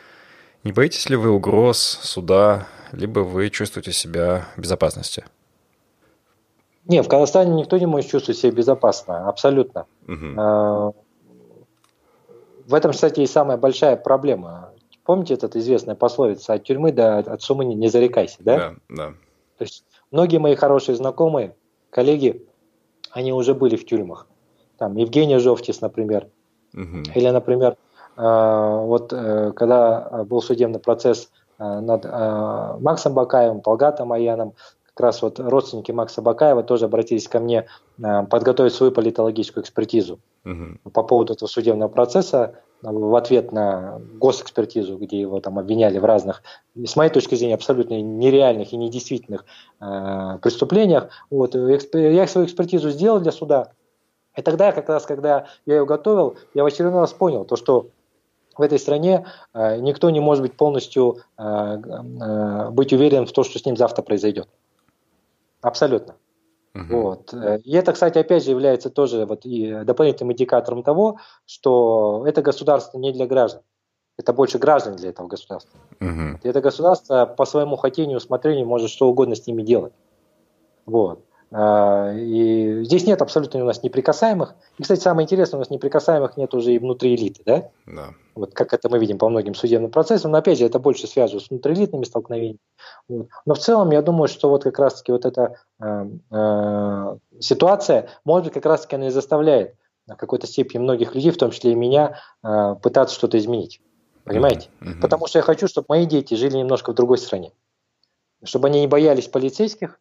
не 0.62 0.72
боитесь 0.72 1.08
ли 1.08 1.16
вы 1.16 1.30
угроз 1.30 1.78
суда, 1.78 2.66
либо 2.92 3.20
вы 3.20 3.48
чувствуете 3.48 3.92
себя 3.92 4.44
в 4.56 4.60
безопасности? 4.60 5.24
Не, 6.84 7.02
в 7.02 7.08
Казахстане 7.08 7.54
никто 7.54 7.78
не 7.78 7.86
может 7.86 8.10
чувствовать 8.10 8.38
себя 8.38 8.52
безопасно, 8.52 9.26
абсолютно. 9.26 9.86
Угу. 10.06 10.94
В 12.66 12.74
этом, 12.74 12.92
кстати, 12.92 13.20
и 13.20 13.26
самая 13.26 13.56
большая 13.56 13.96
проблема. 13.96 14.69
Помните 15.10 15.34
этот 15.34 15.56
известная 15.56 15.96
пословица 15.96 16.52
«от 16.52 16.62
тюрьмы 16.62 16.92
до 16.92 17.18
от 17.18 17.42
сумы 17.42 17.64
не 17.64 17.88
зарекайся», 17.88 18.36
да? 18.38 18.56
Да, 18.56 18.74
да. 18.88 19.06
То 19.58 19.64
есть 19.64 19.84
многие 20.12 20.38
мои 20.38 20.54
хорошие 20.54 20.94
знакомые, 20.94 21.56
коллеги, 21.90 22.46
они 23.10 23.32
уже 23.32 23.54
были 23.54 23.74
в 23.74 23.84
тюрьмах. 23.84 24.28
Там 24.78 24.94
Евгения 24.94 25.40
Жовтис, 25.40 25.80
например, 25.80 26.28
угу. 26.72 26.98
или, 27.12 27.28
например, 27.28 27.76
а, 28.14 28.82
вот 28.82 29.12
э, 29.12 29.50
когда 29.56 30.22
был 30.28 30.40
судебный 30.42 30.78
процесс 30.78 31.28
э, 31.58 31.64
над 31.64 32.04
э, 32.04 32.76
Максом 32.78 33.12
Бакаевым, 33.14 33.62
Талгатом 33.62 34.12
Аяном, 34.12 34.54
как 34.94 35.00
раз 35.00 35.22
вот 35.22 35.40
родственники 35.40 35.90
Макса 35.90 36.22
Бакаева 36.22 36.62
тоже 36.62 36.84
обратились 36.84 37.26
ко 37.26 37.40
мне 37.40 37.66
подготовить 37.98 38.74
свою 38.74 38.92
политологическую 38.92 39.64
экспертизу 39.64 40.20
угу. 40.44 40.90
по 40.92 41.02
поводу 41.02 41.32
этого 41.32 41.48
судебного 41.48 41.88
процесса 41.88 42.60
в 42.82 43.14
ответ 43.14 43.52
на 43.52 44.00
госэкспертизу, 44.14 44.96
где 44.96 45.20
его 45.20 45.40
там 45.40 45.58
обвиняли 45.58 45.98
в 45.98 46.04
разных, 46.04 46.42
с 46.74 46.96
моей 46.96 47.10
точки 47.10 47.34
зрения, 47.34 47.54
абсолютно 47.54 48.00
нереальных 48.00 48.72
и 48.72 48.76
недействительных 48.76 49.44
э, 49.80 50.38
преступлениях. 50.42 51.08
Вот, 51.30 51.54
я 51.54 52.26
свою 52.26 52.46
экспертизу 52.46 52.90
сделал 52.90 53.20
для 53.20 53.32
суда. 53.32 53.72
И 54.36 54.42
тогда, 54.42 54.72
как 54.72 54.88
раз, 54.88 55.06
когда 55.06 55.46
я 55.66 55.76
ее 55.76 55.86
готовил, 55.86 56.36
я 56.54 56.62
в 56.62 56.66
очередной 56.66 57.00
раз 57.00 57.12
понял, 57.12 57.44
то, 57.44 57.56
что 57.56 57.88
в 58.56 58.62
этой 58.62 58.78
стране 58.78 59.26
э, 59.54 59.78
никто 59.80 60.10
не 60.10 60.20
может 60.20 60.42
быть 60.42 60.54
полностью 60.54 61.18
э, 61.38 61.42
э, 61.42 62.70
быть 62.70 62.92
уверен 62.92 63.26
в 63.26 63.32
том, 63.32 63.44
что 63.44 63.58
с 63.58 63.64
ним 63.64 63.76
завтра 63.76 64.02
произойдет. 64.02 64.48
Абсолютно. 65.60 66.16
Угу. 66.74 66.84
Вот. 66.88 67.34
И 67.64 67.72
это, 67.72 67.92
кстати, 67.92 68.18
опять 68.18 68.44
же 68.44 68.50
является 68.50 68.90
тоже 68.90 69.26
вот 69.26 69.44
и 69.44 69.82
дополнительным 69.84 70.32
индикатором 70.32 70.82
того, 70.82 71.18
что 71.46 72.24
это 72.26 72.42
государство 72.42 72.98
не 72.98 73.12
для 73.12 73.26
граждан. 73.26 73.62
Это 74.16 74.32
больше 74.32 74.58
граждан 74.58 74.96
для 74.96 75.08
этого 75.08 75.26
государства. 75.28 75.80
Угу. 76.00 76.40
Это 76.42 76.60
государство 76.60 77.26
по 77.26 77.44
своему 77.44 77.76
хотению, 77.76 78.18
усмотрению 78.18 78.66
может 78.66 78.90
что 78.90 79.08
угодно 79.08 79.34
с 79.34 79.46
ними 79.46 79.62
делать. 79.62 79.92
Вот. 80.86 81.24
А, 81.52 82.12
и 82.14 82.84
здесь 82.84 83.06
нет 83.06 83.22
абсолютно 83.22 83.60
у 83.62 83.66
нас 83.66 83.82
неприкасаемых. 83.82 84.54
И, 84.78 84.82
кстати, 84.82 85.00
самое 85.00 85.24
интересное, 85.24 85.58
у 85.58 85.60
нас 85.60 85.70
неприкасаемых 85.70 86.36
нет 86.36 86.54
уже 86.54 86.72
и 86.72 86.78
внутри 86.78 87.16
элиты, 87.16 87.42
да? 87.44 87.70
Да. 87.86 88.10
Вот 88.36 88.54
как 88.54 88.72
это 88.72 88.88
мы 88.88 88.98
видим 88.98 89.18
по 89.18 89.28
многим 89.28 89.54
судебным 89.54 89.90
процессам. 89.90 90.30
Но, 90.30 90.38
опять 90.38 90.58
же, 90.58 90.66
это 90.66 90.78
больше 90.78 91.08
связано 91.08 91.40
с 91.40 91.50
внутриэлитными 91.50 92.04
столкновениями. 92.04 92.58
Вот. 93.08 93.28
Но 93.46 93.54
в 93.54 93.58
целом, 93.58 93.90
я 93.90 94.00
думаю, 94.02 94.28
что 94.28 94.48
вот 94.48 94.62
как 94.62 94.78
раз-таки 94.78 95.10
вот 95.10 95.24
эта 95.24 95.56
э, 95.80 96.06
э, 96.30 97.16
ситуация, 97.40 98.08
может 98.24 98.44
быть, 98.44 98.54
как 98.54 98.66
раз-таки 98.66 98.96
она 98.96 99.08
и 99.08 99.10
заставляет 99.10 99.74
в 100.06 100.14
какой-то 100.14 100.46
степени 100.46 100.80
многих 100.80 101.14
людей, 101.14 101.30
в 101.32 101.36
том 101.36 101.50
числе 101.50 101.72
и 101.72 101.76
меня, 101.76 102.20
э, 102.44 102.76
пытаться 102.80 103.14
что-то 103.14 103.38
изменить. 103.38 103.80
Понимаете? 104.24 104.68
Mm-hmm. 104.80 105.00
Потому 105.00 105.26
что 105.26 105.38
я 105.38 105.42
хочу, 105.42 105.66
чтобы 105.66 105.86
мои 105.88 106.06
дети 106.06 106.34
жили 106.34 106.58
немножко 106.58 106.92
в 106.92 106.94
другой 106.94 107.18
стране. 107.18 107.52
Чтобы 108.44 108.68
они 108.68 108.80
не 108.80 108.86
боялись 108.86 109.26
полицейских, 109.26 109.98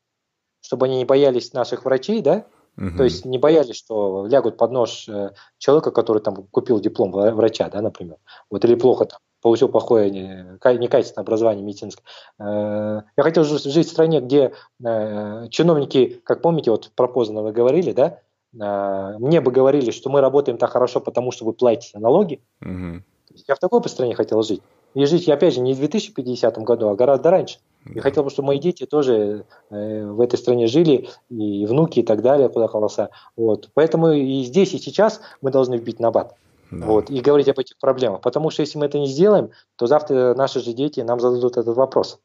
чтобы 0.62 0.86
они 0.86 0.98
не 0.98 1.06
боялись 1.06 1.54
наших 1.54 1.86
врачей, 1.86 2.22
да, 2.22 2.46
угу. 2.78 2.98
то 2.98 3.04
есть 3.04 3.26
не 3.26 3.38
боялись, 3.38 3.76
что 3.76 4.26
лягут 4.28 4.58
под 4.58 4.72
нож 4.72 5.08
э, 5.08 5.32
человека, 5.58 5.92
который 5.92 6.22
там 6.22 6.36
купил 6.52 6.80
диплом 6.80 7.12
врача, 7.12 7.70
да, 7.70 7.82
например, 7.82 8.18
вот 8.50 8.66
или 8.66 8.76
плохо 8.76 9.06
там 9.06 9.20
получил 9.42 9.70
плохое, 9.70 10.12
некачественное 10.12 11.24
образование 11.24 11.64
медицинское. 11.64 12.04
Э, 12.40 13.02
я 13.16 13.24
хотел 13.24 13.44
жить 13.44 13.88
в 13.88 13.92
стране, 13.92 14.22
где 14.22 14.54
э, 14.84 15.48
чиновники, 15.50 16.22
как 16.24 16.42
помните, 16.42 16.72
вот 16.72 16.92
про 16.96 17.08
Познана 17.08 17.42
вы 17.42 17.52
говорили, 17.52 17.92
да, 17.92 18.20
мне 18.52 19.42
бы 19.42 19.52
говорили, 19.52 19.92
что 19.92 20.10
мы 20.10 20.22
работаем 20.22 20.58
так 20.58 20.72
хорошо, 20.72 21.00
потому 21.00 21.32
что 21.32 21.46
вы 21.46 21.54
платите 21.54 22.00
налоги. 22.00 22.42
Угу. 22.62 23.04
Я 23.48 23.56
в 23.56 23.60
такой 23.60 23.80
бы 23.80 23.90
стране 23.90 24.16
хотел 24.16 24.42
жить. 24.42 24.64
И 24.94 25.06
жить, 25.06 25.30
опять 25.30 25.54
же, 25.54 25.62
не 25.62 25.74
в 25.74 25.78
2050 25.78 26.58
году, 26.60 26.90
а 26.90 26.96
гораздо 26.96 27.30
раньше. 27.30 27.60
И 27.86 28.00
хотел 28.00 28.24
бы, 28.24 28.30
чтобы 28.30 28.48
мои 28.48 28.60
дети 28.60 28.86
тоже 28.86 29.46
э, 29.70 30.06
в 30.06 30.20
этой 30.20 30.38
стране 30.38 30.68
жили, 30.68 31.10
и 31.30 31.66
внуки 31.66 32.00
и 32.00 32.04
так 32.04 32.22
далее, 32.22 32.50
куда 32.50 32.68
колоса. 32.68 33.10
Вот. 33.38 33.70
Поэтому 33.74 34.12
и 34.12 34.44
здесь, 34.44 34.74
и 34.74 34.80
сейчас 34.80 35.22
мы 35.42 35.52
должны 35.52 35.76
вбить 35.76 36.00
на 36.00 36.12
бат. 36.12 36.36
Да. 36.72 36.86
Вот, 36.86 37.10
и 37.10 37.20
говорить 37.20 37.50
об 37.50 37.58
этих 37.58 37.78
проблемах. 37.80 38.22
Потому 38.22 38.52
что 38.52 38.62
если 38.62 38.78
мы 38.78 38.86
это 38.86 39.00
не 39.00 39.08
сделаем, 39.08 39.50
то 39.76 39.88
завтра 39.88 40.36
наши 40.36 40.60
же 40.60 40.74
дети 40.74 41.00
нам 41.00 41.20
зададут 41.20 41.58
этот 41.58 41.76
вопрос. 41.76 42.20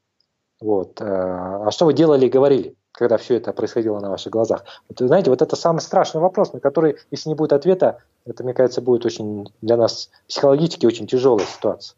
Вот. 0.60 1.00
Э, 1.00 1.04
а 1.04 1.70
что 1.70 1.86
вы 1.86 1.94
делали 1.94 2.26
и 2.26 2.30
говорили, 2.30 2.74
когда 2.92 3.16
все 3.16 3.36
это 3.36 3.52
происходило 3.52 4.00
на 4.00 4.10
ваших 4.10 4.32
глазах? 4.32 4.64
Вот, 4.88 4.98
знаете, 4.98 5.30
вот 5.30 5.40
это 5.40 5.56
самый 5.56 5.80
страшный 5.80 6.20
вопрос, 6.20 6.52
на 6.52 6.60
который, 6.60 6.96
если 7.10 7.28
не 7.28 7.34
будет 7.34 7.52
ответа, 7.52 7.98
это, 8.26 8.44
мне 8.44 8.54
кажется, 8.54 8.82
будет 8.82 9.06
очень 9.06 9.48
для 9.62 9.76
нас 9.76 10.10
психологически 10.28 10.86
очень 10.86 11.06
тяжелая 11.06 11.46
ситуация. 11.46 11.96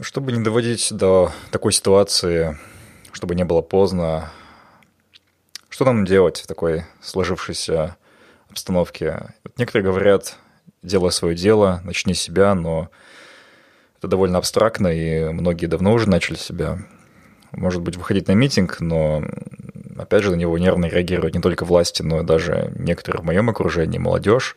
Чтобы 0.00 0.32
не 0.32 0.42
доводить 0.42 0.88
до 0.92 1.30
такой 1.50 1.72
ситуации, 1.72 2.56
чтобы 3.12 3.34
не 3.34 3.44
было 3.44 3.60
поздно, 3.60 4.30
что 5.68 5.84
нам 5.84 6.06
делать 6.06 6.40
в 6.40 6.46
такой 6.46 6.84
сложившейся 7.02 7.96
обстановке? 8.48 9.34
Вот 9.44 9.58
некоторые 9.58 9.84
говорят, 9.84 10.36
делай 10.82 11.12
свое 11.12 11.36
дело, 11.36 11.82
начни 11.84 12.14
себя, 12.14 12.54
но 12.54 12.88
это 13.98 14.08
довольно 14.08 14.38
абстрактно, 14.38 14.88
и 14.88 15.30
многие 15.34 15.66
давно 15.66 15.92
уже 15.92 16.08
начали 16.08 16.36
себя. 16.36 16.78
Может 17.52 17.82
быть, 17.82 17.96
выходить 17.96 18.26
на 18.26 18.32
митинг, 18.32 18.80
но 18.80 19.22
опять 19.98 20.22
же 20.22 20.30
на 20.30 20.36
него 20.36 20.56
нервно 20.56 20.86
реагируют 20.86 21.34
не 21.34 21.42
только 21.42 21.66
власти, 21.66 22.00
но 22.00 22.22
и 22.22 22.24
даже 22.24 22.72
некоторые 22.74 23.20
в 23.20 23.26
моем 23.26 23.50
окружении, 23.50 23.98
молодежь. 23.98 24.56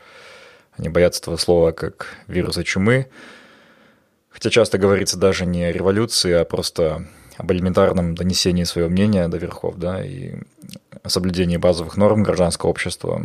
Они 0.78 0.88
боятся 0.88 1.20
этого 1.20 1.36
слова 1.36 1.74
как 1.74 2.08
вируса 2.28 2.64
чумы. 2.64 3.08
Хотя 4.34 4.50
часто 4.50 4.80
говорится 4.80 5.18
даже 5.18 5.46
не 5.46 5.64
о 5.64 5.72
революции, 5.72 6.34
а 6.34 6.44
просто 6.44 7.06
об 7.38 7.52
элементарном 7.52 8.16
донесении 8.16 8.64
своего 8.64 8.90
мнения 8.90 9.28
до 9.28 9.38
верхов, 9.38 9.78
да, 9.78 10.04
и 10.04 10.34
о 11.04 11.10
соблюдении 11.10 11.58
базовых 11.58 11.98
норм 11.98 12.24
гражданского 12.24 12.72
общества. 12.72 13.22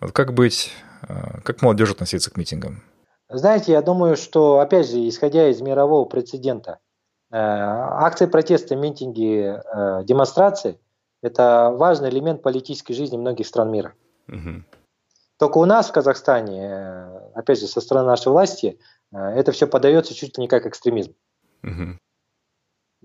Вот 0.00 0.12
как 0.12 0.34
быть, 0.34 0.72
э, 1.08 1.40
как 1.44 1.62
молодежь 1.62 1.92
относиться 1.92 2.30
к 2.32 2.36
митингам? 2.36 2.82
Знаете, 3.28 3.72
я 3.72 3.82
думаю, 3.82 4.16
что, 4.16 4.58
опять 4.58 4.90
же, 4.90 5.08
исходя 5.08 5.48
из 5.48 5.60
мирового 5.60 6.04
прецедента, 6.06 6.78
э, 7.30 7.36
акции 7.36 8.26
протеста, 8.26 8.74
митинги, 8.74 9.54
э, 9.54 10.04
демонстрации– 10.04 10.78
это 11.22 11.72
важный 11.72 12.10
элемент 12.10 12.42
политической 12.42 12.94
жизни 12.94 13.16
многих 13.16 13.46
стран 13.46 13.70
мира. 13.70 13.94
Угу. 14.28 14.64
Только 15.38 15.58
у 15.58 15.64
нас 15.66 15.88
в 15.88 15.92
Казахстане, 15.92 17.06
опять 17.34 17.60
же, 17.60 17.66
со 17.66 17.80
стороны 17.80 18.08
нашей 18.08 18.32
власти– 18.32 18.80
это 19.12 19.52
все 19.52 19.66
подается 19.66 20.14
чуть 20.14 20.36
ли 20.36 20.42
не 20.42 20.48
как 20.48 20.66
экстремизм. 20.66 21.14
Угу. 21.62 21.98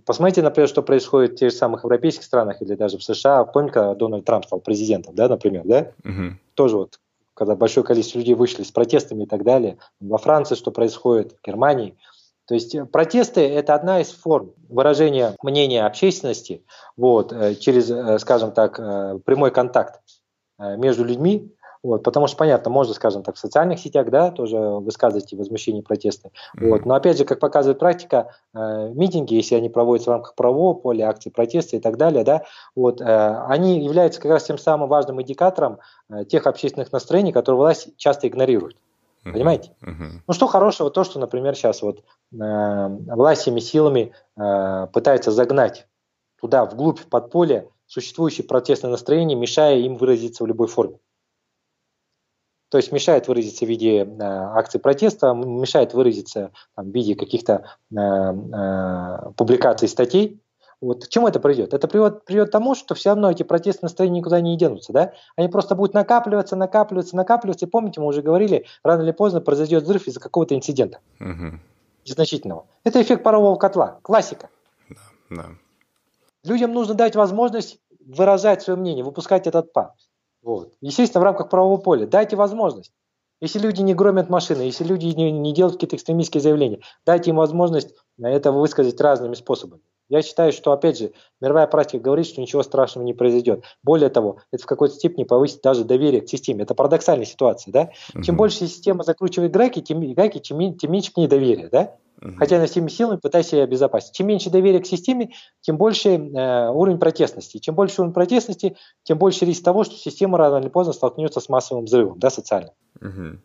Посмотрите, 0.06 0.42
например, 0.42 0.68
что 0.68 0.82
происходит 0.82 1.34
в 1.34 1.36
тех 1.36 1.52
же 1.52 1.58
самых 1.58 1.84
европейских 1.84 2.24
странах 2.24 2.62
или 2.62 2.76
даже 2.76 2.98
в 2.98 3.04
США. 3.04 3.44
Помните, 3.44 3.74
когда 3.74 3.96
Дональд 3.96 4.26
Трамп 4.26 4.46
стал 4.46 4.60
президентом, 4.60 5.16
да, 5.16 5.28
например, 5.28 5.64
да? 5.66 5.92
Угу. 6.04 6.38
Тоже 6.56 6.78
вот, 6.78 7.00
когда 7.34 7.56
большое 7.56 7.86
количество 7.86 8.20
людей 8.20 8.36
вышли 8.36 8.64
с 8.64 8.72
протестами 8.72 9.24
и 9.24 9.28
так 9.28 9.44
далее. 9.44 9.78
Во 10.00 10.18
Франции 10.18 10.56
что 10.56 10.72
происходит, 10.72 11.34
в 11.34 11.46
Германии. 11.46 11.98
То 12.46 12.56
есть 12.56 12.76
э, 12.76 12.86
протесты– 12.86 13.42
это 13.42 13.76
одна 13.76 14.02
из 14.02 14.12
форм 14.12 14.54
выражения 14.70 15.36
мнения 15.42 15.86
общественности 15.86 16.64
вот, 16.98 17.32
э, 17.32 17.56
через, 17.56 17.90
э, 17.90 18.20
скажем 18.20 18.52
так, 18.52 18.76
прямой 19.24 19.52
контакт 19.52 20.02
между 20.58 21.04
людьми, 21.04 21.56
вот, 21.84 22.04
потому 22.04 22.28
что, 22.28 22.38
понятно, 22.38 22.70
можно, 22.70 22.94
скажем 22.94 23.24
так, 23.24 23.36
в 23.36 23.40
социальных 23.40 23.80
сетях, 23.80 24.10
да, 24.10 24.30
тоже 24.32 24.58
высказывать 24.58 25.34
возмущение, 25.34 25.82
протесты. 25.82 26.30
Mm-hmm. 26.30 26.70
Вот, 26.70 26.86
но, 26.86 26.94
опять 26.94 27.18
же, 27.18 27.26
как 27.26 27.40
показывает 27.40 27.80
практика, 27.80 28.36
э, 28.54 28.92
митинги, 28.94 29.34
если 29.34 29.56
они 29.56 29.70
проводятся 29.70 30.12
в 30.12 30.14
рамках 30.14 30.36
правового 30.36 30.76
поля, 30.76 31.10
акции 31.10 31.32
протеста 31.32 31.78
и 31.78 31.80
так 31.80 31.98
далее, 31.98 32.24
да, 32.24 32.44
вот, 32.76 33.02
э, 33.02 33.44
они 33.48 33.84
являются 33.84 34.22
как 34.22 34.32
раз 34.32 34.44
тем 34.44 34.60
самым 34.60 34.90
важным 34.90 35.22
индикатором 35.22 35.80
э, 36.10 36.26
тех 36.26 36.46
общественных 36.46 36.92
настроений, 36.92 37.32
которые 37.32 37.58
власть 37.58 37.98
часто 37.98 38.28
игнорирует. 38.28 38.78
Uh-huh. 39.26 39.34
Понимаете? 39.34 39.72
Uh-huh. 39.82 40.20
Ну 40.28 40.34
что 40.34 40.48
хорошего 40.48 40.92
то, 40.92 41.04
что, 41.04 41.20
например, 41.20 41.56
сейчас 41.56 41.82
вот 41.82 42.00
э, 42.00 42.88
власть 43.16 43.42
всеми 43.42 43.60
силами 43.60 44.14
э, 44.38 44.88
пытается 44.94 45.32
загнать 45.32 45.88
туда, 46.40 46.66
вглубь 46.66 47.00
подполья, 47.02 47.68
существующие 47.86 48.48
протестные 48.48 48.92
настроения, 48.92 49.36
мешая 49.36 49.78
им 49.78 49.96
выразиться 49.96 50.44
в 50.44 50.48
любой 50.48 50.68
форме. 50.68 50.98
То 52.72 52.78
есть 52.78 52.94
мешает 52.94 53.28
выразиться 53.28 53.66
в 53.66 53.68
виде 53.68 54.06
э, 54.06 54.08
акций 54.18 54.80
протеста, 54.80 55.34
мешает 55.34 55.94
выразиться 55.94 56.52
там, 56.74 56.90
в 56.90 56.96
виде 56.96 57.16
каких-то 57.16 57.66
э, 57.92 57.96
э, 57.98 59.32
публикаций 59.36 59.90
статей. 59.90 60.40
Вот 60.80 61.04
к 61.04 61.10
чему 61.10 61.28
это 61.28 61.42
приведет? 61.42 61.74
Это 61.74 61.90
приведет, 61.90 62.24
приведет 62.24 62.48
к 62.48 62.52
тому, 62.54 62.74
что 62.74 62.96
все 62.96 63.10
равно 63.10 63.30
эти 63.30 63.44
протестные 63.44 63.88
настроения 63.88 64.20
никуда 64.20 64.40
не 64.40 64.58
денутся. 64.58 64.94
Да? 64.94 65.12
Они 65.36 65.50
просто 65.50 65.76
будут 65.76 65.94
накапливаться, 65.94 66.56
накапливаться, 66.56 67.18
накапливаться. 67.18 67.66
И 67.66 67.70
помните, 67.70 68.00
мы 68.00 68.08
уже 68.08 68.22
говорили, 68.22 68.66
рано 68.84 69.02
или 69.02 69.12
поздно 69.12 69.42
произойдет 69.42 69.84
взрыв 69.84 70.08
из-за 70.08 70.22
какого-то 70.22 70.56
инцидента. 70.56 71.00
Угу. 71.20 71.60
Незначительного. 72.08 72.68
Это 72.86 73.02
эффект 73.02 73.22
парового 73.22 73.58
котла. 73.58 74.00
Классика. 74.02 74.50
Да, 74.90 74.96
да. 75.30 75.46
Людям 76.46 76.72
нужно 76.72 76.94
дать 76.94 77.18
возможность 77.18 77.82
выражать 78.00 78.62
свое 78.62 78.80
мнение, 78.80 79.04
выпускать 79.04 79.46
этот 79.46 79.74
пар. 79.74 79.92
Вот. 80.42 80.74
Естественно, 80.82 81.22
в 81.22 81.24
рамках 81.24 81.50
правового 81.50 81.80
поля. 81.80 82.08
Дайте 82.08 82.36
возможность. 82.36 82.92
Если 83.42 83.60
люди 83.60 83.82
не 83.82 83.96
громят 83.96 84.30
машины, 84.30 84.62
если 84.62 84.84
люди 84.84 85.06
не, 85.06 85.32
не 85.32 85.54
делают 85.54 85.76
какие-то 85.76 85.96
экстремистские 85.96 86.42
заявления, 86.42 86.82
дайте 87.06 87.32
им 87.32 87.38
возможность 87.38 87.96
это 88.20 88.52
высказать 88.52 89.02
разными 89.02 89.34
способами. 89.34 89.82
Я 90.12 90.22
считаю, 90.22 90.52
что, 90.52 90.74
опять 90.74 91.00
же, 91.00 91.14
мировая 91.40 91.68
практика 91.68 92.04
говорит, 92.04 92.26
что 92.26 92.42
ничего 92.42 92.64
страшного 92.64 93.06
не 93.06 93.14
произойдет. 93.14 93.64
Более 93.82 94.10
того, 94.10 94.40
это 94.52 94.64
в 94.64 94.66
какой-то 94.66 94.94
степени 94.96 95.24
повысит 95.24 95.62
даже 95.62 95.86
доверие 95.86 96.20
к 96.20 96.28
системе. 96.28 96.64
Это 96.64 96.76
парадоксальная 96.76 97.26
ситуация, 97.26 97.72
да? 97.72 97.92
Угу. 98.14 98.24
Чем 98.24 98.36
больше 98.36 98.58
система 98.68 99.06
закручивает 99.06 99.54
гайки, 99.54 99.80
тем, 99.80 100.02
гайки, 100.14 100.40
тем, 100.40 100.78
тем 100.78 100.92
меньше 100.92 101.14
к 101.14 101.18
ней 101.18 101.30
доверия, 101.30 101.70
да? 101.70 101.96
Угу. 102.22 102.34
Хотя 102.40 102.58
она 102.58 102.66
всеми 102.66 102.90
силами 102.90 103.20
пытается 103.20 103.52
себя 103.52 103.64
обезопасить. 103.64 104.12
Чем 104.12 104.28
меньше 104.28 104.50
доверия 104.50 104.82
к 104.82 104.86
системе, 104.86 105.32
тем 105.62 105.78
больше 105.78 106.10
э, 106.10 106.70
уровень 106.70 107.00
протестности. 107.00 107.60
Чем 107.60 107.76
больше 107.76 108.02
уровень 108.02 108.14
протестности, 108.14 108.76
тем 109.04 109.18
больше 109.18 109.46
риск 109.46 109.64
того, 109.64 109.86
что 109.86 109.96
система 109.96 110.38
рано 110.38 110.58
или 110.58 110.68
поздно 110.68 110.92
столкнется 110.92 111.40
с 111.40 111.48
массовым 111.48 111.86
взрывом, 111.86 112.20
да, 112.20 112.30
социальным. 112.30 112.74
Угу. 113.00 113.40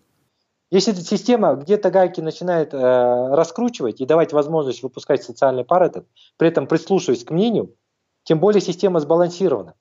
Если 0.70 0.93
эта 0.93 1.02
система 1.02 1.55
где-то 1.55 1.90
гайки 1.90 2.20
начинает 2.20 2.74
э, 2.74 2.78
раскручивать 2.78 4.01
и 4.01 4.06
давать 4.06 4.32
возможность 4.32 4.82
выпускать 4.82 5.22
социальный 5.22 5.64
пар 5.64 5.84
этот, 5.84 6.06
при 6.36 6.48
этом 6.48 6.66
прислушиваясь 6.66 7.24
к 7.24 7.30
мнению, 7.30 7.74
тем 8.24 8.40
более 8.40 8.60
система 8.60 8.98
сбалансирована. 8.98 9.74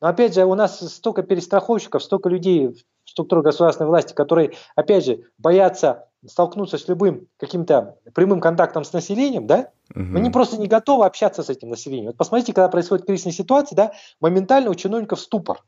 Но 0.00 0.08
опять 0.08 0.34
же, 0.34 0.44
у 0.44 0.54
нас 0.54 0.80
столько 0.92 1.22
перестраховщиков, 1.22 2.02
столько 2.02 2.28
людей 2.30 2.68
в 2.68 2.76
структурах 3.04 3.44
государственной 3.44 3.88
власти, 3.88 4.14
которые, 4.14 4.52
опять 4.74 5.04
же, 5.04 5.20
боятся 5.36 6.08
столкнуться 6.26 6.78
с 6.78 6.88
любым 6.88 7.28
каким-то 7.36 7.98
прямым 8.14 8.40
контактом 8.40 8.84
с 8.84 8.92
населением, 8.92 9.46
да, 9.46 9.70
угу. 9.90 10.16
они 10.16 10.30
просто 10.30 10.56
не 10.56 10.66
готовы 10.66 11.04
общаться 11.04 11.42
с 11.42 11.50
этим 11.50 11.68
населением. 11.68 12.06
Вот 12.06 12.16
посмотрите, 12.16 12.52
когда 12.52 12.68
происходит 12.68 13.06
кризисная 13.06 13.32
ситуация, 13.32 13.76
да, 13.76 13.92
моментально 14.20 14.70
у 14.70 14.74
чиновников 14.74 15.20
ступор. 15.20 15.62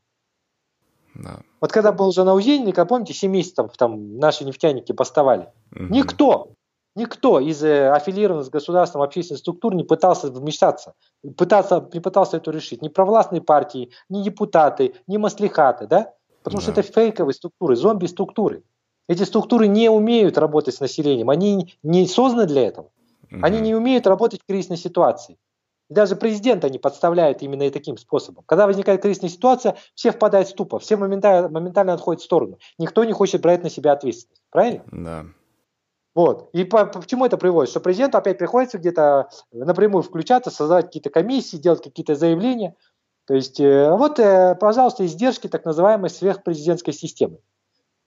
Да. 1.15 1.39
Вот 1.61 1.71
когда 1.71 1.91
был 1.91 2.09
уже 2.09 2.23
Наузенник, 2.23 2.75
помните, 2.87 3.13
7 3.13 3.31
месяцев 3.31 3.71
там 3.77 4.17
наши 4.17 4.45
нефтяники 4.45 4.91
бастовали. 4.91 5.49
Угу. 5.71 5.83
Никто, 5.89 6.49
никто 6.95 7.39
из 7.39 7.63
э, 7.63 7.89
аффилированных 7.89 8.45
с 8.45 8.49
государством 8.49 9.01
общественных 9.01 9.39
структур 9.39 9.73
не 9.75 9.83
пытался 9.83 10.29
вмешаться, 10.29 10.93
пытался, 11.37 11.87
не 11.93 11.99
пытался 11.99 12.37
это 12.37 12.51
решить. 12.51 12.81
Ни 12.81 12.89
провластные 12.89 13.41
партии, 13.41 13.91
ни 14.09 14.23
депутаты, 14.23 14.95
ни 15.07 15.17
маслихаты, 15.17 15.87
да? 15.87 16.13
Потому 16.43 16.61
да. 16.61 16.63
что 16.63 16.71
это 16.71 16.81
фейковые 16.83 17.33
структуры, 17.33 17.75
зомби-структуры. 17.75 18.63
Эти 19.07 19.23
структуры 19.23 19.67
не 19.67 19.89
умеют 19.89 20.37
работать 20.37 20.75
с 20.75 20.79
населением, 20.79 21.29
они 21.29 21.75
не 21.83 22.07
созданы 22.07 22.45
для 22.45 22.67
этого. 22.67 22.89
Угу. 23.31 23.39
Они 23.41 23.59
не 23.61 23.73
умеют 23.73 24.05
работать 24.05 24.41
в 24.41 24.45
кризисной 24.45 24.77
ситуации. 24.77 25.37
Даже 25.89 26.15
президента 26.15 26.67
они 26.67 26.79
подставляют 26.79 27.43
именно 27.43 27.63
и 27.63 27.69
таким 27.69 27.97
способом. 27.97 28.43
Когда 28.47 28.65
возникает 28.65 29.01
кризисная 29.01 29.29
ситуация, 29.29 29.75
все 29.93 30.11
впадают 30.11 30.47
в 30.47 30.51
ступор, 30.51 30.81
все 30.81 30.97
моментально, 30.97 31.47
моментально 31.47 31.93
отходят 31.93 32.21
в 32.21 32.25
сторону. 32.25 32.57
Никто 32.79 33.03
не 33.03 33.13
хочет 33.13 33.41
брать 33.41 33.61
на 33.61 33.69
себя 33.69 33.91
ответственность. 33.91 34.41
Правильно? 34.49 34.83
Да. 34.91 35.25
Вот. 36.15 36.49
И 36.53 36.63
по, 36.63 36.85
по, 36.85 37.05
чему 37.05 37.25
это 37.25 37.37
приводит? 37.37 37.69
Что 37.69 37.81
президенту 37.81 38.17
опять 38.17 38.37
приходится 38.39 38.79
где-то 38.79 39.29
напрямую 39.51 40.01
включаться, 40.01 40.49
создавать 40.49 40.85
какие-то 40.85 41.09
комиссии, 41.09 41.57
делать 41.57 41.83
какие-то 41.83 42.15
заявления. 42.15 42.75
То 43.27 43.35
есть 43.35 43.59
э, 43.59 43.91
вот, 43.91 44.19
э, 44.19 44.55
пожалуйста, 44.55 45.05
издержки 45.05 45.47
так 45.47 45.65
называемой 45.65 46.09
сверхпрезидентской 46.09 46.93
системы 46.93 47.39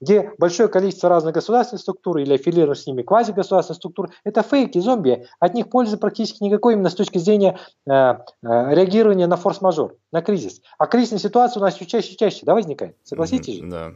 где 0.00 0.32
большое 0.38 0.68
количество 0.68 1.08
разных 1.08 1.34
государственных 1.34 1.82
структур 1.82 2.18
или 2.18 2.34
аффилированных 2.34 2.78
с 2.78 2.86
ними 2.86 3.02
квазигосударственных 3.02 3.76
структур, 3.76 4.10
это 4.24 4.42
фейки, 4.42 4.78
зомби. 4.78 5.26
От 5.40 5.54
них 5.54 5.70
пользы 5.70 5.96
практически 5.96 6.42
никакой 6.42 6.74
именно 6.74 6.90
с 6.90 6.94
точки 6.94 7.18
зрения 7.18 7.58
э, 7.86 7.90
э, 7.90 8.16
реагирования 8.42 9.26
на 9.26 9.36
форс-мажор, 9.36 9.96
на 10.12 10.22
кризис. 10.22 10.62
А 10.78 10.86
кризисная 10.86 11.18
ситуация 11.18 11.60
у 11.60 11.64
нас 11.64 11.74
все 11.74 11.86
чаще 11.86 12.12
и 12.12 12.16
чаще 12.16 12.44
да, 12.44 12.54
возникает. 12.54 12.96
Согласитесь? 13.02 13.60
Да. 13.62 13.92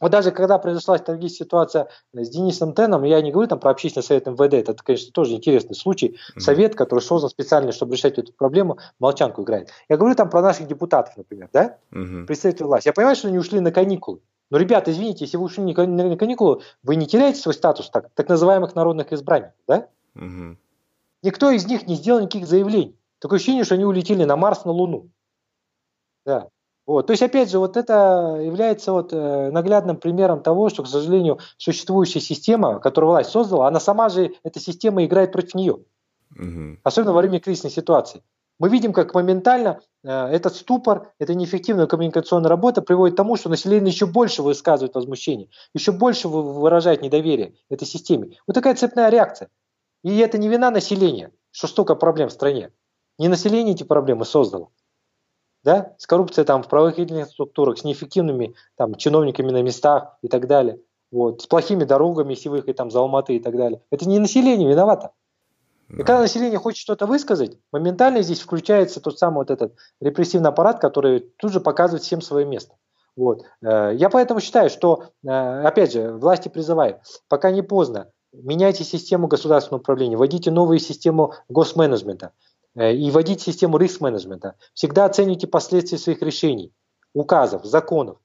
Вот 0.00 0.12
даже 0.12 0.30
когда 0.30 0.58
произошла 0.58 0.96
трагическая 0.98 1.44
ситуация 1.44 1.88
с 2.12 2.28
Денисом 2.28 2.72
Теном, 2.72 3.02
я 3.02 3.20
не 3.20 3.32
говорю 3.32 3.48
там 3.48 3.58
про 3.58 3.70
общественный 3.70 4.04
совет 4.04 4.26
МВД, 4.26 4.54
это, 4.54 4.74
конечно, 4.74 5.10
тоже 5.12 5.34
интересный 5.34 5.74
случай. 5.74 6.08
Mm-hmm. 6.08 6.40
Совет, 6.40 6.74
который 6.76 7.00
создан 7.00 7.30
специально, 7.30 7.72
чтобы 7.72 7.96
решать 7.96 8.18
эту 8.18 8.32
проблему, 8.32 8.78
молчанку 9.00 9.42
играет. 9.42 9.70
Я 9.88 9.96
говорю 9.96 10.14
там 10.14 10.30
про 10.30 10.40
наших 10.40 10.68
депутатов, 10.68 11.16
например, 11.16 11.48
да, 11.52 11.78
mm-hmm. 11.92 12.26
представителей 12.26 12.66
власти. 12.66 12.88
Я 12.88 12.92
понимаю, 12.92 13.16
что 13.16 13.28
они 13.28 13.38
ушли 13.38 13.60
на 13.60 13.72
каникулы. 13.72 14.20
Но, 14.50 14.58
ребята, 14.58 14.90
извините, 14.90 15.24
если 15.24 15.36
вы 15.36 15.44
ушли 15.44 15.62
на 15.62 16.16
каникулы, 16.16 16.62
вы 16.82 16.96
не 16.96 17.06
теряете 17.06 17.40
свой 17.40 17.54
статус 17.54 17.90
так, 17.90 18.10
так 18.14 18.28
называемых 18.28 18.74
народных 18.74 19.12
избранников, 19.12 19.56
да? 19.66 19.88
Mm-hmm. 20.16 20.56
Никто 21.22 21.50
из 21.50 21.66
них 21.66 21.86
не 21.86 21.96
сделал 21.96 22.20
никаких 22.20 22.46
заявлений. 22.46 22.96
Такое 23.18 23.36
ощущение, 23.36 23.64
что 23.64 23.74
они 23.74 23.84
улетели 23.84 24.24
на 24.24 24.36
Марс, 24.36 24.64
на 24.64 24.72
Луну. 24.72 25.10
Да. 26.24 26.48
Вот. 26.86 27.06
То 27.06 27.10
есть, 27.10 27.22
опять 27.22 27.50
же, 27.50 27.58
вот 27.58 27.76
это 27.76 28.38
является 28.40 28.92
вот, 28.92 29.12
э, 29.12 29.50
наглядным 29.50 29.98
примером 29.98 30.42
того, 30.42 30.70
что, 30.70 30.82
к 30.82 30.86
сожалению, 30.86 31.38
существующая 31.58 32.20
система, 32.20 32.80
которую 32.80 33.10
власть 33.10 33.30
создала, 33.30 33.68
она 33.68 33.80
сама 33.80 34.08
же, 34.08 34.32
эта 34.42 34.58
система 34.58 35.04
играет 35.04 35.32
против 35.32 35.54
нее. 35.54 35.80
Угу. 36.34 36.78
Особенно 36.84 37.12
во 37.12 37.20
время 37.20 37.40
кризисной 37.40 37.70
ситуации. 37.70 38.22
Мы 38.58 38.68
видим, 38.68 38.92
как 38.92 39.14
моментально 39.14 39.80
э, 40.02 40.10
этот 40.10 40.56
ступор, 40.56 41.12
эта 41.18 41.34
неэффективная 41.34 41.86
коммуникационная 41.86 42.48
работа 42.48 42.82
приводит 42.82 43.14
к 43.14 43.16
тому, 43.16 43.36
что 43.36 43.48
население 43.48 43.90
еще 43.90 44.06
больше 44.06 44.42
высказывает 44.42 44.94
возмущение, 44.94 45.48
еще 45.74 45.92
больше 45.92 46.28
выражает 46.28 47.02
недоверие 47.02 47.54
этой 47.70 47.86
системе. 47.86 48.36
Вот 48.46 48.54
такая 48.54 48.74
цепная 48.74 49.10
реакция. 49.10 49.48
И 50.02 50.16
это 50.18 50.38
не 50.38 50.48
вина 50.48 50.70
населения, 50.70 51.32
что 51.50 51.66
столько 51.66 51.94
проблем 51.94 52.28
в 52.28 52.32
стране. 52.32 52.72
Не 53.18 53.28
население 53.28 53.74
эти 53.74 53.84
проблемы 53.84 54.24
создало 54.24 54.70
да, 55.64 55.94
с 55.98 56.06
коррупцией 56.06 56.46
там 56.46 56.62
в 56.62 56.68
правоохранительных 56.68 57.28
структурах, 57.28 57.78
с 57.78 57.84
неэффективными 57.84 58.54
там 58.76 58.94
чиновниками 58.94 59.50
на 59.50 59.62
местах 59.62 60.16
и 60.22 60.28
так 60.28 60.46
далее, 60.46 60.80
вот, 61.10 61.42
с 61.42 61.46
плохими 61.46 61.84
дорогами, 61.84 62.34
сивых 62.34 62.68
и 62.68 62.72
там 62.72 62.90
за 62.90 63.00
Алматы 63.00 63.36
и 63.36 63.40
так 63.40 63.56
далее. 63.56 63.82
Это 63.90 64.08
не 64.08 64.18
население 64.18 64.68
виновато. 64.68 65.12
И 65.90 65.96
когда 65.98 66.20
население 66.20 66.58
хочет 66.58 66.78
что-то 66.78 67.06
высказать, 67.06 67.58
моментально 67.72 68.22
здесь 68.22 68.40
включается 68.40 69.00
тот 69.00 69.18
самый 69.18 69.38
вот 69.38 69.50
этот 69.50 69.74
репрессивный 70.00 70.50
аппарат, 70.50 70.80
который 70.80 71.20
тут 71.38 71.52
же 71.52 71.60
показывает 71.60 72.02
всем 72.02 72.20
свое 72.20 72.44
место. 72.44 72.74
Вот. 73.16 73.42
Э, 73.62 73.92
я 73.94 74.10
поэтому 74.10 74.40
считаю, 74.40 74.70
что, 74.70 75.04
э, 75.24 75.28
опять 75.28 75.92
же, 75.92 76.12
власти 76.12 76.48
призывают, 76.48 76.98
пока 77.28 77.50
не 77.50 77.62
поздно, 77.62 78.10
меняйте 78.32 78.84
систему 78.84 79.28
государственного 79.28 79.80
управления, 79.80 80.16
вводите 80.16 80.50
новую 80.50 80.78
систему 80.78 81.34
госменеджмента. 81.48 82.32
Э, 82.78 82.92
и 82.92 83.10
вводить 83.10 83.40
систему 83.40 83.76
риск-менеджмента. 83.78 84.54
Всегда 84.74 85.04
оценивайте 85.04 85.46
последствия 85.46 85.98
своих 85.98 86.22
решений, 86.22 86.72
указов, 87.12 87.64
законов 87.64 88.18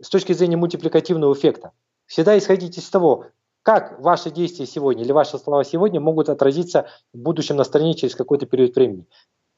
с 0.00 0.08
точки 0.08 0.32
зрения 0.32 0.56
мультипликативного 0.56 1.34
эффекта. 1.34 1.72
Всегда 2.06 2.36
исходите 2.36 2.80
из 2.80 2.88
того, 2.90 3.26
как 3.66 3.98
ваши 3.98 4.30
действия 4.30 4.64
сегодня 4.64 5.02
или 5.02 5.10
ваши 5.10 5.38
слова 5.38 5.64
сегодня 5.64 6.00
могут 6.00 6.28
отразиться 6.28 6.86
в 7.12 7.18
будущем 7.18 7.56
настроении 7.56 7.94
через 7.94 8.14
какой-то 8.14 8.46
период 8.46 8.76
времени. 8.76 9.08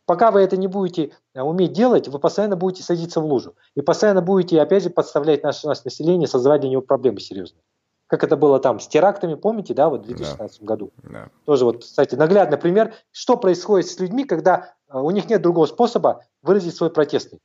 Пока 0.06 0.30
вы 0.30 0.40
это 0.40 0.56
не 0.56 0.66
будете 0.66 1.12
э, 1.34 1.42
уметь 1.42 1.74
делать, 1.74 2.08
вы 2.08 2.18
постоянно 2.18 2.56
будете 2.56 2.82
садиться 2.82 3.20
в 3.20 3.26
лужу. 3.26 3.54
И 3.74 3.82
постоянно 3.82 4.22
будете, 4.22 4.62
опять 4.62 4.82
же, 4.82 4.88
подставлять 4.88 5.42
наше, 5.42 5.66
наше 5.66 5.82
население, 5.84 6.26
создавать 6.26 6.62
для 6.62 6.70
него 6.70 6.80
проблемы 6.80 7.20
серьезные 7.20 7.62
как 8.06 8.24
это 8.24 8.38
было 8.38 8.58
там 8.58 8.80
с 8.80 8.88
терактами, 8.88 9.34
помните, 9.34 9.74
да, 9.74 9.90
вот 9.90 10.00
в 10.00 10.06
2016 10.06 10.60
да. 10.60 10.66
году. 10.66 10.92
Да. 11.02 11.28
Тоже 11.44 11.66
вот, 11.66 11.84
кстати, 11.84 12.14
наглядный 12.14 12.56
пример, 12.56 12.94
что 13.12 13.36
происходит 13.36 13.86
с 13.86 14.00
людьми, 14.00 14.24
когда 14.24 14.72
э, 14.88 14.98
у 14.98 15.10
них 15.10 15.28
нет 15.28 15.42
другого 15.42 15.66
способа 15.66 16.24
выразить 16.40 16.74
свой 16.74 16.88
протестный. 16.88 17.40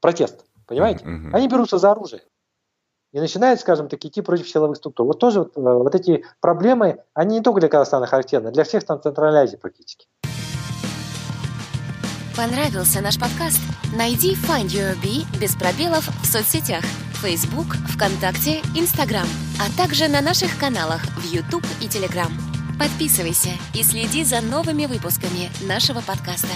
Протест, 0.00 0.46
понимаете? 0.66 1.04
Mm-hmm. 1.04 1.30
Они 1.34 1.48
берутся 1.48 1.76
за 1.76 1.90
оружие 1.90 2.22
и 3.12 3.20
начинают, 3.20 3.60
скажем 3.60 3.88
так, 3.88 4.04
идти 4.04 4.22
против 4.22 4.48
силовых 4.48 4.76
структур. 4.76 5.06
Вот 5.06 5.18
тоже 5.18 5.40
вот, 5.40 5.56
э, 5.56 5.60
вот 5.60 5.94
эти 5.94 6.24
проблемы, 6.40 6.98
они 7.14 7.36
не 7.36 7.42
только 7.42 7.60
для 7.60 7.68
Казахстана 7.68 8.06
характерны, 8.06 8.50
для 8.50 8.64
всех 8.64 8.84
там 8.84 9.00
Центральной 9.00 9.40
Азии 9.40 9.56
практически. 9.56 10.06
Понравился 12.36 13.02
наш 13.02 13.20
подкаст? 13.20 13.60
Найди 13.94 14.34
Find 14.34 14.68
Your 14.68 14.94
Bee 15.02 15.26
без 15.38 15.54
пробелов 15.54 16.08
в 16.22 16.26
соцсетях– 16.26 16.82
Facebook, 17.22 17.76
ВКонтакте, 17.94 18.62
Instagram, 18.74 19.26
а 19.60 19.76
также 19.76 20.08
на 20.08 20.20
наших 20.20 20.58
каналах 20.58 21.02
в 21.18 21.24
YouTube 21.32 21.64
и 21.80 21.86
Telegram. 21.86 22.28
Подписывайся 22.80 23.50
и 23.74 23.84
следи 23.84 24.24
за 24.24 24.40
новыми 24.40 24.86
выпусками 24.86 25.48
нашего 25.68 26.00
подкаста. 26.00 26.48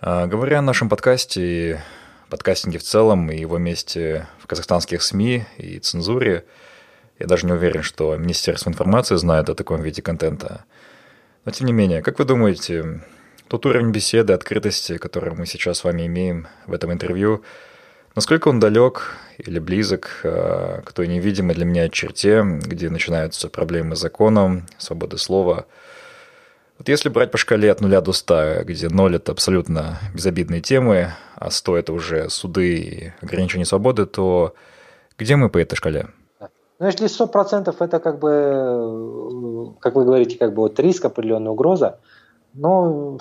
А, 0.00 0.26
говоря 0.26 0.60
о 0.60 0.62
нашем 0.62 0.88
подкасте 0.88 1.82
подкастинге 2.28 2.78
в 2.78 2.82
целом, 2.82 3.30
и 3.30 3.38
его 3.38 3.58
месте 3.58 4.28
в 4.38 4.46
казахстанских 4.46 5.02
СМИ 5.02 5.44
и 5.58 5.78
цензуре, 5.78 6.44
я 7.18 7.26
даже 7.26 7.46
не 7.46 7.52
уверен, 7.52 7.82
что 7.82 8.16
Министерство 8.16 8.68
информации 8.68 9.16
знает 9.16 9.48
о 9.48 9.54
таком 9.54 9.80
виде 9.80 10.02
контента. 10.02 10.64
Но 11.44 11.52
тем 11.52 11.66
не 11.66 11.72
менее, 11.72 12.02
как 12.02 12.18
вы 12.18 12.24
думаете, 12.24 13.00
тот 13.48 13.64
уровень 13.64 13.90
беседы, 13.90 14.32
открытости, 14.32 14.98
который 14.98 15.32
мы 15.34 15.46
сейчас 15.46 15.78
с 15.78 15.84
вами 15.84 16.06
имеем 16.06 16.48
в 16.66 16.72
этом 16.72 16.92
интервью, 16.92 17.44
насколько 18.16 18.48
он 18.48 18.58
далек 18.58 19.14
или 19.38 19.58
близок 19.58 20.20
э, 20.24 20.82
к 20.84 20.92
той 20.92 21.06
невидимой 21.06 21.54
для 21.54 21.64
меня 21.64 21.88
черте, 21.88 22.42
где 22.42 22.90
начинаются 22.90 23.48
проблемы 23.48 23.94
с 23.94 24.00
законом, 24.00 24.66
свободы 24.78 25.18
слова. 25.18 25.66
Вот 26.78 26.88
если 26.88 27.08
брать 27.08 27.30
по 27.30 27.38
шкале 27.38 27.72
от 27.72 27.80
нуля 27.80 28.00
до 28.00 28.12
ста, 28.12 28.62
где 28.64 28.88
ноль– 28.88 29.16
это 29.16 29.32
абсолютно 29.32 29.98
безобидные 30.14 30.60
темы, 30.60 31.12
а 31.34 31.50
сто– 31.50 31.76
это 31.78 31.92
уже 31.92 32.28
суды 32.28 32.76
и 32.76 33.12
ограничения 33.22 33.64
свободы, 33.64 34.06
то 34.06 34.54
где 35.18 35.36
мы 35.36 35.48
по 35.48 35.58
этой 35.58 35.76
шкале? 35.76 36.08
Ну, 36.78 36.86
если 36.86 37.06
сто 37.06 37.26
процентов 37.26 37.80
это 37.80 37.98
как 37.98 38.18
бы, 38.18 38.30
э, 38.30 39.80
как 39.80 39.94
вы 39.94 40.04
говорите, 40.04 40.36
как 40.36 40.52
бы 40.52 40.62
вот 40.62 40.78
риск, 40.78 41.06
определенная 41.06 41.52
угроза, 41.52 42.00
ну, 42.52 43.18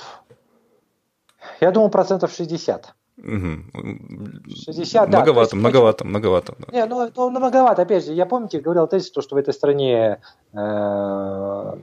я 1.62 1.72
думаю, 1.72 1.90
процентов 1.90 2.34
60. 2.34 2.94
Угу. 3.18 4.50
60, 4.50 5.10
да. 5.10 5.18
Многовато, 5.20 5.42
есть, 5.42 5.54
многовато, 5.54 6.06
многовато. 6.06 6.56
Да. 6.60 6.74
Не, 6.74 6.86
ну, 6.86 7.10
ну, 7.16 7.30
многовато, 7.30 7.84
опять 7.84 8.06
же, 8.06 8.12
я 8.12 8.26
помните, 8.26 8.60
говорил 8.60 8.88
тезис, 8.88 9.12
то, 9.12 9.22
что 9.22 9.36
в 9.36 9.38
этой 9.38 9.54
стране 9.54 10.20
э, 10.52 11.74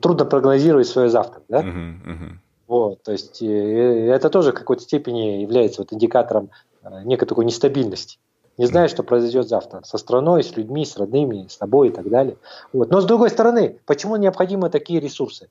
трудно 0.00 0.24
прогнозировать 0.24 0.86
свое 0.86 1.08
завтра, 1.08 1.42
да? 1.48 1.60
Угу, 1.60 1.68
угу. 1.68 2.38
Вот, 2.68 3.02
то 3.02 3.12
есть 3.12 3.42
э, 3.42 4.06
это 4.08 4.30
тоже 4.30 4.52
в 4.52 4.54
какой-то 4.54 4.82
степени 4.82 5.42
является 5.42 5.82
вот 5.82 5.92
индикатором 5.92 6.50
э, 6.82 7.02
некой 7.04 7.28
такой 7.28 7.44
нестабильности. 7.44 8.18
Не 8.58 8.66
знаешь, 8.66 8.90
что 8.90 9.02
произойдет 9.02 9.48
завтра 9.48 9.82
со 9.84 9.98
страной, 9.98 10.44
с 10.44 10.56
людьми, 10.56 10.84
с 10.84 10.96
родными, 10.96 11.46
с 11.48 11.56
тобой 11.56 11.88
и 11.88 11.90
так 11.90 12.08
далее. 12.08 12.36
Вот. 12.72 12.90
Но 12.90 13.00
с 13.00 13.06
другой 13.06 13.30
стороны, 13.30 13.78
почему 13.86 14.16
необходимы 14.16 14.68
такие 14.68 15.00
ресурсы? 15.00 15.48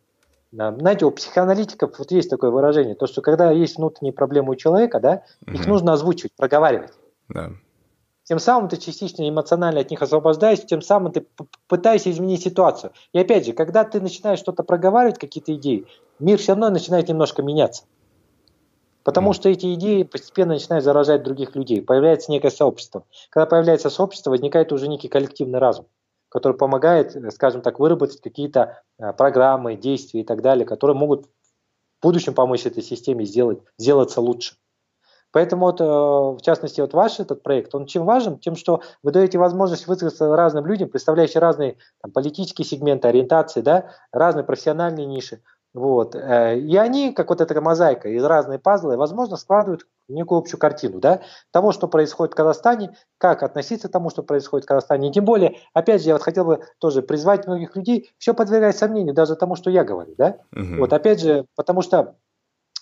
Знаете, 0.51 1.05
у 1.05 1.11
психоаналитиков 1.11 1.97
вот 1.97 2.11
есть 2.11 2.30
такое 2.30 2.49
выражение, 2.49 2.93
то, 2.95 3.07
что 3.07 3.22
когда 3.22 3.51
есть 3.51 3.77
внутренние 3.77 4.13
проблемы 4.13 4.51
у 4.51 4.55
человека, 4.55 4.99
да, 4.99 5.23
их 5.47 5.65
нужно 5.65 5.93
озвучивать, 5.93 6.34
проговаривать. 6.35 6.91
Да. 7.30 7.51
Тем 8.31 8.39
самым 8.39 8.69
ты 8.69 8.77
частично 8.77 9.27
эмоционально 9.27 9.81
от 9.81 9.91
них 9.91 10.01
освобождаешься, 10.01 10.65
тем 10.65 10.81
самым 10.81 11.11
ты 11.11 11.27
пытаешься 11.67 12.11
изменить 12.11 12.41
ситуацию. 12.41 12.93
И 13.11 13.19
опять 13.19 13.45
же, 13.45 13.51
когда 13.51 13.83
ты 13.83 13.99
начинаешь 13.99 14.39
что-то 14.39 14.63
проговаривать, 14.63 15.19
какие-то 15.19 15.53
идеи, 15.55 15.85
мир 16.17 16.37
все 16.37 16.53
равно 16.53 16.69
начинает 16.69 17.09
немножко 17.09 17.43
меняться. 17.43 17.83
Потому 19.03 19.31
mm. 19.31 19.33
что 19.33 19.49
эти 19.49 19.73
идеи 19.73 20.03
постепенно 20.03 20.53
начинают 20.53 20.85
заражать 20.85 21.23
других 21.23 21.57
людей. 21.57 21.81
Появляется 21.81 22.31
некое 22.31 22.51
сообщество. 22.51 23.03
Когда 23.31 23.45
появляется 23.47 23.89
сообщество, 23.89 24.29
возникает 24.29 24.71
уже 24.71 24.87
некий 24.87 25.09
коллективный 25.09 25.59
разум 25.59 25.87
который 26.29 26.55
помогает, 26.57 27.13
э, 27.13 27.31
скажем 27.31 27.61
так, 27.61 27.81
выработать 27.81 28.21
какие-то 28.21 28.81
э, 28.97 29.11
программы, 29.11 29.75
действия 29.75 30.21
и 30.21 30.23
так 30.23 30.41
далее, 30.41 30.65
которые 30.65 30.95
могут 30.95 31.25
в 31.25 32.03
будущем 32.03 32.33
помочь 32.33 32.65
этой 32.65 32.81
системе 32.81 33.25
сделать, 33.25 33.59
сделаться 33.77 34.21
лучше. 34.21 34.55
Поэтому 35.31 35.65
вот, 35.67 35.81
э, 35.81 35.83
в 35.83 36.39
частности, 36.41 36.81
вот 36.81 36.93
ваш 36.93 37.19
этот 37.19 37.43
проект, 37.43 37.73
он 37.73 37.85
чем 37.85 38.05
важен? 38.05 38.37
Тем, 38.39 38.55
что 38.55 38.81
вы 39.03 39.11
даете 39.11 39.37
возможность 39.37 39.87
высказаться 39.87 40.35
разным 40.35 40.65
людям, 40.65 40.89
представляющим 40.89 41.39
разные 41.39 41.77
там, 42.01 42.11
политические 42.11 42.65
сегменты, 42.65 43.07
ориентации, 43.07 43.61
да, 43.61 43.91
разные 44.11 44.43
профессиональные 44.43 45.05
ниши. 45.05 45.41
Вот. 45.73 46.15
Э, 46.15 46.57
и 46.57 46.75
они, 46.75 47.13
как 47.13 47.29
вот 47.29 47.39
эта 47.39 47.59
мозаика 47.61 48.09
из 48.09 48.23
разные 48.23 48.59
пазлы, 48.59 48.97
возможно, 48.97 49.37
складывают 49.37 49.87
некую 50.09 50.39
общую 50.39 50.59
картину 50.59 50.99
да, 50.99 51.21
того, 51.51 51.71
что 51.71 51.87
происходит 51.87 52.33
в 52.33 52.35
Казахстане, 52.35 52.97
как 53.17 53.43
относиться 53.43 53.87
к 53.87 53.91
тому, 53.91 54.09
что 54.09 54.23
происходит 54.23 54.65
в 54.65 54.67
Казахстане. 54.67 55.09
И 55.09 55.11
тем 55.13 55.23
более, 55.23 55.57
опять 55.73 56.01
же, 56.01 56.09
я 56.09 56.15
вот 56.15 56.23
хотел 56.23 56.43
бы 56.43 56.61
тоже 56.79 57.01
призвать 57.01 57.47
многих 57.47 57.75
людей, 57.77 58.11
все 58.17 58.33
подвергать 58.33 58.77
сомнению, 58.77 59.13
даже 59.13 59.35
тому, 59.35 59.55
что 59.55 59.69
я 59.69 59.85
говорю. 59.85 60.13
Да? 60.17 60.37
Угу. 60.51 60.79
Вот 60.79 60.91
опять 60.91 61.21
же, 61.21 61.45
потому 61.55 61.81
что 61.81 62.15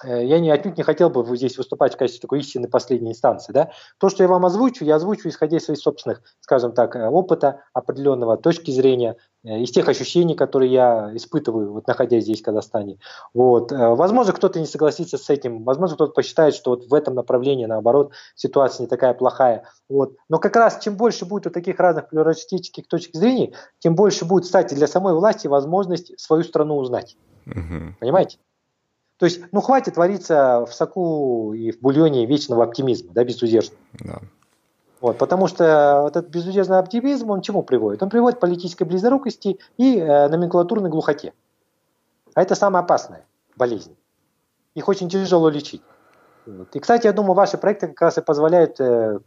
я 0.04 0.40
не, 0.40 0.50
отнюдь 0.50 0.78
не 0.78 0.84
хотел 0.84 1.10
бы 1.10 1.26
здесь 1.36 1.58
выступать 1.58 1.94
в 1.94 1.98
качестве 1.98 2.22
такой 2.22 2.40
истинной 2.40 2.70
последней 2.70 3.12
инстанции. 3.12 3.52
Да? 3.52 3.72
То, 3.98 4.10
что 4.10 4.24
я 4.24 4.30
вам 4.30 4.46
озвучу, 4.46 4.86
я 4.86 4.96
озвучу 4.96 5.30
исходя 5.30 5.58
из 5.58 5.66
своих 5.66 5.80
собственных, 5.80 6.22
скажем 6.40 6.72
так, 6.72 6.96
э, 6.96 7.08
опыта 7.08 7.62
определенного, 7.74 8.38
точки 8.38 8.72
зрения, 8.72 9.18
э, 9.44 9.60
из 9.60 9.72
тех 9.72 9.88
ощущений, 9.90 10.36
которые 10.36 10.72
я 10.72 11.12
испытываю, 11.14 11.74
вот, 11.74 11.88
находясь 11.88 12.24
здесь, 12.24 12.42
в 12.42 12.46
Казахстане. 12.46 12.98
Вот. 13.34 13.72
Возможно, 13.72 14.34
кто-то 14.34 14.60
не 14.60 14.66
согласится 14.66 15.18
с 15.18 15.30
этим, 15.30 15.64
возможно, 15.64 15.96
кто-то 15.96 16.14
посчитает, 16.14 16.56
что 16.56 16.72
вот 16.72 16.86
в 16.86 16.94
этом 16.94 17.16
направлении, 17.16 17.66
наоборот, 17.66 18.14
ситуация 18.36 18.84
не 18.84 18.88
такая 18.88 19.14
плохая. 19.14 19.66
Вот. 19.90 20.16
Но 20.30 20.40
как 20.40 20.56
раз 20.56 20.80
чем 20.80 20.96
больше 20.96 21.26
будет 21.26 21.46
вот 21.46 21.54
таких 21.54 21.80
разных 21.80 22.10
плюралистических 22.10 22.88
точек 22.88 23.16
зрения, 23.16 23.54
тем 23.80 23.96
больше 23.96 24.26
будет, 24.26 24.46
кстати, 24.46 24.74
для 24.74 24.88
самой 24.88 25.14
власти 25.14 25.48
возможность 25.48 26.18
свою 26.20 26.44
страну 26.44 26.78
узнать. 26.78 27.18
Угу. 27.46 27.96
Понимаете? 28.00 28.38
То 29.20 29.26
есть, 29.26 29.42
ну, 29.52 29.60
хватит 29.60 29.98
вариться 29.98 30.66
в 30.66 30.74
соку 30.74 31.54
и 31.54 31.72
в 31.72 31.82
бульоне 31.82 32.26
вечного 32.26 32.64
оптимизма, 32.64 33.12
да, 33.14 33.26
безудержно. 33.26 33.76
Да. 34.00 34.22
Вот, 35.02 35.18
потому 35.18 35.48
что 35.48 36.00
вот 36.04 36.16
этот 36.16 36.30
безудержный 36.30 36.80
оптимизм, 36.80 37.30
он 37.30 37.42
чему 37.42 37.62
приводит? 37.62 38.02
Он 38.02 38.10
приводит 38.10 38.38
к 38.38 38.42
политической 38.42 38.86
близорукости 38.86 39.60
и 39.78 39.98
э, 39.98 40.30
номенклатурной 40.30 40.90
глухоте. 40.90 41.34
А 42.34 42.42
это 42.42 42.56
самая 42.56 42.82
опасная 42.84 43.26
болезнь. 43.58 43.94
Их 44.74 44.88
очень 44.88 45.10
тяжело 45.10 45.50
лечить. 45.50 45.82
Вот. 46.46 46.74
И, 46.74 46.80
кстати, 46.80 47.06
я 47.06 47.12
думаю, 47.12 47.34
ваши 47.34 47.58
проекты 47.58 47.88
как 47.88 48.02
раз 48.02 48.18
и 48.18 48.22
позволяют 48.22 48.80
э, 48.80 49.20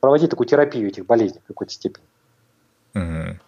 проводить 0.00 0.30
такую 0.30 0.46
терапию 0.46 0.88
этих 0.88 1.04
болезней 1.04 1.40
в 1.44 1.48
какой-то 1.48 1.74
степени. 1.74 2.06
Угу. 2.94 3.38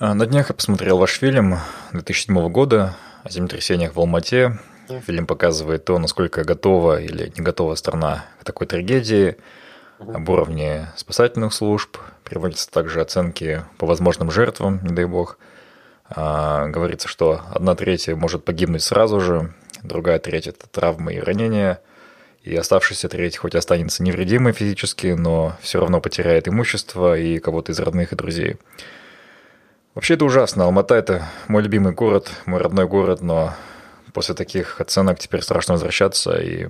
На 0.00 0.26
днях 0.26 0.48
я 0.48 0.54
посмотрел 0.54 0.98
ваш 0.98 1.18
фильм 1.18 1.58
2007 1.92 2.48
года 2.50 2.96
о 3.22 3.30
землетрясениях 3.30 3.94
в 3.94 4.00
Алмате. 4.00 4.58
Фильм 5.06 5.26
показывает 5.26 5.84
то, 5.84 5.98
насколько 5.98 6.42
готова 6.44 7.00
или 7.00 7.32
не 7.36 7.42
готова 7.42 7.74
страна 7.76 8.24
к 8.40 8.44
такой 8.44 8.66
трагедии, 8.66 9.36
об 9.98 10.28
уровне 10.28 10.88
спасательных 10.96 11.52
служб, 11.52 11.98
приводятся 12.24 12.70
также 12.70 13.00
оценки 13.00 13.62
по 13.76 13.86
возможным 13.86 14.30
жертвам, 14.30 14.80
не 14.82 14.94
дай 14.94 15.04
бог. 15.04 15.38
А, 16.08 16.66
говорится, 16.68 17.06
что 17.06 17.42
одна 17.50 17.74
треть 17.74 18.08
может 18.08 18.44
погибнуть 18.44 18.82
сразу 18.82 19.20
же, 19.20 19.52
другая 19.82 20.18
треть– 20.18 20.46
это 20.48 20.66
травмы 20.66 21.14
и 21.14 21.20
ранения, 21.20 21.80
и 22.42 22.56
оставшаяся 22.56 23.08
треть 23.08 23.36
хоть 23.36 23.54
останется 23.54 24.02
невредимой 24.02 24.52
физически, 24.52 25.08
но 25.08 25.56
все 25.60 25.78
равно 25.78 26.00
потеряет 26.00 26.48
имущество 26.48 27.16
и 27.16 27.38
кого-то 27.38 27.72
из 27.72 27.78
родных 27.78 28.12
и 28.12 28.16
друзей. 28.16 28.56
Вообще 29.94 30.14
это 30.14 30.24
ужасно. 30.24 30.64
Алмата– 30.64 30.94
это 30.96 31.26
мой 31.48 31.62
любимый 31.62 31.92
город, 31.92 32.30
мой 32.46 32.60
родной 32.60 32.86
город, 32.86 33.22
но 33.22 33.54
после 34.12 34.36
таких 34.36 34.80
оценок 34.80 35.18
теперь 35.18 35.42
страшно 35.42 35.74
возвращаться. 35.74 36.40
И 36.40 36.68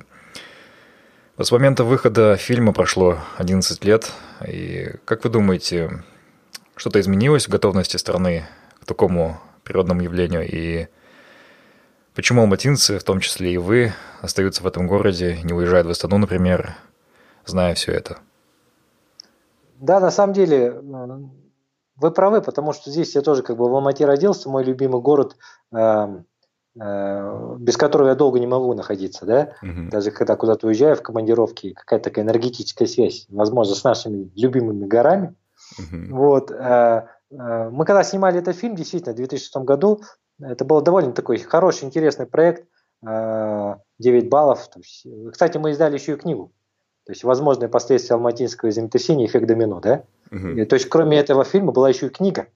с 1.38 1.52
момента 1.52 1.84
выхода 1.84 2.36
фильма 2.36 2.72
прошло 2.72 3.18
11 3.36 3.84
лет. 3.84 4.10
И 4.48 4.94
как 5.04 5.22
вы 5.24 5.30
думаете, 5.30 6.02
что-то 6.76 6.98
изменилось 6.98 7.46
в 7.46 7.50
готовности 7.50 7.98
страны 7.98 8.46
к 8.80 8.86
такому 8.86 9.38
природному 9.64 10.00
явлению? 10.00 10.48
И 10.50 10.88
почему 12.14 12.40
алматинцы, 12.40 12.98
в 12.98 13.04
том 13.04 13.20
числе 13.20 13.52
и 13.52 13.58
вы, 13.58 13.92
остаются 14.22 14.62
в 14.62 14.66
этом 14.66 14.86
городе, 14.86 15.40
не 15.44 15.52
уезжают 15.52 15.86
в 15.86 15.90
Астану, 15.90 16.16
например, 16.16 16.74
зная 17.44 17.74
все 17.74 17.92
это? 17.92 18.16
Да, 19.78 20.00
на 20.00 20.10
самом 20.10 20.32
деле, 20.32 20.80
вы 22.00 22.10
правы, 22.10 22.40
потому 22.40 22.72
что 22.72 22.90
здесь 22.90 23.14
я 23.14 23.22
тоже 23.22 23.42
как 23.42 23.56
бы 23.56 23.68
в 23.68 23.74
Алмате 23.74 24.06
родился, 24.06 24.48
мой 24.48 24.64
любимый 24.64 25.00
город, 25.00 25.36
э, 25.72 26.08
э, 26.80 27.56
без 27.58 27.76
которого 27.76 28.08
я 28.08 28.14
долго 28.14 28.40
не 28.40 28.46
могу 28.46 28.72
находиться, 28.74 29.26
да, 29.26 29.54
угу. 29.62 29.90
даже 29.90 30.10
когда 30.10 30.36
куда-то 30.36 30.66
уезжаю 30.66 30.96
в 30.96 31.02
командировке, 31.02 31.74
какая-то 31.74 32.04
такая 32.10 32.24
энергетическая 32.24 32.88
связь, 32.88 33.26
возможно, 33.28 33.74
с 33.74 33.84
нашими 33.84 34.30
любимыми 34.34 34.86
горами. 34.86 35.34
Угу. 35.78 36.16
Вот, 36.16 36.50
э, 36.50 37.06
э, 37.30 37.70
мы 37.70 37.84
когда 37.84 38.02
снимали 38.02 38.38
этот 38.38 38.56
фильм, 38.56 38.74
действительно, 38.74 39.12
в 39.12 39.16
2006 39.16 39.56
году, 39.58 40.00
это 40.40 40.64
был 40.64 40.80
довольно 40.80 41.12
такой 41.12 41.38
хороший, 41.38 41.84
интересный 41.84 42.26
проект, 42.26 42.64
э, 43.06 43.74
9 43.98 44.28
баллов. 44.30 44.70
Кстати, 45.30 45.58
мы 45.58 45.72
издали 45.72 45.94
еще 45.94 46.14
и 46.14 46.16
книгу 46.16 46.52
то 47.10 47.12
есть 47.12 47.24
возможные 47.24 47.68
последствия 47.68 48.14
алматинского 48.14 48.70
землетрясения, 48.70 49.26
эффект 49.26 49.46
домино, 49.48 49.80
да? 49.80 50.04
Угу. 50.30 50.66
То 50.66 50.74
есть 50.74 50.88
кроме 50.88 51.18
этого 51.18 51.44
фильма 51.44 51.72
была 51.72 51.88
еще 51.88 52.06
и 52.06 52.10
книга. 52.10 52.48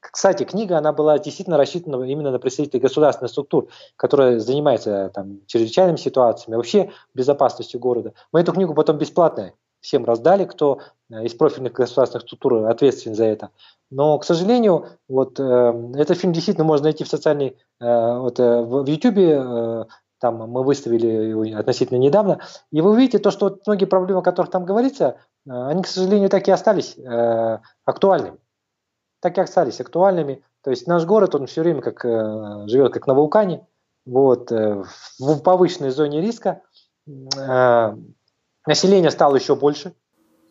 Кстати, 0.00 0.42
книга, 0.42 0.78
она 0.78 0.92
была 0.92 1.18
действительно 1.18 1.56
рассчитана 1.56 2.02
именно 2.02 2.32
на 2.32 2.40
представителей 2.40 2.80
государственных 2.80 3.30
структур, 3.30 3.68
которые 3.96 4.40
занимаются 4.40 5.10
там, 5.14 5.40
чрезвычайными 5.46 5.96
ситуациями, 5.96 6.56
вообще 6.56 6.90
безопасностью 7.14 7.78
города. 7.78 8.12
Мы 8.32 8.40
эту 8.40 8.52
книгу 8.52 8.74
потом 8.74 8.98
бесплатно 8.98 9.52
всем 9.80 10.04
раздали, 10.04 10.44
кто 10.44 10.80
э, 11.10 11.24
из 11.24 11.34
профильных 11.34 11.74
государственных 11.74 12.22
структур 12.26 12.66
ответственен 12.66 13.14
за 13.14 13.26
это. 13.26 13.50
Но, 13.90 14.18
к 14.18 14.24
сожалению, 14.24 14.86
вот 15.08 15.38
э, 15.38 15.90
этот 15.96 16.18
фильм 16.18 16.32
действительно 16.32 16.64
можно 16.64 16.84
найти 16.84 17.04
в 17.04 17.08
социальной, 17.08 17.56
э, 17.80 18.18
вот, 18.18 18.40
э, 18.40 18.62
в 18.62 18.86
YouTube, 18.86 19.18
э, 19.18 19.84
там 20.22 20.36
мы 20.36 20.62
выставили 20.62 21.06
его 21.06 21.58
относительно 21.58 21.98
недавно, 21.98 22.38
и 22.70 22.80
вы 22.80 22.92
увидите 22.92 23.18
то, 23.18 23.32
что 23.32 23.46
вот 23.46 23.66
многие 23.66 23.86
проблемы, 23.86 24.20
о 24.20 24.22
которых 24.22 24.52
там 24.52 24.64
говорится, 24.64 25.16
э, 25.46 25.50
они, 25.50 25.82
к 25.82 25.88
сожалению, 25.88 26.30
так 26.30 26.46
и 26.46 26.52
остались 26.52 26.96
э, 26.96 27.58
актуальными. 27.84 28.38
Так 29.20 29.36
и 29.36 29.40
остались 29.40 29.80
актуальными. 29.80 30.44
То 30.62 30.70
есть 30.70 30.86
наш 30.86 31.04
город, 31.06 31.34
он 31.34 31.46
все 31.46 31.62
время 31.62 31.82
как, 31.82 32.04
э, 32.04 32.68
живет 32.68 32.92
как 32.92 33.08
на 33.08 33.14
вулкане, 33.14 33.66
вот, 34.06 34.52
э, 34.52 34.84
в 35.18 35.40
повышенной 35.40 35.90
зоне 35.90 36.20
риска. 36.20 36.62
Э, 37.36 37.96
население 38.64 39.10
стало 39.10 39.34
еще 39.34 39.56
больше, 39.56 39.92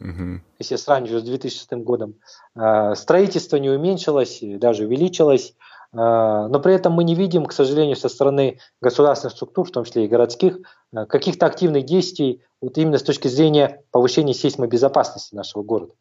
угу. 0.01 0.41
если 0.59 0.75
сравнивать 0.75 1.23
с 1.23 1.27
2006 1.27 1.71
годом. 1.75 2.15
Э, 2.55 2.93
строительство 2.95 3.55
не 3.55 3.69
уменьшилось, 3.69 4.39
даже 4.41 4.83
увеличилось. 4.83 5.55
А, 5.93 6.47
но 6.47 6.59
при 6.59 6.73
этом 6.73 6.93
мы 6.93 7.03
не 7.03 7.15
видим, 7.15 7.45
к 7.45 7.53
сожалению, 7.53 7.95
со 7.95 8.09
стороны 8.09 8.59
государственных 8.81 9.35
структур, 9.35 9.67
в 9.67 9.71
том 9.71 9.83
числе 9.83 10.05
и 10.05 10.07
городских, 10.07 10.59
а, 10.93 11.05
каких-то 11.05 11.45
активных 11.45 11.85
действий 11.85 12.41
вот 12.61 12.77
именно 12.77 12.97
с 12.97 13.03
точки 13.03 13.27
зрения 13.27 13.81
повышения 13.91 14.33
сейсмобезопасности 14.33 15.35
нашего 15.35 15.63
города. 15.63 15.93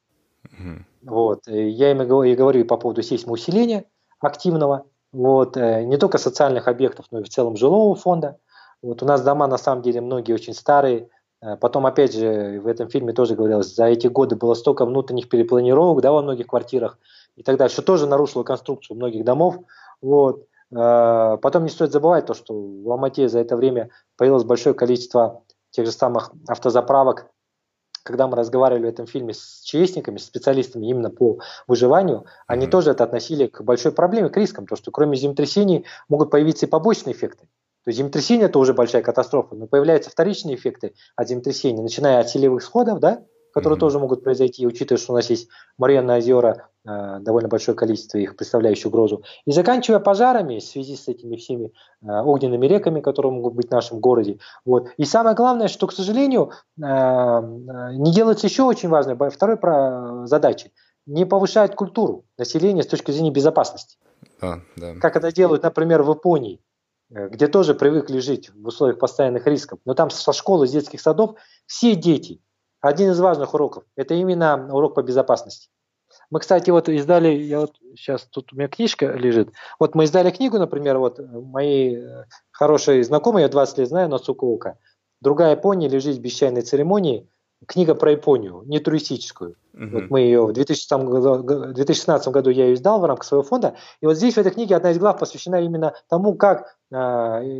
Mm-hmm. 0.44 0.82
Вот. 1.02 1.46
Я 1.46 1.90
им 1.90 2.02
и 2.02 2.34
говорю 2.34 2.64
по 2.64 2.76
поводу 2.76 3.02
сейсмоусиления 3.02 3.84
активного, 4.20 4.84
вот. 5.12 5.56
Э, 5.56 5.82
не 5.82 5.96
только 5.96 6.18
социальных 6.18 6.68
объектов, 6.68 7.06
но 7.10 7.20
и 7.20 7.24
в 7.24 7.28
целом 7.28 7.56
жилого 7.56 7.94
фонда. 7.94 8.38
Вот. 8.82 9.02
У 9.02 9.06
нас 9.06 9.22
дома 9.22 9.46
на 9.46 9.58
самом 9.58 9.82
деле 9.82 10.00
многие 10.00 10.34
очень 10.34 10.54
старые, 10.54 11.08
э, 11.42 11.56
Потом, 11.56 11.86
опять 11.86 12.14
же, 12.14 12.60
в 12.60 12.66
этом 12.66 12.88
фильме 12.88 13.12
тоже 13.12 13.34
говорилось, 13.34 13.74
за 13.74 13.86
эти 13.86 14.06
годы 14.06 14.36
было 14.36 14.54
столько 14.54 14.84
внутренних 14.84 15.28
перепланировок 15.28 16.00
да, 16.02 16.12
во 16.12 16.22
многих 16.22 16.46
квартирах, 16.46 16.98
и 17.36 17.42
так 17.42 17.56
далее, 17.56 17.72
что 17.72 17.82
тоже 17.82 18.06
нарушило 18.06 18.42
конструкцию 18.42 18.96
многих 18.96 19.24
домов. 19.24 19.56
Вот. 20.00 20.46
Э, 20.72 21.36
потом 21.40 21.64
не 21.64 21.70
стоит 21.70 21.92
забывать 21.92 22.26
то, 22.26 22.34
что 22.34 22.54
в 22.54 22.90
Алмате 22.90 23.28
за 23.28 23.40
это 23.40 23.56
время 23.56 23.90
появилось 24.16 24.44
большое 24.44 24.74
количество 24.74 25.42
тех 25.70 25.86
же 25.86 25.92
самых 25.92 26.32
автозаправок. 26.48 27.30
Когда 28.02 28.26
мы 28.26 28.36
разговаривали 28.36 28.86
в 28.86 28.88
этом 28.88 29.06
фильме 29.06 29.34
с 29.34 29.60
честниками, 29.62 30.16
с 30.16 30.24
специалистами 30.24 30.86
именно 30.86 31.10
по 31.10 31.38
выживанию, 31.66 32.24
они 32.46 32.66
mm-hmm. 32.66 32.70
тоже 32.70 32.90
это 32.92 33.04
относили 33.04 33.46
к 33.46 33.60
большой 33.62 33.92
проблеме, 33.92 34.30
к 34.30 34.36
рискам, 34.38 34.66
то 34.66 34.74
что 34.74 34.90
кроме 34.90 35.16
землетрясений 35.16 35.84
могут 36.08 36.30
появиться 36.30 36.64
и 36.64 36.68
побочные 36.68 37.14
эффекты. 37.14 37.46
То 37.84 37.88
есть 37.88 37.98
землетрясение– 37.98 38.46
это 38.46 38.58
уже 38.58 38.74
большая 38.74 39.02
катастрофа, 39.02 39.54
но 39.54 39.66
появляются 39.66 40.10
вторичные 40.10 40.56
эффекты 40.56 40.94
от 41.16 41.28
землетрясения, 41.28 41.82
начиная 41.82 42.20
от 42.20 42.28
селевых 42.28 42.62
сходов, 42.62 43.00
да, 43.00 43.22
которые 43.52 43.76
mm-hmm. 43.76 43.80
тоже 43.80 43.98
могут 43.98 44.24
произойти, 44.24 44.66
учитывая, 44.66 45.00
что 45.00 45.12
у 45.12 45.16
нас 45.16 45.30
есть 45.30 45.48
Моренные 45.78 46.18
озера, 46.18 46.68
э, 46.86 47.18
довольно 47.20 47.48
большое 47.48 47.76
количество 47.76 48.18
их, 48.18 48.36
представляющих 48.36 48.86
угрозу, 48.86 49.22
и 49.44 49.52
заканчивая 49.52 50.00
пожарами 50.00 50.58
в 50.58 50.62
связи 50.62 50.96
с 50.96 51.08
этими 51.08 51.36
всеми 51.36 51.72
э, 52.02 52.06
огненными 52.06 52.66
реками, 52.66 53.00
которые 53.00 53.32
могут 53.32 53.54
быть 53.54 53.68
в 53.68 53.72
нашем 53.72 54.00
городе. 54.00 54.38
Вот. 54.64 54.88
И 54.96 55.04
самое 55.04 55.34
главное, 55.34 55.68
что, 55.68 55.86
к 55.86 55.92
сожалению, 55.92 56.50
э, 56.50 56.82
не 56.82 58.12
делается 58.12 58.46
еще 58.46 58.62
очень 58.62 58.88
важной 58.88 59.16
второй 59.30 60.26
задачей, 60.26 60.72
не 61.06 61.24
повышает 61.24 61.74
культуру 61.74 62.24
населения 62.38 62.82
с 62.82 62.86
точки 62.86 63.10
зрения 63.10 63.30
безопасности. 63.30 63.96
А, 64.40 64.60
да. 64.76 64.94
Как 65.00 65.16
это 65.16 65.32
делают, 65.32 65.62
например, 65.62 66.02
в 66.02 66.10
Японии, 66.10 66.60
где 67.10 67.48
тоже 67.48 67.74
привыкли 67.74 68.20
жить 68.20 68.50
в 68.54 68.68
условиях 68.68 68.98
постоянных 68.98 69.46
рисков. 69.46 69.80
Но 69.84 69.94
там 69.94 70.10
со 70.10 70.32
школы, 70.32 70.68
с 70.68 70.70
детских 70.70 71.00
садов 71.00 71.34
все 71.66 71.96
дети 71.96 72.40
один 72.80 73.10
из 73.10 73.20
важных 73.20 73.54
уроков– 73.54 73.84
это 73.96 74.14
именно 74.14 74.68
урок 74.74 74.94
по 74.94 75.02
безопасности. 75.02 75.68
Мы, 76.30 76.40
кстати, 76.40 76.70
вот 76.70 76.88
издали, 76.88 77.28
я 77.28 77.60
вот 77.60 77.74
сейчас 77.96 78.22
тут 78.30 78.52
у 78.52 78.56
меня 78.56 78.68
книжка 78.68 79.06
лежит. 79.12 79.50
Вот 79.78 79.94
мы 79.94 80.04
издали 80.04 80.30
книгу, 80.30 80.58
например, 80.58 80.98
вот 80.98 81.18
мои 81.18 81.96
э, 81.96 82.24
хорошие 82.50 83.04
знакомые, 83.04 83.44
я 83.44 83.48
20 83.48 83.78
лет 83.78 83.88
знаю, 83.88 84.08
Нацукоука. 84.08 84.78
Другая 85.20 85.52
Япония 85.52 85.88
лежит 85.88 86.16
в 86.16 86.20
бесчайной 86.20 86.62
церемонии. 86.62 87.28
книга 87.66 87.94
про 87.94 88.12
Японию, 88.12 88.62
не 88.64 88.78
туристическую. 88.78 89.56
Uh-huh. 89.74 89.90
Вот 89.90 90.10
мы 90.10 90.20
ее 90.20 90.46
в 90.46 90.52
2016 90.52 91.08
году, 91.08 91.72
2016 91.74 92.28
году 92.28 92.50
я 92.50 92.66
ее 92.66 92.74
издал 92.74 93.00
в 93.00 93.04
рамках 93.04 93.24
своего 93.24 93.42
фонда. 93.42 93.76
И 94.00 94.06
вот 94.06 94.16
здесь 94.16 94.34
в 94.34 94.38
этой 94.38 94.52
книге 94.52 94.76
одна 94.76 94.92
из 94.92 94.98
глав 94.98 95.18
посвящена 95.18 95.60
именно 95.60 95.94
тому, 96.08 96.34
как 96.34 96.76
э, 96.90 96.96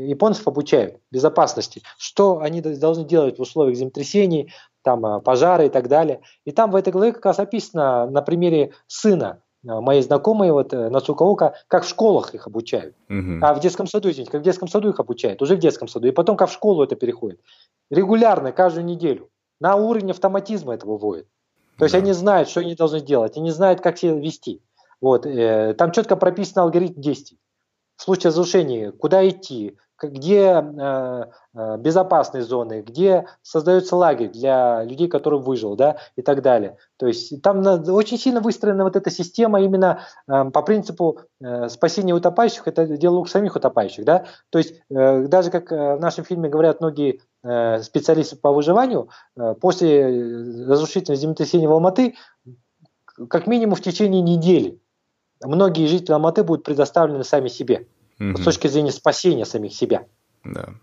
японцев 0.09 0.49
обучают 0.49 0.97
безопасности, 1.11 1.83
что 1.99 2.41
они 2.41 2.61
должны 2.63 3.05
делать 3.05 3.39
в 3.39 3.43
условиях 3.43 3.77
землетрясений, 3.77 4.53
там 4.83 5.05
э, 5.07 5.21
пожары 5.21 5.67
и 5.67 5.69
так 5.69 5.89
далее. 5.89 6.21
И 6.45 6.53
там 6.53 6.71
в 6.71 6.77
этой 6.77 6.93
главе 6.93 7.13
как 7.13 7.27
раз 7.27 7.39
описано 7.39 8.07
на 8.07 8.23
примере 8.23 8.73
сына 8.87 9.43
э, 9.65 9.81
моей 9.81 10.03
знакомой 10.03 10.51
вот 10.51 10.73
э, 10.73 10.89
на 10.89 11.01
Цукаука, 11.01 11.55
как 11.69 11.85
в 11.85 11.89
школах 11.89 12.35
их 12.35 12.47
обучают. 12.47 12.95
Uh-huh. 13.09 13.39
А 13.43 13.55
в 13.55 13.61
детском 13.61 13.87
саду, 13.87 14.11
извините, 14.11 14.33
как 14.33 14.41
в 14.41 14.45
детском 14.45 14.69
саду 14.69 14.91
их 14.91 15.01
обучают, 15.01 15.43
уже 15.43 15.57
в 15.57 15.59
детском 15.59 15.89
саду. 15.89 16.09
И 16.09 16.13
потом 16.13 16.37
как 16.37 16.51
в 16.51 16.53
школу 16.53 16.83
это 16.83 16.97
переходит. 16.97 17.41
Регулярно, 17.91 18.53
каждую 18.53 18.85
неделю. 18.85 19.29
На 19.61 19.77
уровень 19.77 20.11
автоматизма 20.11 20.75
этого 20.75 20.97
вводят. 20.97 21.27
То 21.77 21.85
есть 21.85 21.95
они 21.95 22.13
знают, 22.13 22.49
что 22.49 22.61
они 22.61 22.75
должны 22.75 23.01
делать, 23.01 23.37
они 23.37 23.51
знают, 23.51 23.81
как 23.81 23.97
себя 23.97 24.15
вести. 24.15 24.63
Вот, 25.01 25.25
э, 25.25 25.75
там 25.75 25.93
четко 25.93 26.17
прописан 26.17 26.65
алгоритм 26.65 27.01
действий. 27.01 27.39
В 27.97 28.03
случае 28.03 28.29
разрушения, 28.29 28.93
куда 28.93 29.27
идти, 29.29 29.77
где 30.09 30.63
э, 30.63 31.25
э, 31.55 31.77
безопасные 31.79 32.43
зоны, 32.43 32.83
где 32.87 33.27
создается 33.43 33.97
лагерь 33.97 34.31
для 34.31 34.85
людей, 34.85 35.09
которые 35.09 35.41
выжил, 35.41 35.77
да, 35.77 35.97
и 36.17 36.23
так 36.23 36.43
далее. 36.43 36.77
То 36.97 37.07
есть 37.07 37.43
там 37.43 37.61
очень 37.89 38.19
сильно 38.19 38.41
выстроена 38.41 38.85
вот 38.85 38.97
эта 38.97 39.11
система 39.11 39.61
именно 39.61 40.01
э, 40.29 40.51
по 40.51 40.63
принципу 40.63 41.21
спасения 41.69 42.15
утопающих, 42.15 42.69
это 42.69 42.87
дело 42.87 43.25
самих 43.25 43.57
утопающих, 43.57 44.05
да. 44.05 44.27
То 44.51 44.59
есть 44.59 44.75
даже 44.91 45.51
как 45.51 45.71
в 45.71 45.99
нашем 45.99 46.25
фильме 46.25 46.51
говорят 46.51 46.81
многие 46.81 47.21
специалисты 47.83 48.37
по 48.37 48.53
выживанию, 48.53 49.09
после 49.61 50.07
разрушительного 50.67 51.19
землетрясения 51.19 51.67
в 51.67 51.73
Алматы, 51.73 52.15
как 53.29 53.47
минимум 53.47 53.75
в 53.75 53.81
течение 53.81 54.21
недели, 54.21 54.79
многие 55.43 55.87
жители 55.87 56.13
Алматы 56.13 56.45
будут 56.45 56.65
предоставлены 56.65 57.25
сами 57.25 57.49
себе 57.49 57.87
угу. 58.21 58.37
с 58.37 58.45
точки 58.45 58.69
зрения 58.69 58.93
спасения 58.93 59.45
самих 59.45 59.75
себя. 59.75 60.07
Да. 60.45 60.75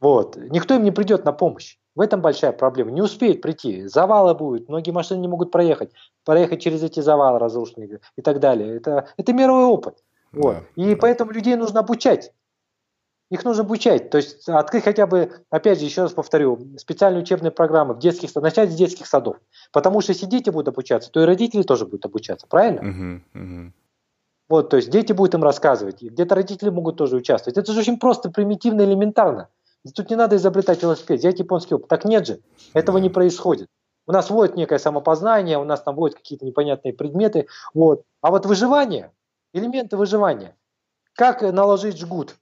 Вот. 0.00 0.36
Никто 0.36 0.74
им 0.74 0.82
не 0.82 0.90
придет 0.90 1.24
на 1.24 1.32
помощь. 1.32 1.76
В 1.94 2.00
этом 2.00 2.20
большая 2.20 2.52
проблема. 2.52 2.90
Не 2.90 3.02
успеют 3.02 3.40
прийти. 3.40 3.86
Завалы 3.86 4.34
будут. 4.34 4.68
Многие 4.68 4.90
машины 4.90 5.20
не 5.20 5.28
могут 5.28 5.52
проехать. 5.52 5.92
Проехать 6.24 6.60
через 6.60 6.82
эти 6.82 7.00
завалы 7.00 7.38
разрушенные 7.38 8.00
и 8.16 8.22
так 8.22 8.40
далее. 8.40 8.76
Это, 8.76 9.08
это 9.16 9.32
мировой 9.32 9.64
опыт. 9.64 10.02
Вот. 10.32 10.56
Да, 10.56 10.82
и 10.82 10.94
да. 10.94 10.96
поэтому 11.00 11.30
людей 11.30 11.54
нужно 11.54 11.80
обучать. 11.80 12.32
Их 13.30 13.44
нужно 13.44 13.62
обучать. 13.62 14.10
То 14.10 14.18
есть 14.18 14.48
открыть 14.48 14.84
хотя 14.84 15.06
бы, 15.06 15.30
опять 15.50 15.78
же, 15.78 15.84
еще 15.84 16.02
раз 16.02 16.12
повторю, 16.12 16.58
специальные 16.76 17.22
учебные 17.22 17.52
программы 17.52 17.94
в 17.94 17.98
детских 17.98 18.34
начать 18.34 18.72
с 18.72 18.74
детских 18.74 19.06
садов. 19.06 19.36
Потому 19.72 20.00
что 20.00 20.12
если 20.12 20.26
дети 20.26 20.50
будут 20.50 20.68
обучаться, 20.68 21.10
то 21.10 21.22
и 21.22 21.24
родители 21.24 21.62
тоже 21.62 21.84
будут 21.84 22.04
обучаться. 22.04 22.46
Правильно? 22.48 23.22
Угу, 23.34 23.42
угу. 23.42 23.72
Вот, 24.48 24.68
то 24.68 24.76
есть 24.76 24.90
дети 24.90 25.12
будут 25.12 25.34
им 25.34 25.42
рассказывать, 25.42 26.02
и 26.02 26.08
где-то 26.08 26.34
родители 26.34 26.68
могут 26.68 26.96
тоже 26.96 27.16
участвовать. 27.16 27.56
Это 27.56 27.72
же 27.72 27.80
очень 27.80 27.98
просто, 27.98 28.30
примитивно, 28.30 28.82
элементарно. 28.82 29.48
Тут 29.94 30.10
не 30.10 30.16
надо 30.16 30.36
изобретать 30.36 30.82
велосипед, 30.82 31.18
взять 31.18 31.38
японский 31.38 31.74
опыт. 31.74 31.88
Так 31.88 32.04
нет 32.04 32.26
же, 32.26 32.40
этого 32.72 32.98
не 32.98 33.10
происходит. 33.10 33.68
У 34.06 34.12
нас 34.12 34.28
вводят 34.28 34.56
некое 34.56 34.78
самопознание, 34.78 35.58
у 35.58 35.64
нас 35.64 35.82
там 35.82 35.94
вводят 35.96 36.16
какие-то 36.16 36.44
непонятные 36.44 36.92
предметы. 36.92 37.46
Вот. 37.72 38.02
А 38.20 38.30
вот 38.30 38.44
выживание, 38.44 39.12
элементы 39.52 39.96
выживания. 39.96 40.56
Как 41.14 41.42
наложить 41.42 41.98
жгут, 41.98 42.36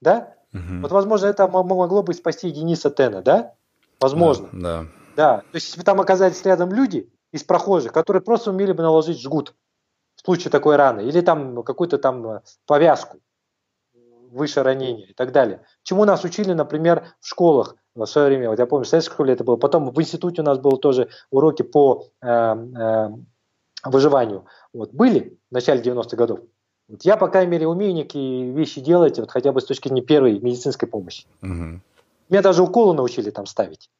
да? 0.00 0.34
Угу. 0.54 0.80
Вот, 0.82 0.92
возможно, 0.92 1.26
это 1.26 1.48
могло 1.48 2.02
бы 2.02 2.14
спасти 2.14 2.50
Дениса 2.50 2.90
Тена, 2.90 3.22
да? 3.22 3.54
Возможно. 4.00 4.48
Да, 4.52 4.82
да. 4.82 4.86
Да. 5.16 5.38
То 5.38 5.54
есть, 5.56 5.66
если 5.66 5.80
бы 5.80 5.84
там 5.84 6.00
оказались 6.00 6.42
рядом 6.44 6.72
люди 6.72 7.10
из 7.30 7.44
прохожих, 7.44 7.92
которые 7.92 8.22
просто 8.22 8.50
умели 8.50 8.72
бы 8.72 8.82
наложить 8.82 9.20
жгут, 9.20 9.54
в 10.22 10.26
случае 10.26 10.50
такой 10.50 10.76
раны, 10.76 11.02
или 11.02 11.20
там 11.20 11.62
какую-то 11.62 11.98
там 11.98 12.26
э, 12.26 12.40
повязку 12.66 13.18
выше 14.30 14.62
ранения 14.62 15.06
и 15.06 15.12
так 15.12 15.32
далее. 15.32 15.60
Чему 15.82 16.04
нас 16.04 16.24
учили, 16.24 16.52
например, 16.52 17.04
в 17.20 17.26
школах 17.28 17.76
в 17.94 18.06
свое 18.06 18.28
время, 18.28 18.48
вот 18.48 18.58
я 18.58 18.66
помню, 18.66 18.84
в 18.84 18.88
советской 18.88 19.12
школе 19.12 19.34
это 19.34 19.44
было, 19.44 19.56
потом 19.56 19.90
в 19.90 20.00
институте 20.00 20.40
у 20.40 20.44
нас 20.44 20.58
было 20.58 20.78
тоже 20.78 21.08
уроки 21.30 21.62
по 21.62 22.06
э, 22.22 22.26
э, 22.26 23.08
выживанию. 23.84 24.46
Вот, 24.72 24.92
были 24.92 25.38
в 25.50 25.54
начале 25.54 25.82
90-х 25.82 26.16
годов. 26.16 26.40
Вот 26.88 27.02
я, 27.02 27.16
по 27.16 27.28
крайней 27.28 27.50
мере, 27.50 27.66
умею 27.66 27.94
некие 27.94 28.50
вещи 28.52 28.80
делать, 28.80 29.18
вот 29.18 29.30
хотя 29.30 29.52
бы 29.52 29.60
с 29.60 29.66
точки 29.66 29.88
зрения 29.88 30.02
первой 30.02 30.38
медицинской 30.40 30.88
помощи. 30.88 31.26
Угу. 31.42 31.80
Меня 32.30 32.42
даже 32.42 32.62
уколы 32.62 32.94
научили 32.94 33.30
там 33.30 33.44
ставить, 33.46 33.90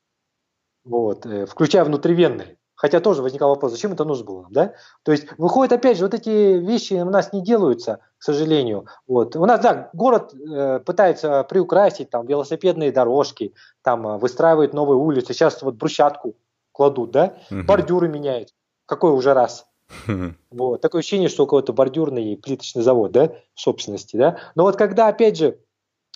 вот, 0.84 1.26
э, 1.26 1.44
включая 1.46 1.84
внутривенные. 1.84 2.56
Хотя 2.82 2.98
тоже 2.98 3.22
возникал 3.22 3.50
вопрос, 3.50 3.70
зачем 3.70 3.92
это 3.92 4.04
нужно 4.04 4.24
было, 4.24 4.46
да? 4.50 4.74
То 5.04 5.12
есть 5.12 5.28
выходит 5.38 5.72
опять 5.72 5.96
же, 5.96 6.02
вот 6.02 6.14
эти 6.14 6.58
вещи 6.58 6.94
у 6.94 7.08
нас 7.08 7.32
не 7.32 7.40
делаются, 7.40 8.00
к 8.18 8.24
сожалению. 8.24 8.86
Вот. 9.06 9.36
У 9.36 9.46
нас, 9.46 9.60
да, 9.60 9.88
город 9.92 10.34
э, 10.34 10.80
пытается 10.80 11.44
приукрасить 11.44 12.10
там 12.10 12.26
велосипедные 12.26 12.90
дорожки, 12.90 13.54
там 13.82 14.04
э, 14.08 14.18
выстраивает 14.18 14.74
новые 14.74 14.98
улицы. 14.98 15.32
Сейчас 15.32 15.62
вот 15.62 15.76
брусчатку 15.76 16.34
кладут, 16.72 17.12
да? 17.12 17.36
Угу. 17.52 17.62
Бордюры 17.62 18.08
меняют. 18.08 18.48
Какой 18.86 19.12
уже 19.12 19.32
раз? 19.32 19.64
Вот. 20.50 20.80
Такое 20.80 21.02
ощущение, 21.02 21.28
что 21.28 21.44
у 21.44 21.46
кого-то 21.46 21.72
бордюрный 21.72 22.36
плиточный 22.36 22.82
завод, 22.82 23.12
да, 23.12 23.30
в 23.54 23.60
собственности, 23.60 24.16
да. 24.16 24.38
Но 24.56 24.64
вот 24.64 24.74
когда, 24.74 25.06
опять 25.06 25.38
же, 25.38 25.56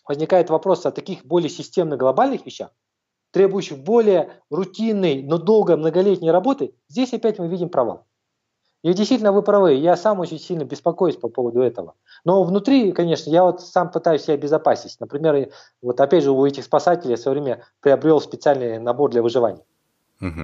возникает 0.05 0.51
вопрос 0.51 0.85
о 0.85 0.91
таких 0.91 1.25
более 1.25 1.49
системных 1.49 2.01
глобальных 2.01 2.45
вещах, 2.45 2.71
требующих 3.37 3.77
более 3.77 4.31
рутинной, 4.49 5.23
но 5.23 5.37
долгой 5.37 5.77
многолетней 5.77 6.31
работы, 6.31 6.73
здесь 6.89 7.13
опять 7.13 7.39
мы 7.39 7.49
видим 7.49 7.69
провал. 7.69 8.07
И 8.83 8.95
действительно 8.95 9.31
вы 9.31 9.43
правы, 9.43 9.75
я 9.75 9.95
сам 9.95 10.21
очень 10.21 10.39
сильно 10.39 10.65
беспокоюсь 10.65 11.17
по 11.17 11.29
поводу 11.29 11.61
этого. 11.61 11.97
Но 12.25 12.43
внутри, 12.45 12.93
конечно, 12.93 13.29
я 13.29 13.45
вот 13.45 13.61
сам 13.61 13.91
пытаюсь 13.91 14.23
себя 14.23 14.35
обезопасить. 14.35 14.97
Например, 15.01 15.51
вот 15.83 16.01
опять 16.01 16.25
же 16.25 16.31
у 16.31 16.47
этих 16.47 16.65
спасателей 16.65 17.11
я 17.11 17.17
в 17.19 17.21
свое 17.21 17.39
время 17.39 17.63
приобрел 17.81 18.23
специальный 18.23 18.79
набор 18.79 19.11
для 19.11 19.23
выживания. 19.23 19.65
Угу. 20.23 20.41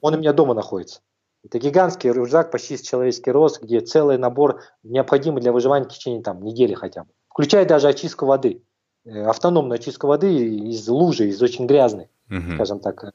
Он 0.00 0.14
у 0.14 0.16
меня 0.16 0.32
дома 0.32 0.54
находится. 0.54 1.00
Это 1.44 1.58
гигантский 1.58 2.10
рюкзак, 2.10 2.50
почти 2.50 2.78
с 2.78 2.80
человеческий 2.80 3.32
рост, 3.32 3.60
где 3.62 3.80
целый 3.80 4.16
набор 4.16 4.62
необходимый 4.82 5.42
для 5.42 5.52
выживания 5.52 5.84
в 5.84 5.92
течение 5.92 6.22
там, 6.22 6.42
недели 6.42 6.72
хотя 6.72 7.04
бы. 7.04 7.10
Включая 7.28 7.66
даже 7.66 7.88
очистку 7.88 8.24
воды. 8.24 8.62
Э, 9.04 9.24
автономную 9.24 9.74
очистку 9.74 10.06
воды 10.06 10.34
из 10.70 10.88
лужи, 10.88 11.28
из 11.28 11.42
очень 11.42 11.66
грязной 11.66 12.08
угу. 12.30 12.54
скажем 12.54 12.80
так, 12.80 13.04
э, 13.04 13.10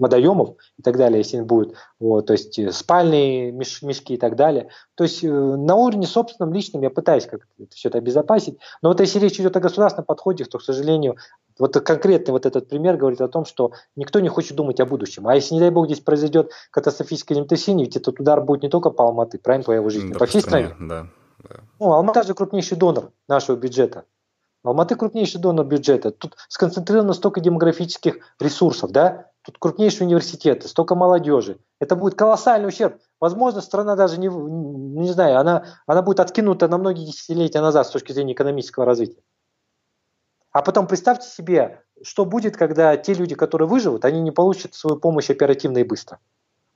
водоемов 0.00 0.56
и 0.78 0.82
так 0.82 0.96
далее, 0.96 1.18
если 1.18 1.40
будет, 1.40 1.74
вот, 1.98 2.26
то 2.26 2.32
есть 2.32 2.58
э, 2.58 2.72
спальные 2.72 3.52
меш, 3.52 3.82
мешки 3.82 4.14
и 4.14 4.16
так 4.16 4.34
далее. 4.34 4.68
То 4.94 5.04
есть 5.04 5.22
э, 5.22 5.28
на 5.30 5.74
уровне 5.76 6.06
собственном, 6.06 6.52
личном 6.52 6.82
я 6.82 6.90
пытаюсь 6.90 7.26
как-то 7.26 7.46
все 7.70 7.88
это 7.88 7.98
обезопасить, 7.98 8.58
но 8.82 8.88
вот 8.88 9.00
если 9.00 9.18
речь 9.18 9.38
идет 9.38 9.56
о 9.56 9.60
государственном 9.60 10.06
подходе, 10.06 10.44
то, 10.44 10.58
к 10.58 10.62
сожалению, 10.62 11.16
вот 11.58 11.74
конкретно 11.74 12.32
вот 12.32 12.46
этот 12.46 12.68
пример 12.68 12.96
говорит 12.96 13.20
о 13.20 13.28
том, 13.28 13.44
что 13.44 13.72
никто 13.94 14.20
не 14.20 14.28
хочет 14.28 14.56
думать 14.56 14.80
о 14.80 14.86
будущем. 14.86 15.28
А 15.28 15.34
если, 15.34 15.54
не 15.54 15.60
дай 15.60 15.70
бог, 15.70 15.86
здесь 15.86 16.00
произойдет 16.00 16.50
катастрофическое 16.70 17.36
землетрясение, 17.36 17.84
ведь 17.84 17.96
этот 17.96 18.18
удар 18.18 18.40
будет 18.40 18.62
не 18.62 18.70
только 18.70 18.90
по 18.90 19.04
Алматы, 19.04 19.38
правильно, 19.38 19.64
по 19.64 19.72
его 19.72 19.90
жизни, 19.90 20.12
да, 20.12 20.18
по 20.18 20.26
всей 20.26 20.40
стране. 20.40 20.74
Да, 20.80 21.06
да. 21.42 21.60
Ну, 21.78 21.92
Алмата 21.92 22.22
же 22.22 22.32
крупнейший 22.32 22.78
донор 22.78 23.12
нашего 23.28 23.56
бюджета. 23.56 24.04
Алматы 24.62 24.94
крупнейший 24.94 25.40
донор 25.40 25.64
бюджета. 25.64 26.10
Тут 26.10 26.36
сконцентрировано 26.48 27.14
столько 27.14 27.40
демографических 27.40 28.18
ресурсов, 28.38 28.90
да? 28.90 29.30
Тут 29.42 29.56
крупнейшие 29.58 30.06
университеты, 30.06 30.68
столько 30.68 30.94
молодежи. 30.94 31.58
Это 31.78 31.96
будет 31.96 32.14
колоссальный 32.14 32.68
ущерб. 32.68 33.00
Возможно, 33.20 33.62
страна 33.62 33.96
даже 33.96 34.18
не, 34.18 34.28
не 34.28 35.10
знаю, 35.12 35.38
она, 35.38 35.64
она 35.86 36.02
будет 36.02 36.20
откинута 36.20 36.68
на 36.68 36.76
многие 36.76 37.06
десятилетия 37.06 37.62
назад 37.62 37.86
с 37.86 37.90
точки 37.90 38.12
зрения 38.12 38.34
экономического 38.34 38.84
развития. 38.84 39.22
А 40.52 40.60
потом 40.60 40.86
представьте 40.86 41.26
себе, 41.26 41.82
что 42.02 42.26
будет, 42.26 42.58
когда 42.58 42.98
те 42.98 43.14
люди, 43.14 43.34
которые 43.34 43.66
выживут, 43.66 44.04
они 44.04 44.20
не 44.20 44.30
получат 44.30 44.74
свою 44.74 44.98
помощь 44.98 45.30
оперативно 45.30 45.78
и 45.78 45.84
быстро. 45.84 46.18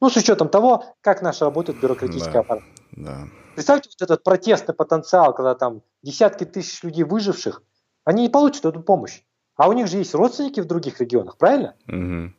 Ну, 0.00 0.08
с 0.08 0.16
учетом 0.16 0.48
того, 0.48 0.84
как 1.02 1.20
наша 1.20 1.44
работает 1.44 1.80
бюрократический 1.80 2.32
да, 2.32 2.40
аппарат. 2.40 2.62
Да. 2.92 3.18
Представьте 3.54 3.90
вот 3.90 4.02
этот 4.02 4.24
протестный 4.24 4.74
потенциал, 4.74 5.34
когда 5.34 5.54
там 5.54 5.82
десятки 6.02 6.44
тысяч 6.44 6.82
людей 6.82 7.04
выживших– 7.04 7.62
они 8.04 8.22
не 8.22 8.28
получат 8.28 8.64
эту 8.64 8.80
помощь. 8.80 9.22
А 9.56 9.68
у 9.68 9.72
них 9.72 9.86
же 9.86 9.98
есть 9.98 10.14
родственники 10.14 10.60
в 10.60 10.66
других 10.66 11.00
регионах, 11.00 11.36
правильно? 11.36 11.74
Угу. 11.88 12.32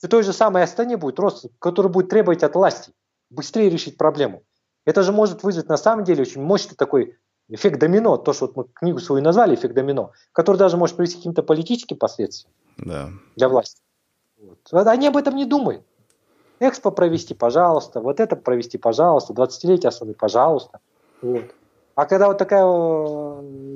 В 0.00 0.08
той 0.08 0.22
же 0.22 0.32
самой 0.32 0.62
Астане 0.62 0.96
будет 0.96 1.18
родственник, 1.18 1.54
который 1.58 1.90
будет 1.90 2.08
требовать 2.08 2.42
от 2.42 2.54
власти 2.54 2.92
быстрее 3.30 3.68
решить 3.68 3.96
проблему. 3.96 4.42
Это 4.84 5.02
же 5.02 5.12
может 5.12 5.42
вызвать 5.42 5.68
на 5.68 5.76
самом 5.76 6.04
деле 6.04 6.22
очень 6.22 6.40
мощный 6.40 6.76
такой 6.76 7.18
эффект 7.48 7.78
домино, 7.78 8.16
то, 8.16 8.32
что 8.32 8.46
вот 8.46 8.56
мы 8.56 8.64
книгу 8.72 8.98
свою 9.00 9.22
назвали 9.22 9.54
эффект 9.54 9.74
домино, 9.74 10.12
который 10.32 10.56
даже 10.56 10.76
может 10.76 10.96
привести 10.96 11.16
к 11.16 11.18
каким-то 11.20 11.42
политическим 11.42 11.96
последствиям 11.96 12.52
да. 12.78 13.10
для 13.36 13.48
власти. 13.48 13.82
Вот. 14.40 14.58
Они 14.72 15.08
об 15.08 15.16
этом 15.16 15.34
не 15.34 15.44
думают. 15.44 15.82
Экспо 16.60 16.90
провести, 16.90 17.34
пожалуйста, 17.34 18.00
вот 18.00 18.20
это 18.20 18.34
провести, 18.36 18.78
пожалуйста, 18.78 19.32
20-летие 19.32 19.88
Астаны, 19.88 20.14
пожалуйста. 20.14 20.80
Вот. 21.22 21.44
А 21.98 22.06
когда 22.06 22.28
вот 22.28 22.38
такая 22.38 22.64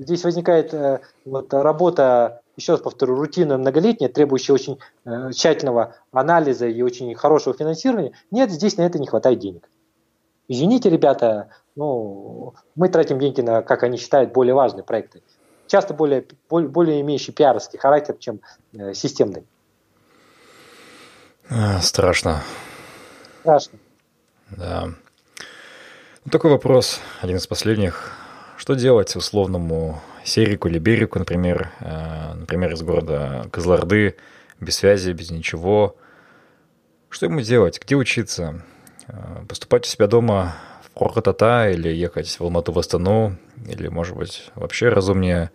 здесь 0.05 0.23
возникает 0.23 0.73
э, 0.73 1.01
вот 1.25 1.53
работа 1.53 2.43
еще 2.57 2.75
раз 2.75 2.81
повторю, 2.81 3.17
рутинная, 3.17 3.59
многолетняя, 3.59 4.09
требующая 4.09 4.55
очень 4.55 4.79
э, 5.05 5.33
тщательного 5.33 5.97
анализа 6.13 6.69
и 6.69 6.83
очень 6.83 7.13
хорошего 7.17 7.53
финансирования, 7.53 8.13
нет, 8.31 8.53
здесь 8.53 8.77
на 8.77 8.83
это 8.83 9.01
не 9.01 9.09
хватает 9.09 9.41
денег. 9.41 9.69
Извините, 10.47 10.89
ребята, 10.89 11.49
ну, 11.75 12.55
мы 12.77 12.89
тратим 12.89 13.19
деньги 13.19 13.41
на, 13.41 13.61
как 13.63 13.83
они 13.83 13.99
считают, 13.99 14.33
более 14.33 14.55
важные 14.55 14.85
проекты. 14.85 15.21
Часто 15.67 15.93
более, 15.93 16.25
более, 16.49 16.69
более 16.69 17.01
имеющий 17.01 17.33
пиаровский 17.33 17.81
характер, 17.81 18.15
чем 18.21 18.39
э, 18.73 18.95
системный. 18.95 19.45
А, 21.51 21.81
страшно. 21.81 22.41
Страшно. 23.41 23.81
Да. 24.57 24.91
Ну, 26.25 26.31
такой 26.31 26.53
вопрос, 26.53 27.01
один 27.21 27.39
из 27.39 27.49
последних. 27.49 28.13
Что 28.57 28.75
делать 28.75 29.17
условному 29.17 30.01
Серику 30.23 30.69
или 30.69 30.79
Берику, 30.79 31.19
например, 31.19 31.73
э, 31.81 32.35
например, 32.35 32.73
из 32.75 32.83
города 32.83 33.49
Козларды, 33.51 34.15
без 34.61 34.77
связи, 34.77 35.11
без 35.11 35.33
ничего? 35.33 35.97
Что 37.09 37.27
ему 37.27 37.41
делать? 37.41 37.81
Где 37.83 37.97
учиться? 37.97 38.63
Э, 39.09 39.45
поступать 39.49 39.85
у 39.85 39.89
себя 39.89 40.07
дома 40.07 40.55
в 40.85 40.97
Хорхатата 40.97 41.71
или 41.71 41.89
ехать 41.89 42.29
в 42.39 42.41
Алмату 42.41 42.71
в 42.71 42.79
Астану? 42.79 43.37
Или, 43.67 43.89
может 43.89 44.17
быть, 44.17 44.53
вообще 44.55 44.91
разумнее 44.91 45.51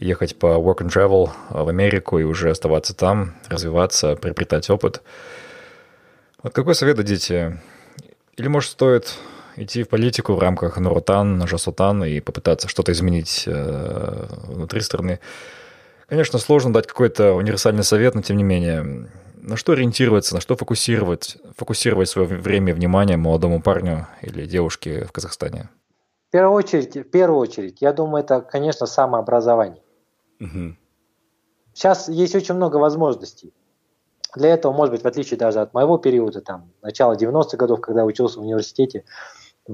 ехать 0.00 0.36
по 0.40 0.56
work 0.56 0.78
and 0.78 0.88
travel 0.88 1.30
в 1.50 1.68
Америку 1.68 2.18
и 2.18 2.24
уже 2.24 2.50
оставаться 2.50 2.96
там, 2.96 3.36
развиваться, 3.46 4.16
приобретать 4.16 4.70
опыт? 4.70 5.02
Вот 6.42 6.52
какой 6.52 6.74
совет 6.74 6.96
дадите? 6.96 7.60
Или, 8.36 8.48
может, 8.48 8.72
стоит 8.72 9.16
идти 9.62 9.82
в 9.82 9.88
политику 9.88 10.34
в 10.34 10.38
рамках 10.38 10.78
Нуротан, 10.78 11.46
Жасутан 11.46 12.04
и 12.04 12.20
попытаться 12.20 12.68
что-то 12.68 12.92
изменить 12.92 13.44
э, 13.46 14.26
внутри 14.46 14.80
страны. 14.80 15.20
Конечно, 16.08 16.38
сложно 16.38 16.72
дать 16.72 16.86
какой-то 16.86 17.34
универсальный 17.34 17.84
совет, 17.84 18.14
но 18.14 18.22
тем 18.22 18.36
не 18.36 18.44
менее, 18.44 19.10
на 19.34 19.56
что 19.56 19.72
ориентироваться, 19.72 20.34
на 20.34 20.40
что 20.40 20.56
фокусировать, 20.56 21.36
фокусировать 21.56 22.08
свое 22.08 22.26
время 22.26 22.72
и 22.72 22.74
внимание 22.74 23.16
молодому 23.16 23.60
парню 23.60 24.06
или 24.22 24.46
девушке 24.46 25.04
в 25.04 25.12
Казахстане? 25.12 25.68
В 26.28 26.30
первую 26.32 26.54
очередь, 26.54 26.96
в 26.96 27.10
первую 27.10 27.40
очередь, 27.40 27.78
я 27.80 27.92
думаю, 27.92 28.24
это, 28.24 28.40
конечно, 28.40 28.86
самообразование. 28.86 29.82
Угу. 30.40 30.76
Сейчас 31.74 32.08
есть 32.08 32.34
очень 32.34 32.54
много 32.54 32.76
возможностей. 32.76 33.52
Для 34.34 34.50
этого, 34.50 34.72
может 34.72 34.92
быть, 34.92 35.02
в 35.02 35.06
отличие 35.06 35.38
даже 35.38 35.60
от 35.60 35.72
моего 35.72 35.96
периода, 35.96 36.40
там, 36.40 36.70
начала 36.82 37.14
90-х 37.14 37.56
годов, 37.56 37.80
когда 37.80 38.04
учился 38.04 38.38
в 38.38 38.42
университете, 38.42 39.04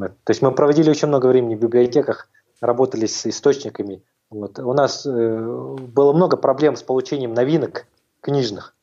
то 0.00 0.30
есть 0.30 0.42
мы 0.42 0.52
проводили 0.52 0.90
очень 0.90 1.08
много 1.08 1.26
времени 1.26 1.54
в 1.54 1.60
библиотеках, 1.60 2.28
работали 2.60 3.06
с 3.06 3.26
источниками. 3.26 4.02
Вот. 4.30 4.58
У 4.58 4.72
нас 4.72 5.06
э, 5.06 5.06
было 5.08 6.12
много 6.12 6.36
проблем 6.36 6.76
с 6.76 6.82
получением 6.82 7.34
новинок 7.34 7.86
книжных. 8.20 8.74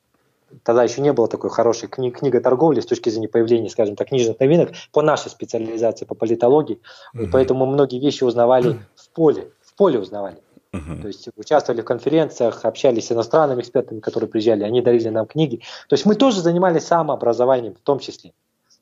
Тогда 0.63 0.83
еще 0.83 1.01
не 1.01 1.13
было 1.13 1.27
такой 1.27 1.49
хорошей 1.49 1.87
кни- 1.89 2.11
книготорговли 2.11 2.81
с 2.81 2.85
точки 2.85 3.09
зрения 3.09 3.29
появления, 3.29 3.69
скажем 3.69 3.95
так, 3.95 4.09
книжных 4.09 4.39
новинок 4.39 4.69
по 4.91 5.01
нашей 5.01 5.29
специализации, 5.31 6.05
по 6.05 6.15
политологии. 6.15 6.79
Mm-hmm. 7.15 7.29
поэтому 7.31 7.65
многие 7.65 7.99
вещи 7.99 8.23
узнавали 8.23 8.79
в 8.95 9.09
поле, 9.09 9.51
в 9.61 9.75
поле 9.75 9.99
узнавали. 9.99 10.37
Uh-huh. 10.73 11.01
То 11.01 11.07
есть 11.07 11.27
участвовали 11.35 11.81
в 11.81 11.85
конференциях, 11.85 12.63
общались 12.63 13.07
с 13.07 13.11
иностранными 13.11 13.59
экспертами, 13.59 13.99
которые 13.99 14.29
приезжали, 14.29 14.63
они 14.63 14.81
дарили 14.81 15.09
нам 15.09 15.25
книги. 15.25 15.57
То 15.89 15.95
есть 15.95 16.05
мы 16.05 16.15
тоже 16.15 16.39
занимались 16.39 16.85
самообразованием 16.85 17.75
в 17.75 17.79
том 17.79 17.99
числе. 17.99 18.31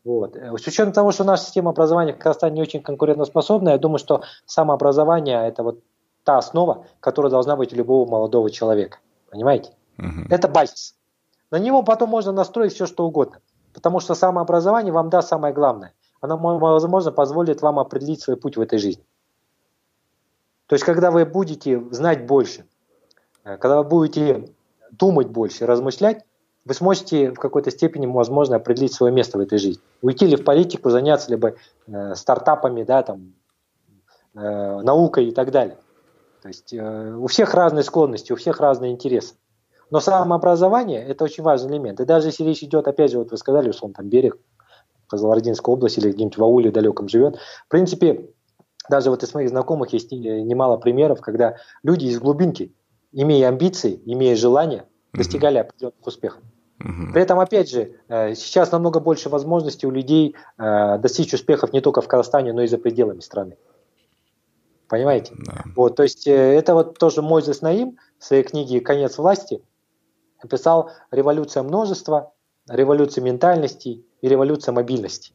Вот. 0.04 0.36
Э, 0.36 0.58
с 0.58 0.68
учетом 0.68 0.94
того, 0.94 1.12
что 1.12 1.24
наша 1.24 1.44
система 1.44 1.72
образования 1.72 2.14
в 2.14 2.18
Казахстане 2.18 2.56
не 2.56 2.62
очень 2.62 2.82
конкурентоспособна, 2.82 3.70
я 3.70 3.78
думаю, 3.78 4.00
что 4.00 4.24
самообразование– 4.46 5.48
это 5.48 5.64
вот 5.64 5.80
та 6.24 6.38
основа, 6.38 6.86
которая 7.00 7.32
должна 7.32 7.56
быть 7.56 7.74
у 7.74 7.76
любого 7.76 8.10
молодого 8.10 8.50
человека. 8.50 9.00
Понимаете? 9.30 9.72
Угу. 9.98 10.28
Это 10.30 10.48
базис. 10.48 10.96
На 11.52 11.58
него 11.58 11.84
потом 11.84 12.10
можно 12.10 12.32
настроить 12.32 12.74
все, 12.74 12.86
что 12.86 13.06
угодно. 13.06 13.40
Потому 13.74 14.00
что 14.00 14.16
самообразование 14.16 14.92
вам 14.92 15.10
даст 15.10 15.30
самое 15.30 15.54
главное. 15.54 15.94
Оно, 16.22 16.38
возможно, 16.38 17.12
позволит 17.12 17.62
вам 17.62 17.80
определить 17.80 18.22
свой 18.22 18.38
путь 18.38 18.58
в 18.58 18.62
этой 18.62 18.78
жизни. 18.80 19.04
То 20.68 20.76
есть, 20.76 20.86
когда 20.86 21.12
вы 21.12 21.26
будете 21.26 21.82
знать 21.92 22.28
больше, 22.28 22.66
э, 23.44 23.58
когда 23.58 23.78
вы 23.78 23.84
будете 23.84 24.54
думать 24.92 25.28
больше, 25.28 25.66
размышлять, 25.66 26.26
вы 26.66 26.74
сможете 26.74 27.32
в 27.32 27.40
какой-то 27.40 27.72
степени, 27.72 28.06
возможно, 28.06 28.58
определить 28.58 28.94
свое 28.94 29.14
место 29.14 29.38
в 29.38 29.42
этой 29.42 29.58
жизни. 29.58 29.82
Уйти 30.02 30.26
ли 30.26 30.36
в 30.36 30.44
политику, 30.44 30.90
заняться 30.90 31.32
либо 31.32 31.56
э, 31.88 32.16
стартапами, 32.16 32.84
да, 32.84 33.04
там, 33.04 33.34
э, 34.36 34.82
наукой 34.82 35.28
и 35.28 35.32
так 35.32 35.52
далее. 35.52 35.78
То 36.42 36.48
есть 36.48 36.74
э, 36.74 37.16
у 37.16 37.28
всех 37.28 37.54
разные 37.54 37.84
склонности, 37.84 38.32
у 38.32 38.36
всех 38.36 38.60
разные 38.60 38.92
интересы. 38.92 39.36
Но 39.90 40.00
самообразование– 40.00 41.04
это 41.08 41.24
очень 41.24 41.44
важный 41.44 41.74
элемент. 41.74 42.00
И 42.00 42.06
даже 42.06 42.28
если 42.28 42.44
речь 42.44 42.64
идет, 42.64 42.88
опять 42.88 43.12
же, 43.12 43.18
вот 43.18 43.32
вы 43.32 43.38
сказали, 43.38 43.74
он 43.82 43.94
там 43.94 44.08
берег, 44.08 44.38
Козловардинской 45.08 45.74
области 45.74 46.00
или 46.00 46.12
где-нибудь 46.12 46.38
в 46.38 46.44
ауле 46.44 46.72
далеком 46.72 47.10
живет, 47.10 47.38
в 47.66 47.68
принципе, 47.68 48.30
даже 48.90 49.10
вот 49.10 49.24
из 49.24 49.34
моих 49.34 49.50
знакомых 49.50 49.94
есть 49.94 50.12
немало 50.12 50.78
примеров, 50.78 51.22
когда 51.22 51.56
люди 51.82 52.06
из 52.06 52.20
глубинки, 52.20 52.76
имея 53.12 53.48
амбиции, 53.48 54.02
имея 54.06 54.36
желание, 54.36 54.86
достигали 55.14 55.58
определенных 55.58 56.06
успехов. 56.06 56.42
При 56.80 57.22
этом, 57.22 57.40
опять 57.40 57.70
же, 57.70 57.96
э, 58.08 58.36
сейчас 58.36 58.72
намного 58.72 59.02
больше 59.02 59.28
возможностей 59.28 59.86
у 59.86 59.92
людей 59.92 60.36
э, 60.58 60.98
достичь 61.00 61.34
успехов 61.34 61.74
не 61.74 61.82
только 61.82 62.02
в 62.02 62.08
Казахстане, 62.08 62.54
но 62.54 62.62
и 62.62 62.68
за 62.68 62.78
пределами 62.78 63.20
страны. 63.20 63.58
Понимаете? 64.88 65.34
Да. 65.38 65.64
Вот, 65.76 65.98
то 65.98 66.04
есть 66.04 66.26
э, 66.26 66.32
это 66.32 66.74
вот 66.74 66.98
тоже 66.98 67.22
Мойзес 67.22 67.62
Наим 67.62 67.98
в 68.18 68.24
своей 68.24 68.44
книге 68.44 68.80
«Конец 68.80 69.18
власти» 69.18 69.62
написал 70.42 70.92
«Революция 71.12 71.64
множества», 71.64 72.32
«Революция 72.68 73.24
ментальности» 73.24 74.06
и 74.22 74.28
«Революция 74.30 74.72
мобильности». 74.72 75.34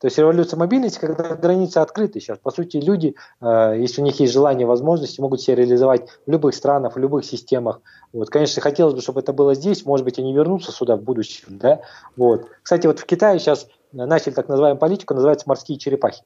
То 0.00 0.06
есть 0.06 0.16
революция 0.16 0.56
мобильности, 0.56 0.98
когда 0.98 1.34
границы 1.34 1.76
открыты 1.78 2.20
сейчас. 2.20 2.38
По 2.38 2.50
сути, 2.50 2.78
люди, 2.78 3.16
э, 3.42 3.74
если 3.78 4.00
у 4.00 4.04
них 4.04 4.18
есть 4.18 4.32
желание, 4.32 4.66
возможности, 4.66 5.20
могут 5.20 5.42
себя 5.42 5.56
реализовать 5.56 6.08
в 6.26 6.30
любых 6.30 6.54
странах, 6.54 6.96
в 6.96 6.98
любых 6.98 7.26
системах. 7.26 7.82
Вот, 8.14 8.30
конечно, 8.30 8.62
хотелось 8.62 8.94
бы, 8.94 9.02
чтобы 9.02 9.20
это 9.20 9.34
было 9.34 9.54
здесь. 9.54 9.84
Может 9.84 10.04
быть, 10.04 10.18
они 10.18 10.32
вернутся 10.32 10.72
сюда 10.72 10.96
в 10.96 11.02
будущем. 11.02 11.58
Да? 11.58 11.82
Вот. 12.16 12.46
Кстати, 12.62 12.86
вот 12.86 12.98
в 12.98 13.04
Китае 13.04 13.38
сейчас 13.38 13.68
начали 13.92 14.32
так 14.32 14.48
называемую 14.48 14.80
политику, 14.80 15.12
называется 15.12 15.46
морские 15.46 15.78
черепахи. 15.78 16.22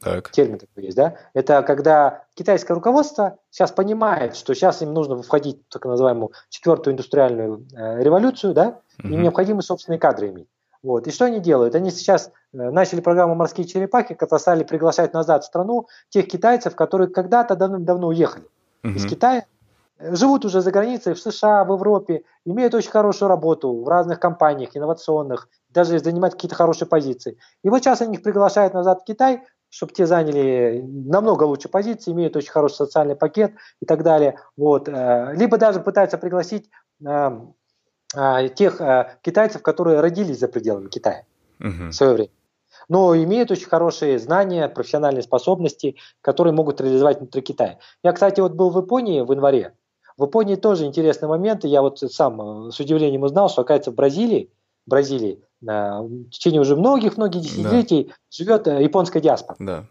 Так. 0.00 0.30
Термин 0.30 0.58
такой 0.58 0.84
есть, 0.84 0.96
да? 0.96 1.16
Это 1.34 1.62
когда 1.62 2.22
китайское 2.34 2.74
руководство 2.74 3.38
сейчас 3.50 3.72
понимает, 3.72 4.36
что 4.36 4.54
сейчас 4.54 4.80
им 4.80 4.94
нужно 4.94 5.20
входить 5.22 5.60
в 5.68 5.72
так 5.72 5.84
называемую 5.84 6.30
четвертую 6.50 6.92
индустриальную 6.92 7.66
э, 7.76 8.02
революцию, 8.02 8.54
да? 8.54 8.80
Угу. 9.00 9.08
Им 9.08 9.22
необходимы 9.22 9.60
собственные 9.60 9.98
кадры 9.98 10.28
иметь. 10.28 10.48
Вот. 10.82 11.06
И 11.06 11.10
что 11.10 11.24
они 11.24 11.40
делают? 11.40 11.74
Они 11.74 11.90
сейчас 11.90 12.30
э, 12.52 12.70
начали 12.70 13.00
программу 13.00 13.34
«Морские 13.34 13.66
черепахи», 13.66 14.14
когда 14.14 14.38
стали 14.38 14.64
приглашать 14.64 15.12
назад 15.12 15.44
в 15.44 15.46
страну 15.46 15.88
тех 16.08 16.28
китайцев, 16.28 16.76
которые 16.76 17.08
когда-то 17.08 17.56
давно 17.56 18.08
уехали 18.08 18.44
угу. 18.84 18.94
из 18.94 19.06
Китая, 19.06 19.44
э, 19.98 20.14
живут 20.14 20.44
уже 20.44 20.60
за 20.60 20.70
границей, 20.70 21.14
в 21.14 21.20
США, 21.20 21.64
в 21.64 21.72
Европе, 21.72 22.22
имеют 22.44 22.74
очень 22.74 22.90
хорошую 22.90 23.28
работу 23.28 23.82
в 23.82 23.88
разных 23.88 24.20
компаниях 24.20 24.76
инновационных, 24.76 25.48
даже 25.70 25.98
занимают 25.98 26.34
какие-то 26.34 26.54
хорошие 26.54 26.86
позиции. 26.86 27.38
И 27.64 27.70
вот 27.70 27.80
сейчас 27.80 28.00
они 28.00 28.16
их 28.16 28.22
приглашают 28.22 28.74
назад 28.74 29.00
в 29.02 29.04
Китай, 29.04 29.42
чтобы 29.70 29.92
те 29.92 30.06
заняли 30.06 30.82
намного 30.82 31.44
лучше 31.44 31.68
позиции, 31.68 32.12
имеют 32.12 32.36
очень 32.36 32.50
хороший 32.50 32.76
социальный 32.76 33.16
пакет 33.16 33.52
и 33.82 33.86
так 33.86 34.02
далее. 34.02 34.38
Вот. 34.56 34.88
Э, 34.88 35.32
либо 35.34 35.58
даже 35.58 35.80
пытаются 35.80 36.18
пригласить 36.18 36.70
а, 37.04 37.46
тех 38.14 38.80
а, 38.80 39.16
китайцев, 39.22 39.62
которые 39.62 40.00
родились 40.00 40.38
за 40.38 40.48
пределами 40.48 40.88
Китая 40.88 41.24
угу. 41.60 41.88
в 41.90 41.92
свое 41.92 42.12
время. 42.14 42.30
Но 42.88 43.14
имеют 43.16 43.50
очень 43.50 43.66
хорошие 43.66 44.18
знания, 44.18 44.68
профессиональные 44.68 45.22
способности, 45.22 45.96
которые 46.22 46.54
могут 46.54 46.80
реализовать 46.80 47.18
внутри 47.18 47.42
Китая. 47.42 47.78
Я, 48.02 48.12
кстати, 48.12 48.40
вот 48.40 48.52
был 48.52 48.70
в 48.70 48.78
Японии 48.78 49.20
в 49.20 49.30
январе. 49.30 49.74
В 50.16 50.24
Японии 50.24 50.56
тоже 50.56 50.86
интересный 50.86 51.28
момент. 51.28 51.64
Я 51.64 51.82
вот 51.82 51.98
сам 51.98 52.68
э, 52.68 52.70
с 52.70 52.80
удивлением 52.80 53.22
узнал, 53.22 53.50
что, 53.50 53.62
оказывается, 53.62 53.90
в 53.90 53.94
Бразилии, 53.94 54.50
Бразилии 54.86 55.44
а, 55.68 56.00
в 56.00 56.30
течение 56.30 56.60
уже 56.60 56.76
многих-многих 56.76 57.42
десятилетий 57.42 58.04
да. 58.04 58.14
живет 58.30 58.66
э, 58.66 58.82
японская 58.82 59.22
диаспора. 59.22 59.56
Да 59.60 59.84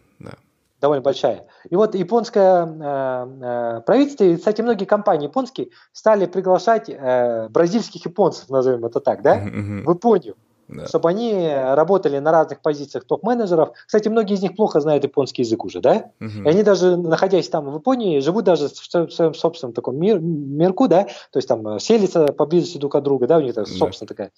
довольно 0.80 1.02
большая. 1.02 1.46
И 1.68 1.76
вот 1.76 1.94
японское 1.94 2.66
э, 2.66 3.78
э, 3.78 3.80
правительство, 3.86 4.24
и, 4.24 4.36
кстати, 4.36 4.62
многие 4.62 4.84
компании 4.84 5.26
японские 5.26 5.70
стали 5.92 6.26
приглашать 6.26 6.88
э, 6.88 7.48
бразильских 7.48 8.04
японцев, 8.04 8.48
назовем 8.48 8.84
это 8.84 9.00
так, 9.00 9.22
да, 9.22 9.38
uh-huh. 9.38 9.84
в 9.84 9.90
Японию, 9.90 10.36
да. 10.68 10.86
чтобы 10.86 11.08
они 11.08 11.48
работали 11.52 12.18
на 12.18 12.32
разных 12.32 12.60
позициях 12.60 13.04
топ-менеджеров. 13.04 13.72
Кстати, 13.86 14.08
многие 14.08 14.34
из 14.34 14.42
них 14.42 14.56
плохо 14.56 14.80
знают 14.80 15.04
японский 15.04 15.42
язык 15.42 15.64
уже, 15.64 15.80
да, 15.80 16.10
uh-huh. 16.20 16.44
и 16.44 16.48
они 16.48 16.62
даже, 16.62 16.96
находясь 16.96 17.48
там 17.48 17.70
в 17.70 17.74
Японии, 17.74 18.20
живут 18.20 18.44
даже 18.44 18.68
в 18.68 19.10
своем 19.10 19.34
собственном 19.34 19.72
таком 19.72 19.98
мир, 19.98 20.20
мирку, 20.20 20.88
да, 20.88 21.04
то 21.04 21.36
есть 21.36 21.48
там 21.48 21.78
селятся 21.80 22.26
поблизости 22.32 22.78
друг 22.78 22.94
от 22.94 23.04
друга, 23.04 23.26
да, 23.26 23.38
у 23.38 23.40
них 23.40 23.54
там, 23.54 23.66
собственно, 23.66 24.08
такая 24.08 24.30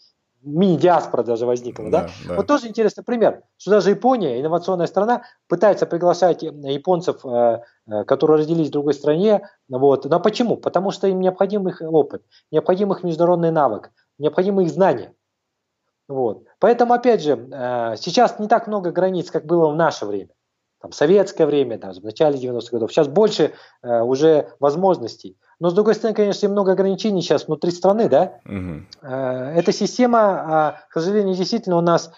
мини-диаспора 0.42 1.22
даже 1.22 1.46
возникла. 1.46 1.90
Да, 1.90 2.02
да? 2.02 2.10
Да. 2.28 2.34
Вот 2.36 2.46
тоже 2.46 2.68
интересный 2.68 3.04
пример, 3.04 3.42
что 3.58 3.70
даже 3.70 3.90
Япония, 3.90 4.40
инновационная 4.40 4.86
страна, 4.86 5.22
пытается 5.48 5.86
приглашать 5.86 6.42
японцев, 6.42 7.24
э, 7.24 7.60
э, 7.86 8.04
которые 8.04 8.40
родились 8.40 8.68
в 8.68 8.72
другой 8.72 8.94
стране. 8.94 9.48
Вот. 9.68 10.04
Но 10.06 10.20
почему? 10.20 10.56
Потому 10.56 10.90
что 10.90 11.06
им 11.06 11.20
необходим 11.20 11.68
их 11.68 11.82
опыт, 11.82 12.22
необходим 12.50 12.92
их 12.92 13.02
международный 13.02 13.50
навык, 13.50 13.90
необходимы 14.18 14.64
их 14.64 14.70
знания. 14.70 15.12
Вот. 16.10 16.44
Поэтому, 16.58 16.92
опять 16.92 17.22
же, 17.22 17.48
э, 17.50 17.94
сейчас 17.96 18.38
не 18.38 18.48
так 18.48 18.66
много 18.66 18.90
границ, 18.90 19.30
как 19.30 19.46
было 19.46 19.70
в 19.70 19.76
наше 19.76 20.06
время. 20.06 20.30
Там, 20.82 20.92
советское 20.92 21.46
время, 21.46 21.78
там, 21.78 21.92
в 21.92 22.02
начале 22.02 22.38
90-х 22.38 22.70
годов. 22.72 22.90
Сейчас 22.90 23.06
больше 23.06 23.52
уже 23.82 24.54
возможностей. 24.60 25.36
Но, 25.58 25.68
с 25.68 25.74
другой 25.74 25.94
стороны, 25.94 26.16
конечно, 26.16 26.48
много 26.48 26.72
ограничений 26.72 27.20
сейчас 27.20 27.46
внутри 27.46 27.70
страны, 27.70 28.08
да. 28.08 28.38
Угу. 28.46 29.06
Эта 29.06 29.72
система, 29.72 30.18
а, 30.20 30.80
к 30.88 30.94
сожалению, 30.94 31.36
действительно 31.36 31.76
у 31.76 31.82
нас 31.82 32.10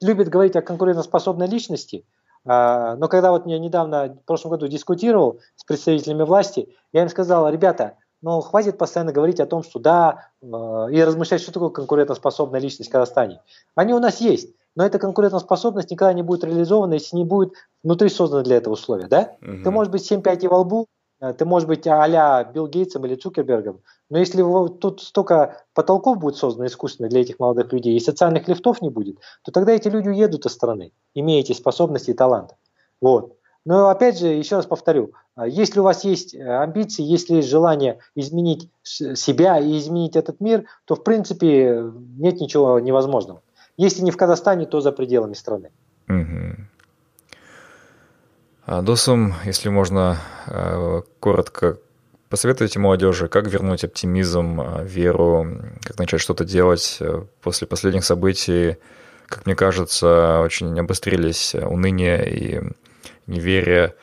любит 0.00 0.28
говорить 0.28 0.56
о 0.56 0.62
конкурентоспособной 0.62 1.46
личности, 1.46 2.04
а, 2.44 2.96
но 2.96 3.08
когда 3.08 3.30
вот 3.30 3.46
я 3.46 3.58
недавно, 3.58 4.06
в 4.06 4.24
прошлом 4.24 4.52
году 4.52 4.68
дискутировал 4.68 5.40
с 5.56 5.64
представителями 5.64 6.22
власти, 6.22 6.74
я 6.92 7.02
им 7.02 7.08
сказал, 7.08 7.48
ребята, 7.50 7.96
ну 8.22 8.40
хватит 8.40 8.78
постоянно 8.78 9.12
говорить 9.12 9.40
о 9.40 9.46
том, 9.46 9.62
что 9.62 9.78
да, 9.78 10.30
и 10.42 11.02
размышлять, 11.02 11.40
что 11.40 11.52
такое 11.52 11.70
конкурентоспособная 11.70 12.60
личность 12.60 12.90
в 12.90 12.92
Казахстане. 12.92 13.40
Они 13.74 13.94
у 13.94 13.98
нас 13.98 14.20
есть, 14.20 14.54
но 14.76 14.84
эта 14.84 14.98
конкурентоспособность 14.98 15.90
никогда 15.90 16.12
не 16.12 16.22
будет 16.22 16.44
реализована, 16.44 16.94
если 16.94 17.16
не 17.16 17.24
будет 17.24 17.52
внутри 17.82 18.08
созданы 18.08 18.44
для 18.44 18.56
этого 18.56 18.74
условия, 18.74 19.06
да? 19.06 19.36
Угу. 19.42 19.62
Ты 19.64 19.70
можешь 19.70 19.92
быть 19.92 20.04
7 20.04 20.22
5 20.22 20.44
во 20.44 20.58
лбу, 20.58 20.86
Э, 21.20 21.32
ты 21.32 21.44
можешь 21.44 21.66
быть 21.66 21.86
а-ля 21.86 22.44
Билл 22.44 22.68
Гейтсом 22.68 23.04
или 23.06 23.14
Цукербергом, 23.14 23.80
но 24.10 24.18
если 24.18 24.42
тут 24.78 25.02
столько 25.02 25.64
потолков 25.74 26.18
будет 26.18 26.36
создано 26.36 26.66
искусственно 26.66 27.08
для 27.08 27.20
этих 27.20 27.38
молодых 27.38 27.72
людей 27.72 27.96
и 27.96 28.00
социальных 28.00 28.48
лифтов 28.48 28.80
не 28.82 28.90
будет, 28.90 29.18
то 29.42 29.52
тогда 29.52 29.72
эти 29.72 29.88
люди 29.88 30.08
уедут 30.08 30.46
из 30.46 30.52
страны, 30.52 30.92
имея 31.14 31.40
эти 31.40 31.52
способности 31.52 32.10
и 32.10 32.14
таланты. 32.14 32.54
Вот. 33.00 33.36
Но 33.68 33.90
опять 33.90 34.18
же, 34.18 34.28
еще 34.28 34.56
раз 34.56 34.64
повторю, 34.64 35.12
а 35.36 35.46
если 35.46 35.80
у 35.80 35.82
вас 35.82 36.02
есть 36.02 36.34
э, 36.34 36.42
амбиции, 36.42 37.02
если 37.02 37.34
есть 37.34 37.50
желание 37.50 37.98
изменить 38.14 38.70
себя 38.82 39.58
и 39.58 39.76
изменить 39.76 40.16
этот 40.16 40.40
мир, 40.40 40.64
то 40.86 40.94
в 40.94 41.04
принципе 41.04 41.84
нет 42.16 42.40
ничего 42.40 42.80
невозможного. 42.80 43.42
Если 43.76 44.00
не 44.00 44.10
в 44.10 44.16
Казахстане, 44.16 44.64
то 44.64 44.80
за 44.80 44.90
пределами 44.90 45.34
страны. 45.34 45.70
А, 48.64 48.80
Досум, 48.80 49.34
если 49.44 49.68
можно 49.68 50.16
э, 50.46 51.02
коротко 51.20 51.76
посоветуйте 52.30 52.78
молодежи, 52.78 53.28
как 53.28 53.48
вернуть 53.48 53.84
оптимизм, 53.84 54.62
э, 54.62 54.86
веру, 54.86 55.46
как 55.82 55.98
начать 55.98 56.22
что-то 56.22 56.46
делать 56.46 56.96
э, 57.00 57.22
после 57.42 57.66
последних 57.66 58.06
событий. 58.06 58.78
Как 59.26 59.44
мне 59.44 59.54
кажется, 59.54 60.40
очень 60.40 60.80
обострились 60.80 61.54
уныние 61.54 62.34
и 62.34 62.62
неверие. 63.28 63.94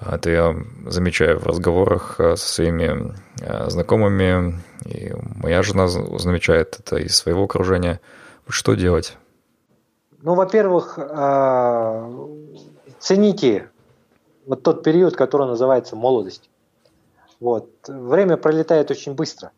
Это 0.00 0.30
я 0.30 0.56
замечаю 0.86 1.38
в 1.38 1.46
разговорах 1.46 2.16
со 2.16 2.36
своими 2.36 3.14
знакомыми, 3.68 4.60
и 4.84 5.12
моя 5.14 5.62
жена 5.62 5.88
замечает 5.88 6.78
это 6.80 6.96
из 6.96 7.16
своего 7.16 7.44
окружения. 7.44 8.00
Что 8.48 8.74
делать? 8.74 9.16
Ну, 10.22 10.34
во-первых, 10.34 10.98
цените 12.98 13.70
вот 14.46 14.62
тот 14.62 14.82
период, 14.82 15.16
который 15.16 15.46
называется 15.46 15.96
молодость. 15.96 16.50
Вот. 17.40 17.70
Время 17.88 18.36
пролетает 18.36 18.90
очень 18.90 19.14
быстро. 19.14 19.50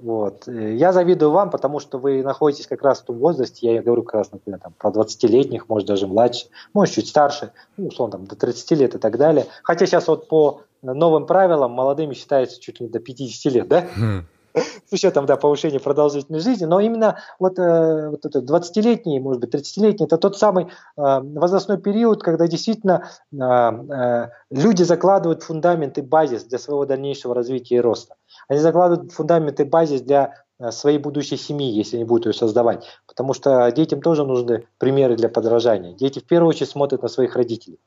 Вот. 0.00 0.46
Я 0.46 0.92
завидую 0.92 1.30
вам, 1.30 1.50
потому 1.50 1.80
что 1.80 1.98
вы 1.98 2.22
находитесь 2.22 2.66
как 2.66 2.82
раз 2.82 3.00
в 3.00 3.04
том 3.04 3.18
возрасте, 3.18 3.72
я 3.74 3.82
говорю 3.82 4.02
как 4.02 4.14
раз, 4.14 4.32
например, 4.32 4.60
там, 4.60 4.74
про 4.76 4.90
20-летних, 4.90 5.68
может 5.68 5.88
даже 5.88 6.06
младше, 6.06 6.48
может 6.74 6.94
чуть 6.94 7.08
старше, 7.08 7.52
ну, 7.76 7.88
условно, 7.88 8.18
там, 8.18 8.26
до 8.26 8.36
30 8.36 8.70
лет 8.72 8.94
и 8.94 8.98
так 8.98 9.16
далее. 9.16 9.46
Хотя 9.62 9.86
сейчас 9.86 10.06
вот 10.08 10.28
по 10.28 10.62
новым 10.82 11.26
правилам 11.26 11.72
молодыми 11.72 12.14
считается 12.14 12.60
чуть 12.60 12.80
ли 12.80 12.86
не 12.86 12.92
до 12.92 13.00
50 13.00 13.52
лет, 13.52 13.68
да? 13.68 13.86
Хм 13.96 14.26
с 14.56 14.92
учетом 14.92 15.26
да, 15.26 15.36
повышения 15.36 15.80
продолжительности 15.80 16.48
жизни, 16.48 16.64
но 16.64 16.80
именно 16.80 17.18
вот, 17.38 17.58
э, 17.58 18.08
вот 18.08 18.24
это 18.24 18.38
20-летний, 18.40 19.20
может 19.20 19.40
быть, 19.40 19.54
30-летний, 19.54 20.06
это 20.06 20.16
тот 20.16 20.38
самый 20.38 20.64
э, 20.64 20.68
возрастной 20.96 21.78
период, 21.78 22.22
когда 22.22 22.46
действительно 22.46 23.08
э, 23.32 23.36
э, 23.36 24.28
люди 24.50 24.82
закладывают 24.82 25.42
фундамент 25.42 25.98
и 25.98 26.02
базис 26.02 26.44
для 26.44 26.58
своего 26.58 26.86
дальнейшего 26.86 27.34
развития 27.34 27.76
и 27.76 27.80
роста. 27.80 28.14
Они 28.48 28.60
закладывают 28.60 29.12
фундамент 29.12 29.60
и 29.60 29.64
базис 29.64 30.02
для 30.02 30.34
э, 30.58 30.70
своей 30.70 30.98
будущей 30.98 31.36
семьи, 31.36 31.70
если 31.70 31.96
они 31.96 32.04
будут 32.04 32.26
ее 32.26 32.32
создавать. 32.32 32.84
Потому 33.06 33.32
что 33.32 33.70
детям 33.72 34.00
тоже 34.00 34.24
нужны 34.24 34.66
примеры 34.78 35.16
для 35.16 35.28
подражания. 35.28 35.94
Дети 35.94 36.20
в 36.20 36.24
первую 36.24 36.50
очередь 36.50 36.70
смотрят 36.70 37.02
на 37.02 37.08
своих 37.08 37.36
родителей. 37.36 37.80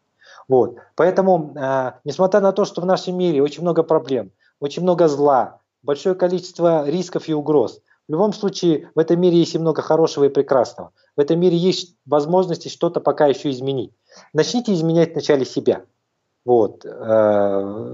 Вот. 0.47 0.77
Поэтому, 0.95 1.53
э, 1.55 1.91
несмотря 2.03 2.41
на 2.41 2.51
то, 2.51 2.65
что 2.65 2.81
в 2.81 2.85
нашем 2.85 3.17
мире 3.17 3.41
очень 3.41 3.61
много 3.61 3.83
проблем, 3.83 4.31
очень 4.59 4.83
много 4.83 5.07
зла, 5.07 5.59
большое 5.83 6.15
количество 6.15 6.89
рисков 6.89 7.29
и 7.29 7.33
угроз. 7.33 7.81
В 8.07 8.11
любом 8.11 8.33
случае, 8.33 8.89
в 8.95 8.99
этом 8.99 9.21
мире 9.21 9.37
есть 9.37 9.53
и 9.53 9.59
много 9.59 9.83
хорошего 9.83 10.23
и 10.23 10.29
прекрасного. 10.29 10.91
В 11.15 11.19
этом 11.19 11.39
мире 11.39 11.55
есть 11.55 11.95
возможности 12.07 12.67
что-то 12.67 12.99
пока 13.01 13.27
еще 13.27 13.51
изменить. 13.51 13.91
Начните 14.33 14.73
изменять 14.73 15.11
вначале 15.13 15.45
себя. 15.45 15.83
Вот, 16.43 16.83
э, 16.85 17.93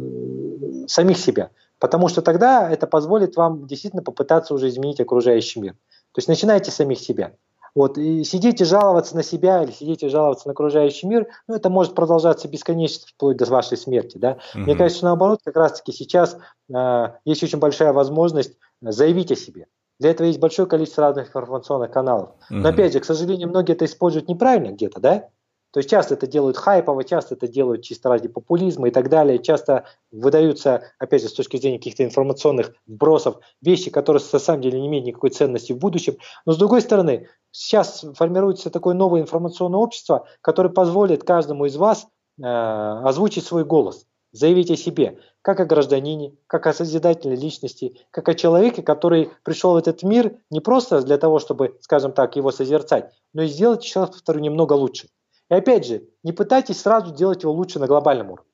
самих 0.88 1.18
себя. 1.18 1.50
Потому 1.86 2.08
что 2.08 2.24
тогда 2.24 2.68
это 2.68 2.88
позволит 2.88 3.36
вам 3.36 3.68
действительно 3.68 4.02
попытаться 4.02 4.56
уже 4.56 4.70
изменить 4.70 5.00
окружающий 5.00 5.60
мир. 5.60 5.74
То 5.74 6.18
есть 6.18 6.28
начинайте 6.28 6.72
с 6.72 6.76
самих 6.76 7.00
себя. 7.00 7.34
Вот, 7.76 8.00
и 8.00 8.24
сидеть 8.24 8.60
и 8.60 8.66
жаловаться 8.66 9.16
на 9.16 9.22
себя 9.22 9.62
или 9.62 9.70
сидеть 9.70 10.02
и 10.02 10.08
жаловаться 10.08 10.48
на 10.48 10.54
окружающий 10.54 11.06
мир, 11.06 11.28
ну, 11.48 11.54
это 11.54 11.70
может 11.70 11.94
продолжаться 11.94 12.48
бесконечно, 12.48 13.06
вплоть 13.08 13.38
до 13.38 13.46
вашей 13.46 13.78
смерти, 13.78 14.18
да. 14.18 14.32
Mm-hmm. 14.32 14.60
Мне 14.62 14.76
кажется, 14.76 14.98
что 14.98 15.06
наоборот, 15.06 15.42
как 15.44 15.56
раз-таки 15.56 15.92
сейчас 15.92 16.38
э, 16.74 17.08
есть 17.24 17.44
очень 17.44 17.60
большая 17.60 17.94
возможность 17.94 18.58
заявить 18.82 19.32
о 19.32 19.36
себе. 19.36 19.68
Для 20.00 20.10
этого 20.10 20.26
есть 20.26 20.40
большое 20.40 20.68
количество 20.68 21.04
разных 21.04 21.28
информационных 21.28 21.92
каналов. 21.92 22.30
Mm-hmm. 22.30 22.56
Но 22.56 22.70
опять 22.70 22.94
же, 22.94 23.00
к 23.00 23.06
сожалению, 23.06 23.50
многие 23.50 23.74
это 23.74 23.86
используют 23.86 24.28
неправильно 24.28 24.72
где-то, 24.72 25.00
да? 25.00 25.30
То 25.76 25.80
есть 25.80 25.90
часто 25.90 26.14
это 26.14 26.26
делают 26.26 26.56
хайпово, 26.56 27.04
часто 27.04 27.36
это 27.36 27.50
делают 27.50 27.82
чисто 27.82 28.08
ради 28.08 28.30
популизма 28.30 28.88
и 28.88 28.92
так 28.92 29.10
далее. 29.10 29.40
Часто 29.40 29.84
выдаются, 30.10 30.84
опять 31.00 31.22
же, 31.22 31.28
с 31.28 31.34
точки 31.34 31.58
зрения 31.58 31.80
каких-то 31.80 32.06
информационных 32.06 32.72
вбросов, 32.88 33.40
вещи, 33.62 33.92
которые 33.92 34.24
на 34.32 34.40
самом 34.40 34.62
деле 34.62 34.80
не 34.80 34.88
имеют 34.88 35.06
никакой 35.06 35.32
ценности 35.32 35.74
в 35.74 35.78
будущем. 35.78 36.16
Но 36.46 36.54
с 36.54 36.58
другой 36.58 36.80
стороны, 36.80 37.28
сейчас 37.52 38.06
формируется 38.16 38.70
такое 38.70 38.94
новое 38.96 39.20
информационное 39.20 39.82
общество, 39.82 40.26
которое 40.40 40.70
позволит 40.70 41.26
каждому 41.26 41.66
из 41.66 41.76
вас 41.76 42.08
э, 42.42 42.46
озвучить 42.46 43.44
свой 43.44 43.66
голос, 43.66 44.06
заявить 44.32 44.72
о 44.72 44.78
себе, 44.78 45.20
как 45.42 45.60
о 45.60 45.66
гражданине, 45.66 46.38
как 46.48 46.68
о 46.68 46.74
созидательной 46.74 47.36
личности, 47.36 48.00
как 48.12 48.30
о 48.30 48.34
человеке, 48.34 48.82
который 48.82 49.32
пришел 49.44 49.74
в 49.74 49.78
этот 49.78 50.04
мир 50.04 50.38
не 50.50 50.62
просто 50.62 51.02
для 51.02 51.18
того, 51.18 51.40
чтобы, 51.40 51.78
скажем 51.82 52.14
так, 52.14 52.38
его 52.38 52.52
созерцать, 52.52 53.12
но 53.34 53.42
и 53.42 53.48
сделать, 53.48 53.84
еще 53.84 54.00
раз 54.00 54.12
повторю, 54.12 54.40
немного 54.40 54.72
лучше. 54.72 55.10
И 55.50 55.54
опять 55.54 55.86
же, 55.86 56.08
не 56.24 56.32
пытайтесь 56.32 56.82
сразу 56.82 57.14
делать 57.14 57.44
его 57.44 57.52
лучше 57.52 57.80
на 57.80 57.88
глобальном 57.88 58.32
уровне. 58.32 58.52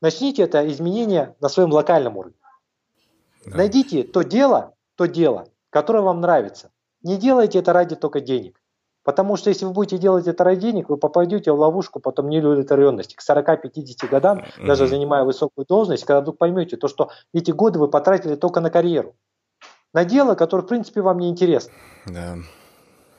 Начните 0.00 0.42
это 0.42 0.68
изменение 0.68 1.36
на 1.40 1.48
своем 1.48 1.72
локальном 1.72 2.16
уровне. 2.16 2.36
Да. 3.46 3.56
Найдите 3.56 4.02
то 4.02 4.22
дело, 4.22 4.74
то 4.96 5.06
дело, 5.06 5.48
которое 5.70 6.02
вам 6.02 6.20
нравится. 6.20 6.70
Не 7.02 7.16
делайте 7.16 7.58
это 7.58 7.72
ради 7.72 7.96
только 7.96 8.20
денег. 8.20 8.60
Потому 9.04 9.36
что 9.36 9.50
если 9.50 9.64
вы 9.64 9.72
будете 9.72 9.98
делать 9.98 10.28
это 10.28 10.44
ради 10.44 10.60
денег, 10.60 10.88
вы 10.88 10.96
попадете 10.96 11.50
в 11.50 11.58
ловушку 11.58 11.98
потом 11.98 12.28
неудовлетворенности. 12.28 13.16
К 13.16 13.20
40-50 13.20 14.08
годам, 14.08 14.38
mm-hmm. 14.38 14.66
даже 14.66 14.86
занимая 14.86 15.24
высокую 15.24 15.66
должность, 15.66 16.04
когда 16.04 16.20
вдруг 16.20 16.38
поймете, 16.38 16.76
то, 16.76 16.86
что 16.86 17.10
эти 17.32 17.50
годы 17.50 17.80
вы 17.80 17.88
потратили 17.88 18.36
только 18.36 18.60
на 18.60 18.70
карьеру. 18.70 19.16
На 19.92 20.04
дело, 20.04 20.36
которое, 20.36 20.62
в 20.62 20.68
принципе, 20.68 21.00
вам 21.00 21.18
не 21.18 21.28
интересно. 21.28 21.72
Да. 22.06 22.36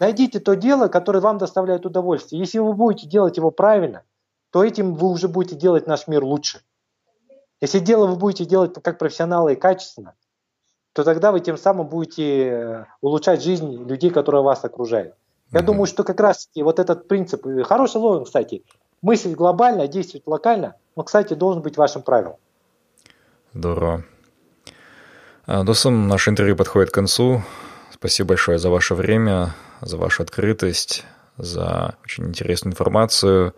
Найдите 0.03 0.41
то 0.41 0.57
дело, 0.57 0.89
которое 0.89 1.21
вам 1.21 1.37
доставляет 1.37 1.85
удовольствие. 1.85 2.37
Если 2.37 2.59
вы 2.59 2.73
будете 2.73 3.07
делать 3.07 3.37
его 3.37 3.51
правильно, 3.51 4.03
то 4.51 4.61
этим 4.61 4.95
вы 4.95 5.07
уже 5.07 5.29
будете 5.29 5.55
делать 5.55 5.87
наш 5.87 6.09
мир 6.09 6.25
лучше. 6.25 6.59
Если 7.61 7.79
дело 7.79 8.07
вы 8.07 8.17
будете 8.17 8.43
делать 8.43 8.73
как 8.83 8.99
профессионалы 8.99 9.53
и 9.53 9.55
качественно, 9.55 10.15
то 10.91 11.05
тогда 11.05 11.31
вы 11.31 11.39
тем 11.39 11.57
самым 11.57 11.87
будете 11.87 12.49
э, 12.49 12.85
улучшать 12.99 13.41
жизнь 13.41 13.81
людей, 13.85 14.09
которые 14.09 14.43
вас 14.43 14.65
окружают. 14.65 15.15
Я 15.53 15.61
mm 15.61 15.65
думаю, 15.67 15.85
что 15.85 16.03
как 16.03 16.19
раз 16.19 16.49
вот 16.53 16.79
этот 16.79 17.07
принцип, 17.07 17.47
хороший 17.63 18.01
лозунг, 18.01 18.25
кстати, 18.25 18.65
мыслить 19.01 19.37
глобально, 19.37 19.87
действовать 19.87 20.27
локально, 20.27 20.75
он, 20.95 21.05
кстати, 21.05 21.33
должен 21.33 21.61
быть 21.61 21.77
вашим 21.77 22.01
правилом. 22.01 22.35
Здорово. 23.53 24.03
А, 25.45 25.63
Досом, 25.63 26.09
наше 26.09 26.29
интервью 26.29 26.57
подходит 26.57 26.91
к 26.91 26.93
концу. 26.93 27.41
Спасибо 27.89 28.29
большое 28.29 28.59
за 28.59 28.69
ваше 28.69 28.95
время, 28.95 29.53
за 29.85 29.97
вашу 29.97 30.23
открытость, 30.23 31.05
за 31.37 31.95
очень 32.03 32.25
интересную 32.25 32.73
информацию, 32.73 33.53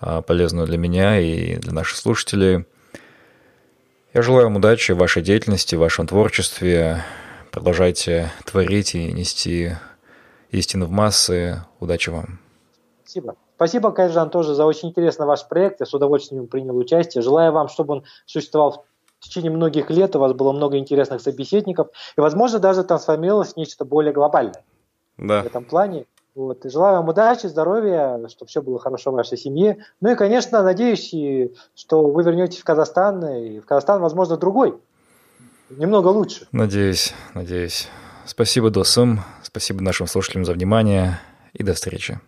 а, 0.00 0.22
полезную 0.22 0.66
для 0.66 0.78
меня 0.78 1.20
и 1.20 1.56
для 1.56 1.72
наших 1.72 1.96
слушателей. 1.96 2.66
Я 4.12 4.22
желаю 4.22 4.46
вам 4.46 4.56
удачи 4.56 4.92
в 4.92 4.98
вашей 4.98 5.22
деятельности, 5.22 5.74
в 5.74 5.80
вашем 5.80 6.06
творчестве. 6.06 7.02
Продолжайте 7.50 8.32
творить 8.44 8.94
и 8.94 9.12
нести 9.12 9.72
истину 10.50 10.86
в 10.86 10.90
массы. 10.90 11.64
Удачи 11.80 12.10
вам. 12.10 12.38
Спасибо. 13.02 13.36
Спасибо, 13.56 13.92
Кайжан, 13.92 14.30
тоже 14.30 14.54
за 14.54 14.66
очень 14.66 14.88
интересный 14.88 15.26
ваш 15.26 15.46
проект. 15.46 15.80
Я 15.80 15.86
с 15.86 15.94
удовольствием 15.94 16.48
принял 16.48 16.76
участие. 16.76 17.22
Желаю 17.22 17.52
вам, 17.52 17.68
чтобы 17.68 17.94
он 17.94 18.04
существовал 18.26 18.84
в 19.20 19.24
течение 19.24 19.50
многих 19.50 19.90
лет, 19.90 20.16
у 20.16 20.18
вас 20.18 20.32
было 20.32 20.52
много 20.52 20.76
интересных 20.76 21.20
собеседников, 21.22 21.88
и, 22.16 22.20
возможно, 22.20 22.58
даже 22.58 22.84
трансформировалось 22.84 23.54
в 23.54 23.56
нечто 23.56 23.84
более 23.84 24.12
глобальное 24.12 24.64
да. 25.18 25.42
в 25.42 25.46
этом 25.46 25.64
плане. 25.64 26.06
Вот. 26.34 26.64
И 26.66 26.68
желаю 26.68 26.96
вам 26.96 27.08
удачи, 27.08 27.46
здоровья, 27.46 28.20
чтобы 28.28 28.48
все 28.48 28.60
было 28.60 28.78
хорошо 28.78 29.12
в 29.12 29.14
вашей 29.14 29.38
семье. 29.38 29.78
Ну 30.00 30.10
и, 30.10 30.16
конечно, 30.16 30.62
надеюсь, 30.62 31.08
что 31.74 32.06
вы 32.06 32.22
вернетесь 32.24 32.58
в 32.58 32.64
Казахстан, 32.64 33.24
и 33.26 33.60
в 33.60 33.66
Казахстан, 33.66 34.00
возможно, 34.00 34.36
другой, 34.36 34.76
немного 35.70 36.08
лучше. 36.08 36.48
Надеюсь, 36.50 37.14
надеюсь. 37.34 37.88
Спасибо, 38.26 38.70
Досым, 38.70 39.20
спасибо 39.42 39.82
нашим 39.82 40.06
слушателям 40.06 40.44
за 40.44 40.54
внимание, 40.54 41.20
и 41.52 41.62
до 41.62 41.74
встречи. 41.74 42.18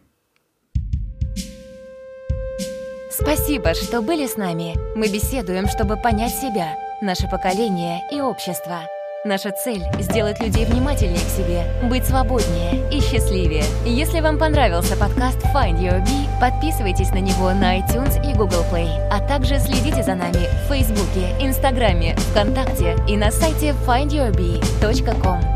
Спасибо, 3.11 3.75
что 3.75 4.03
были 4.03 4.27
с 4.27 4.37
нами. 4.37 4.77
Мы 4.95 5.09
беседуем, 5.09 5.67
чтобы 5.67 5.97
понять 5.97 6.35
себя, 6.35 6.77
наше 7.01 7.29
поколение 7.29 8.03
и 8.13 8.21
общество. 8.21 8.81
Наша 9.27 9.51
цель— 9.51 9.83
сделать 9.99 10.39
людей 10.39 10.65
внимательнее 10.67 11.19
к 11.19 11.37
себе, 11.37 11.65
быть 11.89 12.07
свободнее 12.07 12.89
и 12.93 13.01
счастливее. 13.01 13.65
Если 13.85 14.21
вам 14.21 14.39
понравился 14.39 14.97
подкаст 14.97 15.39
Find 15.53 15.81
Your 15.81 16.01
Bee, 16.01 16.29
подписывайтесь 16.41 17.11
на 17.11 17.19
него 17.19 17.51
на 17.51 17.77
iTunes 17.77 18.25
и 18.25 18.33
Google 18.37 18.65
Play, 18.73 18.89
а 19.11 19.19
также 19.19 19.59
следите 19.59 20.05
за 20.05 20.15
нами 20.15 20.47
в 20.47 20.69
Фейсбуке, 20.69 21.35
Инстаграме, 21.41 22.15
ВКонтакте 22.31 22.95
и 23.09 23.17
на 23.17 23.33
сайте 23.33 23.75
findyourbee.com. 23.85 25.56